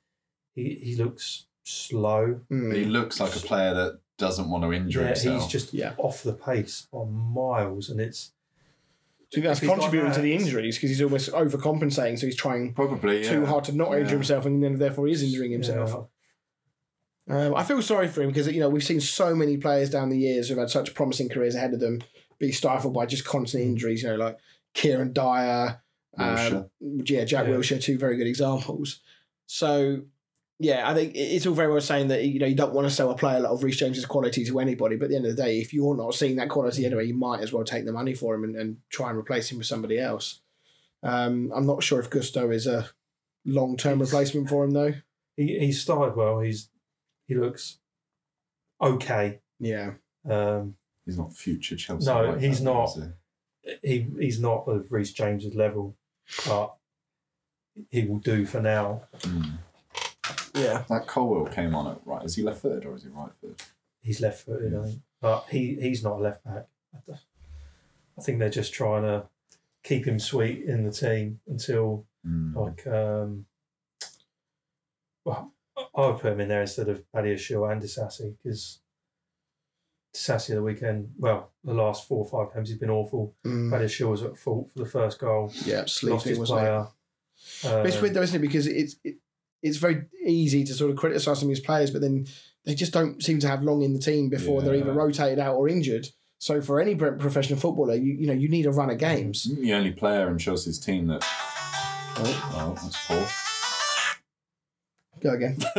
he, 0.56 0.74
he 0.74 0.96
looks 0.96 1.46
slow. 1.64 2.42
Mm. 2.52 2.76
He 2.76 2.86
looks 2.86 3.20
like 3.20 3.36
a 3.36 3.40
player 3.40 3.76
that 3.76 4.00
doesn't 4.22 4.50
want 4.50 4.64
to 4.64 4.72
injure 4.72 5.02
Yeah, 5.02 5.08
himself. 5.08 5.42
he's 5.44 5.52
just 5.52 5.74
Yeah. 5.74 5.94
off 5.98 6.24
the 6.24 6.34
pace 6.34 6.88
on 6.94 7.12
miles, 7.12 7.90
and 7.90 8.00
it's 8.00 8.32
Do 9.32 9.40
you 9.40 9.44
think 9.44 9.46
that's 9.50 9.62
if 9.64 9.68
like 9.70 9.80
contributing 9.80 10.14
to 10.14 10.22
the 10.22 10.34
injuries 10.34 10.78
because 10.78 10.90
he's 10.92 11.02
almost 11.02 11.30
overcompensating, 11.32 12.18
so 12.20 12.26
he's 12.28 12.36
trying 12.36 12.74
probably 12.74 13.24
too 13.24 13.42
yeah. 13.42 13.46
hard 13.46 13.64
to 13.66 13.72
not 13.74 13.92
injure 13.94 14.04
Yeah. 14.06 14.12
himself, 14.12 14.46
and 14.46 14.64
then 14.64 14.78
therefore 14.78 15.08
is 15.10 15.24
injuring 15.24 15.52
himself. 15.52 16.08
Um, 17.30 17.56
I 17.56 17.64
feel 17.64 17.82
sorry 17.82 18.08
for 18.08 18.22
him 18.22 18.30
because 18.30 18.48
you 18.48 18.60
know 18.60 18.70
we've 18.70 18.84
seen 18.84 19.00
so 19.00 19.36
many 19.36 19.58
players 19.58 19.90
down 19.90 20.10
the 20.10 20.18
years 20.18 20.50
who've 20.50 20.58
had 20.58 20.70
such 20.70 20.94
promising 20.94 21.30
careers 21.30 21.56
ahead 21.56 21.74
of 21.74 21.80
them 21.80 22.02
be 22.40 22.52
stifled 22.52 22.94
by 22.94 23.06
just 23.06 23.24
constant 23.26 23.64
injuries. 23.64 24.04
You 24.04 24.10
know, 24.10 24.16
like 24.16 24.38
Kieran 24.74 25.14
Dyer, 25.14 25.82
um, 26.18 26.70
yeah, 26.80 27.24
Jack 27.26 27.46
Yeah. 27.48 27.54
Wilshere, 27.54 27.82
two 27.82 27.98
very 27.98 28.18
good 28.18 28.28
examples. 28.28 29.00
So. 29.46 30.04
Yeah, 30.64 30.88
I 30.88 30.94
think 30.94 31.14
it's 31.16 31.48
all 31.48 31.56
very 31.56 31.72
well 31.72 31.82
saying 31.82 32.10
that 32.10 32.24
you 32.24 32.40
know 32.40 32.46
you 32.46 32.56
don't 32.56 32.74
want 32.74 32.88
to 32.88 32.94
sell 32.94 33.10
a 33.10 33.16
player 33.18 33.44
of 33.46 33.64
Reece 33.64 33.78
James's 33.78 34.06
quality 34.06 34.46
to 34.46 34.60
anybody, 34.60 34.96
but 34.96 35.06
at 35.06 35.10
the 35.10 35.16
end 35.16 35.26
of 35.26 35.36
the 35.36 35.42
day, 35.44 35.60
if 35.60 35.74
you're 35.74 35.98
not 35.98 36.14
seeing 36.14 36.36
that 36.36 36.50
quality 36.50 36.86
anyway, 36.86 37.06
you 37.08 37.16
might 37.16 37.40
as 37.42 37.52
well 37.52 37.64
take 37.64 37.86
the 37.86 37.92
money 37.92 38.14
for 38.14 38.36
him 38.36 38.44
and, 38.44 38.56
and 38.56 38.78
try 38.90 39.10
and 39.10 39.18
replace 39.18 39.52
him 39.52 39.58
with 39.58 39.66
somebody 39.68 39.98
else. 40.00 40.42
Um, 41.02 41.52
I'm 41.56 41.66
not 41.66 41.82
sure 41.82 42.00
if 42.00 42.12
Gusto 42.12 42.52
is 42.52 42.68
a 42.68 42.90
long 43.44 43.76
term 43.76 44.00
replacement 44.00 44.50
for 44.50 44.64
him 44.64 44.72
though. 44.72 44.94
he 45.36 45.58
he 45.58 45.72
started 45.72 46.16
well. 46.16 46.40
He's 46.42 46.70
he 47.28 47.34
looks 47.34 47.80
okay. 48.80 49.40
Yeah, 49.60 49.94
Um, 50.30 50.76
He's 51.06 51.18
not 51.18 51.34
future 51.34 51.76
Chelsea. 51.76 52.06
No, 52.06 52.26
like 52.26 52.40
he's 52.42 52.60
that, 52.60 52.66
not. 52.66 52.98
he? 53.64 53.78
he 53.84 54.08
he's 54.20 54.40
not 54.40 54.68
of 54.68 54.92
Reece 54.92 55.14
James's 55.14 55.56
level, 55.56 55.96
but 56.48 56.76
he 57.90 58.04
will 58.06 58.20
do 58.20 58.46
for 58.46 58.62
now. 58.62 59.04
Mm. 59.22 59.58
Yeah. 60.54 60.84
That 60.90 61.08
Colwill 61.08 61.46
came 61.48 61.74
on 61.76 61.88
at 61.92 62.00
right. 62.06 62.24
Is 62.26 62.36
he 62.36 62.44
left 62.44 62.62
footed 62.62 62.86
or 62.86 62.96
is 62.96 63.04
he 63.04 63.10
right 63.10 63.32
footed? 63.40 63.62
He's 64.02 64.20
left 64.22 64.46
footed, 64.46 64.74
I 64.76 64.86
think, 64.86 65.00
but 65.22 65.46
he 65.50 65.76
he's 65.80 66.04
not 66.04 66.14
a 66.20 66.22
left 66.22 66.44
back. 66.44 66.68
I 68.18 68.22
think 68.22 68.40
they're 68.40 68.50
just 68.50 68.74
trying 68.74 69.04
to 69.04 69.26
keep 69.84 70.06
him 70.06 70.20
sweet 70.20 70.64
in 70.66 70.84
the 70.84 70.92
team 70.92 71.40
until 71.48 72.06
Mm. 72.28 72.54
like 72.56 72.86
um. 72.86 73.46
Well, 75.26 75.54
I 75.96 76.08
would 76.08 76.20
put 76.20 76.34
him 76.34 76.40
in 76.42 76.50
there 76.50 76.62
instead 76.62 76.88
of 76.90 77.04
Badiashile 77.16 77.72
and 77.72 77.82
Disasi 77.82 78.36
because 78.38 78.80
Disasi 80.16 80.50
the 80.50 80.62
weekend, 80.62 81.14
well, 81.18 81.52
the 81.64 81.74
last 81.74 82.08
four 82.08 82.26
or 82.26 82.30
five 82.46 82.54
games 82.54 82.70
he's 82.70 82.78
been 82.78 82.90
awful. 82.92 83.34
Mm. 83.46 83.72
Badiashile 83.72 84.10
was 84.12 84.24
at 84.24 84.38
fault 84.38 84.70
for 84.72 84.80
the 84.80 84.86
first 84.90 85.20
goal. 85.20 85.52
Yeah, 85.66 85.82
lost 85.82 85.96
sleeping 85.96 86.20
his 86.30 86.40
wasn't 86.40 86.60
it? 86.60 86.62
player. 87.64 87.84
It's 87.88 88.02
weird 88.02 88.14
though, 88.14 88.22
isn't 88.22 88.36
it? 88.36 88.40
Because 88.48 88.68
it's 88.68 88.96
it, 89.04 89.16
it's 89.62 89.78
very 89.78 90.04
easy 90.26 90.64
to 90.64 90.74
sort 90.74 90.92
of 90.92 90.98
criticise 90.98 91.40
some 91.40 91.48
of 91.50 91.56
these 91.56 91.60
players, 91.66 91.92
but 91.92 92.02
then 92.02 92.26
they 92.66 92.76
just 92.76 92.94
don't 92.94 93.22
seem 93.24 93.40
to 93.40 93.48
have 93.48 93.64
long 93.64 93.82
in 93.82 93.94
the 93.94 94.00
team 94.00 94.30
before 94.30 94.62
they're 94.62 94.76
either 94.76 94.94
rotated 94.94 95.40
out 95.40 95.56
or 95.56 95.68
injured. 95.70 96.08
So 96.38 96.60
for 96.62 96.80
any 96.82 96.96
professional 96.96 97.60
footballer, 97.60 97.96
you 97.96 98.14
you 98.14 98.28
know 98.28 98.34
you 98.34 98.50
need 98.50 98.66
a 98.66 98.72
run 98.72 98.90
of 98.90 98.98
games. 98.98 99.44
The 99.60 99.74
only 99.74 99.92
player 99.92 100.28
in 100.30 100.38
Chelsea's 100.40 100.80
team 100.80 101.08
that. 101.08 101.24
Oh, 101.24 102.52
Oh, 102.54 102.78
that's 102.84 103.08
Paul. 103.08 103.26
go 105.22 105.30
again. 105.34 105.58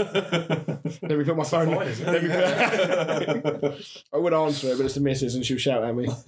Let 1.02 1.18
me 1.18 1.24
put 1.24 1.36
my 1.36 1.44
phone. 1.44 1.74
fine, 1.74 1.88
isn't 1.88 2.08
it? 2.08 2.22
Let 2.24 3.34
me 3.34 3.40
put, 3.42 4.04
I 4.12 4.16
would 4.18 4.32
answer 4.34 4.68
it, 4.72 4.76
but 4.76 4.84
it's 4.86 4.94
the 4.94 5.00
missus, 5.00 5.34
and 5.34 5.44
she'll 5.44 5.58
shout 5.58 5.82
at 5.84 5.94
me. 5.94 6.06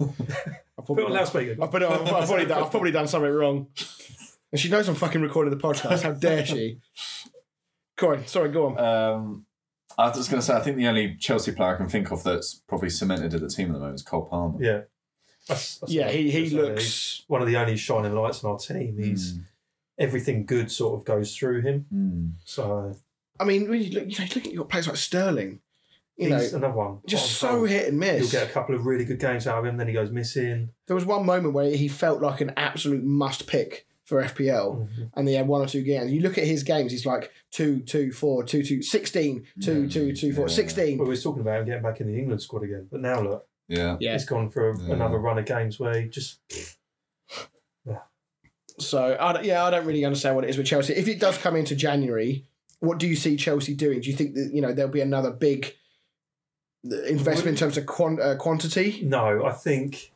I've 0.77 0.85
Put 0.85 0.85
probably, 0.85 1.03
it 1.03 1.05
on 1.05 1.11
done, 1.11 1.13
loudspeaker. 1.13 1.63
I've, 1.63 1.71
put 1.71 1.81
it 1.81 1.87
on, 1.87 2.01
I've, 2.01 2.27
probably 2.27 2.45
done, 2.45 2.63
I've 2.63 2.71
probably 2.71 2.91
done 2.91 3.07
something 3.07 3.31
wrong, 3.31 3.67
and 4.51 4.59
she 4.61 4.69
knows 4.69 4.87
I'm 4.89 4.95
fucking 4.95 5.21
recording 5.21 5.51
the 5.57 5.63
podcast. 5.63 6.03
How 6.03 6.11
dare 6.11 6.45
she? 6.45 6.79
Go 7.97 8.11
on. 8.13 8.25
Sorry, 8.27 8.49
go 8.49 8.67
on. 8.67 8.77
Um, 8.79 9.45
I 9.97 10.07
was 10.07 10.17
just 10.17 10.29
going 10.29 10.41
to 10.41 10.45
say, 10.45 10.53
I 10.53 10.59
think 10.61 10.77
the 10.77 10.87
only 10.87 11.15
Chelsea 11.17 11.51
player 11.51 11.73
I 11.73 11.77
can 11.77 11.87
think 11.87 12.11
of 12.11 12.23
that's 12.23 12.55
probably 12.67 12.89
cemented 12.89 13.33
at 13.33 13.41
the 13.41 13.47
team 13.49 13.67
at 13.69 13.73
the 13.73 13.79
moment 13.79 13.95
is 13.95 14.03
Cole 14.03 14.25
Palmer. 14.25 14.61
Yeah. 14.61 14.81
That's, 15.47 15.77
that's 15.77 15.91
yeah, 15.91 16.09
he 16.09 16.31
he 16.31 16.31
gonna. 16.31 16.41
He's 16.41 16.53
looks. 16.53 17.23
one 17.27 17.41
of 17.41 17.47
the 17.47 17.55
only 17.57 17.77
shining 17.77 18.15
lights 18.15 18.41
in 18.43 18.49
our 18.49 18.57
team. 18.57 18.97
He's 18.97 19.33
Mm. 19.33 19.43
everything 19.99 20.45
good 20.45 20.71
sort 20.71 20.99
of 20.99 21.05
goes 21.05 21.35
through 21.37 21.61
him. 21.61 21.85
Mm. 21.93 22.31
So 22.45 22.95
I 23.39 23.43
mean, 23.43 23.69
when 23.69 23.79
you 23.81 23.91
look, 23.91 24.09
you 24.09 24.17
know, 24.17 24.25
look 24.35 24.45
at 24.45 24.51
your 24.51 24.65
players 24.65 24.87
like 24.87 24.97
Sterling. 24.97 25.61
You 26.17 26.29
know, 26.29 26.37
he's 26.39 26.53
another 26.53 26.73
one. 26.73 26.99
just 27.05 27.33
so 27.33 27.57
goal. 27.57 27.65
hit 27.65 27.89
and 27.89 27.99
miss. 27.99 28.21
You'll 28.21 28.41
get 28.41 28.49
a 28.49 28.51
couple 28.53 28.73
of 28.73 28.85
really 28.85 29.03
good 29.05 29.19
games 29.19 29.45
out 29.47 29.59
of 29.59 29.65
him, 29.65 29.75
then 29.77 29.87
he 29.87 29.93
goes 29.93 30.09
missing. 30.11 30.69
There 30.87 30.95
was 30.95 31.05
one 31.05 31.25
moment 31.25 31.53
where 31.53 31.69
he 31.75 31.89
felt 31.89 32.21
like 32.21 32.39
an 32.41 32.53
absolute 32.57 33.03
must 33.03 33.45
pick 33.47 33.85
for 34.05 34.21
FPL, 34.21 34.87
Mhm. 34.87 35.09
and 35.15 35.27
they 35.27 35.33
had 35.33 35.47
one 35.47 35.61
or 35.61 35.65
two 35.67 35.81
games. 35.81 36.11
You 36.11 36.21
look 36.21 36.37
at 36.37 36.45
his 36.45 36.63
games; 36.63 36.91
he's 36.91 37.05
like 37.05 37.31
two, 37.51 37.79
two, 37.81 38.11
four, 38.11 38.43
two, 38.43 38.61
two, 38.63 38.81
16, 38.81 39.45
two, 39.61 39.83
Yeah. 39.83 39.89
two, 39.89 40.13
two, 40.15 40.31
four, 40.33 40.47
Yeah. 40.47 40.53
16. 40.55 40.97
Well, 40.97 41.07
we 41.07 41.11
was 41.11 41.23
talking 41.23 41.41
about 41.41 41.59
him 41.61 41.65
getting 41.65 41.81
back 41.83 41.99
in 42.01 42.07
the 42.07 42.17
England 42.17 42.41
squad 42.41 42.63
again, 42.63 42.87
but 42.91 43.01
now 43.01 43.21
look, 43.21 43.47
Yeah. 43.67 43.97
Yeah. 43.99 44.13
he's 44.13 44.25
gone 44.25 44.49
for 44.51 44.75
Yeah. 44.79 44.93
another 44.93 45.17
run 45.17 45.39
of 45.39 45.45
games 45.45 45.79
where 45.79 45.99
he 45.99 46.07
just 46.07 46.39
Yeah. 47.85 47.99
So 48.79 49.17
I 49.19 49.33
don't, 49.33 49.45
yeah, 49.45 49.63
I 49.63 49.69
don't 49.71 49.85
really 49.85 50.05
understand 50.05 50.35
what 50.35 50.43
it 50.43 50.49
is 50.49 50.57
with 50.57 50.67
Chelsea. 50.67 50.93
If 50.93 51.07
it 51.07 51.19
does 51.19 51.37
come 51.37 51.55
into 51.55 51.75
January, 51.75 52.45
what 52.79 52.99
do 52.99 53.07
you 53.07 53.15
see 53.15 53.35
Chelsea 53.37 53.73
doing? 53.73 54.01
Do 54.01 54.09
you 54.09 54.15
think 54.15 54.35
that 54.35 54.51
you 54.53 54.61
know 54.61 54.71
there'll 54.73 54.91
be 54.91 55.01
another 55.01 55.31
big 55.31 55.73
investment 57.07 57.47
in 57.47 57.55
terms 57.55 57.77
of 57.77 57.85
quant- 57.87 58.19
uh, 58.19 58.35
quantity. 58.35 59.01
No, 59.03 59.43
I 59.43 59.51
think 59.53 60.11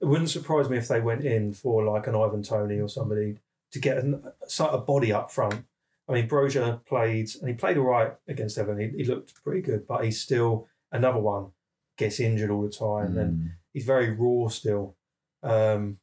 it 0.00 0.04
wouldn't 0.06 0.30
surprise 0.30 0.68
me 0.68 0.76
if 0.76 0.88
they 0.88 1.00
went 1.00 1.24
in 1.24 1.52
for 1.54 1.84
like 1.84 2.06
an 2.06 2.14
Ivan 2.14 2.42
Toney 2.42 2.78
or 2.80 2.88
somebody 2.88 3.38
to 3.72 3.78
get 3.78 3.98
an, 3.98 4.22
sort 4.48 4.70
of 4.72 4.86
body 4.86 5.12
up 5.12 5.30
front. 5.30 5.64
I 6.08 6.12
mean, 6.12 6.28
Broja 6.28 6.84
played 6.84 7.30
and 7.40 7.48
he 7.48 7.54
played 7.54 7.78
all 7.78 7.84
right 7.86 8.12
against 8.28 8.58
Everton. 8.58 8.90
He, 8.92 8.98
he 8.98 9.04
looked 9.04 9.42
pretty 9.42 9.62
good, 9.62 9.86
but 9.86 10.04
he's 10.04 10.20
still 10.20 10.68
another 10.92 11.18
one 11.20 11.52
gets 11.96 12.18
injured 12.20 12.50
all 12.50 12.62
the 12.62 12.68
time 12.70 13.16
and 13.18 13.38
Mm. 13.38 13.50
he's 13.72 13.84
very 13.84 14.10
raw 14.10 14.48
still. 14.48 14.96
Um, 15.42 15.98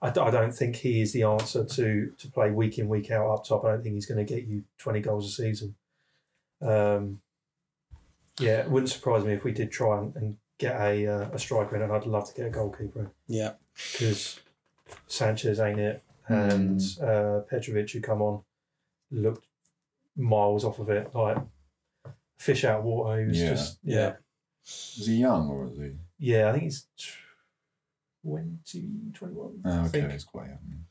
I, 0.00 0.08
I 0.08 0.30
don't 0.30 0.54
think 0.54 0.76
he 0.76 1.00
is 1.00 1.12
the 1.12 1.24
answer 1.24 1.64
to 1.64 2.12
to 2.16 2.30
play 2.30 2.50
week 2.50 2.78
in 2.78 2.88
week 2.88 3.10
out 3.10 3.28
up 3.30 3.44
top. 3.44 3.64
I 3.64 3.72
don't 3.72 3.82
think 3.82 3.94
he's 3.94 4.06
going 4.06 4.24
to 4.24 4.34
get 4.34 4.46
you 4.46 4.64
twenty 4.78 5.00
goals 5.00 5.26
a 5.26 5.30
season. 5.30 5.74
Um, 6.62 7.20
yeah, 8.38 8.60
it 8.60 8.70
wouldn't 8.70 8.90
surprise 8.90 9.24
me 9.24 9.32
if 9.32 9.44
we 9.44 9.52
did 9.52 9.72
try 9.72 9.98
and, 9.98 10.14
and 10.16 10.36
get 10.58 10.80
a 10.80 11.06
uh, 11.06 11.28
a 11.32 11.38
striker 11.38 11.76
in, 11.76 11.82
and 11.82 11.92
I'd 11.92 12.06
love 12.06 12.28
to 12.28 12.34
get 12.34 12.46
a 12.46 12.50
goalkeeper 12.50 13.00
in 13.00 13.10
Yeah. 13.26 13.52
because 13.92 14.40
Sanchez 15.06 15.60
ain't 15.60 15.78
it, 15.80 16.02
and 16.28 16.80
uh, 17.02 17.40
Petrovic 17.48 17.90
who 17.90 18.00
come 18.00 18.22
on 18.22 18.42
looked 19.10 19.46
miles 20.16 20.64
off 20.64 20.78
of 20.78 20.88
it, 20.90 21.14
like 21.14 21.38
fish 22.38 22.64
out 22.64 22.78
of 22.80 22.84
water. 22.84 23.20
He 23.20 23.26
was 23.28 23.40
Yeah. 23.40 23.48
just 23.50 23.78
yeah. 23.82 23.94
Yeah. 23.96 24.12
Is 24.64 25.06
he 25.06 25.14
young 25.16 25.48
or 25.48 25.66
is 25.66 25.76
he? 25.78 25.92
Yeah, 26.18 26.48
I 26.48 26.52
think 26.52 26.64
he's 26.64 26.86
20, 28.24 29.12
21. 29.14 29.60
Oh, 29.64 29.80
okay, 29.82 29.88
think. 30.00 30.12
he's 30.12 30.24
quite 30.24 30.48
young. 30.48 30.84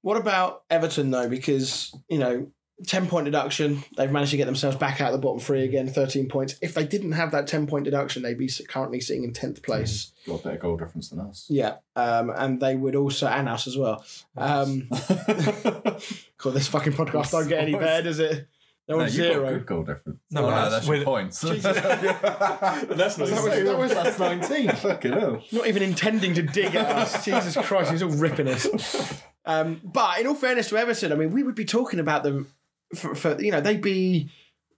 What 0.00 0.16
about 0.16 0.64
Everton 0.68 1.10
though? 1.10 1.28
Because 1.28 1.94
you 2.08 2.18
know, 2.18 2.48
ten 2.86 3.06
point 3.06 3.24
deduction, 3.24 3.84
they've 3.96 4.10
managed 4.10 4.32
to 4.32 4.36
get 4.36 4.46
themselves 4.46 4.76
back 4.76 5.00
out 5.00 5.08
of 5.08 5.12
the 5.12 5.18
bottom 5.24 5.38
three 5.40 5.62
again, 5.64 5.88
thirteen 5.88 6.28
points. 6.28 6.56
If 6.60 6.74
they 6.74 6.84
didn't 6.86 7.12
have 7.12 7.30
that 7.32 7.46
ten 7.46 7.66
point 7.66 7.84
deduction, 7.84 8.22
they'd 8.22 8.36
be 8.38 8.50
currently 8.68 9.00
sitting 9.00 9.24
in 9.24 9.32
tenth 9.32 9.62
place. 9.62 10.12
Got 10.26 10.40
a 10.40 10.42
better 10.44 10.56
goal 10.58 10.76
difference 10.76 11.10
than 11.10 11.20
us. 11.20 11.46
Yeah, 11.48 11.76
um, 11.96 12.30
and 12.34 12.60
they 12.60 12.74
would 12.76 12.96
also 12.96 13.26
and 13.26 13.48
us 13.48 13.66
as 13.66 13.76
well. 13.78 14.04
Um, 14.36 14.88
God, 16.38 16.50
this 16.52 16.68
fucking 16.68 16.92
podcast 16.94 17.30
don't 17.30 17.48
get 17.48 17.60
any 17.60 17.74
better, 17.74 18.02
does 18.02 18.18
it? 18.18 18.48
No 18.86 18.96
No, 18.96 19.02
one's 19.02 19.16
got 19.16 19.22
zero. 19.32 19.50
good 19.50 19.66
goal 19.66 19.82
difference. 19.82 20.18
No, 20.30 20.44
Oh, 20.44 20.50
no, 20.50 20.56
that's 20.56 20.70
that's 20.72 20.86
your 20.86 20.96
with- 20.96 21.04
points. 21.06 21.40
That's 21.40 21.64
not 21.64 21.72
That 22.86 23.18
was- 23.18 23.18
that 23.64 23.78
was- 23.78 23.94
that's 23.94 24.18
19. 24.18 24.68
Fucking 24.76 25.12
hell. 25.12 25.42
Not 25.52 25.66
even 25.68 25.82
intending 25.82 26.34
to 26.34 26.42
dig 26.42 26.74
at 26.74 26.86
us. 26.94 27.24
Jesus 27.24 27.56
Christ, 27.66 27.92
he's 27.92 28.02
all 28.02 28.10
ripping 28.10 28.46
us. 28.48 29.22
Um, 29.46 29.80
but 29.84 30.20
in 30.20 30.26
all 30.26 30.34
fairness 30.34 30.68
to 30.68 30.76
Everton, 30.76 31.12
I 31.12 31.14
mean, 31.14 31.30
we 31.30 31.42
would 31.42 31.54
be 31.54 31.64
talking 31.64 31.98
about 31.98 32.24
them 32.24 32.48
for, 32.94 33.14
for 33.14 33.40
you 33.42 33.50
know, 33.52 33.60
they'd 33.60 33.80
be 33.82 34.30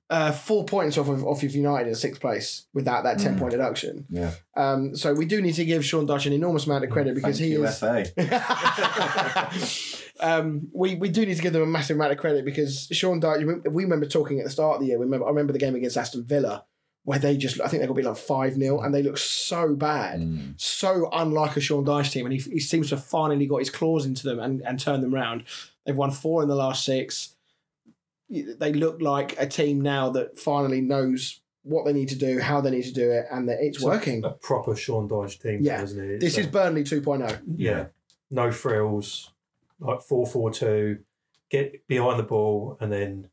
uh, 0.08 0.30
four 0.32 0.64
points 0.64 0.96
off 0.98 1.08
of, 1.08 1.24
off 1.24 1.42
of 1.42 1.54
United 1.54 1.88
in 1.88 1.94
sixth 1.94 2.20
place 2.20 2.66
without 2.72 3.02
that 3.04 3.18
10 3.18 3.34
Mm. 3.34 3.38
point 3.40 3.50
deduction. 3.50 4.04
Yeah. 4.08 4.32
Um, 4.56 4.94
so 4.94 5.12
we 5.12 5.24
do 5.26 5.42
need 5.42 5.54
to 5.54 5.64
give 5.64 5.84
Sean 5.84 6.06
Dyche 6.06 6.26
an 6.26 6.32
enormous 6.32 6.66
amount 6.66 6.84
of 6.84 6.90
credit 6.90 7.14
because 7.16 7.38
Thank 7.40 7.50
he 7.50 7.56
is. 7.56 7.82
Um, 10.18 10.68
we, 10.72 10.94
we 10.94 11.10
do 11.10 11.26
need 11.26 11.36
to 11.36 11.42
give 11.42 11.52
them 11.52 11.60
a 11.60 11.66
massive 11.66 11.96
amount 11.96 12.10
of 12.12 12.16
credit 12.16 12.46
because 12.46 12.88
Sean 12.90 13.20
Dyche, 13.20 13.70
we 13.70 13.84
remember 13.84 14.06
talking 14.06 14.38
at 14.38 14.44
the 14.44 14.50
start 14.50 14.76
of 14.76 14.80
the 14.80 14.86
year, 14.86 14.98
we 14.98 15.04
remember, 15.04 15.26
I 15.26 15.28
remember 15.28 15.52
the 15.52 15.58
game 15.58 15.74
against 15.74 15.98
Aston 15.98 16.24
Villa 16.24 16.64
where 17.04 17.18
they 17.18 17.36
just, 17.36 17.60
I 17.60 17.68
think 17.68 17.82
they 17.82 17.86
got 17.86 17.92
to 17.92 18.00
be 18.00 18.02
like 18.02 18.16
5 18.16 18.54
0 18.54 18.80
and 18.80 18.94
they 18.94 19.02
look 19.02 19.18
so 19.18 19.74
bad. 19.74 20.20
Mm. 20.20 20.54
so 20.56 21.08
unlike 21.12 21.56
a 21.58 21.60
Sean 21.60 21.84
Dyche 21.84 22.12
team, 22.12 22.24
and 22.24 22.32
he, 22.32 22.38
he 22.50 22.60
seems 22.60 22.88
to 22.88 22.96
have 22.96 23.04
finally 23.04 23.46
got 23.46 23.58
his 23.58 23.68
claws 23.68 24.06
into 24.06 24.24
them 24.26 24.40
and, 24.40 24.62
and 24.62 24.80
turned 24.80 25.02
them 25.02 25.12
round. 25.14 25.44
They've 25.84 25.94
won 25.94 26.10
four 26.10 26.42
in 26.42 26.48
the 26.48 26.56
last 26.56 26.84
six. 26.84 27.34
They 28.28 28.72
look 28.72 29.00
like 29.00 29.36
a 29.38 29.46
team 29.46 29.80
now 29.80 30.10
that 30.10 30.38
finally 30.38 30.80
knows 30.80 31.40
what 31.62 31.84
they 31.84 31.92
need 31.92 32.08
to 32.08 32.16
do, 32.16 32.38
how 32.40 32.60
they 32.60 32.70
need 32.70 32.84
to 32.84 32.92
do 32.92 33.10
it, 33.10 33.26
and 33.30 33.48
that 33.48 33.58
it's 33.60 33.80
So- 33.80 33.86
working. 33.88 34.24
A 34.24 34.30
proper 34.30 34.74
Sean 34.76 35.08
Dyche 35.08 35.40
team, 35.40 35.58
Yeah. 35.62 35.82
isn't 35.82 36.00
it? 36.00 36.20
This 36.20 36.38
is 36.38 36.46
Burnley 36.46 36.82
oh. 36.82 36.84
2.0. 36.84 37.40
yeah, 37.56 37.86
no 38.30 38.50
frills, 38.52 39.30
like 39.80 40.00
four 40.02 40.26
four 40.26 40.50
two, 40.50 40.98
get 41.50 41.86
behind 41.88 42.18
the 42.18 42.24
ball 42.24 42.76
and 42.80 42.92
then 42.92 43.28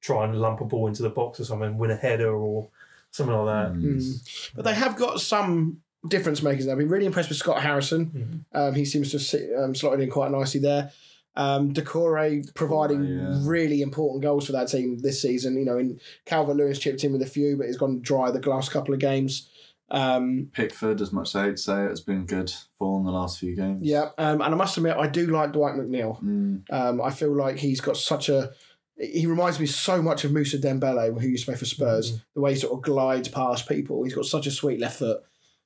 try 0.00 0.24
and 0.24 0.38
lump 0.40 0.60
a 0.60 0.64
ball 0.64 0.86
into 0.86 1.02
the 1.02 1.08
box 1.10 1.40
or 1.40 1.44
something, 1.44 1.78
win 1.78 1.90
a 1.90 1.96
header 1.96 2.34
or 2.34 2.68
something 3.10 3.34
like 3.34 3.46
that. 3.46 3.72
Mm. 3.78 4.52
But 4.54 4.64
they 4.64 4.74
have 4.74 4.96
got 4.96 5.20
some 5.20 5.80
difference 6.06 6.42
makers. 6.42 6.68
I've 6.68 6.76
been 6.76 6.88
really 6.88 7.06
impressed 7.06 7.30
with 7.30 7.38
Scott 7.38 7.62
Harrison. 7.62 8.44
Mhm. 8.54 8.58
Um, 8.68 8.74
he 8.74 8.84
seems 8.84 9.10
to 9.12 9.38
have 9.54 9.64
um, 9.64 9.74
slotted 9.74 10.00
in 10.00 10.10
quite 10.10 10.30
nicely 10.30 10.60
there. 10.60 10.90
Um, 11.36 11.72
Doucouré 11.72 12.54
providing 12.54 13.04
yeah. 13.04 13.34
really 13.42 13.82
important 13.82 14.22
goals 14.22 14.46
for 14.46 14.52
that 14.52 14.68
team 14.68 14.98
this 14.98 15.20
season. 15.20 15.56
You 15.58 15.64
know, 15.64 15.78
in 15.78 16.00
Calvert-Lewin 16.26 16.74
chipped 16.74 17.02
in 17.04 17.12
with 17.12 17.22
a 17.22 17.26
few, 17.26 17.56
but 17.56 17.66
he's 17.66 17.76
gone 17.76 18.00
dry 18.00 18.30
the 18.30 18.48
last 18.48 18.70
couple 18.70 18.94
of 18.94 19.00
games. 19.00 19.48
Um, 19.90 20.50
Pickford, 20.52 21.00
as 21.00 21.12
much 21.12 21.28
as 21.28 21.36
I'd 21.36 21.58
say 21.58 21.84
it, 21.84 21.90
has 21.90 22.00
been 22.00 22.24
good 22.24 22.52
for 22.78 22.98
in 22.98 23.04
the 23.04 23.12
last 23.12 23.38
few 23.38 23.54
games. 23.54 23.82
yeah, 23.82 24.10
um, 24.18 24.40
and 24.40 24.54
I 24.54 24.56
must 24.56 24.76
admit, 24.76 24.96
I 24.96 25.06
do 25.06 25.26
like 25.26 25.52
Dwight 25.52 25.74
McNeil. 25.74 26.22
Mm. 26.22 26.62
Um, 26.70 27.00
I 27.00 27.10
feel 27.10 27.34
like 27.34 27.56
he's 27.56 27.80
got 27.80 27.96
such 27.96 28.28
a. 28.28 28.52
He 28.96 29.26
reminds 29.26 29.58
me 29.58 29.66
so 29.66 30.00
much 30.00 30.24
of 30.24 30.30
Mousa 30.30 30.58
Dembélé, 30.58 31.20
who 31.20 31.28
used 31.28 31.44
to 31.44 31.50
play 31.50 31.58
for 31.58 31.64
Spurs. 31.64 32.22
The 32.34 32.40
way 32.40 32.54
he 32.54 32.60
sort 32.60 32.74
of 32.74 32.82
glides 32.82 33.28
past 33.28 33.68
people, 33.68 34.04
he's 34.04 34.14
got 34.14 34.24
such 34.24 34.46
a 34.46 34.52
sweet 34.52 34.80
left 34.80 35.00
foot. 35.00 35.20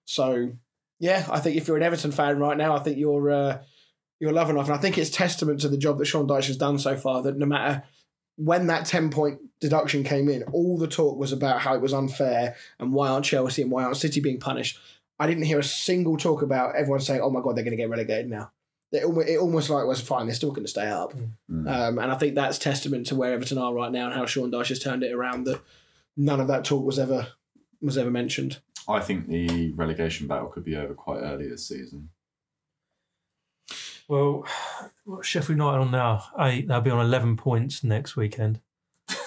So, 0.06 0.52
yeah, 0.98 1.26
I 1.30 1.38
think 1.38 1.56
if 1.56 1.68
you're 1.68 1.76
an 1.76 1.82
Everton 1.82 2.10
fan 2.10 2.38
right 2.38 2.56
now, 2.56 2.74
I 2.74 2.78
think 2.78 2.96
you're 2.96 3.30
uh, 3.30 3.58
you're 4.20 4.32
loving 4.32 4.56
life, 4.56 4.66
and 4.66 4.74
I 4.74 4.78
think 4.78 4.98
it's 4.98 5.10
testament 5.10 5.60
to 5.60 5.68
the 5.68 5.78
job 5.78 5.98
that 5.98 6.06
Sean 6.06 6.26
Dyche 6.26 6.48
has 6.48 6.56
done 6.56 6.78
so 6.78 6.96
far. 6.96 7.22
That 7.22 7.36
no 7.36 7.46
matter 7.46 7.84
when 8.36 8.66
that 8.66 8.86
ten 8.86 9.10
point 9.10 9.40
deduction 9.60 10.04
came 10.04 10.28
in, 10.28 10.42
all 10.44 10.78
the 10.78 10.88
talk 10.88 11.18
was 11.18 11.32
about 11.32 11.60
how 11.60 11.74
it 11.74 11.80
was 11.80 11.92
unfair 11.92 12.56
and 12.78 12.92
why 12.92 13.08
aren't 13.08 13.24
Chelsea 13.24 13.62
and 13.62 13.70
why 13.70 13.84
aren't 13.84 13.96
City 13.96 14.20
being 14.20 14.40
punished. 14.40 14.78
I 15.18 15.26
didn't 15.26 15.44
hear 15.44 15.58
a 15.58 15.64
single 15.64 16.16
talk 16.16 16.42
about 16.42 16.76
everyone 16.76 17.00
saying, 17.00 17.20
"Oh 17.20 17.30
my 17.30 17.40
god, 17.40 17.56
they're 17.56 17.64
going 17.64 17.76
to 17.76 17.82
get 17.82 17.90
relegated 17.90 18.30
now." 18.30 18.52
It 18.90 19.04
almost, 19.04 19.28
it 19.28 19.38
almost 19.38 19.70
like 19.70 19.86
was 19.86 20.00
fine. 20.00 20.26
They're 20.26 20.34
still 20.34 20.50
going 20.50 20.64
to 20.64 20.70
stay 20.70 20.88
up. 20.88 21.12
Mm. 21.50 21.68
Um, 21.68 21.98
and 21.98 22.10
I 22.10 22.14
think 22.14 22.34
that's 22.34 22.58
testament 22.58 23.06
to 23.08 23.16
where 23.16 23.34
Everton 23.34 23.58
are 23.58 23.74
right 23.74 23.92
now 23.92 24.06
and 24.06 24.14
how 24.14 24.24
Sean 24.24 24.50
Dyche 24.50 24.68
has 24.68 24.78
turned 24.78 25.02
it 25.02 25.12
around. 25.12 25.44
That 25.44 25.60
none 26.16 26.40
of 26.40 26.48
that 26.48 26.64
talk 26.64 26.84
was 26.84 26.98
ever 26.98 27.28
was 27.80 27.98
ever 27.98 28.10
mentioned. 28.10 28.60
I 28.88 29.00
think 29.00 29.28
the 29.28 29.72
relegation 29.72 30.26
battle 30.26 30.48
could 30.48 30.64
be 30.64 30.76
over 30.76 30.94
quite 30.94 31.18
early 31.18 31.48
this 31.48 31.68
season. 31.68 32.08
Well, 34.08 34.46
Sheffield 35.22 35.58
United 35.58 35.78
on 35.80 35.90
now? 35.90 36.24
Eight. 36.40 36.66
They'll 36.66 36.80
be 36.80 36.90
on 36.90 37.04
eleven 37.04 37.36
points 37.36 37.84
next 37.84 38.16
weekend. 38.16 38.60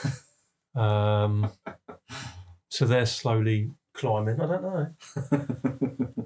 um, 0.75 1.51
so 2.69 2.85
they're 2.85 3.05
slowly 3.05 3.71
climbing. 3.93 4.39
I 4.41 4.45
don't 4.47 4.63
know. 4.63 5.45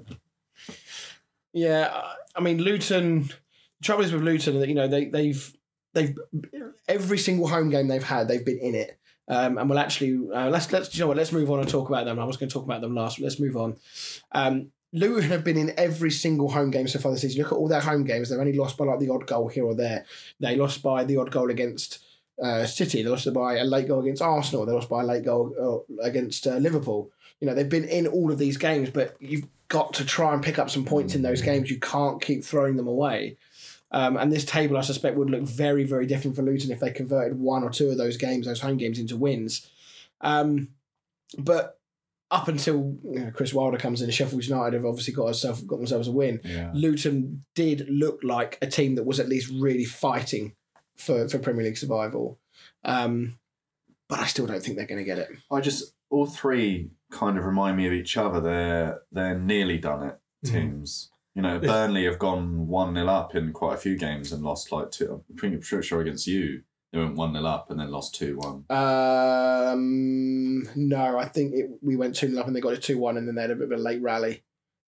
Yeah, 1.52 1.90
I- 1.92 2.14
I 2.36 2.40
mean 2.40 2.58
Luton. 2.58 3.22
The 3.22 3.84
trouble 3.84 4.04
is 4.04 4.12
with 4.12 4.22
Luton 4.22 4.60
that 4.60 4.68
you 4.68 4.74
know 4.74 4.88
they 4.88 5.06
they've 5.06 5.52
they've 5.94 6.14
every 6.86 7.16
single 7.18 7.48
home 7.48 7.70
game 7.70 7.88
they've 7.88 8.02
had 8.02 8.28
they've 8.28 8.44
been 8.44 8.58
in 8.58 8.74
it. 8.74 8.98
Um, 9.28 9.56
and 9.58 9.68
we'll 9.68 9.78
actually 9.78 10.28
uh, 10.34 10.50
let's 10.50 10.70
let's 10.70 10.94
you 10.94 11.00
know 11.00 11.08
what 11.08 11.16
let's 11.16 11.32
move 11.32 11.50
on 11.50 11.60
and 11.60 11.68
talk 11.68 11.88
about 11.88 12.04
them. 12.04 12.18
I 12.18 12.24
was 12.24 12.36
going 12.36 12.48
to 12.50 12.52
talk 12.52 12.64
about 12.64 12.82
them 12.82 12.94
last, 12.94 13.16
but 13.18 13.24
let's 13.24 13.40
move 13.40 13.56
on. 13.56 13.76
Um, 14.32 14.70
Luton 14.92 15.30
have 15.30 15.44
been 15.44 15.56
in 15.56 15.74
every 15.76 16.10
single 16.10 16.50
home 16.50 16.70
game 16.70 16.88
so 16.88 16.98
far 16.98 17.12
this 17.12 17.22
season. 17.22 17.42
Look 17.42 17.52
at 17.52 17.56
all 17.56 17.68
their 17.68 17.80
home 17.80 18.04
games; 18.04 18.28
they've 18.28 18.38
only 18.38 18.56
lost 18.56 18.76
by 18.76 18.84
like 18.84 19.00
the 19.00 19.10
odd 19.10 19.26
goal 19.26 19.48
here 19.48 19.64
or 19.64 19.74
there. 19.74 20.04
They 20.40 20.56
lost 20.56 20.82
by 20.82 21.04
the 21.04 21.16
odd 21.16 21.30
goal 21.30 21.50
against 21.50 22.04
uh, 22.42 22.66
City. 22.66 23.02
They 23.02 23.08
lost 23.08 23.32
by 23.32 23.56
a 23.56 23.64
late 23.64 23.88
goal 23.88 24.00
against 24.00 24.22
Arsenal. 24.22 24.66
They 24.66 24.72
lost 24.72 24.88
by 24.88 25.02
a 25.02 25.06
late 25.06 25.24
goal 25.24 25.84
uh, 25.98 26.02
against 26.02 26.46
uh, 26.46 26.56
Liverpool. 26.56 27.10
You 27.40 27.46
know 27.46 27.54
they've 27.54 27.68
been 27.68 27.88
in 27.88 28.06
all 28.06 28.30
of 28.30 28.38
these 28.38 28.56
games, 28.56 28.90
but 28.90 29.16
you've 29.20 29.46
got 29.68 29.92
to 29.94 30.04
try 30.04 30.32
and 30.32 30.42
pick 30.42 30.58
up 30.58 30.70
some 30.70 30.84
points 30.84 31.14
in 31.14 31.22
those 31.22 31.42
games. 31.42 31.70
You 31.70 31.78
can't 31.80 32.22
keep 32.22 32.44
throwing 32.44 32.76
them 32.76 32.86
away. 32.86 33.36
Um, 33.92 34.16
and 34.16 34.32
this 34.32 34.44
table, 34.44 34.76
I 34.76 34.80
suspect, 34.80 35.16
would 35.16 35.30
look 35.30 35.42
very, 35.42 35.84
very 35.84 36.06
different 36.06 36.36
for 36.36 36.42
Luton 36.42 36.70
if 36.70 36.80
they 36.80 36.90
converted 36.90 37.38
one 37.38 37.62
or 37.62 37.70
two 37.70 37.88
of 37.90 37.96
those 37.96 38.16
games, 38.16 38.46
those 38.46 38.60
home 38.60 38.76
games, 38.76 38.98
into 38.98 39.16
wins. 39.16 39.68
Um, 40.20 40.68
but 41.38 41.78
up 42.30 42.48
until 42.48 42.96
you 43.04 43.20
know, 43.20 43.30
Chris 43.30 43.54
Wilder 43.54 43.78
comes 43.78 44.02
in, 44.02 44.10
Sheffield 44.10 44.44
United 44.44 44.74
have 44.74 44.84
obviously 44.84 45.14
got, 45.14 45.28
herself, 45.28 45.64
got 45.66 45.76
themselves 45.76 46.08
a 46.08 46.12
win. 46.12 46.40
yeah. 46.44 46.70
Luton 46.74 47.44
did 47.54 47.86
look 47.88 48.20
like 48.24 48.58
a 48.60 48.66
team 48.66 48.96
that 48.96 49.04
was 49.06 49.20
at 49.20 49.28
least 49.28 49.52
really 49.58 49.84
fighting 49.84 50.54
for, 50.96 51.28
for 51.28 51.38
Premier 51.38 51.64
League 51.64 51.76
survival. 51.78 52.38
Um, 52.84 53.38
but 54.08 54.18
I 54.20 54.26
still 54.26 54.46
don't 54.46 54.62
think 54.62 54.76
they're 54.76 54.86
going 54.86 54.98
to 54.98 55.04
get 55.04 55.18
it. 55.18 55.28
I 55.50 55.60
just 55.60 55.92
all 56.10 56.26
three 56.26 56.90
kind 57.10 57.38
of 57.38 57.44
remind 57.44 57.76
me 57.76 57.86
of 57.86 57.92
each 57.92 58.16
other. 58.16 58.40
They're 58.40 59.00
they're 59.12 59.38
nearly 59.38 59.78
done 59.78 60.02
it 60.08 60.16
Mhm. 60.44 60.52
teams. 60.52 61.10
You 61.34 61.42
know, 61.42 61.58
Burnley 61.58 62.04
have 62.06 62.18
gone 62.18 62.66
one 62.66 62.94
0 62.94 63.06
up 63.08 63.34
in 63.34 63.52
quite 63.52 63.74
a 63.74 63.78
few 63.78 63.98
games 63.98 64.32
and 64.32 64.42
lost 64.42 64.72
like 64.72 64.90
two. 64.90 65.22
I'm 65.28 65.36
pretty 65.36 65.60
sure 65.60 66.00
against 66.00 66.26
you, 66.26 66.62
they 66.92 66.98
went 66.98 67.16
one 67.16 67.32
0 67.32 67.44
up 67.44 67.70
and 67.70 67.80
then 67.80 67.90
lost 67.90 68.14
two 68.14 68.36
one. 68.38 68.64
Um, 68.70 70.68
no, 70.74 71.18
I 71.18 71.26
think 71.26 71.54
it, 71.54 71.70
we 71.82 71.96
went 71.96 72.14
2 72.16 72.28
0 72.30 72.40
up 72.40 72.46
and 72.46 72.54
they 72.56 72.60
got 72.60 72.72
a 72.72 72.78
2 72.78 72.98
1 72.98 73.16
and 73.16 73.26
then 73.28 73.34
they 73.34 73.42
had 73.42 73.50
a 73.50 73.56
bit 73.56 73.70
of 73.72 73.78
a 73.78 73.82
late 73.82 74.00
rally. 74.02 74.44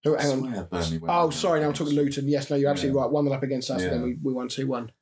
Oh, 0.07 0.17
hang 0.17 0.31
on. 0.31 0.39
Swear 0.53 0.65
Burnley 0.65 0.99
went 0.99 1.13
Oh, 1.15 1.31
sorry, 1.31 1.61
now 1.61 1.67
I'm 1.69 1.73
talking 1.75 1.95
Luton. 1.95 2.29
Yes, 2.29 2.51
no, 2.51 2.57
you're 2.57 2.71
absolutely 2.71 2.99
Yeah. 2.99 3.05
right. 3.05 3.13
1 3.13 3.25
0 3.25 3.37
up 3.37 3.43
against 3.43 3.71
us 3.71 3.83
and 3.83 3.93
then 3.93 4.03
we, 4.03 4.17
we 4.23 4.33
won 4.33 4.49
2 4.49 4.67
1. 4.67 4.93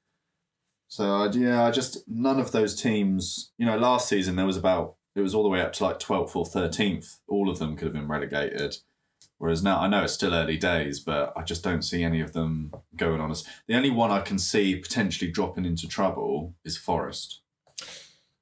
So 0.89 1.31
yeah, 1.33 1.65
I 1.65 1.71
just 1.71 2.09
none 2.09 2.41
of 2.41 2.53
those 2.53 2.81
teams. 2.81 3.53
You 3.59 3.67
know, 3.67 3.77
last 3.77 4.09
season 4.09 4.37
there 4.37 4.47
was 4.47 4.57
about 4.57 4.97
it 5.15 5.21
was 5.21 5.35
all 5.35 5.43
the 5.43 5.49
way 5.49 5.61
up 5.61 5.73
to 5.75 5.85
like 5.85 5.99
12th 5.99 6.37
or 6.37 6.45
13th. 6.45 7.19
All 7.29 7.51
of 7.51 7.59
them 7.59 7.77
could 7.77 7.87
have 7.87 7.95
been 7.95 8.09
relegated. 8.09 8.77
Whereas 9.39 9.63
now, 9.63 9.81
I 9.81 9.89
know 9.89 10.05
it's 10.05 10.15
still 10.15 10.35
early 10.35 10.57
days, 10.57 11.01
but 11.01 11.33
I 11.37 11.43
just 11.43 11.63
don't 11.63 11.83
see 11.83 12.03
any 12.03 12.21
of 12.21 12.33
them 12.33 12.73
going 12.97 13.21
on 13.21 13.31
as. 13.31 13.45
The 13.67 13.77
only 13.77 13.91
one 13.91 14.11
I 14.11 14.21
can 14.21 14.39
see 14.39 14.77
potentially 14.77 15.31
dropping 15.31 15.67
into 15.67 15.87
trouble 15.87 16.55
is 16.65 16.79
Forest. 16.79 17.43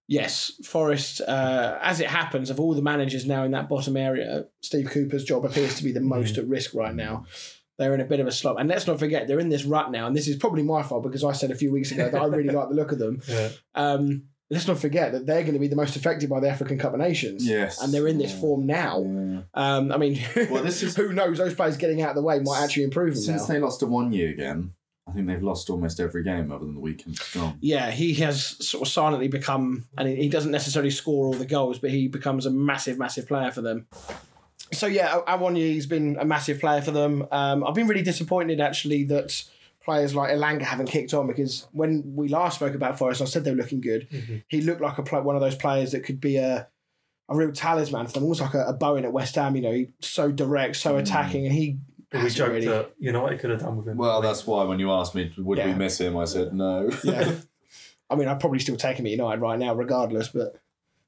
Yes, 0.06 0.52
Forest, 0.62 1.20
uh, 1.22 1.78
as 1.80 1.98
it 1.98 2.08
happens, 2.08 2.50
of 2.50 2.60
all 2.60 2.74
the 2.74 2.82
managers 2.82 3.26
now 3.26 3.42
in 3.42 3.52
that 3.52 3.68
bottom 3.68 3.96
area, 3.96 4.44
Steve 4.60 4.90
Cooper's 4.90 5.24
job 5.24 5.44
appears 5.44 5.76
to 5.76 5.84
be 5.84 5.92
the 5.92 6.00
most 6.00 6.38
at 6.38 6.46
risk 6.46 6.74
right 6.74 6.94
now. 6.94 7.24
They're 7.78 7.94
in 7.94 8.00
a 8.00 8.04
bit 8.04 8.20
of 8.20 8.26
a 8.26 8.32
slump. 8.32 8.60
And 8.60 8.68
let's 8.68 8.86
not 8.86 9.00
forget, 9.00 9.26
they're 9.26 9.40
in 9.40 9.48
this 9.48 9.64
rut 9.64 9.90
now. 9.90 10.06
And 10.06 10.14
this 10.14 10.28
is 10.28 10.36
probably 10.36 10.62
my 10.62 10.82
fault 10.82 11.02
because 11.02 11.24
I 11.24 11.32
said 11.32 11.50
a 11.50 11.56
few 11.56 11.72
weeks 11.72 11.90
ago 11.90 12.08
that 12.08 12.20
I 12.20 12.26
really 12.26 12.50
like 12.54 12.68
the 12.68 12.74
look 12.74 12.92
of 12.92 12.98
them. 12.98 13.20
Yeah. 13.26 13.48
Um, 13.74 14.24
let's 14.54 14.66
not 14.68 14.78
forget 14.78 15.12
that 15.12 15.26
they're 15.26 15.42
going 15.42 15.52
to 15.54 15.58
be 15.58 15.68
the 15.68 15.76
most 15.76 15.96
affected 15.96 16.30
by 16.30 16.40
the 16.40 16.48
African 16.48 16.78
Cup 16.78 16.94
of 16.94 17.00
Nations. 17.00 17.46
Yes. 17.46 17.82
And 17.82 17.92
they're 17.92 18.08
in 18.08 18.18
this 18.18 18.32
Yeah. 18.32 18.40
form 18.40 18.66
now. 18.66 19.02
Yeah. 19.04 19.40
Um, 19.54 19.92
I 19.92 19.96
mean, 19.98 20.18
Well, 20.50 20.62
this 20.62 20.82
is- 20.84 20.96
who 20.96 21.12
knows? 21.12 21.38
Those 21.38 21.54
players 21.54 21.76
getting 21.76 22.00
out 22.02 22.10
of 22.10 22.16
the 22.16 22.22
way 22.22 22.38
might 22.38 22.62
actually 22.62 22.84
improve 22.84 23.14
them 23.14 23.22
Since 23.22 23.48
now. 23.48 23.54
they 23.54 23.60
lost 23.60 23.80
to 23.80 23.86
one 23.86 24.12
year 24.12 24.30
again, 24.30 24.72
I 25.06 25.12
think 25.12 25.26
they've 25.26 25.42
lost 25.42 25.68
almost 25.68 26.00
every 26.00 26.22
game 26.24 26.50
other 26.50 26.64
than 26.64 26.74
the 26.74 26.80
weekend 26.80 27.18
gone. 27.34 27.58
Yeah, 27.60 27.90
he 27.90 28.14
has 28.14 28.42
sort 28.66 28.82
of 28.86 28.92
silently 28.92 29.28
become, 29.28 29.84
and 29.98 30.08
he 30.08 30.28
doesn't 30.30 30.50
necessarily 30.52 30.90
score 30.90 31.26
all 31.26 31.34
the 31.34 31.44
goals, 31.44 31.78
but 31.78 31.90
he 31.90 32.08
becomes 32.08 32.46
a 32.46 32.50
massive, 32.50 32.96
massive 32.98 33.26
player 33.28 33.50
for 33.50 33.60
them. 33.60 33.86
So 34.72 34.86
yeah, 34.86 35.20
Awoniyi's 35.28 35.86
been 35.86 36.16
a 36.18 36.24
massive 36.24 36.58
player 36.58 36.80
for 36.80 36.90
them. 36.90 37.26
Um, 37.30 37.64
I've 37.64 37.74
been 37.74 37.86
really 37.86 38.02
disappointed 38.02 38.60
actually 38.60 39.04
that 39.04 39.44
players 39.84 40.14
like 40.14 40.30
Elanga 40.30 40.62
haven't 40.62 40.86
kicked 40.86 41.12
on 41.14 41.26
because 41.26 41.66
when 41.72 42.14
we 42.16 42.28
last 42.28 42.56
spoke 42.56 42.74
about 42.74 42.98
Forest, 42.98 43.20
I 43.22 43.26
said 43.26 43.44
they 43.44 43.50
were 43.50 43.56
looking 43.58 43.80
good. 43.80 44.08
Mhm. 44.10 44.42
He 44.48 44.60
looked 44.62 44.80
like 44.80 44.98
a 44.98 45.02
pla 45.02 45.20
one 45.20 45.36
of 45.36 45.42
those 45.42 45.56
players 45.56 45.92
that 45.92 46.00
could 46.00 46.20
be 46.20 46.36
a 46.36 46.68
a 47.28 47.36
real 47.36 47.52
talisman 47.52 48.06
for 48.06 48.12
them, 48.14 48.22
almost 48.24 48.40
like 48.42 48.52
a, 48.54 48.64
a 48.66 48.72
Bowen 48.74 49.04
at 49.04 49.12
West 49.12 49.34
Ham. 49.36 49.56
You 49.56 49.62
know, 49.62 49.72
he's 49.72 49.88
so 50.00 50.30
direct, 50.30 50.76
so 50.76 50.94
Mm. 50.94 51.00
attacking, 51.00 51.46
and 51.46 51.54
he. 51.54 51.78
We 52.12 52.18
hasn't 52.20 52.36
joked 52.36 52.52
really- 52.52 52.66
that 52.66 52.92
United 52.98 53.40
could 53.40 53.50
have 53.50 53.60
done 53.60 53.76
with 53.78 53.88
him. 53.88 53.96
Well, 53.96 54.20
that's 54.22 54.46
why 54.46 54.62
when 54.64 54.78
you 54.78 54.90
asked 54.92 55.14
me, 55.16 55.32
would 55.38 55.58
we 55.64 55.74
miss 55.74 55.98
him, 56.00 56.16
I 56.16 56.26
said 56.26 56.54
no. 56.54 56.90
Yeah. 57.02 57.32
I 58.10 58.14
mean, 58.16 58.28
I'd 58.28 58.38
probably 58.40 58.58
still 58.60 58.76
take 58.76 58.98
him 58.98 59.06
at 59.06 59.12
United 59.12 59.40
right 59.40 59.58
now, 59.58 59.74
regardless. 59.74 60.28
But 60.28 60.54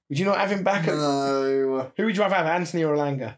would 0.09 0.19
you 0.19 0.25
not 0.25 0.39
have 0.39 0.51
him 0.51 0.65
back? 0.65 0.89
At, 0.89 0.95
no. 0.97 1.93
who 1.97 2.05
would 2.07 2.17
you 2.17 2.23
rather 2.23 2.35
have, 2.35 2.47
Antony 2.47 2.83
or 2.83 2.97
Elanga? 2.97 3.37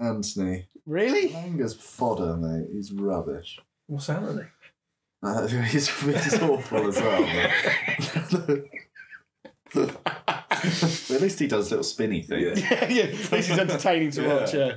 Antony. 0.00 0.68
Really? 0.86 1.30
Langer's 1.30 1.74
fodder, 1.74 2.36
mate. 2.36 2.68
He's 2.72 2.92
rubbish. 2.92 3.58
What's 3.86 4.08
Antony? 4.08 4.46
Uh, 5.22 5.46
he's, 5.46 5.88
he's 6.00 6.40
awful 6.42 6.88
as 6.88 6.96
well. 6.96 7.24
at 9.76 11.20
least 11.20 11.38
he 11.38 11.46
does 11.46 11.68
a 11.68 11.70
little 11.70 11.84
spinny 11.84 12.22
things. 12.22 12.60
yeah, 12.70 12.88
yeah. 12.88 13.02
At 13.04 13.32
least 13.32 13.48
he's 13.48 13.58
entertaining 13.58 14.10
to 14.12 14.22
Yeah. 14.22 14.34
watch. 14.34 14.54
Yeah. 14.54 14.72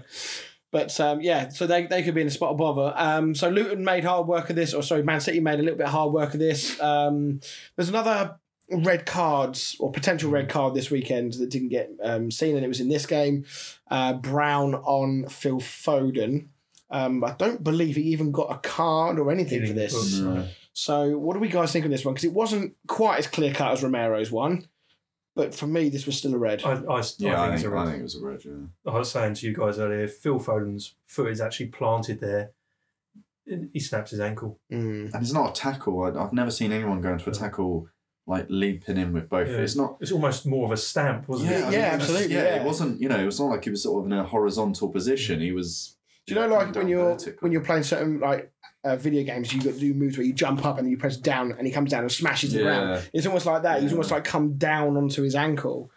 But 0.71 0.99
um, 0.99 1.21
yeah, 1.21 1.47
so 1.49 1.65
they, 1.65 1.85
they 1.85 2.03
could 2.03 2.13
be 2.13 2.21
in 2.21 2.27
a 2.27 2.31
spot 2.31 2.51
of 2.51 2.57
bother. 2.57 2.93
Um, 2.95 3.33
so 3.33 3.49
Luton 3.49 3.85
made 3.85 4.03
hard 4.03 4.27
work 4.27 4.49
of 4.49 4.55
this, 4.55 4.73
or 4.73 4.83
sorry, 4.83 5.01
Man 5.03 5.21
City 5.21 5.39
made 5.39 5.59
a 5.59 5.63
little 5.63 5.77
bit 5.77 5.87
of 5.87 5.93
hard 5.93 6.11
work 6.11 6.33
of 6.33 6.39
this. 6.39 6.79
Um, 6.81 7.39
there's 7.75 7.87
another 7.89 8.37
red 8.69 9.05
cards 9.05 9.77
or 9.79 9.91
potential 9.93 10.29
red 10.29 10.49
card 10.49 10.75
this 10.75 10.91
weekend 10.91 11.33
that 11.33 11.49
didn't 11.49 11.69
get 11.69 11.89
um, 12.03 12.29
seen, 12.31 12.55
and 12.55 12.65
it 12.65 12.67
was 12.67 12.81
in 12.81 12.89
this 12.89 13.05
game. 13.05 13.45
Uh, 13.89 14.13
Brown 14.13 14.75
on 14.75 15.27
Phil 15.29 15.59
Foden. 15.61 16.47
Um, 16.89 17.23
I 17.23 17.31
don't 17.37 17.63
believe 17.63 17.95
he 17.97 18.03
even 18.03 18.31
got 18.31 18.51
a 18.51 18.57
card 18.59 19.19
or 19.19 19.29
anything 19.31 19.65
for 19.67 19.73
this. 19.73 20.19
No. 20.19 20.47
So, 20.73 21.17
what 21.17 21.33
do 21.33 21.39
we 21.39 21.49
guys 21.49 21.71
think 21.73 21.85
of 21.85 21.91
this 21.91 22.05
one? 22.05 22.13
Because 22.13 22.25
it 22.25 22.33
wasn't 22.33 22.75
quite 22.87 23.19
as 23.19 23.27
clear 23.27 23.53
cut 23.53 23.71
as 23.73 23.83
Romero's 23.83 24.31
one, 24.31 24.67
but 25.35 25.53
for 25.53 25.67
me, 25.67 25.89
this 25.89 26.05
was 26.05 26.17
still 26.17 26.33
a 26.33 26.37
red. 26.37 26.63
I, 26.63 26.73
I, 26.73 27.03
Yeah, 27.17 27.41
I 27.41 27.47
I 27.47 27.49
think, 27.49 27.49
think, 27.49 27.53
it's 27.55 27.63
a 27.63 27.67
I 27.67 27.71
red. 27.71 27.85
think 27.87 27.99
it 27.99 28.03
was 28.03 28.15
a 28.15 28.25
red, 28.25 28.45
yeah. 28.45 28.91
I 28.93 28.97
was 28.97 29.11
saying 29.11 29.33
to 29.35 29.47
you 29.47 29.53
guys 29.53 29.79
earlier, 29.79 30.07
Phil 30.07 30.39
Foden's 30.39 30.95
foot 31.07 31.31
is 31.31 31.41
actually 31.41 31.67
planted 31.67 32.19
there. 32.21 32.51
He 33.71 33.79
snaps 33.79 34.11
his 34.11 34.19
ankle. 34.19 34.59
Mm. 34.71 35.13
And 35.13 35.23
it's 35.23 35.31
not 35.33 35.49
a 35.57 35.61
tackle. 35.61 36.03
I, 36.03 36.09
I've 36.21 36.33
never 36.33 36.51
seen 36.51 36.71
anyone 36.73 36.99
go 37.01 37.13
into 37.13 37.29
a 37.29 37.33
tackle 37.33 37.87
like 38.25 38.45
leaping 38.49 38.97
in 38.97 39.13
with 39.13 39.29
both. 39.29 39.47
Yeah. 39.47 39.57
It's 39.57 39.75
not. 39.75 39.97
It's 40.01 40.11
almost 40.11 40.45
more 40.45 40.65
of 40.65 40.71
a 40.71 40.77
stamp, 40.77 41.29
wasn't 41.29 41.51
Yeah, 41.51 41.57
it? 41.57 41.61
I 41.61 41.63
mean, 41.65 41.73
yeah, 41.73 41.79
it 41.87 41.93
absolutely, 41.93 42.35
Yeah, 42.35 42.43
yeah. 42.43 42.55
it 42.61 42.65
wasn't. 42.65 42.99
You 43.01 43.07
know, 43.09 43.17
it 43.19 43.25
was 43.25 43.39
not 43.39 43.45
like 43.47 43.63
he 43.63 43.69
was 43.69 43.83
sort 43.83 44.05
of 44.05 44.11
in 44.11 44.17
a 44.17 44.23
horizontal 44.25 44.89
position. 44.89 45.39
He 45.41 45.51
was. 45.53 45.96
Do 46.27 46.35
you 46.35 46.41
know, 46.41 46.47
like 46.47 46.75
when 46.75 46.89
you're 46.89 47.13
vertical. 47.13 47.37
when 47.39 47.51
you're 47.53 47.61
playing 47.61 47.83
certain 47.83 48.19
like 48.19 48.51
uh, 48.83 48.97
video 48.97 49.23
games, 49.23 49.53
you 49.53 49.61
got 49.61 49.73
to 49.73 49.79
do 49.79 49.93
moves 49.93 50.17
where 50.17 50.27
you 50.27 50.33
jump 50.33 50.65
up 50.65 50.77
and 50.77 50.85
then 50.85 50.91
you 50.91 50.97
press 50.97 51.15
down 51.15 51.53
and 51.53 51.65
he 51.65 51.71
comes 51.71 51.89
down 51.89 52.01
and 52.01 52.11
smashes 52.11 52.51
the 52.51 52.63
ground. 52.63 53.09
It's 53.13 53.25
almost 53.25 53.45
like 53.45 53.63
that. 53.63 53.81
He's 53.81 53.93
almost 53.93 54.11
like 54.11 54.25
come 54.25 54.57
down 54.57 54.97
onto 54.97 55.21
his 55.23 55.35
ankle. 55.35 55.89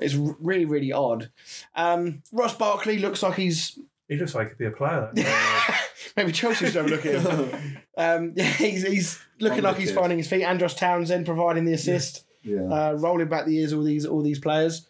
It's 0.00 0.14
really 0.14 0.64
really 0.64 0.92
odd. 0.92 1.30
Um, 1.76 2.22
Ross 2.32 2.54
Barkley 2.54 2.98
looks 2.98 3.22
like 3.22 3.36
he's 3.36 3.78
He 4.08 4.16
looks 4.16 4.34
like 4.34 4.46
he 4.46 4.50
could 4.50 4.58
be 4.58 4.66
a 4.66 4.70
player. 4.72 5.08
That 5.14 5.80
maybe 6.16 6.32
Chelsea 6.32 6.66
should 6.66 6.74
have 6.74 6.86
a 6.86 6.88
look 6.88 7.06
at 7.06 7.22
him. 7.22 7.78
Um, 7.98 8.34
yeah, 8.36 8.44
he's, 8.44 8.86
he's 8.86 9.18
looking 9.40 9.62
like 9.62 9.78
he's 9.78 9.90
Wonderkid. 9.90 9.94
finding 9.94 10.18
his 10.18 10.28
feet. 10.28 10.42
Andros 10.42 10.74
Townsend 10.74 11.24
providing 11.24 11.64
the 11.64 11.72
assist. 11.72 12.26
Yeah. 12.42 12.60
uh, 12.70 12.92
rolling 12.92 13.28
back 13.28 13.46
the 13.46 13.54
years, 13.54 13.72
all 13.72 13.82
these 13.82 14.04
all 14.04 14.20
these 14.22 14.38
players. 14.38 14.86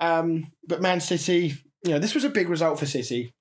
Um, 0.00 0.50
but 0.66 0.82
Man 0.82 1.00
City, 1.00 1.54
you 1.84 1.92
know, 1.92 2.00
this 2.00 2.16
was 2.16 2.24
a 2.24 2.28
big 2.28 2.48
result 2.48 2.80
for 2.80 2.86
City 2.86 3.32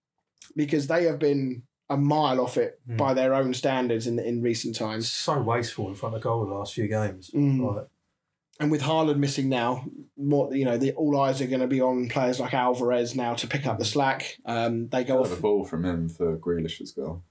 because 0.58 0.88
they 0.88 1.06
have 1.06 1.20
been 1.20 1.64
a 1.90 1.96
mile 1.96 2.42
off 2.42 2.58
it 2.58 2.82
Mm. 2.90 2.98
by 2.98 3.14
their 3.14 3.34
own 3.34 3.54
standards 3.54 4.08
in 4.08 4.20
in 4.20 4.42
recent 4.42 4.76
times. 4.76 5.10
so 5.10 5.42
wasteful 5.42 5.88
in 5.88 5.96
front 5.96 6.16
of 6.16 6.22
goal 6.22 6.46
the 6.46 6.54
last 6.54 6.74
few 6.74 6.88
games. 6.90 7.32
Mm. 7.34 7.62
Like, 7.76 7.88
And 8.60 8.72
with 8.72 8.82
Haaland 8.82 9.20
missing 9.20 9.48
now, 9.50 9.86
more 10.18 10.54
you 10.54 10.66
know, 10.66 10.78
the, 10.78 10.92
all 10.94 11.18
eyes 11.22 11.40
are 11.42 11.48
going 11.48 11.62
to 11.62 11.68
be 11.68 11.80
on 11.80 12.10
players 12.10 12.40
like 12.40 12.54
Alvarez 12.56 13.16
now 13.16 13.36
to 13.36 13.48
pick 13.48 13.66
up 13.68 13.78
the 13.80 13.86
slack. 13.86 14.36
Um, 14.46 14.90
they 14.90 15.04
go 15.06 15.22
Got 15.24 15.30
the 15.36 15.42
ball 15.42 15.64
from 15.64 15.86
him 15.86 16.10
for 16.10 16.36
Grealish's 16.38 16.92
goal. 16.92 17.22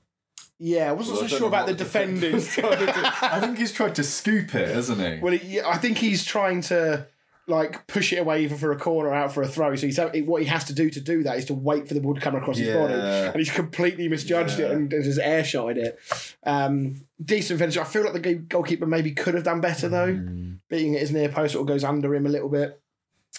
Yeah, 0.58 0.88
I 0.88 0.92
wasn't 0.92 1.18
Well, 1.18 1.24
so 1.28 1.30
don't 1.32 1.38
sure 1.40 1.48
about 1.48 1.66
the 1.66 1.72
what 1.72 1.78
defend- 1.78 2.20
defenders. 2.22 2.58
I 3.22 3.40
think 3.40 3.58
he's 3.58 3.72
tried 3.72 3.94
to 3.96 4.04
scoop 4.04 4.54
it, 4.54 4.68
hasn't 4.74 5.00
he? 5.00 5.20
Well, 5.20 5.34
he, 5.34 5.60
I 5.60 5.76
think 5.76 5.98
he's 5.98 6.24
trying 6.24 6.60
to 6.62 7.06
like 7.48 7.86
push 7.86 8.12
it 8.12 8.16
away 8.16 8.42
even 8.42 8.58
for 8.58 8.72
a 8.72 8.76
corner 8.76 9.14
out 9.14 9.32
for 9.32 9.40
a 9.42 9.46
throw. 9.46 9.74
So 9.76 9.86
he's 9.86 9.98
what 10.26 10.42
he 10.42 10.48
has 10.48 10.64
to 10.64 10.72
do 10.74 10.90
to 10.90 11.00
do 11.00 11.22
that 11.22 11.38
is 11.38 11.44
to 11.46 11.54
wait 11.54 11.86
for 11.86 11.94
the 11.94 12.00
ball 12.00 12.14
to 12.14 12.20
come 12.20 12.34
across 12.34 12.58
his 12.58 12.74
body, 12.74 12.94
and 12.94 13.36
he's 13.36 13.52
completely 13.52 14.08
misjudged 14.08 14.58
it 14.58 14.64
Yeah. 14.68 14.72
and, 14.72 14.92
and 14.92 15.04
just 15.04 15.20
air 15.20 15.44
shotted 15.44 15.78
it. 15.78 15.98
Um, 16.44 17.02
decent 17.24 17.60
finish. 17.60 17.76
I 17.76 17.84
feel 17.84 18.04
like 18.04 18.20
the 18.20 18.34
goalkeeper 18.34 18.86
maybe 18.86 19.12
could 19.12 19.34
have 19.34 19.44
done 19.44 19.60
better 19.60 19.88
though, 19.88 20.12
Mm. 20.12 20.58
beating 20.68 20.94
it 20.94 21.00
his 21.00 21.12
near 21.12 21.28
post 21.28 21.54
or 21.54 21.64
goes 21.64 21.84
under 21.84 22.14
him 22.14 22.26
a 22.26 22.30
little 22.30 22.48
bit. 22.48 22.80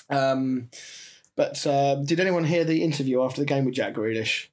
Um, 0.09 0.69
but 1.35 1.65
um, 1.67 2.05
did 2.05 2.19
anyone 2.19 2.45
hear 2.45 2.63
the 2.63 2.83
interview 2.83 3.21
after 3.23 3.41
the 3.41 3.45
game 3.45 3.65
with 3.65 3.75
Jack 3.75 3.93
Grealish? 3.95 4.47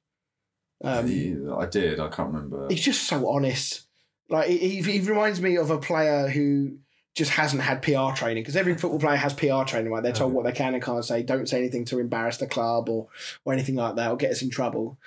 Um, 0.83 1.07
Yeah, 1.07 1.55
I 1.55 1.65
did. 1.65 1.99
I 1.99 2.09
can't 2.09 2.33
remember. 2.33 2.67
he's 2.69 2.83
just 2.83 3.03
so 3.07 3.29
honest. 3.29 3.83
Like 4.29 4.49
he, 4.49 4.81
he 4.81 4.99
reminds 4.99 5.39
me 5.39 5.55
of 5.55 5.69
a 5.69 5.77
player 5.77 6.27
who 6.27 6.77
just 7.15 7.31
hasn't 7.31 7.61
had 7.61 7.81
PR 7.81 8.13
training 8.13 8.43
because 8.43 8.55
every 8.57 8.75
football 8.75 8.99
player 8.99 9.15
has 9.15 9.33
PR 9.33 9.63
training. 9.65 9.91
Right, 9.91 10.03
they're 10.03 10.11
told 10.11 10.33
what 10.33 10.43
they 10.45 10.51
can 10.51 10.73
and 10.73 10.83
can't 10.83 11.03
say. 11.03 11.23
Don't 11.23 11.47
say 11.49 11.57
anything 11.59 11.85
to 11.85 11.99
embarrass 11.99 12.37
the 12.37 12.47
club 12.47 12.89
or 12.89 13.07
or 13.45 13.53
anything 13.53 13.75
like 13.75 13.95
that 13.95 14.11
or 14.11 14.17
get 14.17 14.31
us 14.31 14.41
in 14.41 14.49
trouble. 14.49 14.97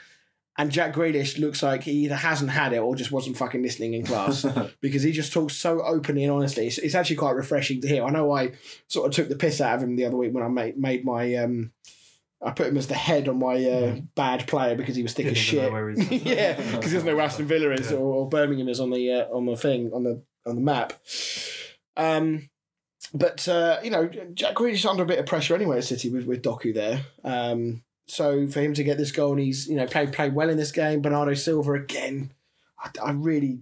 And 0.60 0.72
Jack 0.72 0.93
Grealish 0.93 1.39
looks 1.39 1.62
like 1.62 1.85
he 1.85 1.93
either 1.93 2.16
hasn't 2.16 2.51
had 2.51 2.72
it 2.72 2.78
or 2.78 2.97
just 2.97 3.12
wasn't 3.12 3.36
fucking 3.36 3.62
listening 3.62 3.94
in 3.94 4.05
class 4.05 4.44
because 4.80 5.05
he 5.05 5.12
just 5.12 5.32
talks 5.32 5.55
so 5.55 5.80
openly 5.82 6.24
and 6.24 6.32
honestly. 6.32 6.66
It's, 6.66 6.78
it's 6.78 6.97
actually 6.97 7.14
quite 7.14 7.36
refreshing 7.36 7.80
to 7.82 7.86
hear. 7.86 8.05
I 8.05 8.10
know 8.10 8.32
I 8.32 8.55
sort 8.89 9.06
of 9.06 9.12
took 9.14 9.28
the 9.28 9.36
piss 9.36 9.60
out 9.60 9.76
of 9.76 9.85
him 9.85 9.94
the 9.94 10.06
other 10.06 10.16
week 10.16 10.35
when 10.35 10.43
I 10.43 10.48
made 10.48 10.76
made 10.76 11.05
my 11.05 11.32
um, 11.36 11.70
I 12.43 12.51
put 12.51 12.66
him 12.68 12.76
as 12.76 12.89
the 12.89 12.94
head 12.94 13.28
on 13.28 13.39
my 13.39 13.62
uh, 13.64 13.97
bad 14.16 14.48
player 14.48 14.74
because 14.74 14.97
he 14.97 15.02
was 15.02 15.12
thick 15.12 15.26
as 15.26 15.39
shit. 15.39 15.70
yeah, 16.10 16.55
because 16.55 16.90
there's 16.90 17.05
no 17.05 17.14
where 17.14 17.24
Aston 17.26 17.47
Villa 17.47 17.70
is 17.70 17.90
Yeah. 17.93 17.98
or, 17.98 18.14
or 18.14 18.28
Birmingham 18.28 18.68
is 18.68 18.80
on 18.80 18.90
the 18.90 19.12
uh, 19.12 19.24
on 19.26 19.47
the 19.47 19.56
thing 19.56 19.93
on 19.93 20.02
the 20.02 20.22
on 20.44 20.56
the 20.56 20.60
map. 20.62 20.93
Um, 21.98 22.48
but 23.12 23.46
uh, 23.48 23.80
you 23.82 23.90
know, 23.90 24.08
Jack 24.34 24.54
Grealish 24.54 24.88
under 24.88 25.02
a 25.02 25.06
bit 25.06 25.18
of 25.18 25.26
pressure 25.26 25.54
anyway 25.54 25.78
at 25.78 25.84
City 25.84 26.10
with 26.10 26.26
with 26.26 26.42
Doku 26.42 26.74
there. 26.74 27.02
Um, 27.24 27.82
so 28.06 28.46
for 28.48 28.60
him 28.60 28.72
to 28.74 28.84
get 28.84 28.96
this 28.96 29.12
goal 29.12 29.32
and 29.32 29.40
he's 29.40 29.68
you 29.68 29.76
know 29.76 29.86
played 29.86 30.12
played 30.12 30.34
well 30.34 30.48
in 30.48 30.56
this 30.56 30.72
game. 30.72 31.02
Bernardo 31.02 31.34
Silva 31.34 31.72
again. 31.72 32.32
I, 32.78 32.90
I 33.04 33.10
really 33.12 33.60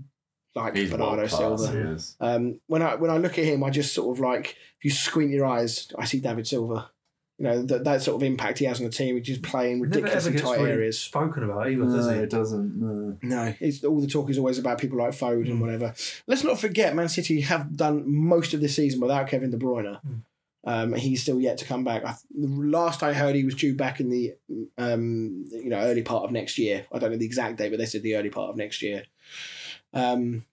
like 0.54 0.76
he's 0.76 0.90
Bernardo 0.90 1.26
Silva. 1.26 1.98
Um, 2.20 2.60
when 2.66 2.82
I 2.82 2.94
when 2.94 3.10
I 3.10 3.18
look 3.18 3.38
at 3.38 3.44
him, 3.44 3.64
I 3.64 3.70
just 3.70 3.94
sort 3.94 4.16
of 4.16 4.20
like 4.20 4.56
if 4.78 4.84
you 4.84 4.90
squint 4.90 5.30
your 5.30 5.46
eyes, 5.46 5.88
I 5.98 6.04
see 6.04 6.20
David 6.20 6.46
Silva. 6.46 6.90
You 7.38 7.44
know 7.44 7.62
that, 7.64 7.84
that 7.84 8.00
sort 8.00 8.16
of 8.16 8.26
impact 8.26 8.60
he 8.60 8.64
has 8.64 8.78
on 8.80 8.86
the 8.86 8.90
team, 8.92 9.14
which 9.14 9.28
is 9.28 9.36
playing 9.38 9.80
Never 9.82 9.88
ridiculous 9.94 10.26
ever 10.26 10.36
in 10.36 10.42
tight 10.42 10.58
really 10.58 10.70
areas. 10.70 10.98
spoken 10.98 11.42
about 11.44 11.68
either, 11.68 11.84
does 11.84 12.06
No, 12.06 12.14
he? 12.14 12.20
it 12.20 12.30
doesn't. 12.30 12.80
No. 12.80 13.18
No, 13.22 13.54
it's 13.60 13.84
all 13.84 14.00
the 14.00 14.06
talk 14.06 14.30
is 14.30 14.38
always 14.38 14.58
about 14.58 14.78
people 14.78 14.96
like 14.98 15.10
Foden 15.10 15.50
and 15.50 15.58
Mm. 15.58 15.60
whatever. 15.60 15.94
Let's 16.26 16.44
not 16.44 16.58
forget, 16.58 16.94
Man 16.96 17.10
City 17.10 17.42
have 17.42 17.76
done 17.76 18.04
most 18.06 18.54
of 18.54 18.60
this 18.62 18.74
season 18.74 19.00
without 19.00 19.28
Kevin 19.28 19.50
De 19.50 19.58
Bruyne. 19.58 20.00
Mm. 20.06 20.22
Um, 20.68 20.94
he's 20.94 21.22
still 21.22 21.38
yet 21.38 21.58
to 21.58 21.64
come 21.66 21.84
back. 21.84 22.04
I, 22.04 22.14
the 22.34 22.48
last 22.48 23.02
I 23.02 23.12
heard, 23.12 23.36
he 23.36 23.44
was 23.44 23.54
due 23.54 23.74
back 23.76 24.00
in 24.00 24.08
the 24.08 24.32
um, 24.78 25.44
you 25.52 25.68
know 25.68 25.78
early 25.78 26.02
part 26.02 26.24
of 26.24 26.32
next 26.32 26.56
year. 26.56 26.86
I 26.90 26.98
don't 26.98 27.10
know 27.12 27.18
the 27.18 27.26
exact 27.26 27.58
date, 27.58 27.68
but 27.68 27.78
they 27.78 27.86
said 27.86 28.02
the 28.02 28.16
early 28.16 28.30
part 28.30 28.48
of 28.50 28.56
next 28.56 28.80
year. 28.82 29.04
Um, 29.92 30.44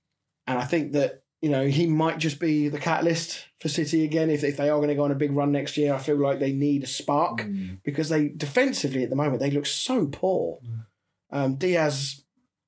and 0.46 0.60
I 0.60 0.66
think 0.66 0.92
that 0.92 1.23
you 1.44 1.50
know, 1.50 1.66
he 1.68 1.86
might 1.88 2.20
just 2.20 2.40
be 2.40 2.70
the 2.70 2.80
catalyst 2.80 3.46
for 3.60 3.68
City 3.68 4.06
again. 4.06 4.30
If, 4.30 4.46
if 4.46 4.56
they 4.56 4.70
are 4.70 4.78
going 4.78 4.88
to 4.88 4.96
go 4.96 5.04
on 5.04 5.12
a 5.12 5.16
big 5.16 5.34
run 5.34 5.52
next 5.52 5.76
year, 5.76 5.94
I 5.94 5.98
feel 5.98 6.16
like 6.16 6.40
they 6.40 6.54
need 6.54 6.84
a 6.84 6.88
spark 6.88 7.42
Mm. 7.42 7.80
because 7.84 8.08
they 8.08 8.30
defensively 8.30 9.04
at 9.04 9.10
the 9.10 9.18
moment 9.18 9.42
they 9.42 9.52
look 9.52 9.66
so 9.66 10.08
poor. 10.08 10.60
Mm. 10.66 10.86
Um, 11.32 11.56
Dias 11.56 12.24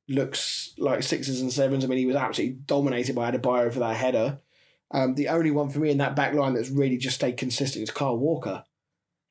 looks 0.10 0.74
like 0.78 1.04
sixes 1.04 1.40
and 1.40 1.54
sevens. 1.54 1.86
I 1.86 1.88
mean, 1.88 2.00
he 2.00 2.06
was 2.06 2.18
absolutely 2.18 2.58
dominated 2.66 3.16
by 3.16 3.32
Adebayo 3.32 3.72
for 3.72 3.80
that 3.80 3.96
header. 3.96 4.40
Um, 4.92 5.16
the 5.16 5.30
only 5.30 5.52
one 5.52 5.70
for 5.70 5.80
me 5.80 5.90
in 5.90 6.00
that 6.00 6.18
back 6.18 6.34
line 6.34 6.54
that's 6.54 6.70
really 6.70 6.98
just 6.98 7.16
stayed 7.16 7.38
consistent 7.38 7.84
is 7.84 7.92
Kyle 7.92 8.18
Walker. 8.18 8.66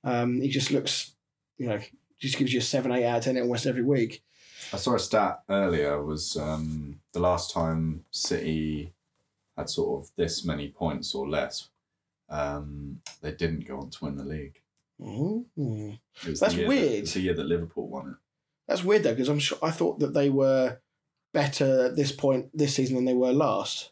Um, 0.04 0.40
he 0.40 0.48
just 0.48 0.70
looks, 0.70 1.12
you 1.58 1.68
know, 1.68 1.80
just 2.18 2.38
gives 2.38 2.52
you 2.54 2.60
a 2.60 2.62
seven, 2.62 2.92
eight 2.92 3.04
out 3.04 3.18
of 3.18 3.24
ten 3.24 3.36
almost 3.38 3.66
every 3.66 3.84
week. 3.84 4.22
I 4.72 4.78
saw 4.78 4.94
a 4.94 4.98
stat 4.98 5.42
earlier 5.50 6.02
was 6.02 6.38
um, 6.38 7.00
the 7.12 7.20
last 7.20 7.52
time 7.52 8.06
City 8.10 8.93
had 9.56 9.68
sort 9.70 10.02
of 10.04 10.10
this 10.16 10.44
many 10.44 10.68
points 10.68 11.14
or 11.14 11.28
less, 11.28 11.68
um, 12.28 13.00
they 13.20 13.32
didn't 13.32 13.66
go 13.66 13.78
on 13.78 13.90
to 13.90 14.04
win 14.04 14.16
the 14.16 14.24
league. 14.24 14.60
Mhm. 15.00 15.98
It 16.22 16.28
was 16.30 16.40
That's 16.40 16.54
the 16.54 16.66
weird. 16.66 16.82
That, 16.92 16.96
it 16.96 17.00
was 17.02 17.14
the 17.14 17.20
year 17.20 17.34
that 17.34 17.46
Liverpool 17.46 17.88
won 17.88 18.10
it. 18.10 18.16
That's 18.68 18.84
weird 18.84 19.02
though, 19.02 19.12
because 19.12 19.28
I'm 19.28 19.38
sure 19.38 19.58
I 19.62 19.70
thought 19.70 19.98
that 20.00 20.14
they 20.14 20.30
were 20.30 20.78
better 21.32 21.86
at 21.86 21.96
this 21.96 22.12
point 22.12 22.50
this 22.56 22.74
season 22.76 22.94
than 22.96 23.04
they 23.04 23.14
were 23.14 23.32
last. 23.32 23.90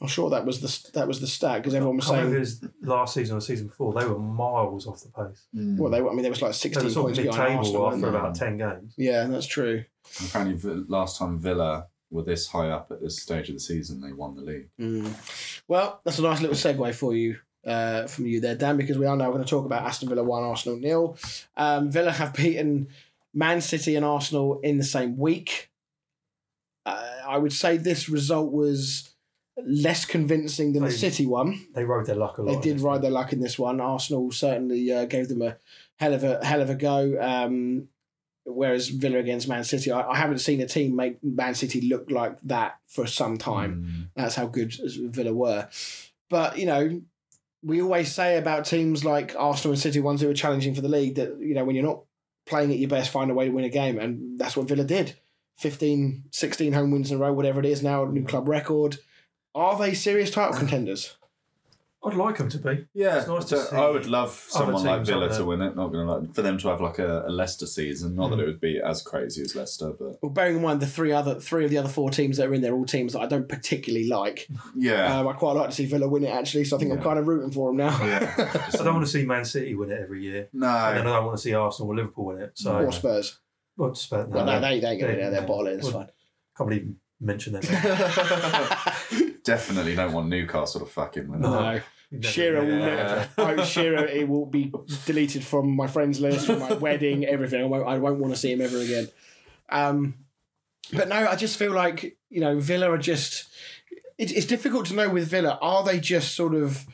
I'm 0.00 0.08
sure 0.08 0.28
that 0.30 0.44
was 0.44 0.60
the 0.60 0.90
that 0.92 1.08
was 1.08 1.20
the 1.20 1.26
stat 1.26 1.58
because 1.62 1.74
everyone 1.74 1.96
was 1.96 2.06
can't 2.06 2.28
saying 2.28 2.38
was 2.38 2.62
last 2.82 3.14
season 3.14 3.38
or 3.38 3.40
season 3.40 3.68
before. 3.68 3.94
They 3.94 4.06
were 4.06 4.18
miles 4.18 4.86
off 4.86 5.02
the 5.02 5.08
pace. 5.08 5.46
well 5.54 5.90
they 5.90 6.02
were- 6.02 6.10
I 6.10 6.12
mean 6.12 6.22
there 6.22 6.30
was 6.30 6.42
like 6.42 6.52
They 6.52 6.56
16 6.58 6.94
points 6.94 7.18
of 7.18 7.24
behind 7.24 7.56
Arsenal. 7.56 7.56
mid-table 7.62 7.82
weren't 7.82 7.94
after 8.04 8.08
about 8.16 8.34
ten 8.34 8.58
games. 8.58 8.94
Yeah, 8.98 9.24
that's 9.26 9.46
true. 9.46 9.84
Apparently, 10.24 10.84
last 10.88 11.18
time 11.18 11.38
Villa 11.38 11.86
were 12.10 12.22
this 12.22 12.48
high 12.48 12.70
up 12.70 12.90
at 12.90 13.00
this 13.00 13.20
stage 13.20 13.48
of 13.48 13.56
the 13.56 13.60
season, 13.60 14.00
they 14.00 14.12
won 14.12 14.36
the 14.36 14.42
league. 14.42 14.68
Mm. 14.80 15.62
Well, 15.68 16.00
that's 16.04 16.18
a 16.18 16.22
nice 16.22 16.40
little 16.40 16.56
segue 16.56 16.94
for 16.94 17.14
you. 17.14 17.38
Uh, 17.66 18.06
from 18.06 18.26
you 18.26 18.40
there, 18.40 18.54
Dan, 18.54 18.76
because 18.76 18.96
we 18.96 19.06
are 19.06 19.16
now 19.16 19.28
going 19.32 19.42
to 19.42 19.48
talk 19.48 19.64
about 19.66 19.82
Aston 19.82 20.08
Villa 20.08 20.22
1, 20.22 20.44
Arsenal 20.44 20.78
nil. 20.78 21.18
Um, 21.56 21.90
Villa 21.90 22.12
have 22.12 22.32
beaten 22.32 22.86
Man 23.34 23.60
City 23.60 23.96
and 23.96 24.04
Arsenal 24.04 24.60
in 24.60 24.78
the 24.78 24.84
same 24.84 25.16
week. 25.18 25.68
Uh, 26.84 27.04
I 27.26 27.38
would 27.38 27.52
say 27.52 27.76
this 27.76 28.08
result 28.08 28.52
was 28.52 29.16
less 29.64 30.04
convincing 30.04 30.74
than 30.74 30.84
the 30.84 30.92
City 30.92 31.26
one. 31.26 31.66
They 31.74 31.84
rode 31.84 32.06
their 32.06 32.14
luck 32.14 32.38
a 32.38 32.42
lot. 32.42 32.50
They 32.50 32.56
in 32.56 32.60
did 32.60 32.76
this 32.76 32.82
ride 32.82 32.92
one. 32.92 33.00
their 33.02 33.10
luck 33.10 33.32
in 33.32 33.40
this 33.40 33.58
one. 33.58 33.80
Arsenal 33.80 34.30
certainly 34.30 34.92
uh, 34.92 35.06
gave 35.06 35.28
them 35.28 35.42
a 35.42 35.56
hell 35.96 36.14
of 36.14 36.22
a 36.22 36.44
hell 36.44 36.60
of 36.62 36.70
a 36.70 36.74
go. 36.76 37.18
Um, 37.20 37.88
whereas 38.46 38.88
Villa 38.88 39.18
against 39.18 39.48
Man 39.48 39.64
City, 39.64 39.90
I, 39.90 40.08
I 40.08 40.16
haven't 40.16 40.38
seen 40.38 40.60
a 40.60 40.66
team 40.66 40.96
make 40.96 41.22
Man 41.22 41.54
City 41.54 41.80
look 41.82 42.10
like 42.10 42.40
that 42.42 42.78
for 42.86 43.06
some 43.06 43.36
time. 43.36 43.84
Mm. 43.84 44.08
That's 44.14 44.34
how 44.34 44.46
good 44.46 44.74
Villa 44.80 45.34
were. 45.34 45.68
But 46.30 46.58
you 46.58 46.66
know, 46.66 47.02
we 47.62 47.82
always 47.82 48.12
say 48.12 48.38
about 48.38 48.64
teams 48.64 49.04
like 49.04 49.34
Arsenal 49.36 49.72
and 49.72 49.80
City, 49.80 50.00
ones 50.00 50.20
who 50.20 50.30
are 50.30 50.34
challenging 50.34 50.74
for 50.74 50.80
the 50.80 50.88
league, 50.88 51.16
that 51.16 51.38
you 51.40 51.54
know 51.54 51.64
when 51.64 51.74
you're 51.74 51.84
not 51.84 52.02
playing 52.46 52.70
at 52.70 52.78
your 52.78 52.88
best, 52.88 53.10
find 53.10 53.30
a 53.30 53.34
way 53.34 53.46
to 53.46 53.50
win 53.50 53.64
a 53.64 53.68
game, 53.68 53.98
and 53.98 54.38
that's 54.38 54.56
what 54.56 54.68
Villa 54.68 54.84
did. 54.84 55.16
15, 55.58 56.24
16 56.30 56.72
home 56.74 56.90
wins 56.90 57.10
in 57.10 57.16
a 57.16 57.20
row, 57.20 57.32
whatever 57.32 57.60
it 57.60 57.66
is 57.66 57.82
now, 57.82 58.04
new 58.04 58.24
club 58.24 58.46
record. 58.46 58.98
Are 59.54 59.78
they 59.78 59.94
serious 59.94 60.30
title 60.30 60.56
contenders? 60.58 61.16
I'd 62.04 62.14
like 62.14 62.36
them 62.38 62.48
to 62.50 62.58
be. 62.58 62.86
Yeah, 62.94 63.18
It's 63.18 63.26
nice 63.26 63.46
to 63.46 63.56
see 63.58 63.74
I 63.74 63.88
would 63.90 64.06
love 64.06 64.30
someone 64.48 64.84
like 64.84 64.98
teams 64.98 65.08
Villa 65.08 65.26
up 65.26 65.36
to 65.38 65.44
win 65.44 65.60
it. 65.60 65.74
Not 65.74 65.88
gonna 65.88 66.04
like 66.18 66.34
for 66.34 66.42
them 66.42 66.56
to 66.58 66.68
have 66.68 66.80
like 66.80 67.00
a, 67.00 67.24
a 67.26 67.30
Leicester 67.30 67.66
season. 67.66 68.14
Not 68.14 68.30
that 68.30 68.36
Mm. 68.36 68.42
it 68.42 68.46
would 68.46 68.60
be 68.60 68.78
as 68.80 69.02
crazy 69.02 69.42
as 69.42 69.56
Leicester, 69.56 69.90
but 69.98 70.22
Well, 70.22 70.30
bearing 70.30 70.56
in 70.56 70.62
mind 70.62 70.78
the 70.80 70.86
three 70.86 71.10
other 71.10 71.40
three 71.40 71.64
of 71.64 71.70
the 71.70 71.78
other 71.78 71.88
four 71.88 72.10
teams 72.10 72.36
that 72.36 72.46
are 72.46 72.54
in 72.54 72.60
there, 72.62 72.74
all 72.74 72.84
teams 72.84 73.14
that 73.14 73.20
I 73.22 73.26
don't 73.26 73.48
particularly 73.48 74.06
like. 74.08 74.46
yeah, 74.76 75.18
Um, 75.18 75.26
I 75.26 75.32
quite 75.32 75.52
like 75.56 75.70
to 75.70 75.74
see 75.74 75.86
Villa 75.86 76.06
win 76.08 76.22
it 76.22 76.28
actually, 76.28 76.64
so 76.64 76.76
I 76.76 76.78
think 76.78 76.92
I'm 76.92 77.02
kind 77.02 77.18
of 77.18 77.26
rooting 77.26 77.50
for 77.50 77.70
them 77.70 77.78
now. 77.78 78.04
Yeah. 78.04 78.34
I 78.72 78.76
don't 78.84 78.94
want 78.94 79.06
to 79.06 79.10
see 79.10 79.24
Man 79.26 79.44
City 79.44 79.74
win 79.74 79.90
it 79.90 80.00
every 80.00 80.22
year, 80.22 80.48
No, 80.52 80.68
and 80.68 80.98
then 80.98 81.06
I 81.08 81.16
don't 81.16 81.26
want 81.26 81.38
to 81.38 81.42
see 81.42 81.54
Arsenal 81.54 81.90
or 81.90 81.96
Liverpool 81.96 82.26
win 82.26 82.40
it. 82.40 82.52
So, 82.54 82.76
or 82.78 82.92
Spurs. 82.92 83.38
well, 83.76 83.90
just 83.90 84.12
about, 84.12 84.28
Well, 84.28 84.44
no, 84.44 84.52
no, 84.52 84.60
they, 84.60 84.78
they 84.80 84.88
ain't 84.90 85.00
going 85.00 85.12
to 85.14 85.20
they- 85.20 85.28
be. 85.28 85.30
They're 85.34 85.42
bottling. 85.46 85.74
It's 85.78 85.84
well, 85.92 85.92
fine. 86.04 86.08
can't 86.56 86.68
believe 86.70 86.94
mention 87.20 87.54
mentioned 87.54 87.78
them. 87.78 89.32
definitely 89.46 89.94
don't 89.94 90.12
want 90.12 90.28
Newcastle 90.28 90.80
to 90.80 90.86
fucking 90.86 91.28
win. 91.28 91.40
it. 91.40 91.48
No. 91.48 91.80
You 92.10 92.18
never- 92.18 92.32
Shearer 92.32 92.64
will 92.64 92.78
Yeah. 92.78 93.26
never. 93.36 93.60
Oh, 93.60 93.64
Shearer, 93.64 94.04
it 94.06 94.28
will 94.28 94.46
be 94.46 94.72
deleted 95.06 95.42
from 95.44 95.74
my 95.74 95.86
friends 95.86 96.20
list, 96.20 96.46
from 96.46 96.60
my 96.60 96.72
wedding, 96.74 97.24
everything. 97.24 97.60
I 97.62 97.64
won't, 97.64 97.86
I 97.88 97.98
won't 97.98 98.18
want 98.20 98.32
to 98.34 98.38
see 98.38 98.52
him 98.52 98.60
ever 98.60 98.78
again. 98.78 99.08
Um, 99.70 100.14
but 100.92 101.08
no, 101.08 101.16
I 101.16 101.34
just 101.34 101.56
feel 101.58 101.72
like 101.72 102.16
you 102.30 102.40
know 102.40 102.60
Villa 102.60 102.90
are 102.90 102.98
just. 102.98 103.46
It's 104.18 104.32
it's 104.32 104.46
difficult 104.46 104.86
to 104.86 104.94
know 104.94 105.08
with 105.10 105.28
Villa. 105.28 105.58
Are 105.60 105.82
they 105.84 105.98
just 105.98 106.34
sort 106.34 106.54
of, 106.54 106.86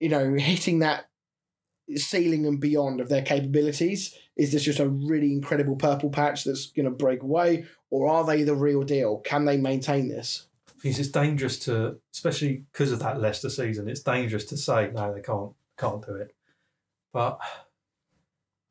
you 0.00 0.08
know, 0.08 0.34
hitting 0.34 0.78
that 0.78 1.08
ceiling 1.96 2.46
and 2.46 2.60
beyond 2.60 3.00
of 3.00 3.08
their 3.08 3.22
capabilities? 3.22 4.14
Is 4.36 4.52
this 4.52 4.62
just 4.64 4.78
a 4.78 4.88
really 4.88 5.32
incredible 5.32 5.76
purple 5.76 6.10
patch 6.10 6.44
that's 6.44 6.66
going 6.70 6.84
to 6.84 6.90
break 6.90 7.22
away, 7.22 7.64
or 7.90 8.08
are 8.08 8.24
they 8.24 8.42
the 8.42 8.54
real 8.54 8.82
deal? 8.84 9.18
Can 9.18 9.44
they 9.44 9.56
maintain 9.56 10.08
this? 10.08 10.45
Because 10.86 11.00
it's 11.00 11.08
dangerous 11.10 11.58
to, 11.60 11.96
especially 12.14 12.64
because 12.72 12.92
of 12.92 13.00
that 13.00 13.20
Leicester 13.20 13.50
season. 13.50 13.88
It's 13.88 14.02
dangerous 14.02 14.44
to 14.46 14.56
say 14.56 14.90
no, 14.94 15.12
they 15.12 15.20
can't 15.20 15.52
can't 15.76 16.04
do 16.04 16.14
it. 16.14 16.34
But 17.12 17.40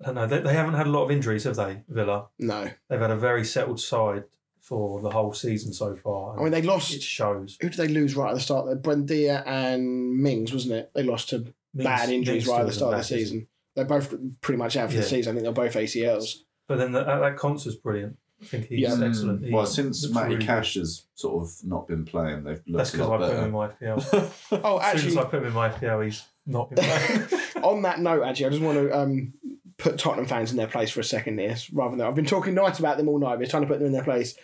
I 0.01 0.05
don't 0.05 0.15
know. 0.15 0.27
They, 0.27 0.39
they 0.39 0.53
haven't 0.53 0.75
had 0.75 0.87
a 0.87 0.89
lot 0.91 1.03
of 1.03 1.11
injuries, 1.11 1.43
have 1.43 1.55
they? 1.55 1.81
Villa. 1.89 2.27
No, 2.39 2.69
They've 2.89 2.99
had 2.99 3.11
a 3.11 3.17
very 3.17 3.43
settled 3.43 3.79
side 3.79 4.23
for 4.61 5.01
the 5.01 5.09
whole 5.11 5.33
season 5.33 5.73
so 5.73 5.95
far. 5.95 6.39
I 6.39 6.43
mean 6.43 6.51
they 6.51 6.61
lost. 6.61 6.93
it 6.93 7.01
shows. 7.03 7.57
who 7.61 7.69
did 7.69 7.77
they 7.77 7.87
lose 7.87 8.15
right 8.15 8.29
at 8.29 8.35
the 8.35 8.41
start? 8.41 8.67
Buendia 8.81 9.43
and 9.45 10.17
Mings, 10.17 10.53
wasn't 10.53 10.75
it? 10.75 10.91
They 10.95 11.03
lost 11.03 11.29
to 11.29 11.53
bad 11.73 12.09
injuries 12.09 12.45
Mings 12.45 12.47
right 12.47 12.61
at 12.61 12.67
the 12.67 12.73
start 12.73 12.93
of 12.93 13.07
the 13.07 13.15
isn't 13.15 13.17
back, 13.17 13.21
is 13.21 13.29
he? 13.29 13.35
season. 13.35 13.47
They're 13.75 13.85
both 13.85 14.15
pretty 14.41 14.57
much 14.57 14.77
out 14.77 14.89
for 14.89 14.95
the 14.95 15.03
season. 15.03 15.31
I 15.31 15.33
think 15.33 15.43
they're 15.43 15.65
both 15.65 15.75
ACLs. 15.75 16.37
But 16.67 16.77
then 16.77 16.93
the, 16.93 17.03
that, 17.03 17.19
that 17.19 17.35
Konsa's 17.37 17.75
brilliant. 17.75 18.17
I 18.41 18.45
think 18.45 18.65
he's 18.67 18.79
Yeah. 18.81 18.97
excellent. 19.05 19.45
He 19.45 19.51
Well, 19.51 19.65
since 19.65 20.03
looks 20.03 20.13
Matty 20.13 20.35
really 20.35 20.45
Cash 20.45 20.73
has 20.75 21.03
sort 21.15 21.43
of 21.43 21.53
not 21.63 21.87
been 21.87 22.05
playing, 22.05 22.43
they've 22.43 22.63
good. 22.65 22.75
That's 22.75 22.93
looked 22.93 23.09
a 23.09 23.09
because 23.09 23.09
I 23.09 23.25
lot 23.25 23.29
put 23.29 23.37
him 23.39 23.45
in 23.45 23.51
my 23.51 23.67
FPL. 23.69 24.61
Oh, 24.63 24.77
as 24.77 24.91
soon 25.01 25.09
as 25.09 25.17
actually, 25.17 25.17
I 25.17 25.23
put 25.25 25.39
him 25.39 25.45
in 25.47 25.53
my 25.53 25.69
FPL, 25.69 26.03
he's 26.05 26.23
not 26.45 26.69
been 26.69 26.83
playing. 26.83 27.27
on 27.63 27.81
that 27.83 27.99
note, 27.99 28.23
actually, 28.23 28.45
I 28.45 28.49
just 28.49 28.61
want 28.61 28.77
to 28.77 28.97
um, 28.97 29.33
put 29.77 29.97
Tottenham 29.97 30.25
fans 30.25 30.51
in 30.51 30.57
their 30.57 30.67
place 30.67 30.91
for 30.91 30.99
a 30.99 31.03
second 31.03 31.39
here, 31.39 31.55
rather 31.73 31.95
than 31.95 32.05
I've 32.05 32.15
been 32.15 32.25
talking 32.25 32.53
nice 32.53 32.77
about 32.79 32.97
them 32.97 33.07
all 33.09 33.19
night, 33.19 33.39
but 33.39 33.49
trying 33.49 33.63
to 33.63 33.67
put 33.67 33.79
them 33.79 33.87
in 33.87 33.93
their 33.93 34.03
place. 34.03 34.35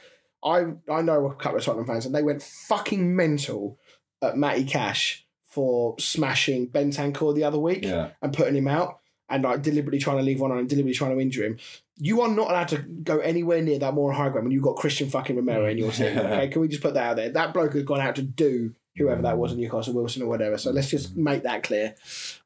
I 0.43 0.68
I 0.89 1.01
know 1.01 1.27
a 1.27 1.35
couple 1.35 1.59
of 1.59 1.63
Tottenham 1.65 1.85
fans, 1.85 2.05
and 2.05 2.15
they 2.15 2.23
went 2.23 2.41
fucking 2.41 3.15
mental 3.15 3.77
at 4.22 4.38
Matty 4.38 4.63
Cash 4.63 5.27
for 5.49 5.95
smashing 5.99 6.69
Bentancur 6.69 7.35
the 7.35 7.43
other 7.43 7.59
week. 7.59 7.84
Yeah, 7.84 8.11
and 8.22 8.34
putting 8.34 8.55
him 8.55 8.68
out 8.69 9.00
and 9.31 9.43
like 9.43 9.61
deliberately 9.61 9.99
trying 9.99 10.17
to 10.17 10.23
leave 10.23 10.39
one 10.39 10.51
on 10.51 10.59
and 10.59 10.69
deliberately 10.69 10.95
trying 10.95 11.15
to 11.15 11.21
injure 11.21 11.45
him. 11.45 11.57
You 11.97 12.21
are 12.21 12.27
not 12.29 12.49
allowed 12.49 12.67
to 12.69 12.77
go 12.79 13.19
anywhere 13.19 13.61
near 13.61 13.79
that 13.79 13.93
moral 13.93 14.15
high 14.17 14.29
ground 14.29 14.45
when 14.45 14.51
you've 14.51 14.63
got 14.63 14.75
Cristian 14.75 15.09
fucking 15.09 15.35
Romero 15.35 15.67
in 15.69 15.77
your 15.77 15.91
team. 15.91 16.17
Okay, 16.17 16.47
can 16.49 16.61
we 16.61 16.67
just 16.67 16.81
put 16.81 16.93
that 16.95 17.09
out 17.11 17.15
there? 17.15 17.29
That 17.29 17.53
bloke 17.53 17.73
has 17.73 17.83
gone 17.83 18.01
out 18.01 18.15
to 18.15 18.21
do 18.21 18.73
whoever 18.97 19.21
that 19.21 19.37
was 19.37 19.53
in 19.53 19.59
Newcastle 19.59 19.93
Wilson 19.93 20.21
or 20.23 20.27
whatever. 20.27 20.57
So 20.57 20.71
let's 20.71 20.89
just 20.89 21.15
make 21.15 21.43
that 21.43 21.63
clear. 21.63 21.95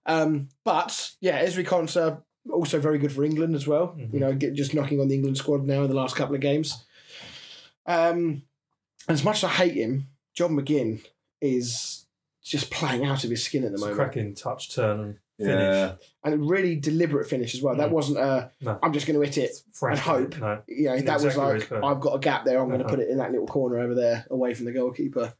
Um, 0.05 0.49
but 0.63 1.11
yeah, 1.21 1.43
Ezri 1.43 1.65
Konsa 1.65 2.21
also 2.51 2.79
very 2.79 2.99
good 2.99 3.11
for 3.11 3.23
England 3.23 3.55
as 3.55 3.65
well. 3.65 3.95
Mhm. 3.97 4.13
You 4.13 4.19
know, 4.19 4.33
get, 4.33 4.53
just 4.53 4.73
knocking 4.73 4.99
on 4.99 5.07
the 5.07 5.15
England 5.15 5.37
squad 5.37 5.63
now 5.65 5.81
in 5.83 5.89
the 5.89 5.95
last 5.95 6.15
couple 6.15 6.35
of 6.35 6.41
games. 6.41 6.85
Um, 7.85 8.43
as 9.07 9.23
much 9.23 9.37
as 9.37 9.45
I 9.45 9.49
hate 9.49 9.73
him, 9.73 10.07
John 10.33 10.55
McGinn 10.55 11.01
is 11.41 12.05
just 12.43 12.69
playing 12.69 13.05
out 13.05 13.23
of 13.23 13.29
his 13.29 13.43
skin 13.43 13.63
at 13.63 13.69
the 13.69 13.75
It's 13.75 13.81
moment 13.81 13.97
cracking 13.99 14.35
touch 14.35 14.73
turn 14.75 14.99
and 14.99 15.17
finish. 15.39 15.53
yeah. 15.59 15.93
and 16.23 16.33
a 16.33 16.37
really 16.37 16.75
deliberate 16.75 17.27
finish 17.27 17.53
as 17.55 17.61
well. 17.61 17.75
That 17.75 17.89
Mm. 17.89 17.93
wasn't 17.93 18.19
a 18.19 18.51
No. 18.61 18.79
I'm 18.81 18.93
just 18.93 19.05
going 19.07 19.19
to 19.19 19.25
hit 19.25 19.37
it. 19.37 19.51
Frank, 19.73 19.99
hope. 19.99 20.37
No. 20.39 20.61
You 20.67 20.85
know, 20.85 20.99
that 21.01 21.13
was 21.15 21.25
Exactly 21.25 21.43
where 21.43 21.81
like. 21.81 21.95
I've 21.95 22.01
got 22.01 22.13
a 22.15 22.19
gap 22.19 22.45
there. 22.45 22.59
I'm 22.59 22.67
going 22.69 22.79
to 22.79 22.85
Uh-huh. 22.85 22.95
put 22.95 23.03
it 23.03 23.09
in 23.09 23.17
that 23.17 23.31
little 23.31 23.47
corner 23.47 23.79
over 23.79 23.93
there, 23.95 24.25
away 24.29 24.53
from 24.53 24.65
the 24.65 24.71
goalkeeper. 24.71 25.33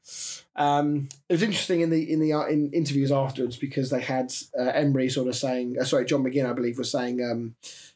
Um, 0.56 1.10
it 1.30 1.34
was 1.34 1.44
interesting 1.44 1.82
in 1.82 1.90
the 1.90 2.12
in 2.12 2.20
the 2.20 2.34
uh, 2.34 2.46
in 2.46 2.72
interviews 2.72 3.12
afterwards 3.12 3.58
because 3.58 3.90
they 3.90 4.02
had 4.02 4.34
uh, 4.58 4.64
Emery 4.64 5.10
sort 5.10 5.28
of 5.28 5.36
saying, 5.36 5.78
uh, 5.80 5.84
sorry, 5.84 6.06
John 6.06 6.24
McGinn, 6.24 6.50
I 6.50 6.54
believe, 6.54 6.78
was 6.78 6.92
saying, 6.92 7.22
um, 7.22 7.56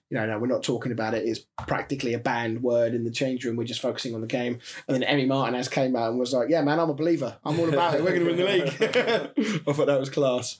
you 0.09 0.17
know, 0.17 0.25
no, 0.25 0.39
we're 0.39 0.47
not 0.47 0.63
talking 0.63 0.91
about 0.91 1.13
it. 1.13 1.27
It's 1.27 1.45
practically 1.67 2.13
a 2.15 2.19
banned 2.19 2.63
word 2.63 2.93
in 2.95 3.03
the 3.03 3.11
change 3.11 3.45
room. 3.45 3.55
We're 3.55 3.63
just 3.65 3.79
focusing 3.81 4.15
on 4.15 4.21
the 4.21 4.27
game. 4.27 4.57
And 4.87 4.99
then 4.99 5.07
Emi 5.07 5.27
Martinez 5.27 5.67
came 5.69 5.95
out 5.95 6.09
and 6.09 6.19
was 6.19 6.33
like, 6.33 6.49
yeah, 6.49 6.61
man, 6.63 6.79
I'm 6.79 6.89
a 6.89 6.95
believer. 6.95 7.37
I'm 7.45 7.59
all 7.59 7.69
about 7.69 7.93
it. 7.93 8.03
We're 8.03 8.17
going 8.17 8.25
to 8.25 8.33
win 8.33 8.37
the 8.37 8.43
league. 8.45 9.61
I 9.67 9.71
thought 9.73 9.85
that 9.85 9.99
was 9.99 10.09
class. 10.09 10.59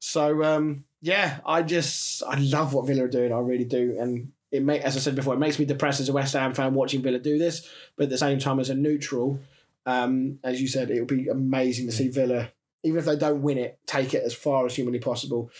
So 0.00 0.42
um, 0.44 0.84
yeah, 1.00 1.40
I 1.44 1.62
just 1.62 2.22
I 2.22 2.38
love 2.38 2.74
what 2.74 2.86
Villa 2.86 3.04
are 3.04 3.08
doing. 3.08 3.32
I 3.32 3.38
really 3.38 3.64
do, 3.64 3.96
and 4.00 4.32
it 4.50 4.62
make 4.62 4.82
as 4.82 4.96
I 4.96 5.00
said 5.00 5.14
before, 5.16 5.34
it 5.34 5.38
makes 5.38 5.58
me 5.58 5.64
depressed 5.64 6.00
as 6.00 6.08
a 6.08 6.12
West 6.12 6.34
Ham 6.34 6.54
fan 6.54 6.74
watching 6.74 7.02
Villa 7.02 7.18
do 7.18 7.38
this. 7.38 7.68
But 7.96 8.04
at 8.04 8.10
the 8.10 8.18
same 8.18 8.38
time, 8.38 8.60
as 8.60 8.70
a 8.70 8.74
neutral, 8.74 9.40
um, 9.86 10.38
as 10.44 10.60
you 10.60 10.68
said, 10.68 10.90
it 10.90 11.00
would 11.00 11.08
be 11.08 11.28
amazing 11.28 11.86
to 11.86 11.92
see 11.92 12.08
Villa, 12.08 12.50
even 12.82 12.98
if 12.98 13.04
they 13.04 13.16
don't 13.16 13.42
win 13.42 13.58
it, 13.58 13.78
take 13.86 14.14
it 14.14 14.22
as 14.24 14.34
far 14.34 14.64
as 14.66 14.74
humanly 14.76 15.00
possible. 15.00 15.50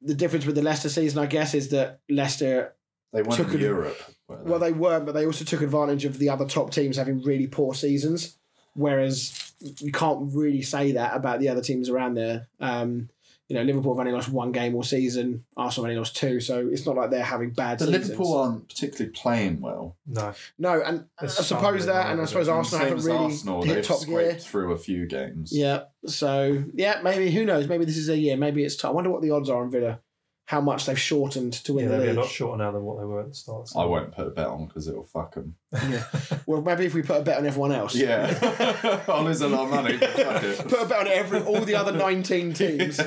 The 0.00 0.14
difference 0.14 0.46
with 0.46 0.54
the 0.54 0.62
Leicester 0.62 0.88
season, 0.88 1.18
I 1.18 1.26
guess, 1.26 1.52
is 1.52 1.68
that 1.68 2.00
Leicester 2.08 2.74
They 3.12 3.20
went 3.22 3.34
Took 3.34 3.48
to 3.50 3.54
it- 3.56 3.60
Europe. 3.60 3.98
weren't 4.28 4.44
well, 4.46 4.58
they 4.58 4.72
weren't, 4.72 5.04
but 5.06 5.12
they 5.12 5.26
also 5.26 5.44
took 5.44 5.60
advantage 5.60 6.04
of 6.06 6.18
the 6.18 6.30
other 6.30 6.46
top 6.46 6.70
teams 6.72 6.96
having 6.96 7.22
really 7.22 7.46
poor 7.46 7.74
seasons. 7.74 8.38
whereas 8.74 9.52
you 9.78 9.90
can't 9.92 10.34
really 10.34 10.60
say 10.60 10.92
that 10.92 11.16
about 11.16 11.40
the 11.40 11.48
other 11.48 11.62
teams 11.62 11.88
around 11.88 12.12
there. 12.14 12.46
Um, 12.60 13.08
you 13.48 13.54
know, 13.54 13.62
Liverpool 13.62 13.94
have 13.94 14.00
only 14.00 14.12
lost 14.12 14.28
one 14.28 14.50
game 14.50 14.74
all 14.74 14.82
season. 14.82 15.44
Arsenal 15.56 15.84
have 15.84 15.90
only 15.90 15.98
lost 15.98 16.16
two, 16.16 16.40
so 16.40 16.68
it's 16.70 16.84
not 16.84 16.96
like 16.96 17.10
they're 17.10 17.22
having 17.22 17.50
bad 17.50 17.78
The 17.78 17.86
seasons. 17.86 18.08
Liverpool 18.08 18.34
aren't 18.36 18.68
particularly 18.68 19.12
playing 19.12 19.60
well. 19.60 19.96
No, 20.06 20.34
No, 20.58 20.82
and 20.82 21.04
I 21.20 21.26
suppose 21.26 21.86
that, 21.86 22.10
and 22.10 22.20
I 22.20 22.24
suppose. 22.24 22.48
Arsenal 22.48 22.86
haven't 22.86 23.04
really 23.04 23.18
Arsenal, 23.18 23.62
hit 23.62 23.84
top 23.84 23.98
scraped 23.98 24.30
gear. 24.30 24.38
through 24.40 24.72
a 24.72 24.78
few 24.78 25.06
games. 25.06 25.56
Yeah, 25.56 25.84
so 26.06 26.64
yeah, 26.74 27.00
maybe 27.02 27.30
who 27.30 27.44
knows? 27.44 27.68
Maybe 27.68 27.84
this 27.84 27.96
is 27.96 28.08
a 28.08 28.16
year. 28.16 28.36
Maybe 28.36 28.64
it's 28.64 28.76
time. 28.76 28.90
I 28.90 28.94
wonder 28.94 29.10
what 29.10 29.22
the 29.22 29.30
odds 29.30 29.48
are 29.48 29.62
on 29.62 29.70
Villa. 29.70 30.00
How 30.46 30.60
much 30.60 30.86
they've 30.86 30.98
shortened 30.98 31.54
to 31.54 31.72
win 31.72 31.84
yeah, 31.86 31.90
the 31.90 31.96
they'll 31.96 32.02
be 32.04 32.08
a 32.10 32.12
league. 32.12 32.20
lot 32.20 32.30
shorter 32.30 32.58
now 32.62 32.70
than 32.70 32.84
what 32.84 32.98
they 32.98 33.04
were 33.04 33.20
at 33.20 33.28
the 33.28 33.34
start. 33.34 33.62
of 33.62 33.72
the 33.72 33.78
I 33.80 33.84
won't 33.84 34.12
put 34.12 34.28
a 34.28 34.30
bet 34.30 34.46
on 34.46 34.66
because 34.66 34.86
it'll 34.86 35.04
fuck 35.04 35.34
them. 35.34 35.56
Yeah. 35.72 36.04
Well, 36.46 36.62
maybe 36.62 36.86
if 36.86 36.94
we 36.94 37.02
put 37.02 37.20
a 37.20 37.24
bet 37.24 37.38
on 37.38 37.46
everyone 37.46 37.72
else. 37.72 37.96
Yeah, 37.96 39.02
I'll 39.08 39.24
lose 39.24 39.40
a 39.40 39.48
lot 39.48 39.64
of 39.64 39.70
money. 39.70 39.96
But 39.96 40.10
fuck 40.10 40.42
it. 40.44 40.58
Put 40.68 40.82
a 40.82 40.86
bet 40.86 41.00
on 41.00 41.08
every 41.08 41.40
all 41.40 41.60
the 41.62 41.74
other 41.74 41.90
nineteen 41.90 42.52
teams. 42.52 42.98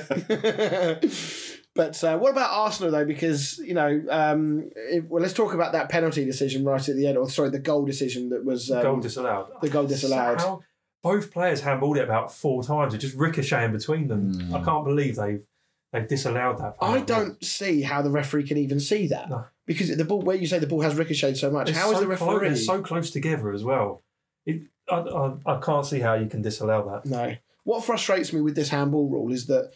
but 1.75 2.03
uh, 2.03 2.17
what 2.17 2.31
about 2.31 2.49
Arsenal 2.51 2.91
though? 2.91 3.05
Because 3.05 3.57
you 3.59 3.73
know, 3.73 4.03
um, 4.09 4.69
if, 4.75 5.05
well, 5.05 5.21
let's 5.21 5.33
talk 5.33 5.53
about 5.53 5.71
that 5.71 5.87
penalty 5.89 6.25
decision 6.25 6.65
right 6.65 6.87
at 6.87 6.95
the 6.97 7.07
end, 7.07 7.17
or 7.17 7.29
sorry, 7.29 7.49
the 7.49 7.59
goal 7.59 7.85
decision 7.85 8.29
that 8.29 8.43
was 8.43 8.69
um, 8.69 8.81
goal 8.81 8.99
disallowed. 8.99 9.47
the 9.61 9.69
goal 9.69 9.87
disallowed. 9.87 10.41
How 10.41 10.61
both 11.01 11.31
players 11.31 11.61
handballed 11.61 11.97
it 11.97 12.03
about 12.03 12.33
four 12.33 12.63
times. 12.63 12.93
It 12.93 12.97
just 12.97 13.15
ricocheting 13.15 13.71
between 13.71 14.07
them. 14.07 14.33
Mm. 14.33 14.61
I 14.61 14.65
can't 14.65 14.83
believe 14.83 15.15
they've 15.15 15.45
they've 15.91 16.07
disallowed 16.07 16.57
that. 16.59 16.75
I 16.81 17.01
don't 17.01 17.43
see 17.43 17.81
how 17.81 18.01
the 18.01 18.09
referee 18.11 18.47
can 18.47 18.57
even 18.57 18.79
see 18.79 19.07
that 19.07 19.29
No. 19.29 19.45
because 19.65 19.95
the 19.95 20.05
ball, 20.05 20.21
where 20.21 20.35
you 20.35 20.47
say 20.47 20.59
the 20.59 20.67
ball 20.67 20.81
has 20.81 20.95
ricocheted 20.95 21.37
so 21.37 21.51
much, 21.51 21.69
It's 21.69 21.77
how 21.77 21.89
is 21.91 21.97
so 21.97 22.01
the 22.01 22.07
referee? 22.07 22.47
they're 22.47 22.55
so 22.55 22.81
close 22.81 23.11
together 23.11 23.51
as 23.51 23.63
well. 23.63 24.03
It, 24.45 24.63
I, 24.89 24.97
I, 24.97 25.33
I 25.45 25.59
can't 25.59 25.85
see 25.85 25.99
how 25.99 26.15
you 26.15 26.27
can 26.27 26.41
disallow 26.41 26.89
that. 26.91 27.09
No. 27.09 27.35
What 27.63 27.83
frustrates 27.83 28.33
me 28.33 28.41
with 28.41 28.55
this 28.55 28.69
handball 28.69 29.09
rule 29.09 29.31
is 29.31 29.47
that 29.47 29.71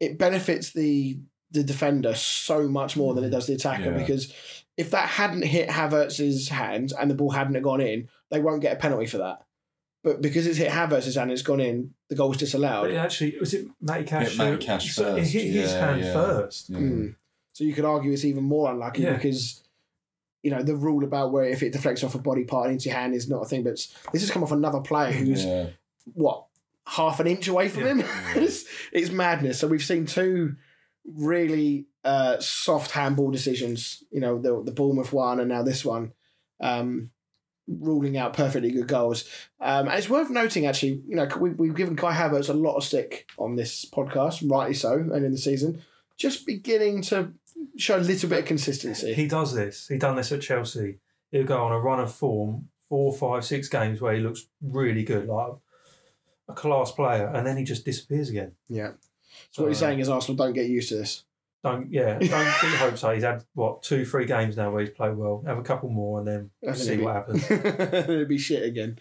it 0.00 0.18
benefits 0.18 0.72
the 0.72 1.18
the 1.52 1.62
defender 1.62 2.14
so 2.14 2.66
much 2.66 2.96
more 2.96 3.12
than 3.14 3.24
it 3.24 3.28
mm. 3.28 3.32
does 3.32 3.46
the 3.46 3.52
attacker 3.52 3.90
Yeah. 3.90 3.98
because 3.98 4.32
if 4.78 4.90
that 4.92 5.06
hadn't 5.06 5.42
hit 5.42 5.68
Havertz's 5.68 6.48
hand 6.48 6.94
and 6.98 7.10
the 7.10 7.14
ball 7.14 7.30
hadn't 7.30 7.60
gone 7.62 7.82
in, 7.82 8.08
they 8.30 8.40
won't 8.40 8.62
get 8.62 8.72
a 8.72 8.76
penalty 8.76 9.06
for 9.06 9.18
that. 9.18 9.42
But 10.02 10.20
because 10.20 10.46
it's 10.48 10.58
hit 10.58 10.68
Havertz's 10.70 11.14
hand 11.14 11.30
and 11.30 11.32
it's 11.32 11.42
gone 11.42 11.60
in, 11.60 11.94
the 12.08 12.16
goal 12.16 12.28
was 12.28 12.38
disallowed. 12.38 12.82
But 12.84 12.90
it 12.90 12.96
actually, 12.96 13.36
was 13.38 13.54
it 13.54 13.66
Matty 13.80 14.04
Cash? 14.04 14.30
Hit 14.30 14.38
Matty 14.38 14.50
who- 14.52 14.58
Cash 14.58 14.94
so 14.94 15.14
It 15.16 15.20
first, 15.20 15.32
hit 15.32 15.42
his 15.52 15.72
yeah, 15.72 15.86
hand 15.86 16.00
yeah. 16.00 16.12
first. 16.12 16.70
Yeah. 16.70 16.78
Mm. 16.78 17.14
So 17.52 17.64
you 17.64 17.72
could 17.72 17.84
argue 17.84 18.10
it's 18.12 18.24
even 18.24 18.42
more 18.44 18.70
unlucky 18.70 19.02
Yeah. 19.02 19.14
because 19.14 19.62
you 20.42 20.50
know 20.50 20.60
the 20.62 20.74
rule 20.74 21.04
about 21.04 21.30
where 21.30 21.44
if 21.44 21.62
it 21.62 21.72
deflects 21.72 22.02
off 22.02 22.16
a 22.16 22.18
body 22.18 22.42
part 22.44 22.70
into 22.70 22.88
your 22.88 22.98
hand 22.98 23.14
is 23.14 23.28
not 23.28 23.42
a 23.42 23.44
thing. 23.44 23.62
But 23.62 23.74
this 24.12 24.22
has 24.22 24.30
come 24.30 24.42
off 24.42 24.50
another 24.50 24.80
player 24.80 25.12
who's 25.12 25.44
Yeah. 25.44 25.68
what 26.14 26.46
half 26.84 27.20
an 27.20 27.28
inch 27.28 27.46
away 27.46 27.68
from 27.68 27.82
Yeah. 27.82 27.94
him. 27.94 28.04
it's, 28.42 28.64
it's 28.92 29.10
madness. 29.10 29.60
So 29.60 29.68
we've 29.68 29.84
seen 29.84 30.04
two 30.06 30.56
really 31.06 31.86
uh, 32.04 32.38
soft 32.40 32.90
handball 32.90 33.30
decisions. 33.30 34.02
You 34.10 34.20
know, 34.20 34.38
the 34.40 34.62
the 34.64 34.72
Bournemouth 34.72 35.12
one 35.12 35.38
and 35.38 35.48
now 35.48 35.62
this 35.62 35.84
one, 35.84 36.12
um, 36.60 37.10
ruling 37.68 38.16
out 38.16 38.34
perfectly 38.34 38.70
good 38.70 38.88
goals. 38.88 39.28
Um, 39.60 39.88
and 39.88 39.98
it's 39.98 40.08
worth 40.08 40.30
noting, 40.30 40.66
actually, 40.66 41.02
you 41.06 41.16
know, 41.16 41.28
we, 41.38 41.50
we've 41.50 41.74
given 41.74 41.96
Kai 41.96 42.14
Havertz 42.14 42.48
a 42.48 42.54
lot 42.54 42.76
of 42.76 42.84
stick 42.84 43.28
on 43.38 43.56
this 43.56 43.84
podcast, 43.84 44.48
rightly 44.50 44.74
so, 44.74 44.94
and 44.94 45.24
in 45.24 45.32
the 45.32 45.38
season, 45.38 45.82
just 46.16 46.46
beginning 46.46 47.02
to 47.02 47.32
show 47.76 47.96
a 47.96 48.00
little 48.00 48.28
bit 48.28 48.40
of 48.40 48.44
consistency. 48.44 49.14
He 49.14 49.26
does 49.26 49.54
this. 49.54 49.88
He 49.88 49.98
done 49.98 50.16
this 50.16 50.32
at 50.32 50.42
Chelsea. 50.42 50.98
He'll 51.30 51.44
go 51.44 51.62
on 51.64 51.72
a 51.72 51.78
run 51.78 52.00
of 52.00 52.12
form, 52.12 52.68
four, 52.88 53.12
five, 53.12 53.44
six 53.44 53.68
games 53.68 54.00
where 54.00 54.14
he 54.14 54.20
looks 54.20 54.46
really 54.60 55.04
good, 55.04 55.26
like 55.26 55.52
a 56.48 56.52
class 56.52 56.90
player, 56.90 57.26
and 57.28 57.46
then 57.46 57.56
he 57.56 57.64
just 57.64 57.84
disappears 57.84 58.28
again. 58.28 58.52
yeah. 58.68 58.92
So 59.50 59.62
what 59.62 59.68
you're 59.68 59.74
saying 59.76 59.98
is 59.98 60.10
Arsenal 60.10 60.36
don't 60.36 60.52
get 60.52 60.66
used 60.66 60.90
to 60.90 60.96
this. 60.96 61.24
Don't 61.62 61.92
yeah, 61.92 62.14
don't 62.18 62.28
get 62.30 62.62
your 62.62 62.76
hopes 62.78 63.04
up. 63.04 63.14
He's 63.14 63.22
had 63.22 63.44
what 63.54 63.82
two, 63.82 64.04
three 64.04 64.26
games 64.26 64.56
now 64.56 64.70
where 64.70 64.80
he's 64.80 64.90
played 64.90 65.16
well. 65.16 65.42
Have 65.46 65.58
a 65.58 65.62
couple 65.62 65.88
more 65.90 66.18
and 66.18 66.26
then 66.26 66.50
And 66.62 66.76
see 66.76 66.92
it'll 66.94 67.04
what 67.06 67.28
be- 67.32 67.38
happens. 67.38 68.08
It'd 68.08 68.28
be 68.28 68.38
shit 68.38 68.64
again. 68.64 68.98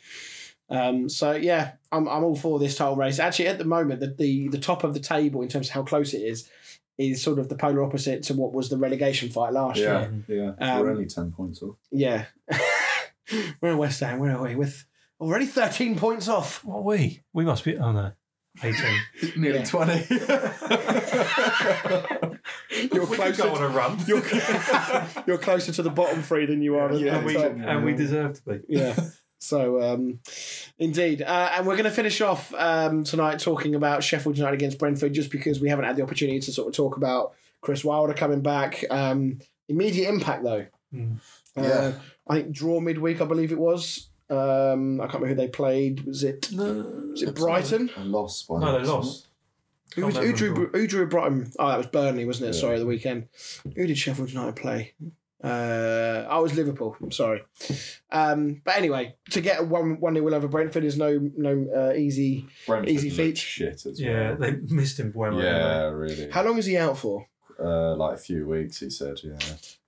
Um, 0.69 1.09
so 1.09 1.33
yeah, 1.33 1.73
I'm, 1.91 2.07
I'm 2.07 2.23
all 2.23 2.35
for 2.35 2.57
this 2.59 2.77
title 2.77 2.95
race. 2.95 3.19
Actually, 3.19 3.47
at 3.47 3.57
the 3.57 3.65
moment, 3.65 3.99
the, 3.99 4.07
the 4.17 4.47
the 4.49 4.57
top 4.57 4.83
of 4.83 4.93
the 4.93 4.99
table 4.99 5.41
in 5.41 5.47
terms 5.49 5.67
of 5.67 5.73
how 5.73 5.83
close 5.83 6.13
it 6.13 6.19
is 6.21 6.49
is 6.97 7.21
sort 7.23 7.39
of 7.39 7.49
the 7.49 7.55
polar 7.55 7.83
opposite 7.83 8.21
to 8.23 8.33
what 8.35 8.53
was 8.53 8.69
the 8.69 8.77
relegation 8.77 9.29
fight 9.29 9.53
last 9.53 9.79
Yeah, 9.79 10.07
year. 10.27 10.55
yeah. 10.59 10.73
Um, 10.75 10.81
We're 10.81 10.91
only 10.91 11.07
10 11.07 11.31
points 11.31 11.63
off. 11.63 11.75
Yeah, 11.89 12.25
we're 13.61 13.71
in 13.71 13.77
West 13.77 13.99
Ham. 14.01 14.19
Where 14.19 14.38
are 14.38 14.43
we? 14.43 14.55
With 14.55 14.85
already 15.19 15.45
13 15.45 15.97
points 15.97 16.27
off. 16.27 16.63
What 16.63 16.77
are 16.77 16.81
we? 16.83 17.21
We 17.33 17.43
must 17.43 17.63
be. 17.65 17.77
Oh 17.77 17.91
no, 17.91 18.11
eighteen. 18.64 18.99
Nearly 19.38 19.60
Yeah. 19.60 19.65
20. 19.65 19.94
You're 22.94 23.06
we 23.06 23.18
could 23.18 23.36
closer. 23.36 23.44
go 23.44 23.56
on 23.56 23.61
a 23.64 23.68
run. 23.69 23.99
You're, 24.07 24.23
you're 25.28 25.38
closer 25.38 25.72
to 25.73 25.82
the 25.84 25.90
bottom 25.90 26.22
three 26.22 26.45
than 26.45 26.61
you 26.61 26.78
are 26.78 26.91
Yeah, 26.94 27.18
and 27.18 27.26
we 27.26 27.36
and 27.38 27.86
we 27.86 27.94
deserve 27.94 28.34
to 28.36 28.41
be. 28.44 28.60
yeah. 28.68 28.95
So, 29.40 29.82
um, 29.82 30.19
indeed. 30.78 31.22
Uh, 31.23 31.52
and 31.56 31.65
we're 31.65 31.76
going 31.76 31.86
to 31.86 31.91
finish 31.91 32.22
off 32.22 32.53
um, 32.53 33.03
tonight 33.03 33.40
talking 33.40 33.73
about 33.76 34.03
Sheffield 34.03 34.38
United 34.38 34.56
against 34.56 34.78
Brentford 34.78 35.14
just 35.14 35.32
because 35.32 35.60
we 35.60 35.69
haven't 35.69 35.86
had 35.86 35.95
the 35.95 36.03
opportunity 36.03 36.40
to 36.40 36.52
sort 36.52 36.68
of 36.68 36.76
talk 36.76 36.95
about 36.95 37.34
Chris 37.61 37.84
Wilder 37.84 38.14
coming 38.14 38.41
back. 38.41 38.84
Um, 38.91 39.40
immediate 39.68 40.10
impact, 40.10 40.44
though. 40.44 40.68
Mm. 40.94 41.18
Uh, 41.57 41.61
Yeah. 41.61 41.91
I 42.30 42.36
think 42.36 42.52
draw 42.52 42.80
midweek, 42.80 43.19
I 43.19 43.26
believe 43.26 43.52
it 43.52 43.57
was. 43.60 44.10
Um, 44.31 45.01
I 45.01 45.05
can't 45.07 45.15
remember 45.21 45.27
who 45.27 45.35
they 45.35 45.47
played. 45.49 46.05
Was 46.05 46.23
it, 46.23 46.51
No, 46.51 46.63
was 47.11 47.21
it 47.21 47.35
Brighton? 47.35 47.89
A 47.97 48.03
loss 48.05 48.43
by 48.43 48.59
no, 48.59 48.79
they 48.79 48.85
lost. 48.87 49.27
Who, 49.95 50.05
was, 50.05 50.15
who, 50.15 50.23
Can't 50.23 50.37
drew, 50.37 50.67
who 50.67 50.87
drew 50.87 51.05
Brighton? 51.07 51.51
Oh, 51.59 51.67
that 51.67 51.77
was 51.77 51.87
Burnley, 51.87 52.25
wasn't 52.25 52.49
it? 52.49 52.55
Yeah. 52.55 52.61
Sorry, 52.61 52.79
the 52.79 52.85
weekend. 52.85 53.27
Who 53.75 53.85
did 53.85 53.97
Sheffield 53.97 54.31
United 54.31 54.55
play? 54.55 54.93
Uh, 55.43 56.25
I 56.29 56.37
was 56.39 56.53
Liverpool. 56.53 56.95
I'm 57.01 57.11
sorry. 57.11 57.43
Um, 58.11 58.61
but 58.63 58.77
anyway, 58.77 59.15
to 59.31 59.41
get 59.41 59.59
a 59.59 59.63
one 59.63 59.99
one 59.99 60.13
nil 60.13 60.23
win 60.23 60.33
over 60.33 60.47
Brentford 60.47 60.83
is 60.83 60.97
no 60.97 61.31
no 61.35 61.67
uh, 61.75 61.93
easy. 61.93 62.45
Brentford 62.67 62.89
Easy 62.89 63.09
feat. 63.09 63.37
Shit 63.37 63.85
as 63.85 63.99
well. 64.01 64.11
Yeah, 64.11 64.33
they 64.35 64.51
missed 64.69 64.99
him. 64.99 65.11
Mbeumo, 65.11 65.41
Yeah, 65.43 65.85
really. 65.89 66.29
How 66.29 66.43
long 66.43 66.57
is 66.57 66.67
he 66.67 66.77
out 66.77 66.97
for? 66.97 67.27
Uh, 67.59 67.95
like 67.95 68.15
a 68.15 68.19
few 68.19 68.47
weeks, 68.47 68.79
he 68.79 68.89
said. 68.89 69.19
Yeah. 69.23 69.37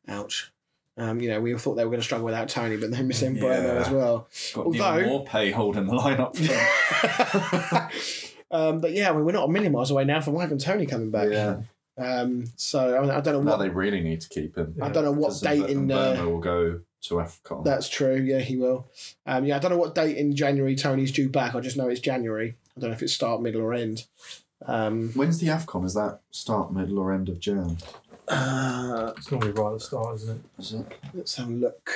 Ouch. 0.08 0.52
Um, 0.96 1.20
you 1.20 1.30
know, 1.30 1.42
we 1.42 1.54
all 1.54 1.60
thought 1.60 1.74
they 1.76 1.84
were 1.86 1.90
going 1.90 2.02
to 2.02 2.06
struggle 2.06 2.26
without 2.26 2.50
Toney, 2.50 2.78
but 2.78 2.92
they're 2.92 3.04
missing 3.04 3.36
Yeah. 3.36 3.44
Mbeumo 3.44 3.82
as 3.82 3.90
well. 3.90 4.28
Got 4.54 4.66
Although- 4.66 5.06
more 5.08 5.26
pay 5.26 5.50
holding 5.52 5.88
the 5.88 5.94
lineup. 5.94 6.36
um, 8.52 8.80
but 8.80 8.92
yeah, 8.94 9.10
I 9.10 9.14
mean, 9.14 9.26
we're 9.26 9.32
not 9.32 9.50
a 9.50 9.52
million 9.52 9.72
miles 9.72 9.92
away 9.92 10.06
now 10.06 10.22
from 10.22 10.36
having 10.40 10.58
Toney 10.58 10.86
coming 10.86 11.10
back. 11.12 11.30
yeah. 11.32 11.58
Um, 11.96 12.46
so 12.56 12.98
I, 12.98 13.02
mean, 13.02 13.12
I 13.12 13.22
don't 13.22 13.34
know 13.36 13.42
Now 13.44 13.52
what. 13.52 13.58
they 13.64 13.70
really 13.70 14.02
need 14.02 14.22
to 14.22 14.30
keep 14.30 14.58
him. 14.58 14.76
I 14.82 14.90
don't 14.90 15.04
know 15.04 15.12
what 15.12 15.40
date 15.42 15.70
in. 15.70 15.92
Uh, 15.92 16.24
will 16.26 16.40
go 16.40 16.80
to 17.04 17.14
AFCON. 17.16 17.64
that's 17.66 17.88
true. 17.88 18.16
Yeah, 18.16 18.40
he 18.40 18.58
will. 18.58 18.88
Um, 19.28 19.46
yeah, 19.46 19.58
I 19.58 19.60
don't 19.60 19.70
know 19.72 19.78
what 19.78 19.94
date 19.94 20.18
in 20.18 20.36
January 20.36 20.76
Toney's 20.76 21.12
due 21.12 21.30
back. 21.30 21.54
I 21.54 21.60
just 21.60 21.78
know 21.78 21.88
it's 21.90 22.00
January. 22.00 22.56
I 22.76 22.80
don't 22.80 22.90
know 22.90 22.96
if 22.96 23.04
it's 23.04 23.14
start, 23.14 23.42
middle, 23.44 23.62
or 23.62 23.74
end. 23.76 24.06
Um, 24.66 25.10
When's 25.10 25.38
the 25.40 25.48
AFCON? 25.48 25.86
Is 25.86 25.94
that 25.94 26.22
start, 26.32 26.74
middle, 26.74 26.98
or 26.98 27.14
end 27.14 27.30
of 27.30 27.40
Jan? 27.40 27.78
Uh, 28.28 29.14
It's 29.18 29.32
normally 29.32 29.52
right 29.52 29.68
at 29.74 29.74
the 29.74 29.80
start, 29.80 30.16
isn't 30.16 30.38
it? 30.38 30.62
Is 30.62 30.74
it? 30.74 30.86
let's 31.14 31.36
have 31.36 31.50
a 31.50 31.52
look. 31.52 31.90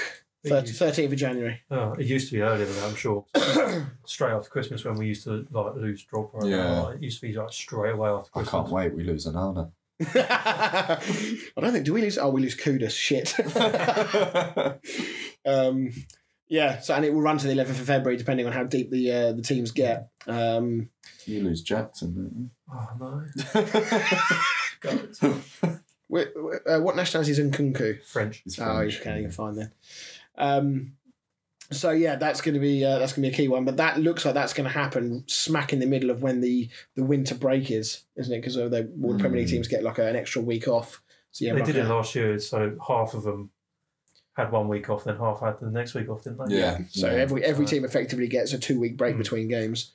It 0.44 0.50
Thirty- 0.50 0.68
used- 0.68 0.82
13th 0.82 1.12
of 1.12 1.18
January. 1.18 1.62
Oh, 1.72 1.94
it 1.94 2.06
used 2.06 2.28
to 2.30 2.36
be 2.36 2.42
earlier 2.42 2.66
than 2.66 2.76
that, 2.76 2.86
I'm 2.90 2.96
sure. 2.96 3.26
straight 4.06 4.32
after 4.32 4.50
Christmas 4.50 4.86
when 4.86 4.96
we 4.96 5.08
used 5.08 5.24
to 5.24 5.48
like 5.52 5.76
lose 5.76 6.04
drop 6.04 6.30
or 6.34 6.48
Yeah. 6.48 6.82
like, 6.82 6.96
it 6.98 7.04
used 7.04 7.20
to 7.22 7.28
be 7.28 7.34
like 7.34 7.52
straight 7.52 7.94
away 7.94 8.10
after 8.10 8.30
I 8.36 8.44
Christmas. 8.44 8.50
can't 8.52 8.70
wait. 8.70 8.94
We 8.96 9.04
lose 9.04 9.26
Onana. 9.26 9.72
I 10.00 11.00
don't 11.60 11.74
think. 11.74 11.86
Do 11.86 11.94
we 11.94 12.02
lose? 12.02 12.18
Oh, 12.20 12.30
we 12.30 12.42
lose 12.42 12.56
Kudus. 12.56 12.92
Shit. 12.92 13.34
um, 15.46 15.92
yeah. 16.48 16.80
So 16.82 16.94
and 16.94 17.04
it 17.04 17.14
will 17.14 17.22
run 17.22 17.40
to 17.40 17.48
the 17.48 17.54
11th 17.54 17.70
of 17.72 17.78
February, 17.88 18.18
depending 18.18 18.46
on 18.46 18.52
how 18.52 18.64
deep 18.64 18.92
the 18.92 19.12
uh, 19.12 19.32
the 19.34 19.42
teams 19.42 19.72
get. 19.72 20.10
Um, 20.28 20.90
you 21.26 21.42
lose 21.44 21.64
Jackson, 21.64 22.52
Oh 22.72 22.90
no. 23.00 23.26
don't 24.82 25.22
you? 25.24 25.42
wh- 25.64 25.68
wh- 26.12 26.26
uh, 26.70 26.80
what 26.80 26.96
nationality 26.96 27.32
is 27.32 27.40
Nkunku? 27.40 28.04
French. 28.06 28.42
He's 28.44 28.60
Oh, 28.60 28.82
you 28.82 28.98
can 28.98 29.16
yeah. 29.16 29.22
you're 29.22 29.32
fine 29.32 29.56
then. 29.56 29.72
Um, 30.38 30.94
so 31.72 31.92
yeah, 31.92 32.16
that's 32.16 32.40
going 32.42 32.54
to 32.54 32.60
be 32.62 32.86
uh, 32.86 32.98
that's 33.00 33.12
going 33.14 33.24
to 33.24 33.30
be 33.30 33.34
a 33.34 33.38
key 33.38 33.48
one. 33.50 33.66
But 33.66 33.78
that 33.78 34.00
looks 34.00 34.24
like 34.24 34.34
that's 34.34 34.54
going 34.54 34.70
to 34.70 34.74
happen 34.74 35.24
smack 35.28 35.74
in 35.74 35.80
the 35.80 35.86
middle 35.86 36.10
of 36.10 36.22
when 36.22 36.40
the 36.42 36.70
the 36.96 37.04
winter 37.04 37.36
break 37.36 37.70
is, 37.72 38.04
isn't 38.16 38.34
it? 38.34 38.38
Because 38.40 38.56
they 38.56 38.62
all 38.62 38.70
the 38.70 39.20
Premier 39.20 39.40
League 39.40 39.48
Mm. 39.48 39.52
teams 39.52 39.68
get 39.68 39.84
like 39.84 39.98
a, 39.98 40.08
an 40.08 40.16
extra 40.16 40.42
week 40.42 40.68
off. 40.68 41.02
So 41.32 41.44
yeah, 41.46 41.54
they 41.54 41.60
like 41.60 41.66
did 41.68 41.76
it 41.76 41.86
a- 41.86 41.94
last 41.94 42.16
year, 42.16 42.40
so 42.40 42.78
half 42.88 43.14
of 43.14 43.24
them 43.24 43.52
had 44.34 44.52
one 44.52 44.68
week 44.70 44.90
off, 44.90 45.04
then 45.04 45.18
half 45.18 45.42
had 45.42 45.60
the 45.60 45.70
next 45.70 45.94
week 45.94 46.08
off, 46.10 46.24
didn't 46.24 46.48
they? 46.48 46.58
Yeah. 46.58 46.80
So 46.90 47.08
yeah. 47.08 47.18
every 47.18 47.44
every 47.44 47.66
team 47.66 47.84
effectively 47.84 48.28
gets 48.28 48.54
a 48.54 48.60
two 48.60 48.80
week 48.80 48.96
break 48.96 49.16
Mm. 49.16 49.20
between 49.20 49.48
games. 49.50 49.92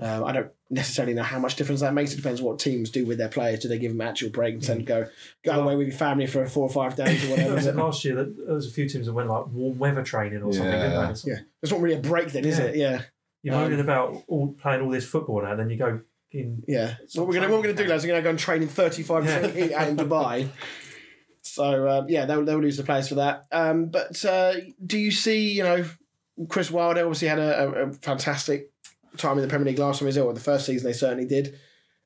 Um, 0.00 0.24
I 0.24 0.32
don't 0.32 0.50
necessarily 0.70 1.14
know 1.14 1.22
how 1.22 1.38
much 1.38 1.54
difference 1.54 1.80
that 1.80 1.94
makes. 1.94 2.12
It 2.12 2.16
depends 2.16 2.42
what 2.42 2.58
teams 2.58 2.90
do 2.90 3.06
with 3.06 3.18
their 3.18 3.28
players. 3.28 3.60
Do 3.60 3.68
they 3.68 3.78
give 3.78 3.92
them 3.92 4.00
actual 4.00 4.30
breaks 4.30 4.68
and 4.68 4.84
go 4.84 5.06
go 5.44 5.52
Well- 5.52 5.62
away 5.62 5.76
with 5.76 5.86
your 5.88 5.96
family 5.96 6.26
for 6.26 6.44
four 6.46 6.64
or 6.64 6.70
five 6.70 6.96
days 6.96 7.24
or 7.24 7.28
whatever? 7.30 7.54
was 7.54 7.66
it 7.66 7.70
it? 7.70 7.76
last 7.76 8.04
year 8.04 8.16
that 8.16 8.36
there 8.46 8.54
was 8.54 8.66
a 8.66 8.70
few 8.72 8.88
teams 8.88 9.06
that 9.06 9.12
went 9.12 9.28
like 9.28 9.46
warm 9.52 9.78
weather 9.78 10.02
training 10.02 10.42
or 10.42 10.52
something, 10.52 10.72
Yeah. 10.72 10.88
didn't 11.06 11.22
they? 11.24 11.30
Yeah, 11.30 11.38
it's 11.62 11.70
not 11.70 11.80
really 11.80 11.96
a 11.96 12.00
break 12.00 12.32
then, 12.32 12.44
is 12.44 12.58
Yeah. 12.58 12.64
it? 12.64 12.76
Yeah. 12.76 13.02
You're 13.42 13.54
Um, 13.54 13.60
moaning 13.62 13.80
about 13.80 14.22
all 14.26 14.52
playing 14.60 14.80
all 14.82 14.90
this 14.90 15.06
football 15.06 15.42
now, 15.42 15.54
then 15.54 15.70
you 15.70 15.76
go 15.76 16.00
in. 16.32 16.64
Yeah. 16.66 16.94
What 17.14 17.28
we're 17.28 17.34
gonna 17.34 17.48
what 17.48 17.58
we're 17.58 17.72
gonna 17.72 17.74
do, 17.84 17.86
lads? 17.86 18.02
We're 18.04 18.10
gonna 18.10 18.22
go 18.22 18.30
and 18.30 18.38
train 18.38 18.62
in 18.62 18.68
thirty 18.68 19.02
five 19.04 19.22
percent 19.24 19.54
heat 19.54 19.72
out 19.72 19.88
in 19.88 19.96
Dubai. 19.96 20.48
So 21.46 21.88
um, 21.88 22.06
yeah, 22.08 22.24
they'll 22.24 22.44
they'll 22.44 22.58
lose 22.58 22.78
the 22.78 22.82
players 22.84 23.08
for 23.08 23.16
that. 23.16 23.44
Um, 23.52 23.86
but 23.86 24.24
uh, 24.24 24.54
do 24.84 24.98
you 24.98 25.10
see? 25.10 25.52
You 25.52 25.62
know, 25.62 25.84
Chris 26.48 26.70
Wilder 26.70 27.02
obviously 27.02 27.28
had 27.28 27.38
a, 27.38 27.64
a, 27.64 27.88
a 27.88 27.92
fantastic 27.92 28.70
time 29.16 29.38
in 29.38 29.42
the 29.42 29.48
Premier 29.48 29.66
League 29.66 29.78
last 29.78 29.98
time 29.98 30.06
he 30.06 30.08
was 30.08 30.16
ill. 30.16 30.32
The 30.32 30.40
first 30.40 30.66
season 30.66 30.86
they 30.86 30.92
certainly 30.92 31.26
did. 31.26 31.58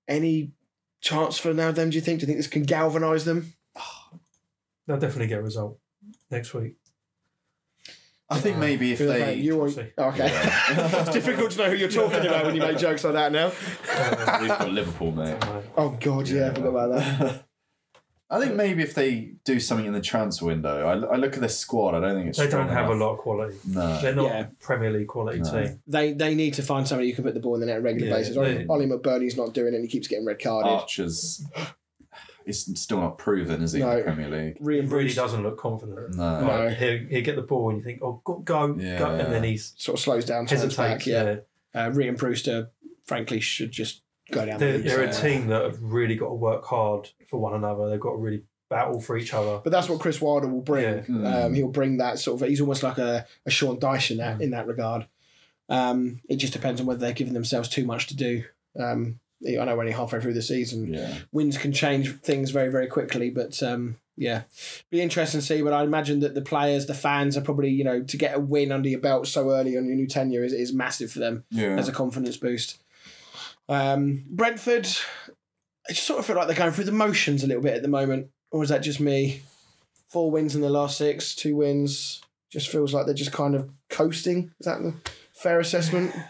Any 0.06 0.52
chance 1.00 1.38
for 1.38 1.52
now 1.52 1.70
them? 1.70 1.90
Do 1.90 1.96
you 1.96 2.00
think? 2.00 2.20
Do 2.20 2.22
you 2.22 2.26
think 2.26 2.38
this 2.38 2.46
can 2.46 2.62
galvanise 2.62 3.24
them? 3.24 3.54
They'll 4.86 4.98
definitely 4.98 5.26
get 5.26 5.40
a 5.40 5.42
result 5.42 5.78
next 6.30 6.54
week. 6.54 6.76
I 8.30 8.38
think 8.38 8.58
maybe 8.58 8.92
if 8.92 8.98
they 8.98 9.06
play? 9.06 9.18
they. 9.20 9.34
you 9.36 9.58
or 9.58 9.70
see. 9.70 9.86
Oh, 9.96 10.08
okay. 10.08 10.26
Yeah. 10.26 11.00
it's 11.00 11.12
difficult 11.12 11.50
to 11.52 11.58
know 11.58 11.70
who 11.70 11.76
you're 11.76 11.88
talking 11.88 12.26
about 12.26 12.44
when 12.44 12.54
you 12.54 12.60
make 12.60 12.76
jokes 12.76 13.02
like 13.04 13.14
that 13.14 13.32
now. 13.32 13.46
We've 14.40 14.48
got 14.48 14.70
Liverpool, 14.70 15.12
mate. 15.12 15.42
Oh 15.76 15.96
God, 15.98 16.28
yeah, 16.28 16.50
I 16.50 16.54
forgot 16.54 16.68
about 16.68 16.94
that. 16.96 17.44
I 18.30 18.38
think 18.38 18.54
maybe 18.56 18.82
if 18.82 18.94
they 18.94 19.32
do 19.44 19.58
something 19.58 19.86
in 19.86 19.94
the 19.94 20.02
transfer 20.02 20.44
window, 20.44 20.86
I, 20.86 21.14
I 21.14 21.16
look 21.16 21.32
at 21.34 21.40
their 21.40 21.48
squad. 21.48 21.94
I 21.94 22.00
don't 22.00 22.14
think 22.16 22.28
it's. 22.28 22.38
they 22.38 22.46
don't 22.48 22.68
have 22.68 22.90
a 22.90 22.94
lot 22.94 23.12
of 23.14 23.18
quality. 23.20 23.56
No. 23.66 24.00
They're 24.02 24.14
not 24.14 24.26
Yeah. 24.26 24.40
a 24.40 24.44
Premier 24.60 24.90
League 24.90 25.08
quality 25.08 25.40
No. 25.40 25.50
team. 25.50 25.80
They 25.86 26.12
they 26.12 26.34
need 26.34 26.52
to 26.54 26.62
find 26.62 26.86
somebody 26.86 27.08
who 27.08 27.14
can 27.14 27.24
put 27.24 27.32
the 27.34 27.40
ball 27.40 27.54
in 27.54 27.60
the 27.60 27.66
net 27.66 27.76
on 27.76 27.80
a 27.80 27.84
regular 27.84 28.08
Yeah, 28.08 28.16
basis. 28.16 28.34
they- 28.34 28.66
Ollie, 28.66 28.66
Oli 28.68 28.86
McBurnie's 28.86 29.36
not 29.36 29.54
doing 29.54 29.72
it 29.72 29.76
and 29.76 29.84
he 29.84 29.88
keeps 29.90 30.08
getting 30.08 30.26
red 30.26 30.42
carded. 30.42 30.70
Archer's. 30.70 31.46
He's 32.44 32.80
still 32.80 33.00
not 33.00 33.18
proven, 33.18 33.62
is 33.62 33.72
he, 33.72 33.82
in 33.82 33.86
No. 33.86 33.96
the 33.96 34.02
Premier 34.04 34.28
League? 34.30 34.56
Ryan 34.60 34.84
He 34.88 34.88
really 34.94 35.12
doesn't 35.12 35.42
look 35.42 35.58
confident. 35.58 36.14
No. 36.14 36.40
No. 36.40 36.46
Like, 36.46 36.78
he'll, 36.78 36.98
he'll 37.08 37.22
get 37.24 37.36
the 37.36 37.42
ball 37.42 37.68
and 37.70 37.78
you 37.78 37.84
think, 37.84 38.00
oh, 38.02 38.22
go, 38.24 38.38
go, 38.38 38.74
Yeah, 38.78 38.98
go. 38.98 39.06
yeah. 39.14 39.24
and 39.24 39.32
then 39.34 39.44
he's 39.44 39.74
sort 39.76 39.98
of 39.98 40.02
slows 40.02 40.24
down, 40.24 40.46
turns 40.46 40.62
hesitates. 40.62 40.76
back. 40.76 41.06
Yeah, 41.06 41.36
yeah. 41.74 41.80
uh, 41.82 41.90
Rhian 41.90 42.16
Brewster, 42.16 42.70
frankly, 43.04 43.40
should 43.40 43.70
just 43.70 44.00
go 44.30 44.46
down. 44.46 44.58
They're, 44.58 44.78
the 44.78 44.88
they're 44.88 45.02
a 45.02 45.12
team 45.12 45.48
that 45.48 45.62
have 45.62 45.82
really 45.82 46.16
got 46.16 46.28
to 46.28 46.34
work 46.34 46.64
hard 46.64 47.10
for 47.28 47.40
one 47.40 47.54
another. 47.54 47.88
They've 47.88 48.00
got 48.00 48.12
to 48.12 48.16
really 48.16 48.42
battle 48.68 49.00
for 49.00 49.16
each 49.16 49.32
other. 49.34 49.60
But 49.62 49.70
that's 49.70 49.88
what 49.88 50.00
Chris 50.00 50.20
Wilder 50.20 50.46
will 50.46 50.60
bring. 50.60 50.84
Yeah. 50.84 51.00
Mm. 51.02 51.44
Um, 51.46 51.54
he'll 51.54 51.68
bring 51.68 51.98
that 51.98 52.18
sort 52.18 52.40
of. 52.40 52.48
He's 52.48 52.60
almost 52.60 52.82
like 52.82 52.98
a, 52.98 53.26
a 53.46 53.50
Sean 53.50 53.78
Dyche 53.78 54.10
in 54.10 54.18
that 54.18 54.40
in 54.40 54.50
that 54.50 54.66
regard. 54.66 55.06
Um, 55.68 56.20
it 56.28 56.36
just 56.36 56.52
depends 56.52 56.80
on 56.80 56.86
whether 56.86 57.00
they're 57.00 57.12
giving 57.12 57.34
themselves 57.34 57.68
too 57.68 57.84
much 57.84 58.06
to 58.08 58.16
do. 58.16 58.44
Um, 58.78 59.20
I 59.46 59.64
know 59.64 59.74
we're 59.74 59.80
only 59.80 59.92
halfway 59.92 60.20
through 60.20 60.34
the 60.34 60.42
season. 60.42 60.92
Yeah. 60.92 61.14
Wins 61.30 61.58
can 61.58 61.72
change 61.72 62.20
things 62.20 62.50
very 62.50 62.70
very 62.70 62.88
quickly, 62.88 63.30
but 63.30 63.62
um, 63.62 63.96
yeah, 64.16 64.42
be 64.90 65.00
interesting 65.00 65.40
to 65.40 65.46
see. 65.46 65.62
But 65.62 65.72
I 65.72 65.84
imagine 65.84 66.20
that 66.20 66.34
the 66.34 66.42
players, 66.42 66.86
the 66.86 66.94
fans, 66.94 67.36
are 67.36 67.42
probably 67.42 67.70
you 67.70 67.84
know 67.84 68.02
to 68.02 68.16
get 68.16 68.34
a 68.34 68.40
win 68.40 68.72
under 68.72 68.88
your 68.88 69.00
belt 69.00 69.28
so 69.28 69.50
early 69.50 69.76
on 69.76 69.86
your 69.86 69.96
new 69.96 70.08
tenure 70.08 70.42
is, 70.42 70.52
is 70.52 70.72
massive 70.72 71.12
for 71.12 71.20
them. 71.20 71.44
Yeah. 71.50 71.76
as 71.78 71.88
a 71.88 71.92
confidence 71.92 72.36
boost. 72.36 72.78
Um, 73.68 74.24
Brentford, 74.30 74.86
I 75.88 75.92
just 75.92 76.06
sort 76.06 76.18
of 76.18 76.26
feel 76.26 76.36
like 76.36 76.46
they're 76.46 76.56
going 76.56 76.72
through 76.72 76.84
the 76.84 76.92
motions 76.92 77.44
a 77.44 77.46
little 77.46 77.62
bit 77.62 77.74
at 77.74 77.82
the 77.82 77.88
moment, 77.88 78.28
or 78.50 78.62
is 78.62 78.68
that 78.70 78.82
just 78.82 79.00
me? 79.00 79.42
Four 80.08 80.30
wins 80.30 80.54
in 80.54 80.62
the 80.62 80.70
last 80.70 80.96
six, 80.96 81.34
two 81.34 81.56
wins. 81.56 82.22
Just 82.50 82.68
feels 82.70 82.94
like 82.94 83.04
they're 83.04 83.14
just 83.14 83.32
kind 83.32 83.54
of 83.54 83.68
coasting. 83.90 84.52
Is 84.58 84.64
that 84.66 84.82
the 84.82 84.94
fair 85.34 85.60
assessment? 85.60 86.14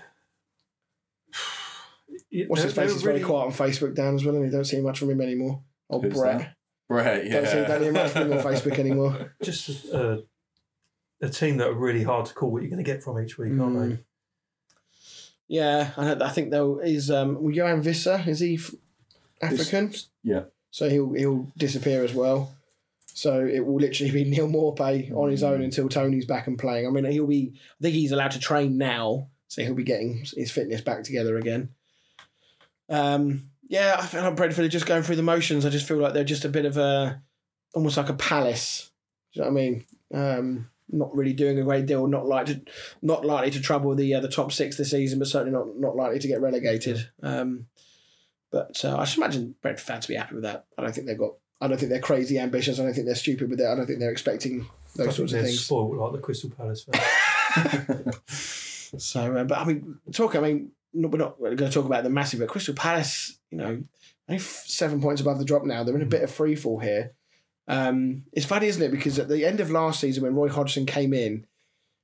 Yeah, 2.30 2.44
What's 2.48 2.62
his 2.62 2.74
face 2.74 2.88
they're 2.90 2.96
is 2.96 3.02
very 3.02 3.20
quiet 3.20 3.46
on 3.46 3.52
Facebook 3.52 3.94
down 3.94 4.14
as 4.14 4.22
well, 4.22 4.34
and 4.34 4.44
you 4.44 4.50
don't 4.50 4.66
see 4.66 4.82
much 4.82 4.98
from 4.98 5.08
him 5.10 5.22
anymore. 5.22 5.62
Oh, 5.88 5.98
Who's 5.98 6.12
Brett. 6.12 6.38
that? 6.38 6.54
Brett, 6.86 7.24
yeah. 7.26 7.32
Don't 7.32 7.46
see 7.46 7.64
don't 7.64 7.82
hear 7.82 7.92
much 7.92 8.10
from 8.10 8.30
him 8.30 8.32
on 8.38 8.44
Facebook 8.44 8.78
anymore. 8.78 9.34
Just 9.42 9.86
a, 9.86 10.24
a 11.22 11.28
team 11.30 11.56
that 11.56 11.68
are 11.68 11.74
really 11.74 12.02
hard 12.02 12.26
to 12.26 12.34
call 12.34 12.50
what 12.50 12.60
you're 12.60 12.70
going 12.70 12.84
to 12.84 12.90
get 12.90 13.02
from 13.02 13.18
each 13.18 13.38
week, 13.38 13.58
aren't 13.58 13.78
they? 13.96 14.04
Mm. 15.50 15.54
Yeah, 15.54 15.90
I, 15.96 16.12
I 16.12 16.28
think 16.30 16.50
though 16.50 16.78
is 16.78 17.10
um, 17.10 17.42
well, 17.42 17.54
Yoane 17.54 17.82
Wissa 17.84 18.26
is 18.26 18.40
he 18.40 18.58
African? 19.40 19.92
yeah. 20.22 20.42
So 20.70 20.88
he'll 20.90 21.12
he'll 21.14 21.52
disappear 21.56 22.04
as 22.04 22.12
well. 22.14 22.54
So 23.14 23.44
it 23.44 23.64
will 23.66 23.76
literally 23.80 24.12
be 24.12 24.24
Neal 24.30 24.48
Maupay 24.48 25.10
on 25.12 25.30
his 25.30 25.42
Mm. 25.42 25.48
own 25.48 25.62
until 25.62 25.88
Toney's 25.88 26.26
back 26.26 26.46
and 26.46 26.58
playing. 26.58 26.86
I 26.86 26.90
mean, 26.90 27.04
he'll 27.10 27.26
be. 27.26 27.52
I 27.54 27.82
think 27.82 27.94
he's 27.94 28.12
allowed 28.12 28.32
to 28.32 28.38
train 28.38 28.76
now, 28.78 29.28
so 29.48 29.62
he'll 29.62 29.74
be 29.74 29.82
getting 29.84 30.24
his 30.36 30.50
fitness 30.50 30.80
back 30.82 31.02
together 31.04 31.36
again. 31.38 31.70
Um, 32.88 33.50
yeah, 33.68 33.96
I 33.98 34.06
feel 34.06 34.22
like 34.22 34.36
Brentford 34.36 34.64
are 34.64 34.68
just 34.68 34.86
going 34.86 35.02
through 35.02 35.16
the 35.16 35.22
motions. 35.22 35.66
I 35.66 35.70
just 35.70 35.86
feel 35.86 35.98
like 35.98 36.14
they're 36.14 36.24
just 36.24 36.44
a 36.44 36.48
bit 36.48 36.64
of 36.64 36.76
a, 36.76 37.20
almost 37.74 37.96
like 37.96 38.08
a 38.08 38.14
palace. 38.14 38.90
Do 39.34 39.40
you 39.40 39.44
know 39.44 39.52
what 39.52 39.60
I 39.60 39.62
mean? 39.62 39.84
Um, 40.14 40.70
not 40.90 41.14
really 41.14 41.32
doing 41.32 41.58
a 41.58 41.64
great 41.64 41.86
deal. 41.86 42.06
Not 42.06 42.26
like 42.26 42.46
to, 42.46 42.60
not 43.02 43.24
likely 43.24 43.50
to 43.52 43.60
trouble 43.60 43.94
the 43.94 44.14
uh, 44.14 44.20
the 44.20 44.28
top 44.28 44.52
six 44.52 44.76
this 44.76 44.90
season, 44.90 45.18
but 45.18 45.28
certainly 45.28 45.52
not 45.52 45.76
not 45.76 45.96
likely 45.96 46.18
to 46.18 46.28
get 46.28 46.40
relegated. 46.40 47.08
Um, 47.22 47.66
but 48.50 48.82
uh, 48.84 48.96
I 48.96 49.04
should 49.04 49.18
imagine 49.18 49.54
Brentford 49.60 49.86
fans 49.86 50.06
to 50.06 50.12
be 50.12 50.16
happy 50.16 50.34
with 50.34 50.44
that. 50.44 50.66
I 50.76 50.82
don't 50.82 50.94
think 50.94 51.06
they've 51.06 51.18
got. 51.18 51.34
I 51.60 51.68
don't 51.68 51.78
think 51.78 51.90
they're 51.90 52.00
crazy 52.00 52.38
ambitious. 52.38 52.78
I 52.78 52.84
don't 52.84 52.94
think 52.94 53.06
they're 53.06 53.14
stupid 53.14 53.50
with 53.50 53.60
it. 53.60 53.66
I 53.66 53.74
don't 53.74 53.86
think 53.86 53.98
they're 53.98 54.12
expecting 54.12 54.66
those 54.96 55.16
sorts 55.16 55.32
of 55.32 55.42
things. 55.42 55.60
spoiled 55.60 55.96
like 55.96 56.12
the 56.12 56.18
Crystal 56.18 56.50
Palace 56.50 56.84
fans. 56.84 58.24
So, 58.96 59.36
uh, 59.36 59.44
but 59.44 59.58
I 59.58 59.64
mean, 59.64 59.98
talk. 60.12 60.34
I 60.34 60.40
mean, 60.40 60.70
no, 60.94 61.08
we're 61.08 61.18
not 61.18 61.38
going 61.38 61.56
to 61.58 61.70
talk 61.70 61.84
about 61.84 62.04
the 62.04 62.10
massive, 62.10 62.40
but 62.40 62.48
Crystal 62.48 62.74
Palace, 62.74 63.38
you 63.50 63.58
know, 63.58 63.82
only 64.28 64.38
seven 64.40 65.00
points 65.00 65.20
above 65.20 65.38
the 65.38 65.44
drop 65.44 65.64
now. 65.64 65.84
They're 65.84 65.96
in 65.96 66.02
a 66.02 66.06
bit 66.06 66.22
of 66.22 66.30
free 66.30 66.54
fall 66.54 66.78
here. 66.78 67.12
Um, 67.68 68.24
it's 68.32 68.46
funny, 68.46 68.66
isn't 68.66 68.82
it? 68.82 68.90
Because 68.90 69.18
at 69.18 69.28
the 69.28 69.44
end 69.44 69.60
of 69.60 69.70
last 69.70 70.00
season, 70.00 70.22
when 70.22 70.34
Roy 70.34 70.48
Hodgson 70.48 70.86
came 70.86 71.12
in, 71.12 71.46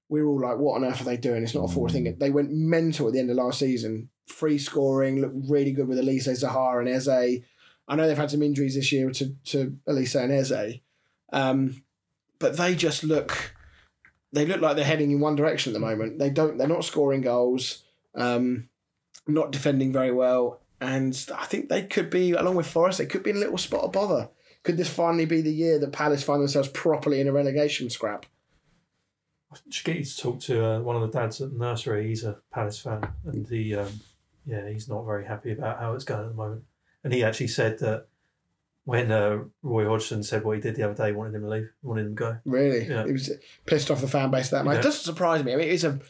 we 0.09 0.23
were 0.23 0.29
all 0.29 0.41
like, 0.41 0.59
"What 0.59 0.77
on 0.77 0.85
earth 0.85 1.01
are 1.01 1.05
they 1.05 1.17
doing? 1.17 1.43
It's 1.43 1.55
not 1.55 1.71
a 1.71 1.73
forward 1.73 1.93
thing." 1.93 2.15
They 2.19 2.31
went 2.31 2.53
mental 2.53 3.07
at 3.07 3.15
the 3.15 3.19
end 3.19 3.31
of 3.31 3.37
last 3.37 3.59
season. 3.59 4.11
Free 4.27 4.59
scoring, 4.59 5.21
looked 5.21 5.49
really 5.49 5.73
good 5.73 5.89
with 5.89 5.99
Olise 5.99 6.29
Zaha 6.29 6.79
and 6.81 6.89
Eze. 6.89 7.43
I 7.89 7.97
know 7.97 8.07
they've 8.07 8.17
had 8.17 8.31
some 8.31 8.43
injuries 8.43 8.75
this 8.75 8.93
year 8.93 9.11
to 9.11 9.35
to 9.45 9.79
Olise 9.89 10.23
and 10.23 10.33
Eze, 10.33 10.81
um, 11.33 11.83
but 12.39 12.57
they 12.57 12.75
just 12.75 13.03
look 13.03 13.55
they 14.33 14.45
look 14.45 14.61
like 14.61 14.77
they're 14.77 14.85
heading 14.85 15.13
in 15.13 15.21
one 15.21 15.37
direction 15.37 15.71
at 15.71 15.75
the 15.75 15.87
moment. 15.87 16.19
They 16.19 16.31
don't. 16.31 16.59
They're 16.59 16.69
not 16.69 16.85
scoring 16.85 17.23
goals. 17.23 17.85
Um, 18.15 18.69
not 19.27 19.53
defending 19.53 19.93
very 19.93 20.13
well, 20.13 20.61
and 20.81 21.19
I 21.35 21.47
think 21.47 21.69
they 21.69 21.85
could 21.85 22.11
be, 22.11 22.33
along 22.33 22.57
with 22.57 22.67
Forest, 22.67 22.99
they 22.99 23.07
could 23.07 23.23
be 23.23 23.31
in 23.31 23.37
a 23.37 23.41
little 23.41 23.59
spot 23.59 23.85
of 23.85 23.93
bother. 23.93 24.29
Could 24.65 24.77
this 24.77 24.89
finally 24.89 25.27
be 25.27 25.41
the 25.43 25.53
year 25.53 25.79
that 25.79 25.93
Palace 25.93 26.23
find 26.25 26.41
themselves 26.41 26.69
properly 26.69 27.21
in 27.21 27.29
a 27.29 27.33
relegation 27.33 27.89
scrap? 27.91 28.27
I 29.53 29.57
should 29.71 29.85
get 29.85 29.97
you 29.99 30.05
to 30.05 30.17
talk 30.17 30.41
to 30.41 30.65
uh, 30.67 30.81
one 30.81 30.97
of 30.97 31.03
the 31.03 31.17
dads 31.19 31.41
at 31.41 31.53
the 31.53 31.59
nursery. 31.59 32.09
He's 32.09 32.25
a 32.25 32.39
Palace 32.53 32.81
fan, 32.81 33.07
and 33.25 33.47
he, 33.49 33.75
um, 33.77 34.01
yeah, 34.47 34.69
he's 34.69 34.89
not 34.89 35.05
very 35.05 35.25
happy 35.27 35.53
about 35.53 35.79
how 35.79 35.93
it's 35.95 36.05
going 36.05 36.23
at 36.25 36.29
the 36.31 36.35
moment. 36.35 36.65
And 37.05 37.13
he 37.13 37.23
actually 37.23 37.49
said 37.49 37.79
that 37.81 38.07
when 38.85 39.13
uh, 39.13 39.45
Roy 39.63 39.87
Hodgson 39.87 40.23
said 40.23 40.45
what 40.45 40.57
he 40.57 40.63
did 40.63 40.75
the 40.77 40.83
other 40.83 40.95
day, 40.95 41.07
he 41.09 41.13
wanted 41.13 41.35
him 41.35 41.43
to 41.43 41.49
leave, 41.49 41.69
he 41.81 41.87
wanted 41.87 42.07
him 42.07 42.17
to 42.17 42.21
go. 42.21 42.37
Really, 42.45 42.87
Yeah. 42.87 43.05
it 43.07 43.13
was 43.13 43.31
pissed 43.67 43.91
off 43.91 44.01
the 44.01 44.09
fan 44.09 44.31
base 44.31 44.49
that 44.51 44.65
much. 44.65 44.75
Yeah. 44.75 44.81
It 44.81 44.85
doesn't 44.85 45.03
surprise 45.05 45.45
me. 45.45 45.53
I 45.53 45.57
mean, 45.57 45.69
it's 45.69 45.85
a 45.85 46.01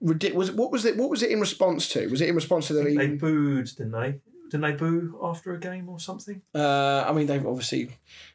ridiculous. 0.00 0.50
What 0.50 0.72
was 0.72 0.84
it? 0.86 0.96
What 0.96 1.10
was 1.10 1.22
it 1.22 1.30
in 1.30 1.40
response 1.40 1.88
to? 1.90 2.06
Was 2.08 2.22
it 2.22 2.28
in 2.30 2.34
response 2.34 2.66
to 2.68 2.72
the? 2.72 2.82
They 2.82 3.08
booed, 3.08 3.66
didn't 3.76 3.92
they? 3.92 4.20
Didn't 4.54 4.70
they 4.70 4.76
boo 4.76 5.18
after 5.20 5.52
a 5.52 5.58
game 5.58 5.88
or 5.88 5.98
something? 5.98 6.40
Uh, 6.54 7.04
I 7.08 7.12
mean, 7.12 7.26
they've 7.26 7.44
obviously 7.44 7.88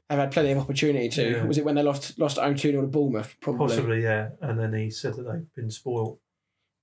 have 0.09 0.19
had 0.19 0.31
plenty 0.33 0.51
of 0.51 0.57
opportunity 0.57 1.07
to. 1.07 1.31
Yeah. 1.31 1.43
Was 1.45 1.57
it 1.57 1.63
when 1.63 1.75
they 1.75 1.81
lost 1.81 2.19
lost 2.19 2.37
at 2.37 2.43
home 2.43 2.55
two 2.55 2.71
0 2.71 2.81
to 2.81 2.87
Bournemouth? 2.89 3.37
Probably. 3.39 3.67
Possibly, 3.69 4.03
yeah. 4.03 4.31
And 4.41 4.59
then 4.59 4.73
he 4.73 4.89
said 4.89 5.15
that 5.15 5.23
they've 5.23 5.55
been 5.55 5.71
spoiled. 5.71 6.19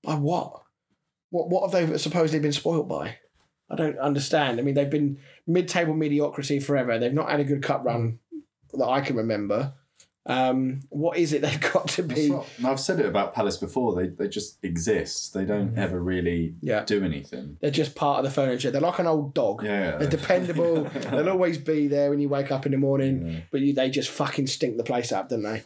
By 0.01 0.15
what? 0.15 0.63
What 1.29 1.51
what 1.51 1.71
have 1.71 1.89
they 1.89 1.97
supposedly 1.99 2.39
been 2.39 2.51
spoilt 2.51 2.87
by? 2.87 3.17
I 3.69 3.75
don't 3.75 3.99
understand. 3.99 4.59
I 4.59 4.63
mean, 4.63 4.73
they've 4.73 4.89
been 4.89 5.19
mid-table 5.45 5.93
mediocrity 5.93 6.59
forever. 6.59 6.97
They've 6.97 7.13
not 7.13 7.29
had 7.29 7.39
a 7.39 7.43
good 7.43 7.61
cup 7.61 7.85
run 7.85 8.17
that 8.73 8.87
I 8.87 9.01
can 9.01 9.17
remember. 9.17 9.73
Um, 10.29 10.81
what 10.89 11.17
is 11.17 11.31
it 11.31 11.41
they've 11.41 11.59
got 11.73 11.87
to 11.89 12.03
be? 12.03 12.29
not- 12.29 12.45
I've 12.65 12.79
said 12.81 12.99
it 12.99 13.05
about 13.05 13.33
Palace 13.33 13.55
before. 13.57 13.95
They 13.95 14.07
they 14.07 14.27
just 14.27 14.57
exist. 14.63 15.33
They 15.33 15.45
don't 15.45 15.73
Mhm. 15.75 15.77
ever 15.77 15.99
really 16.01 16.55
Yeah, 16.61 16.83
do 16.83 17.03
anything. 17.03 17.57
they're 17.61 17.71
just 17.71 17.95
part 17.95 18.19
of 18.19 18.25
the 18.25 18.31
furniture. 18.31 18.69
They're 18.69 18.81
like 18.81 18.99
an 18.99 19.07
old 19.07 19.33
dog. 19.33 19.63
Yeah. 19.63 19.95
They're 19.97 20.09
dependable. 20.09 20.83
They'll 21.11 21.29
always 21.29 21.57
be 21.57 21.87
there 21.87 22.09
when 22.09 22.19
you 22.19 22.27
wake 22.29 22.51
up 22.51 22.65
in 22.65 22.73
the 22.73 22.77
morning. 22.77 23.25
Yeah. 23.27 23.39
but 23.51 23.61
you, 23.61 23.73
they 23.73 23.89
just 23.89 24.09
fucking 24.09 24.47
stink 24.47 24.75
the 24.77 24.83
place 24.83 25.11
up, 25.13 25.29
don't 25.29 25.43
they? 25.43 25.63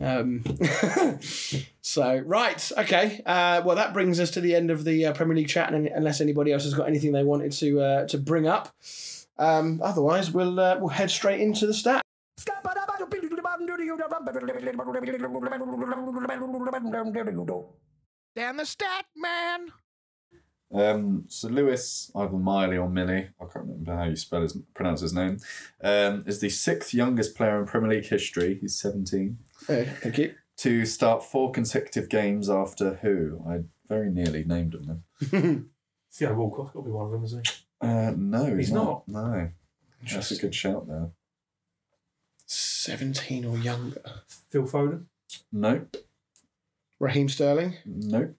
Um, 0.00 0.44
so 1.82 2.18
right, 2.24 2.72
okay. 2.78 3.20
Uh, 3.26 3.60
well, 3.64 3.76
that 3.76 3.92
brings 3.92 4.18
us 4.20 4.30
to 4.30 4.40
the 4.40 4.54
end 4.54 4.70
of 4.70 4.84
the 4.84 5.04
uh, 5.06 5.12
Premier 5.12 5.36
League 5.36 5.48
chat, 5.48 5.74
and 5.74 5.86
unless 5.88 6.20
anybody 6.22 6.52
else 6.52 6.64
has 6.64 6.74
got 6.74 6.88
anything 6.88 7.12
they 7.12 7.24
wanted 7.24 7.52
to 7.52 7.80
uh, 7.80 8.06
to 8.06 8.16
bring 8.16 8.46
up, 8.46 8.74
um, 9.38 9.80
otherwise 9.82 10.30
we'll 10.30 10.58
uh, 10.58 10.76
we'll 10.78 10.88
head 10.88 11.10
straight 11.10 11.40
into 11.40 11.66
the 11.66 11.74
stat. 11.74 12.02
Damn 18.36 18.56
the 18.56 18.66
stat, 18.66 19.06
man. 19.16 19.72
Um, 20.72 21.24
so 21.28 21.48
Lewis, 21.48 22.12
either 22.14 22.36
Miley 22.36 22.76
or 22.76 22.88
Millie, 22.88 23.28
I 23.40 23.44
can't 23.52 23.66
remember 23.66 23.96
how 23.96 24.04
you 24.04 24.14
spell 24.14 24.42
his 24.42 24.56
pronounce 24.74 25.00
his 25.00 25.12
name, 25.12 25.38
um, 25.82 26.22
is 26.26 26.38
the 26.40 26.48
sixth 26.48 26.94
youngest 26.94 27.34
player 27.34 27.58
in 27.58 27.66
Premier 27.66 27.90
League 27.90 28.06
history. 28.06 28.56
He's 28.60 28.78
seventeen 28.78 29.38
Uh, 29.68 29.84
thank 30.00 30.18
you. 30.18 30.34
to 30.58 30.86
start 30.86 31.24
four 31.24 31.50
consecutive 31.50 32.08
games 32.08 32.48
after 32.48 32.94
who? 33.02 33.42
I 33.48 33.62
very 33.88 34.10
nearly 34.10 34.44
named 34.44 34.72
them 34.74 35.02
then. 35.30 35.70
Theo 36.12 36.34
Walcott's 36.34 36.70
got 36.72 36.80
to 36.80 36.86
be 36.86 36.92
one 36.92 37.06
of 37.06 37.12
them, 37.12 37.24
isn't 37.24 37.46
he? 37.48 37.52
Uh, 37.80 38.12
no, 38.16 38.44
he's, 38.46 38.68
He's 38.68 38.72
not. 38.72 39.08
No. 39.08 39.50
That's 40.08 40.30
a 40.30 40.38
good 40.38 40.54
shout 40.54 40.86
there. 40.86 41.10
17 42.52 43.44
or 43.44 43.56
younger. 43.58 44.02
Phil 44.50 44.64
Foden. 44.64 45.04
Nope. 45.52 45.96
Raheem 46.98 47.28
Sterling, 47.28 47.76
Nope. 47.86 48.34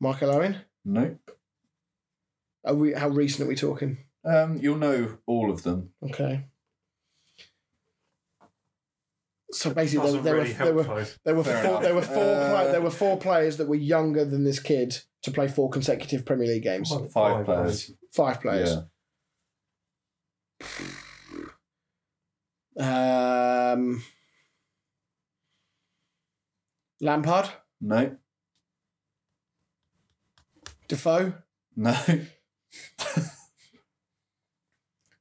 Michael 0.00 0.30
Owen. 0.30 0.62
Nope. 0.84 1.36
Are 2.64 2.74
we, 2.74 2.94
how 2.94 3.08
recent 3.08 3.44
are 3.46 3.48
we 3.48 3.54
talking? 3.54 3.98
Um, 4.24 4.56
you'll 4.56 4.78
know 4.78 5.18
all 5.26 5.50
of 5.50 5.62
them. 5.62 5.90
Okay. 6.02 6.44
So 9.52 9.72
basically, 9.74 10.06
Doesn't 10.06 10.24
there, 10.24 10.34
there, 10.34 10.42
really 10.42 10.52
were, 10.58 10.64
there, 10.64 10.74
were, 10.74 10.82
though. 10.82 11.06
there 11.24 11.34
were 11.36 11.44
Fair 11.44 11.62
four. 11.62 11.70
enough. 11.70 11.82
There 11.82 11.94
were 11.94 12.02
four. 12.02 12.16
Uh, 12.24 12.48
pla- 12.50 12.72
there 12.72 12.80
were 12.82 12.90
four 12.90 13.16
players 13.18 13.56
that 13.58 13.68
were 13.68 13.74
younger 13.76 14.24
than 14.24 14.44
this 14.44 14.60
kid 14.60 14.98
to 15.22 15.30
play 15.30 15.48
four 15.48 15.70
consecutive 15.70 16.24
Premier 16.26 16.48
League 16.48 16.62
games. 16.64 16.90
Well, 16.90 17.06
Five 17.06 17.44
players. 17.44 17.92
Five 18.12 18.40
players. 18.40 18.76
Yeah. 20.60 20.76
Um, 22.78 24.02
Lampard, 27.00 27.48
No. 27.80 28.16
Defoe. 30.88 31.32
No. 31.76 31.92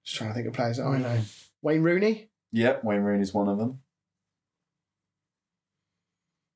Just 0.04 0.16
trying 0.16 0.30
to 0.30 0.34
think 0.36 0.48
of 0.48 0.54
players 0.54 0.78
that 0.78 0.86
I 0.86 0.98
know. 0.98 1.20
Wayne 1.62 1.82
Rooney. 1.82 2.30
yep, 2.52 2.84
Wayne 2.84 3.02
Rooney's 3.02 3.34
one 3.34 3.50
of 3.50 3.58
them. 3.58 3.80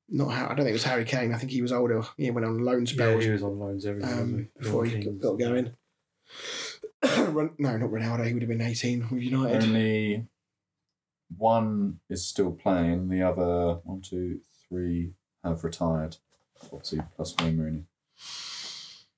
Not 0.08 0.28
how. 0.32 0.44
I 0.46 0.48
don't 0.48 0.58
think 0.58 0.68
it 0.70 0.72
was 0.72 0.84
Harry 0.84 1.04
Kane. 1.04 1.32
I 1.34 1.38
think 1.38 1.52
he 1.52 1.62
was 1.62 1.72
older. 1.72 2.02
He 2.16 2.30
went 2.30 2.46
on 2.46 2.58
loan 2.64 2.86
Yeah, 2.86 3.18
he 3.18 3.30
was 3.30 3.42
on 3.42 3.58
loans 3.58 3.86
everything. 3.86 4.10
wasn't 4.10 4.34
um, 4.40 4.48
before 4.58 4.84
he 4.84 5.02
got, 5.02 5.18
got 5.18 5.38
going. 5.38 5.72
No, 7.04 7.76
not 7.76 7.90
Ronaldo. 7.90 8.24
He 8.26 8.32
would 8.32 8.42
have 8.42 8.48
been 8.48 8.60
eighteen 8.60 9.00
with 9.10 9.22
United. 9.22 9.62
Only 9.64 10.26
one 11.36 12.00
is 12.08 12.26
still 12.26 12.52
playing. 12.52 13.08
The 13.08 13.22
other 13.22 13.80
one, 13.84 14.00
two, 14.00 14.40
three 14.68 15.12
have 15.44 15.64
retired. 15.64 16.16
Obviously, 16.72 17.00
plus 17.16 17.34
Wayne 17.40 17.58
Rooney. 17.58 17.84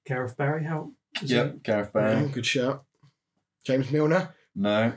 Gareth 0.07 0.37
Barry, 0.37 0.65
how? 0.65 0.93
is 1.23 1.31
Yep, 1.31 1.63
Gareth 1.63 1.91
Yeah, 1.95 2.01
Barry. 2.01 2.29
good 2.29 2.47
shout. 2.47 2.85
James 3.65 3.91
Milner. 3.91 4.35
No. 4.55 4.95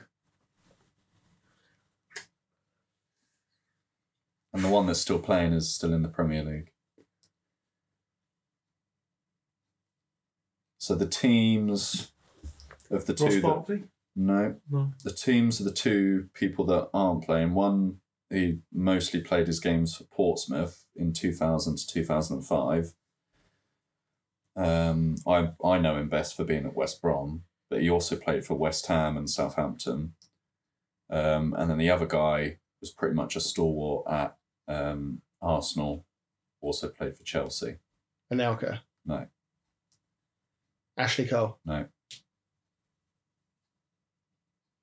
And 4.53 4.63
the 4.63 4.69
one 4.69 4.87
that's 4.87 4.99
still 5.01 5.19
playing 5.19 5.53
is 5.53 5.73
still 5.73 5.93
in 5.93 6.01
the 6.01 6.07
Premier 6.09 6.43
League. 6.43 6.71
So 10.77 10.95
the 10.95 11.05
teams 11.05 12.11
of 12.89 13.05
the 13.05 13.13
Ross 13.13 13.33
two 13.33 13.41
that 13.41 13.47
Barkley? 13.47 13.83
No, 14.17 14.55
No. 14.69 14.91
the 15.05 15.13
teams 15.13 15.61
are 15.61 15.63
the 15.63 15.71
two 15.71 16.27
people 16.33 16.65
that 16.65 16.89
aren't 16.93 17.23
playing. 17.23 17.53
One, 17.53 18.01
he 18.29 18.59
mostly 18.73 19.21
played 19.21 19.47
his 19.47 19.59
games 19.61 19.95
for 19.95 20.03
Portsmouth 20.05 20.85
in 20.95 21.13
2000 21.13 21.77
to 21.77 21.87
2005. 21.87 22.93
Um, 24.55 25.15
I 25.27 25.51
I 25.63 25.77
know 25.77 25.97
him 25.97 26.09
best 26.09 26.35
for 26.35 26.43
being 26.43 26.65
at 26.65 26.75
West 26.75 27.01
Brom, 27.01 27.43
but 27.69 27.81
he 27.81 27.89
also 27.89 28.15
played 28.15 28.43
for 28.43 28.55
West 28.55 28.87
Ham 28.87 29.15
and 29.15 29.29
Southampton. 29.29 30.15
Um, 31.09 31.53
and 31.57 31.69
then 31.69 31.77
the 31.77 31.91
other 31.91 32.07
guy 32.07 32.57
was 32.81 32.91
pretty 32.91 33.15
much 33.15 33.35
a 33.35 33.39
stalwart 33.39 34.05
at 34.11 34.35
um, 34.67 35.21
Arsenal. 35.41 36.05
Also 36.59 36.89
played 36.89 37.15
for 37.15 37.23
Chelsea. 37.23 37.77
Anelka. 38.33 38.79
No, 39.05 39.27
Ashley 40.97 41.27
Cole. 41.27 41.59
no, 41.63 41.85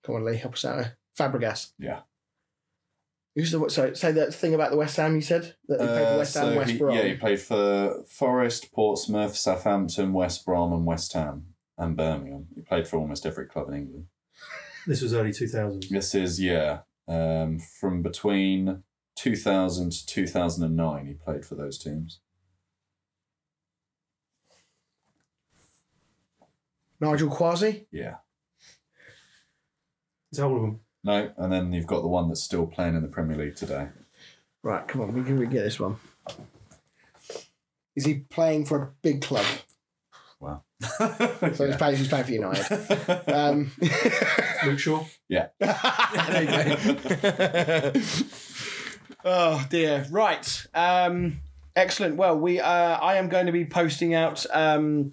Come 0.05 0.17
on, 0.17 0.25
Lee. 0.25 0.37
Help 0.37 0.55
us 0.55 0.65
out 0.65 0.77
there. 0.77 0.99
Fabregas. 1.19 1.73
yeah. 1.79 2.01
Who's 3.37 3.51
the 3.51 3.69
so 3.69 3.93
say 3.95 4.13
that 4.13 4.33
thing 4.33 4.55
about 4.55 4.71
the 4.71 4.77
West 4.77 4.97
Ham 4.97 5.17
you 5.17 5.21
said 5.21 5.57
that 5.67 5.81
he 5.81 5.87
played 5.87 5.99
for 5.99 6.15
Uh, 6.15 6.19
West 6.19 6.35
Ham, 6.35 6.53
so 6.53 6.57
West 6.59 6.71
he, 6.71 6.79
Brom. 6.79 6.95
Yeah, 6.97 7.03
he 7.03 7.15
played 7.15 7.41
for 7.41 8.05
Forest, 8.09 8.73
Portsmouth, 8.73 9.35
Southampton, 9.37 10.13
West 10.13 10.45
Brom, 10.47 10.73
and 10.73 10.87
West 10.87 11.13
Ham, 11.15 11.47
and 11.77 11.97
Birmingham. 11.97 12.47
He 12.55 12.63
played 12.63 12.87
for 12.87 12.97
almost 12.99 13.27
every 13.27 13.47
club 13.47 13.69
in 13.71 13.75
England. 13.75 14.07
This 14.87 15.01
was 15.01 15.15
early 15.15 15.31
2000s. 15.31 15.89
This 15.89 16.15
is 16.15 16.39
yeah, 16.41 16.81
um, 17.09 17.59
from 17.59 18.03
between 18.03 18.83
two 19.17 19.35
thousand 19.35 19.93
to 19.93 20.07
two 20.07 20.27
thousand 20.27 20.63
and 20.63 20.77
nine. 20.77 21.07
He 21.07 21.15
played 21.15 21.45
for 21.47 21.55
those 21.55 21.79
teams. 21.79 22.21
Nigel 27.01 27.31
Quashie. 27.31 27.87
Yeah, 27.91 28.17
It's 30.35 30.41
all 30.41 30.57
of 30.57 30.63
them. 30.63 30.81
no, 31.05 31.31
and 31.37 31.53
then 31.53 31.73
you've 31.73 31.87
got 31.87 32.03
the 32.03 32.09
one 32.09 32.27
that's 32.27 32.43
still 32.43 32.67
playing 32.67 32.97
in 32.97 33.03
the 33.03 33.09
Premier 33.09 33.37
League 33.37 33.55
today. 33.55 33.87
Right, 34.65 34.89
come 34.89 35.01
on, 35.03 35.15
we 35.15 35.23
can 35.23 35.39
we 35.39 35.47
get 35.47 35.63
this 35.63 35.79
one. 35.79 35.99
Is 37.95 38.05
he 38.05 38.15
playing 38.31 38.65
for 38.67 38.83
a 38.83 38.91
big 39.01 39.23
club? 39.23 39.47
Wow. 40.41 40.63
So 40.99 41.67
he's 41.69 41.77
playing, 41.77 41.97
he's 41.99 42.09
playing 42.09 42.25
for 42.25 42.33
United. 42.33 43.23
Um, 43.33 43.71
Luke 44.67 44.81
Shaw. 44.81 45.05
yeah. 45.29 45.47
there 45.61 46.43
you 46.43 47.93
go. 47.93 48.01
oh 49.25 49.65
dear. 49.71 50.05
Right. 50.11 50.67
Um, 50.75 51.43
excellent. 51.77 52.17
Well, 52.17 52.37
we 52.37 52.59
uh, 52.59 52.67
I 52.99 53.19
am 53.19 53.29
going 53.29 53.47
to 53.47 53.53
be 53.53 53.67
posting 53.67 54.15
out 54.15 54.45
um, 54.53 55.13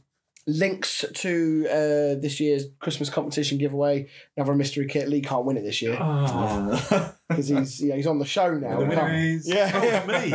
links 0.52 1.04
to 1.16 1.66
uh, 1.70 2.20
this 2.22 2.40
year's 2.40 2.66
Christmas 2.80 3.10
competition 3.10 3.58
giveaway. 3.58 4.08
Another 4.38 4.56
mystery 4.56 4.88
kit. 4.88 5.08
Lee 5.10 5.22
can't 5.22 5.46
win 5.46 5.58
it 5.58 5.64
this 5.64 5.82
year 5.82 5.98
Ah. 6.00 7.14
because 7.30 7.48
he's 7.48 7.82
you 7.82 7.90
know, 7.90 7.96
he's 7.96 8.08
on 8.08 8.20
the 8.20 8.26
show 8.26 8.54
now. 8.58 8.78
The 8.80 8.84
We 8.86 8.90
winner 8.90 9.14
is- 9.14 9.48
Yeah. 9.48 9.72
Oh, 9.74 10.08
me. 10.08 10.34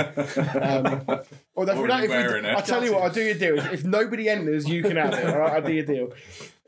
Um, 0.60 1.20
Although 1.56 1.72
if 1.74 1.78
we 1.80 1.86
don't, 1.88 2.02
if 2.04 2.10
we, 2.10 2.16
wearing 2.16 2.44
it. 2.44 2.56
I 2.56 2.60
tell 2.60 2.84
you 2.84 2.94
what, 2.94 3.02
I'll 3.04 3.10
do 3.10 3.22
your 3.22 3.34
deal. 3.34 3.58
If, 3.58 3.72
if 3.72 3.84
nobody 3.84 4.28
enters, 4.28 4.68
you 4.68 4.82
can 4.82 4.96
have 4.96 5.14
it. 5.14 5.26
All 5.26 5.38
right, 5.38 5.52
I'll 5.54 5.62
do 5.62 5.72
your 5.72 5.84
deal. 5.86 6.12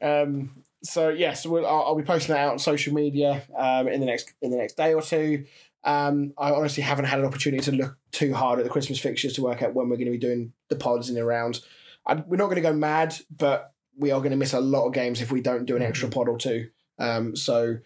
Um, 0.01 0.51
so 0.83 1.09
yes, 1.09 1.45
we'll, 1.45 1.67
I'll, 1.67 1.83
I'll 1.87 1.97
be 1.97 2.05
posting 2.05 2.35
that 2.35 2.41
out 2.47 2.53
on 2.53 2.59
social 2.59 2.95
media 2.95 3.43
um, 3.57 3.89
in 3.89 4.01
the 4.01 4.07
next 4.07 4.33
in 4.41 4.51
the 4.51 4.57
next 4.57 4.77
day 4.77 4.95
or 4.95 5.03
two. 5.03 5.45
Um, 5.85 6.35
I 6.37 6.51
honestly 6.53 6.83
haven't 6.83 7.07
had 7.07 7.19
an 7.21 7.25
opportunity 7.25 7.63
to 7.65 7.73
look 7.73 7.97
too 8.13 8.35
hard 8.35 8.59
at 8.59 8.65
the 8.65 8.71
Christmas 8.71 8.99
fixtures 8.99 9.33
to 9.35 9.43
work 9.43 9.63
out 9.63 9.75
when 9.75 9.89
we're 9.89 9.97
going 9.97 10.07
to 10.07 10.13
be 10.13 10.19
doing 10.19 10.53
the 10.69 10.77
pods 10.77 11.09
in 11.09 11.17
and 11.17 11.25
around. 11.25 11.61
I, 12.09 12.15
we're 12.15 12.37
not 12.37 12.47
going 12.47 12.57
to 12.57 12.63
go 12.63 12.73
mad, 12.73 13.15
but 13.31 13.73
we 13.97 14.11
are 14.11 14.21
going 14.21 14.31
to 14.31 14.37
miss 14.37 14.53
a 14.53 14.61
lot 14.61 14.87
of 14.87 14.95
games 14.95 15.21
if 15.21 15.31
we 15.31 15.41
don't 15.41 15.67
do 15.67 15.77
an 15.77 15.83
extra 15.83 16.09
pod 16.09 16.29
or 16.29 16.39
two. 16.39 16.69
Um, 16.99 17.37
so 17.37 17.79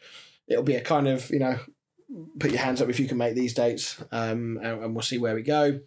it'll 0.47 0.63
be 0.63 0.77
a 0.77 0.81
kind 0.81 1.09
of 1.09 1.29
you 1.31 1.39
know 1.39 1.59
put 2.39 2.51
your 2.51 2.61
hands 2.61 2.81
up 2.83 2.89
if 2.89 3.01
you 3.01 3.09
can 3.09 3.19
make 3.19 3.35
these 3.35 3.55
dates, 3.55 4.03
um, 4.13 4.59
and, 4.63 4.85
and 4.85 4.95
we'll 4.95 5.03
see 5.03 5.19
where 5.19 5.35
we 5.35 5.43
go. 5.43 5.81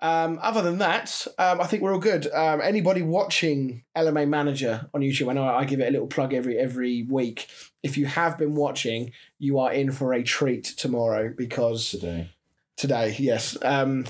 Um, 0.00 0.38
other 0.40 0.62
than 0.62 0.78
that, 0.78 1.26
um, 1.38 1.60
I 1.60 1.66
think 1.66 1.82
we're 1.82 1.92
all 1.92 1.98
good. 1.98 2.30
Um, 2.32 2.60
anybody 2.62 3.02
watching 3.02 3.82
LMA 3.96 4.28
Manager 4.28 4.88
on 4.94 5.00
YouTube, 5.00 5.28
I 5.28 5.32
know 5.32 5.44
I 5.44 5.64
give 5.64 5.80
it 5.80 5.88
a 5.88 5.90
little 5.90 6.06
plug 6.06 6.32
every 6.32 6.56
every 6.56 7.02
week. 7.02 7.48
If 7.82 7.98
you 7.98 8.06
have 8.06 8.38
been 8.38 8.54
watching, 8.54 9.12
you 9.38 9.58
are 9.58 9.72
in 9.72 9.90
for 9.90 10.12
a 10.12 10.22
treat 10.22 10.64
tomorrow 10.64 11.32
because 11.36 11.90
today. 11.90 12.30
today, 12.76 13.16
yes, 13.18 13.56
um, 13.62 14.04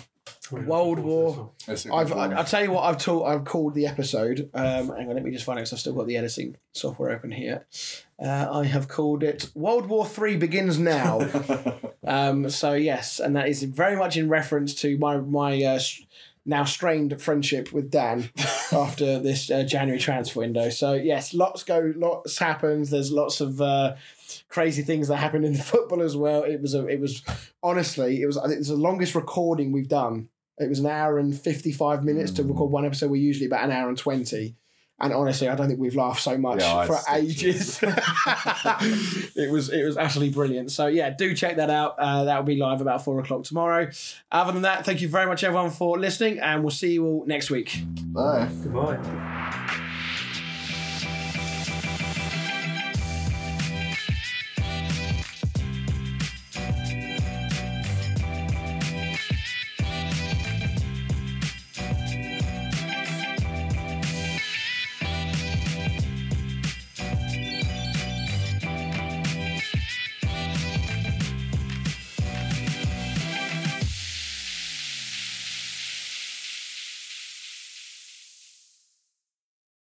World 0.52 0.98
War. 0.98 1.50
It's 1.66 1.84
a 1.84 1.88
good 1.88 1.94
I've, 1.94 2.10
one. 2.10 2.32
I, 2.32 2.38
I'll 2.38 2.44
tell 2.44 2.62
you 2.62 2.72
what 2.72 2.84
I've 2.84 2.98
taught, 2.98 3.26
I've 3.26 3.44
called 3.44 3.74
the 3.74 3.86
episode. 3.86 4.50
Um, 4.54 4.88
hang 4.88 5.08
on, 5.08 5.14
let 5.14 5.22
me 5.24 5.30
just 5.30 5.44
find 5.44 5.58
out 5.58 5.62
'cause 5.62 5.72
I've 5.72 5.78
still 5.80 5.94
got 5.94 6.06
the 6.06 6.16
editing 6.16 6.56
software 6.72 7.10
open 7.10 7.32
here. 7.32 7.66
Uh, 8.18 8.48
I 8.50 8.64
have 8.64 8.88
called 8.88 9.22
it 9.22 9.50
World 9.54 9.86
War 9.86 10.06
Three 10.06 10.36
begins 10.36 10.78
now. 10.78 11.20
Um, 12.08 12.48
so 12.48 12.72
yes, 12.72 13.20
and 13.20 13.36
that 13.36 13.48
is 13.48 13.62
very 13.64 13.94
much 13.94 14.16
in 14.16 14.30
reference 14.30 14.74
to 14.76 14.96
my 14.96 15.18
my 15.18 15.62
uh, 15.62 15.78
now 16.46 16.64
strained 16.64 17.20
friendship 17.20 17.70
with 17.70 17.90
Dan 17.90 18.30
after 18.72 19.18
this 19.18 19.50
uh, 19.50 19.62
January 19.64 20.00
transfer 20.00 20.40
window. 20.40 20.70
So 20.70 20.94
yes, 20.94 21.34
lots 21.34 21.64
go, 21.64 21.92
lots 21.96 22.38
happens. 22.38 22.88
There's 22.88 23.12
lots 23.12 23.42
of 23.42 23.60
uh, 23.60 23.96
crazy 24.48 24.80
things 24.82 25.08
that 25.08 25.16
happened 25.16 25.44
in 25.44 25.54
football 25.72 26.00
as 26.00 26.16
well. 26.16 26.44
It 26.44 26.62
was 26.62 26.74
a, 26.74 26.86
it 26.86 26.98
was 26.98 27.22
honestly, 27.62 28.22
it 28.22 28.26
was 28.26 28.38
I 28.38 28.46
think 28.46 28.60
it's 28.60 28.68
the 28.70 28.76
longest 28.76 29.14
recording 29.14 29.70
we've 29.70 29.88
done. 29.88 30.30
It 30.60 30.68
was 30.68 30.78
an 30.80 30.86
hour 30.86 31.18
and 31.18 31.38
fifty 31.38 31.72
five 31.72 32.04
minutes 32.04 32.32
to 32.32 32.42
Mm. 32.42 32.50
record 32.50 32.70
one 32.70 32.84
episode. 32.84 33.10
We're 33.10 33.16
usually 33.22 33.46
about 33.46 33.64
an 33.64 33.70
hour 33.72 33.88
and 33.88 33.96
twenty. 33.98 34.56
And 35.00 35.12
honestly, 35.12 35.48
I 35.48 35.54
don't 35.54 35.68
think 35.68 35.78
we've 35.78 35.94
laughed 35.94 36.20
so 36.20 36.36
much 36.36 36.60
Yeah, 36.60 36.84
for 36.84 36.98
ages. 37.14 37.78
it 39.36 39.48
was 39.50 39.68
it 39.70 39.84
was 39.84 39.96
absolutely 39.96 40.34
brilliant. 40.34 40.72
So 40.72 40.88
yeah, 40.88 41.10
do 41.10 41.34
check 41.34 41.56
that 41.56 41.70
out. 41.70 41.94
Uh, 41.98 42.24
that 42.24 42.36
will 42.36 42.44
be 42.44 42.56
live 42.56 42.80
about 42.80 43.04
four 43.04 43.20
o'clock 43.20 43.44
tomorrow. 43.44 43.88
Other 44.32 44.50
than 44.52 44.62
that, 44.62 44.84
thank 44.84 45.00
you 45.00 45.08
very 45.08 45.26
much 45.26 45.44
everyone 45.44 45.70
for 45.70 45.98
listening, 46.00 46.40
and 46.40 46.62
we'll 46.64 46.70
see 46.72 46.94
you 46.94 47.06
all 47.06 47.24
next 47.26 47.48
week. 47.48 47.80
Bye. 48.12 48.48
Goodbye. 48.64 49.84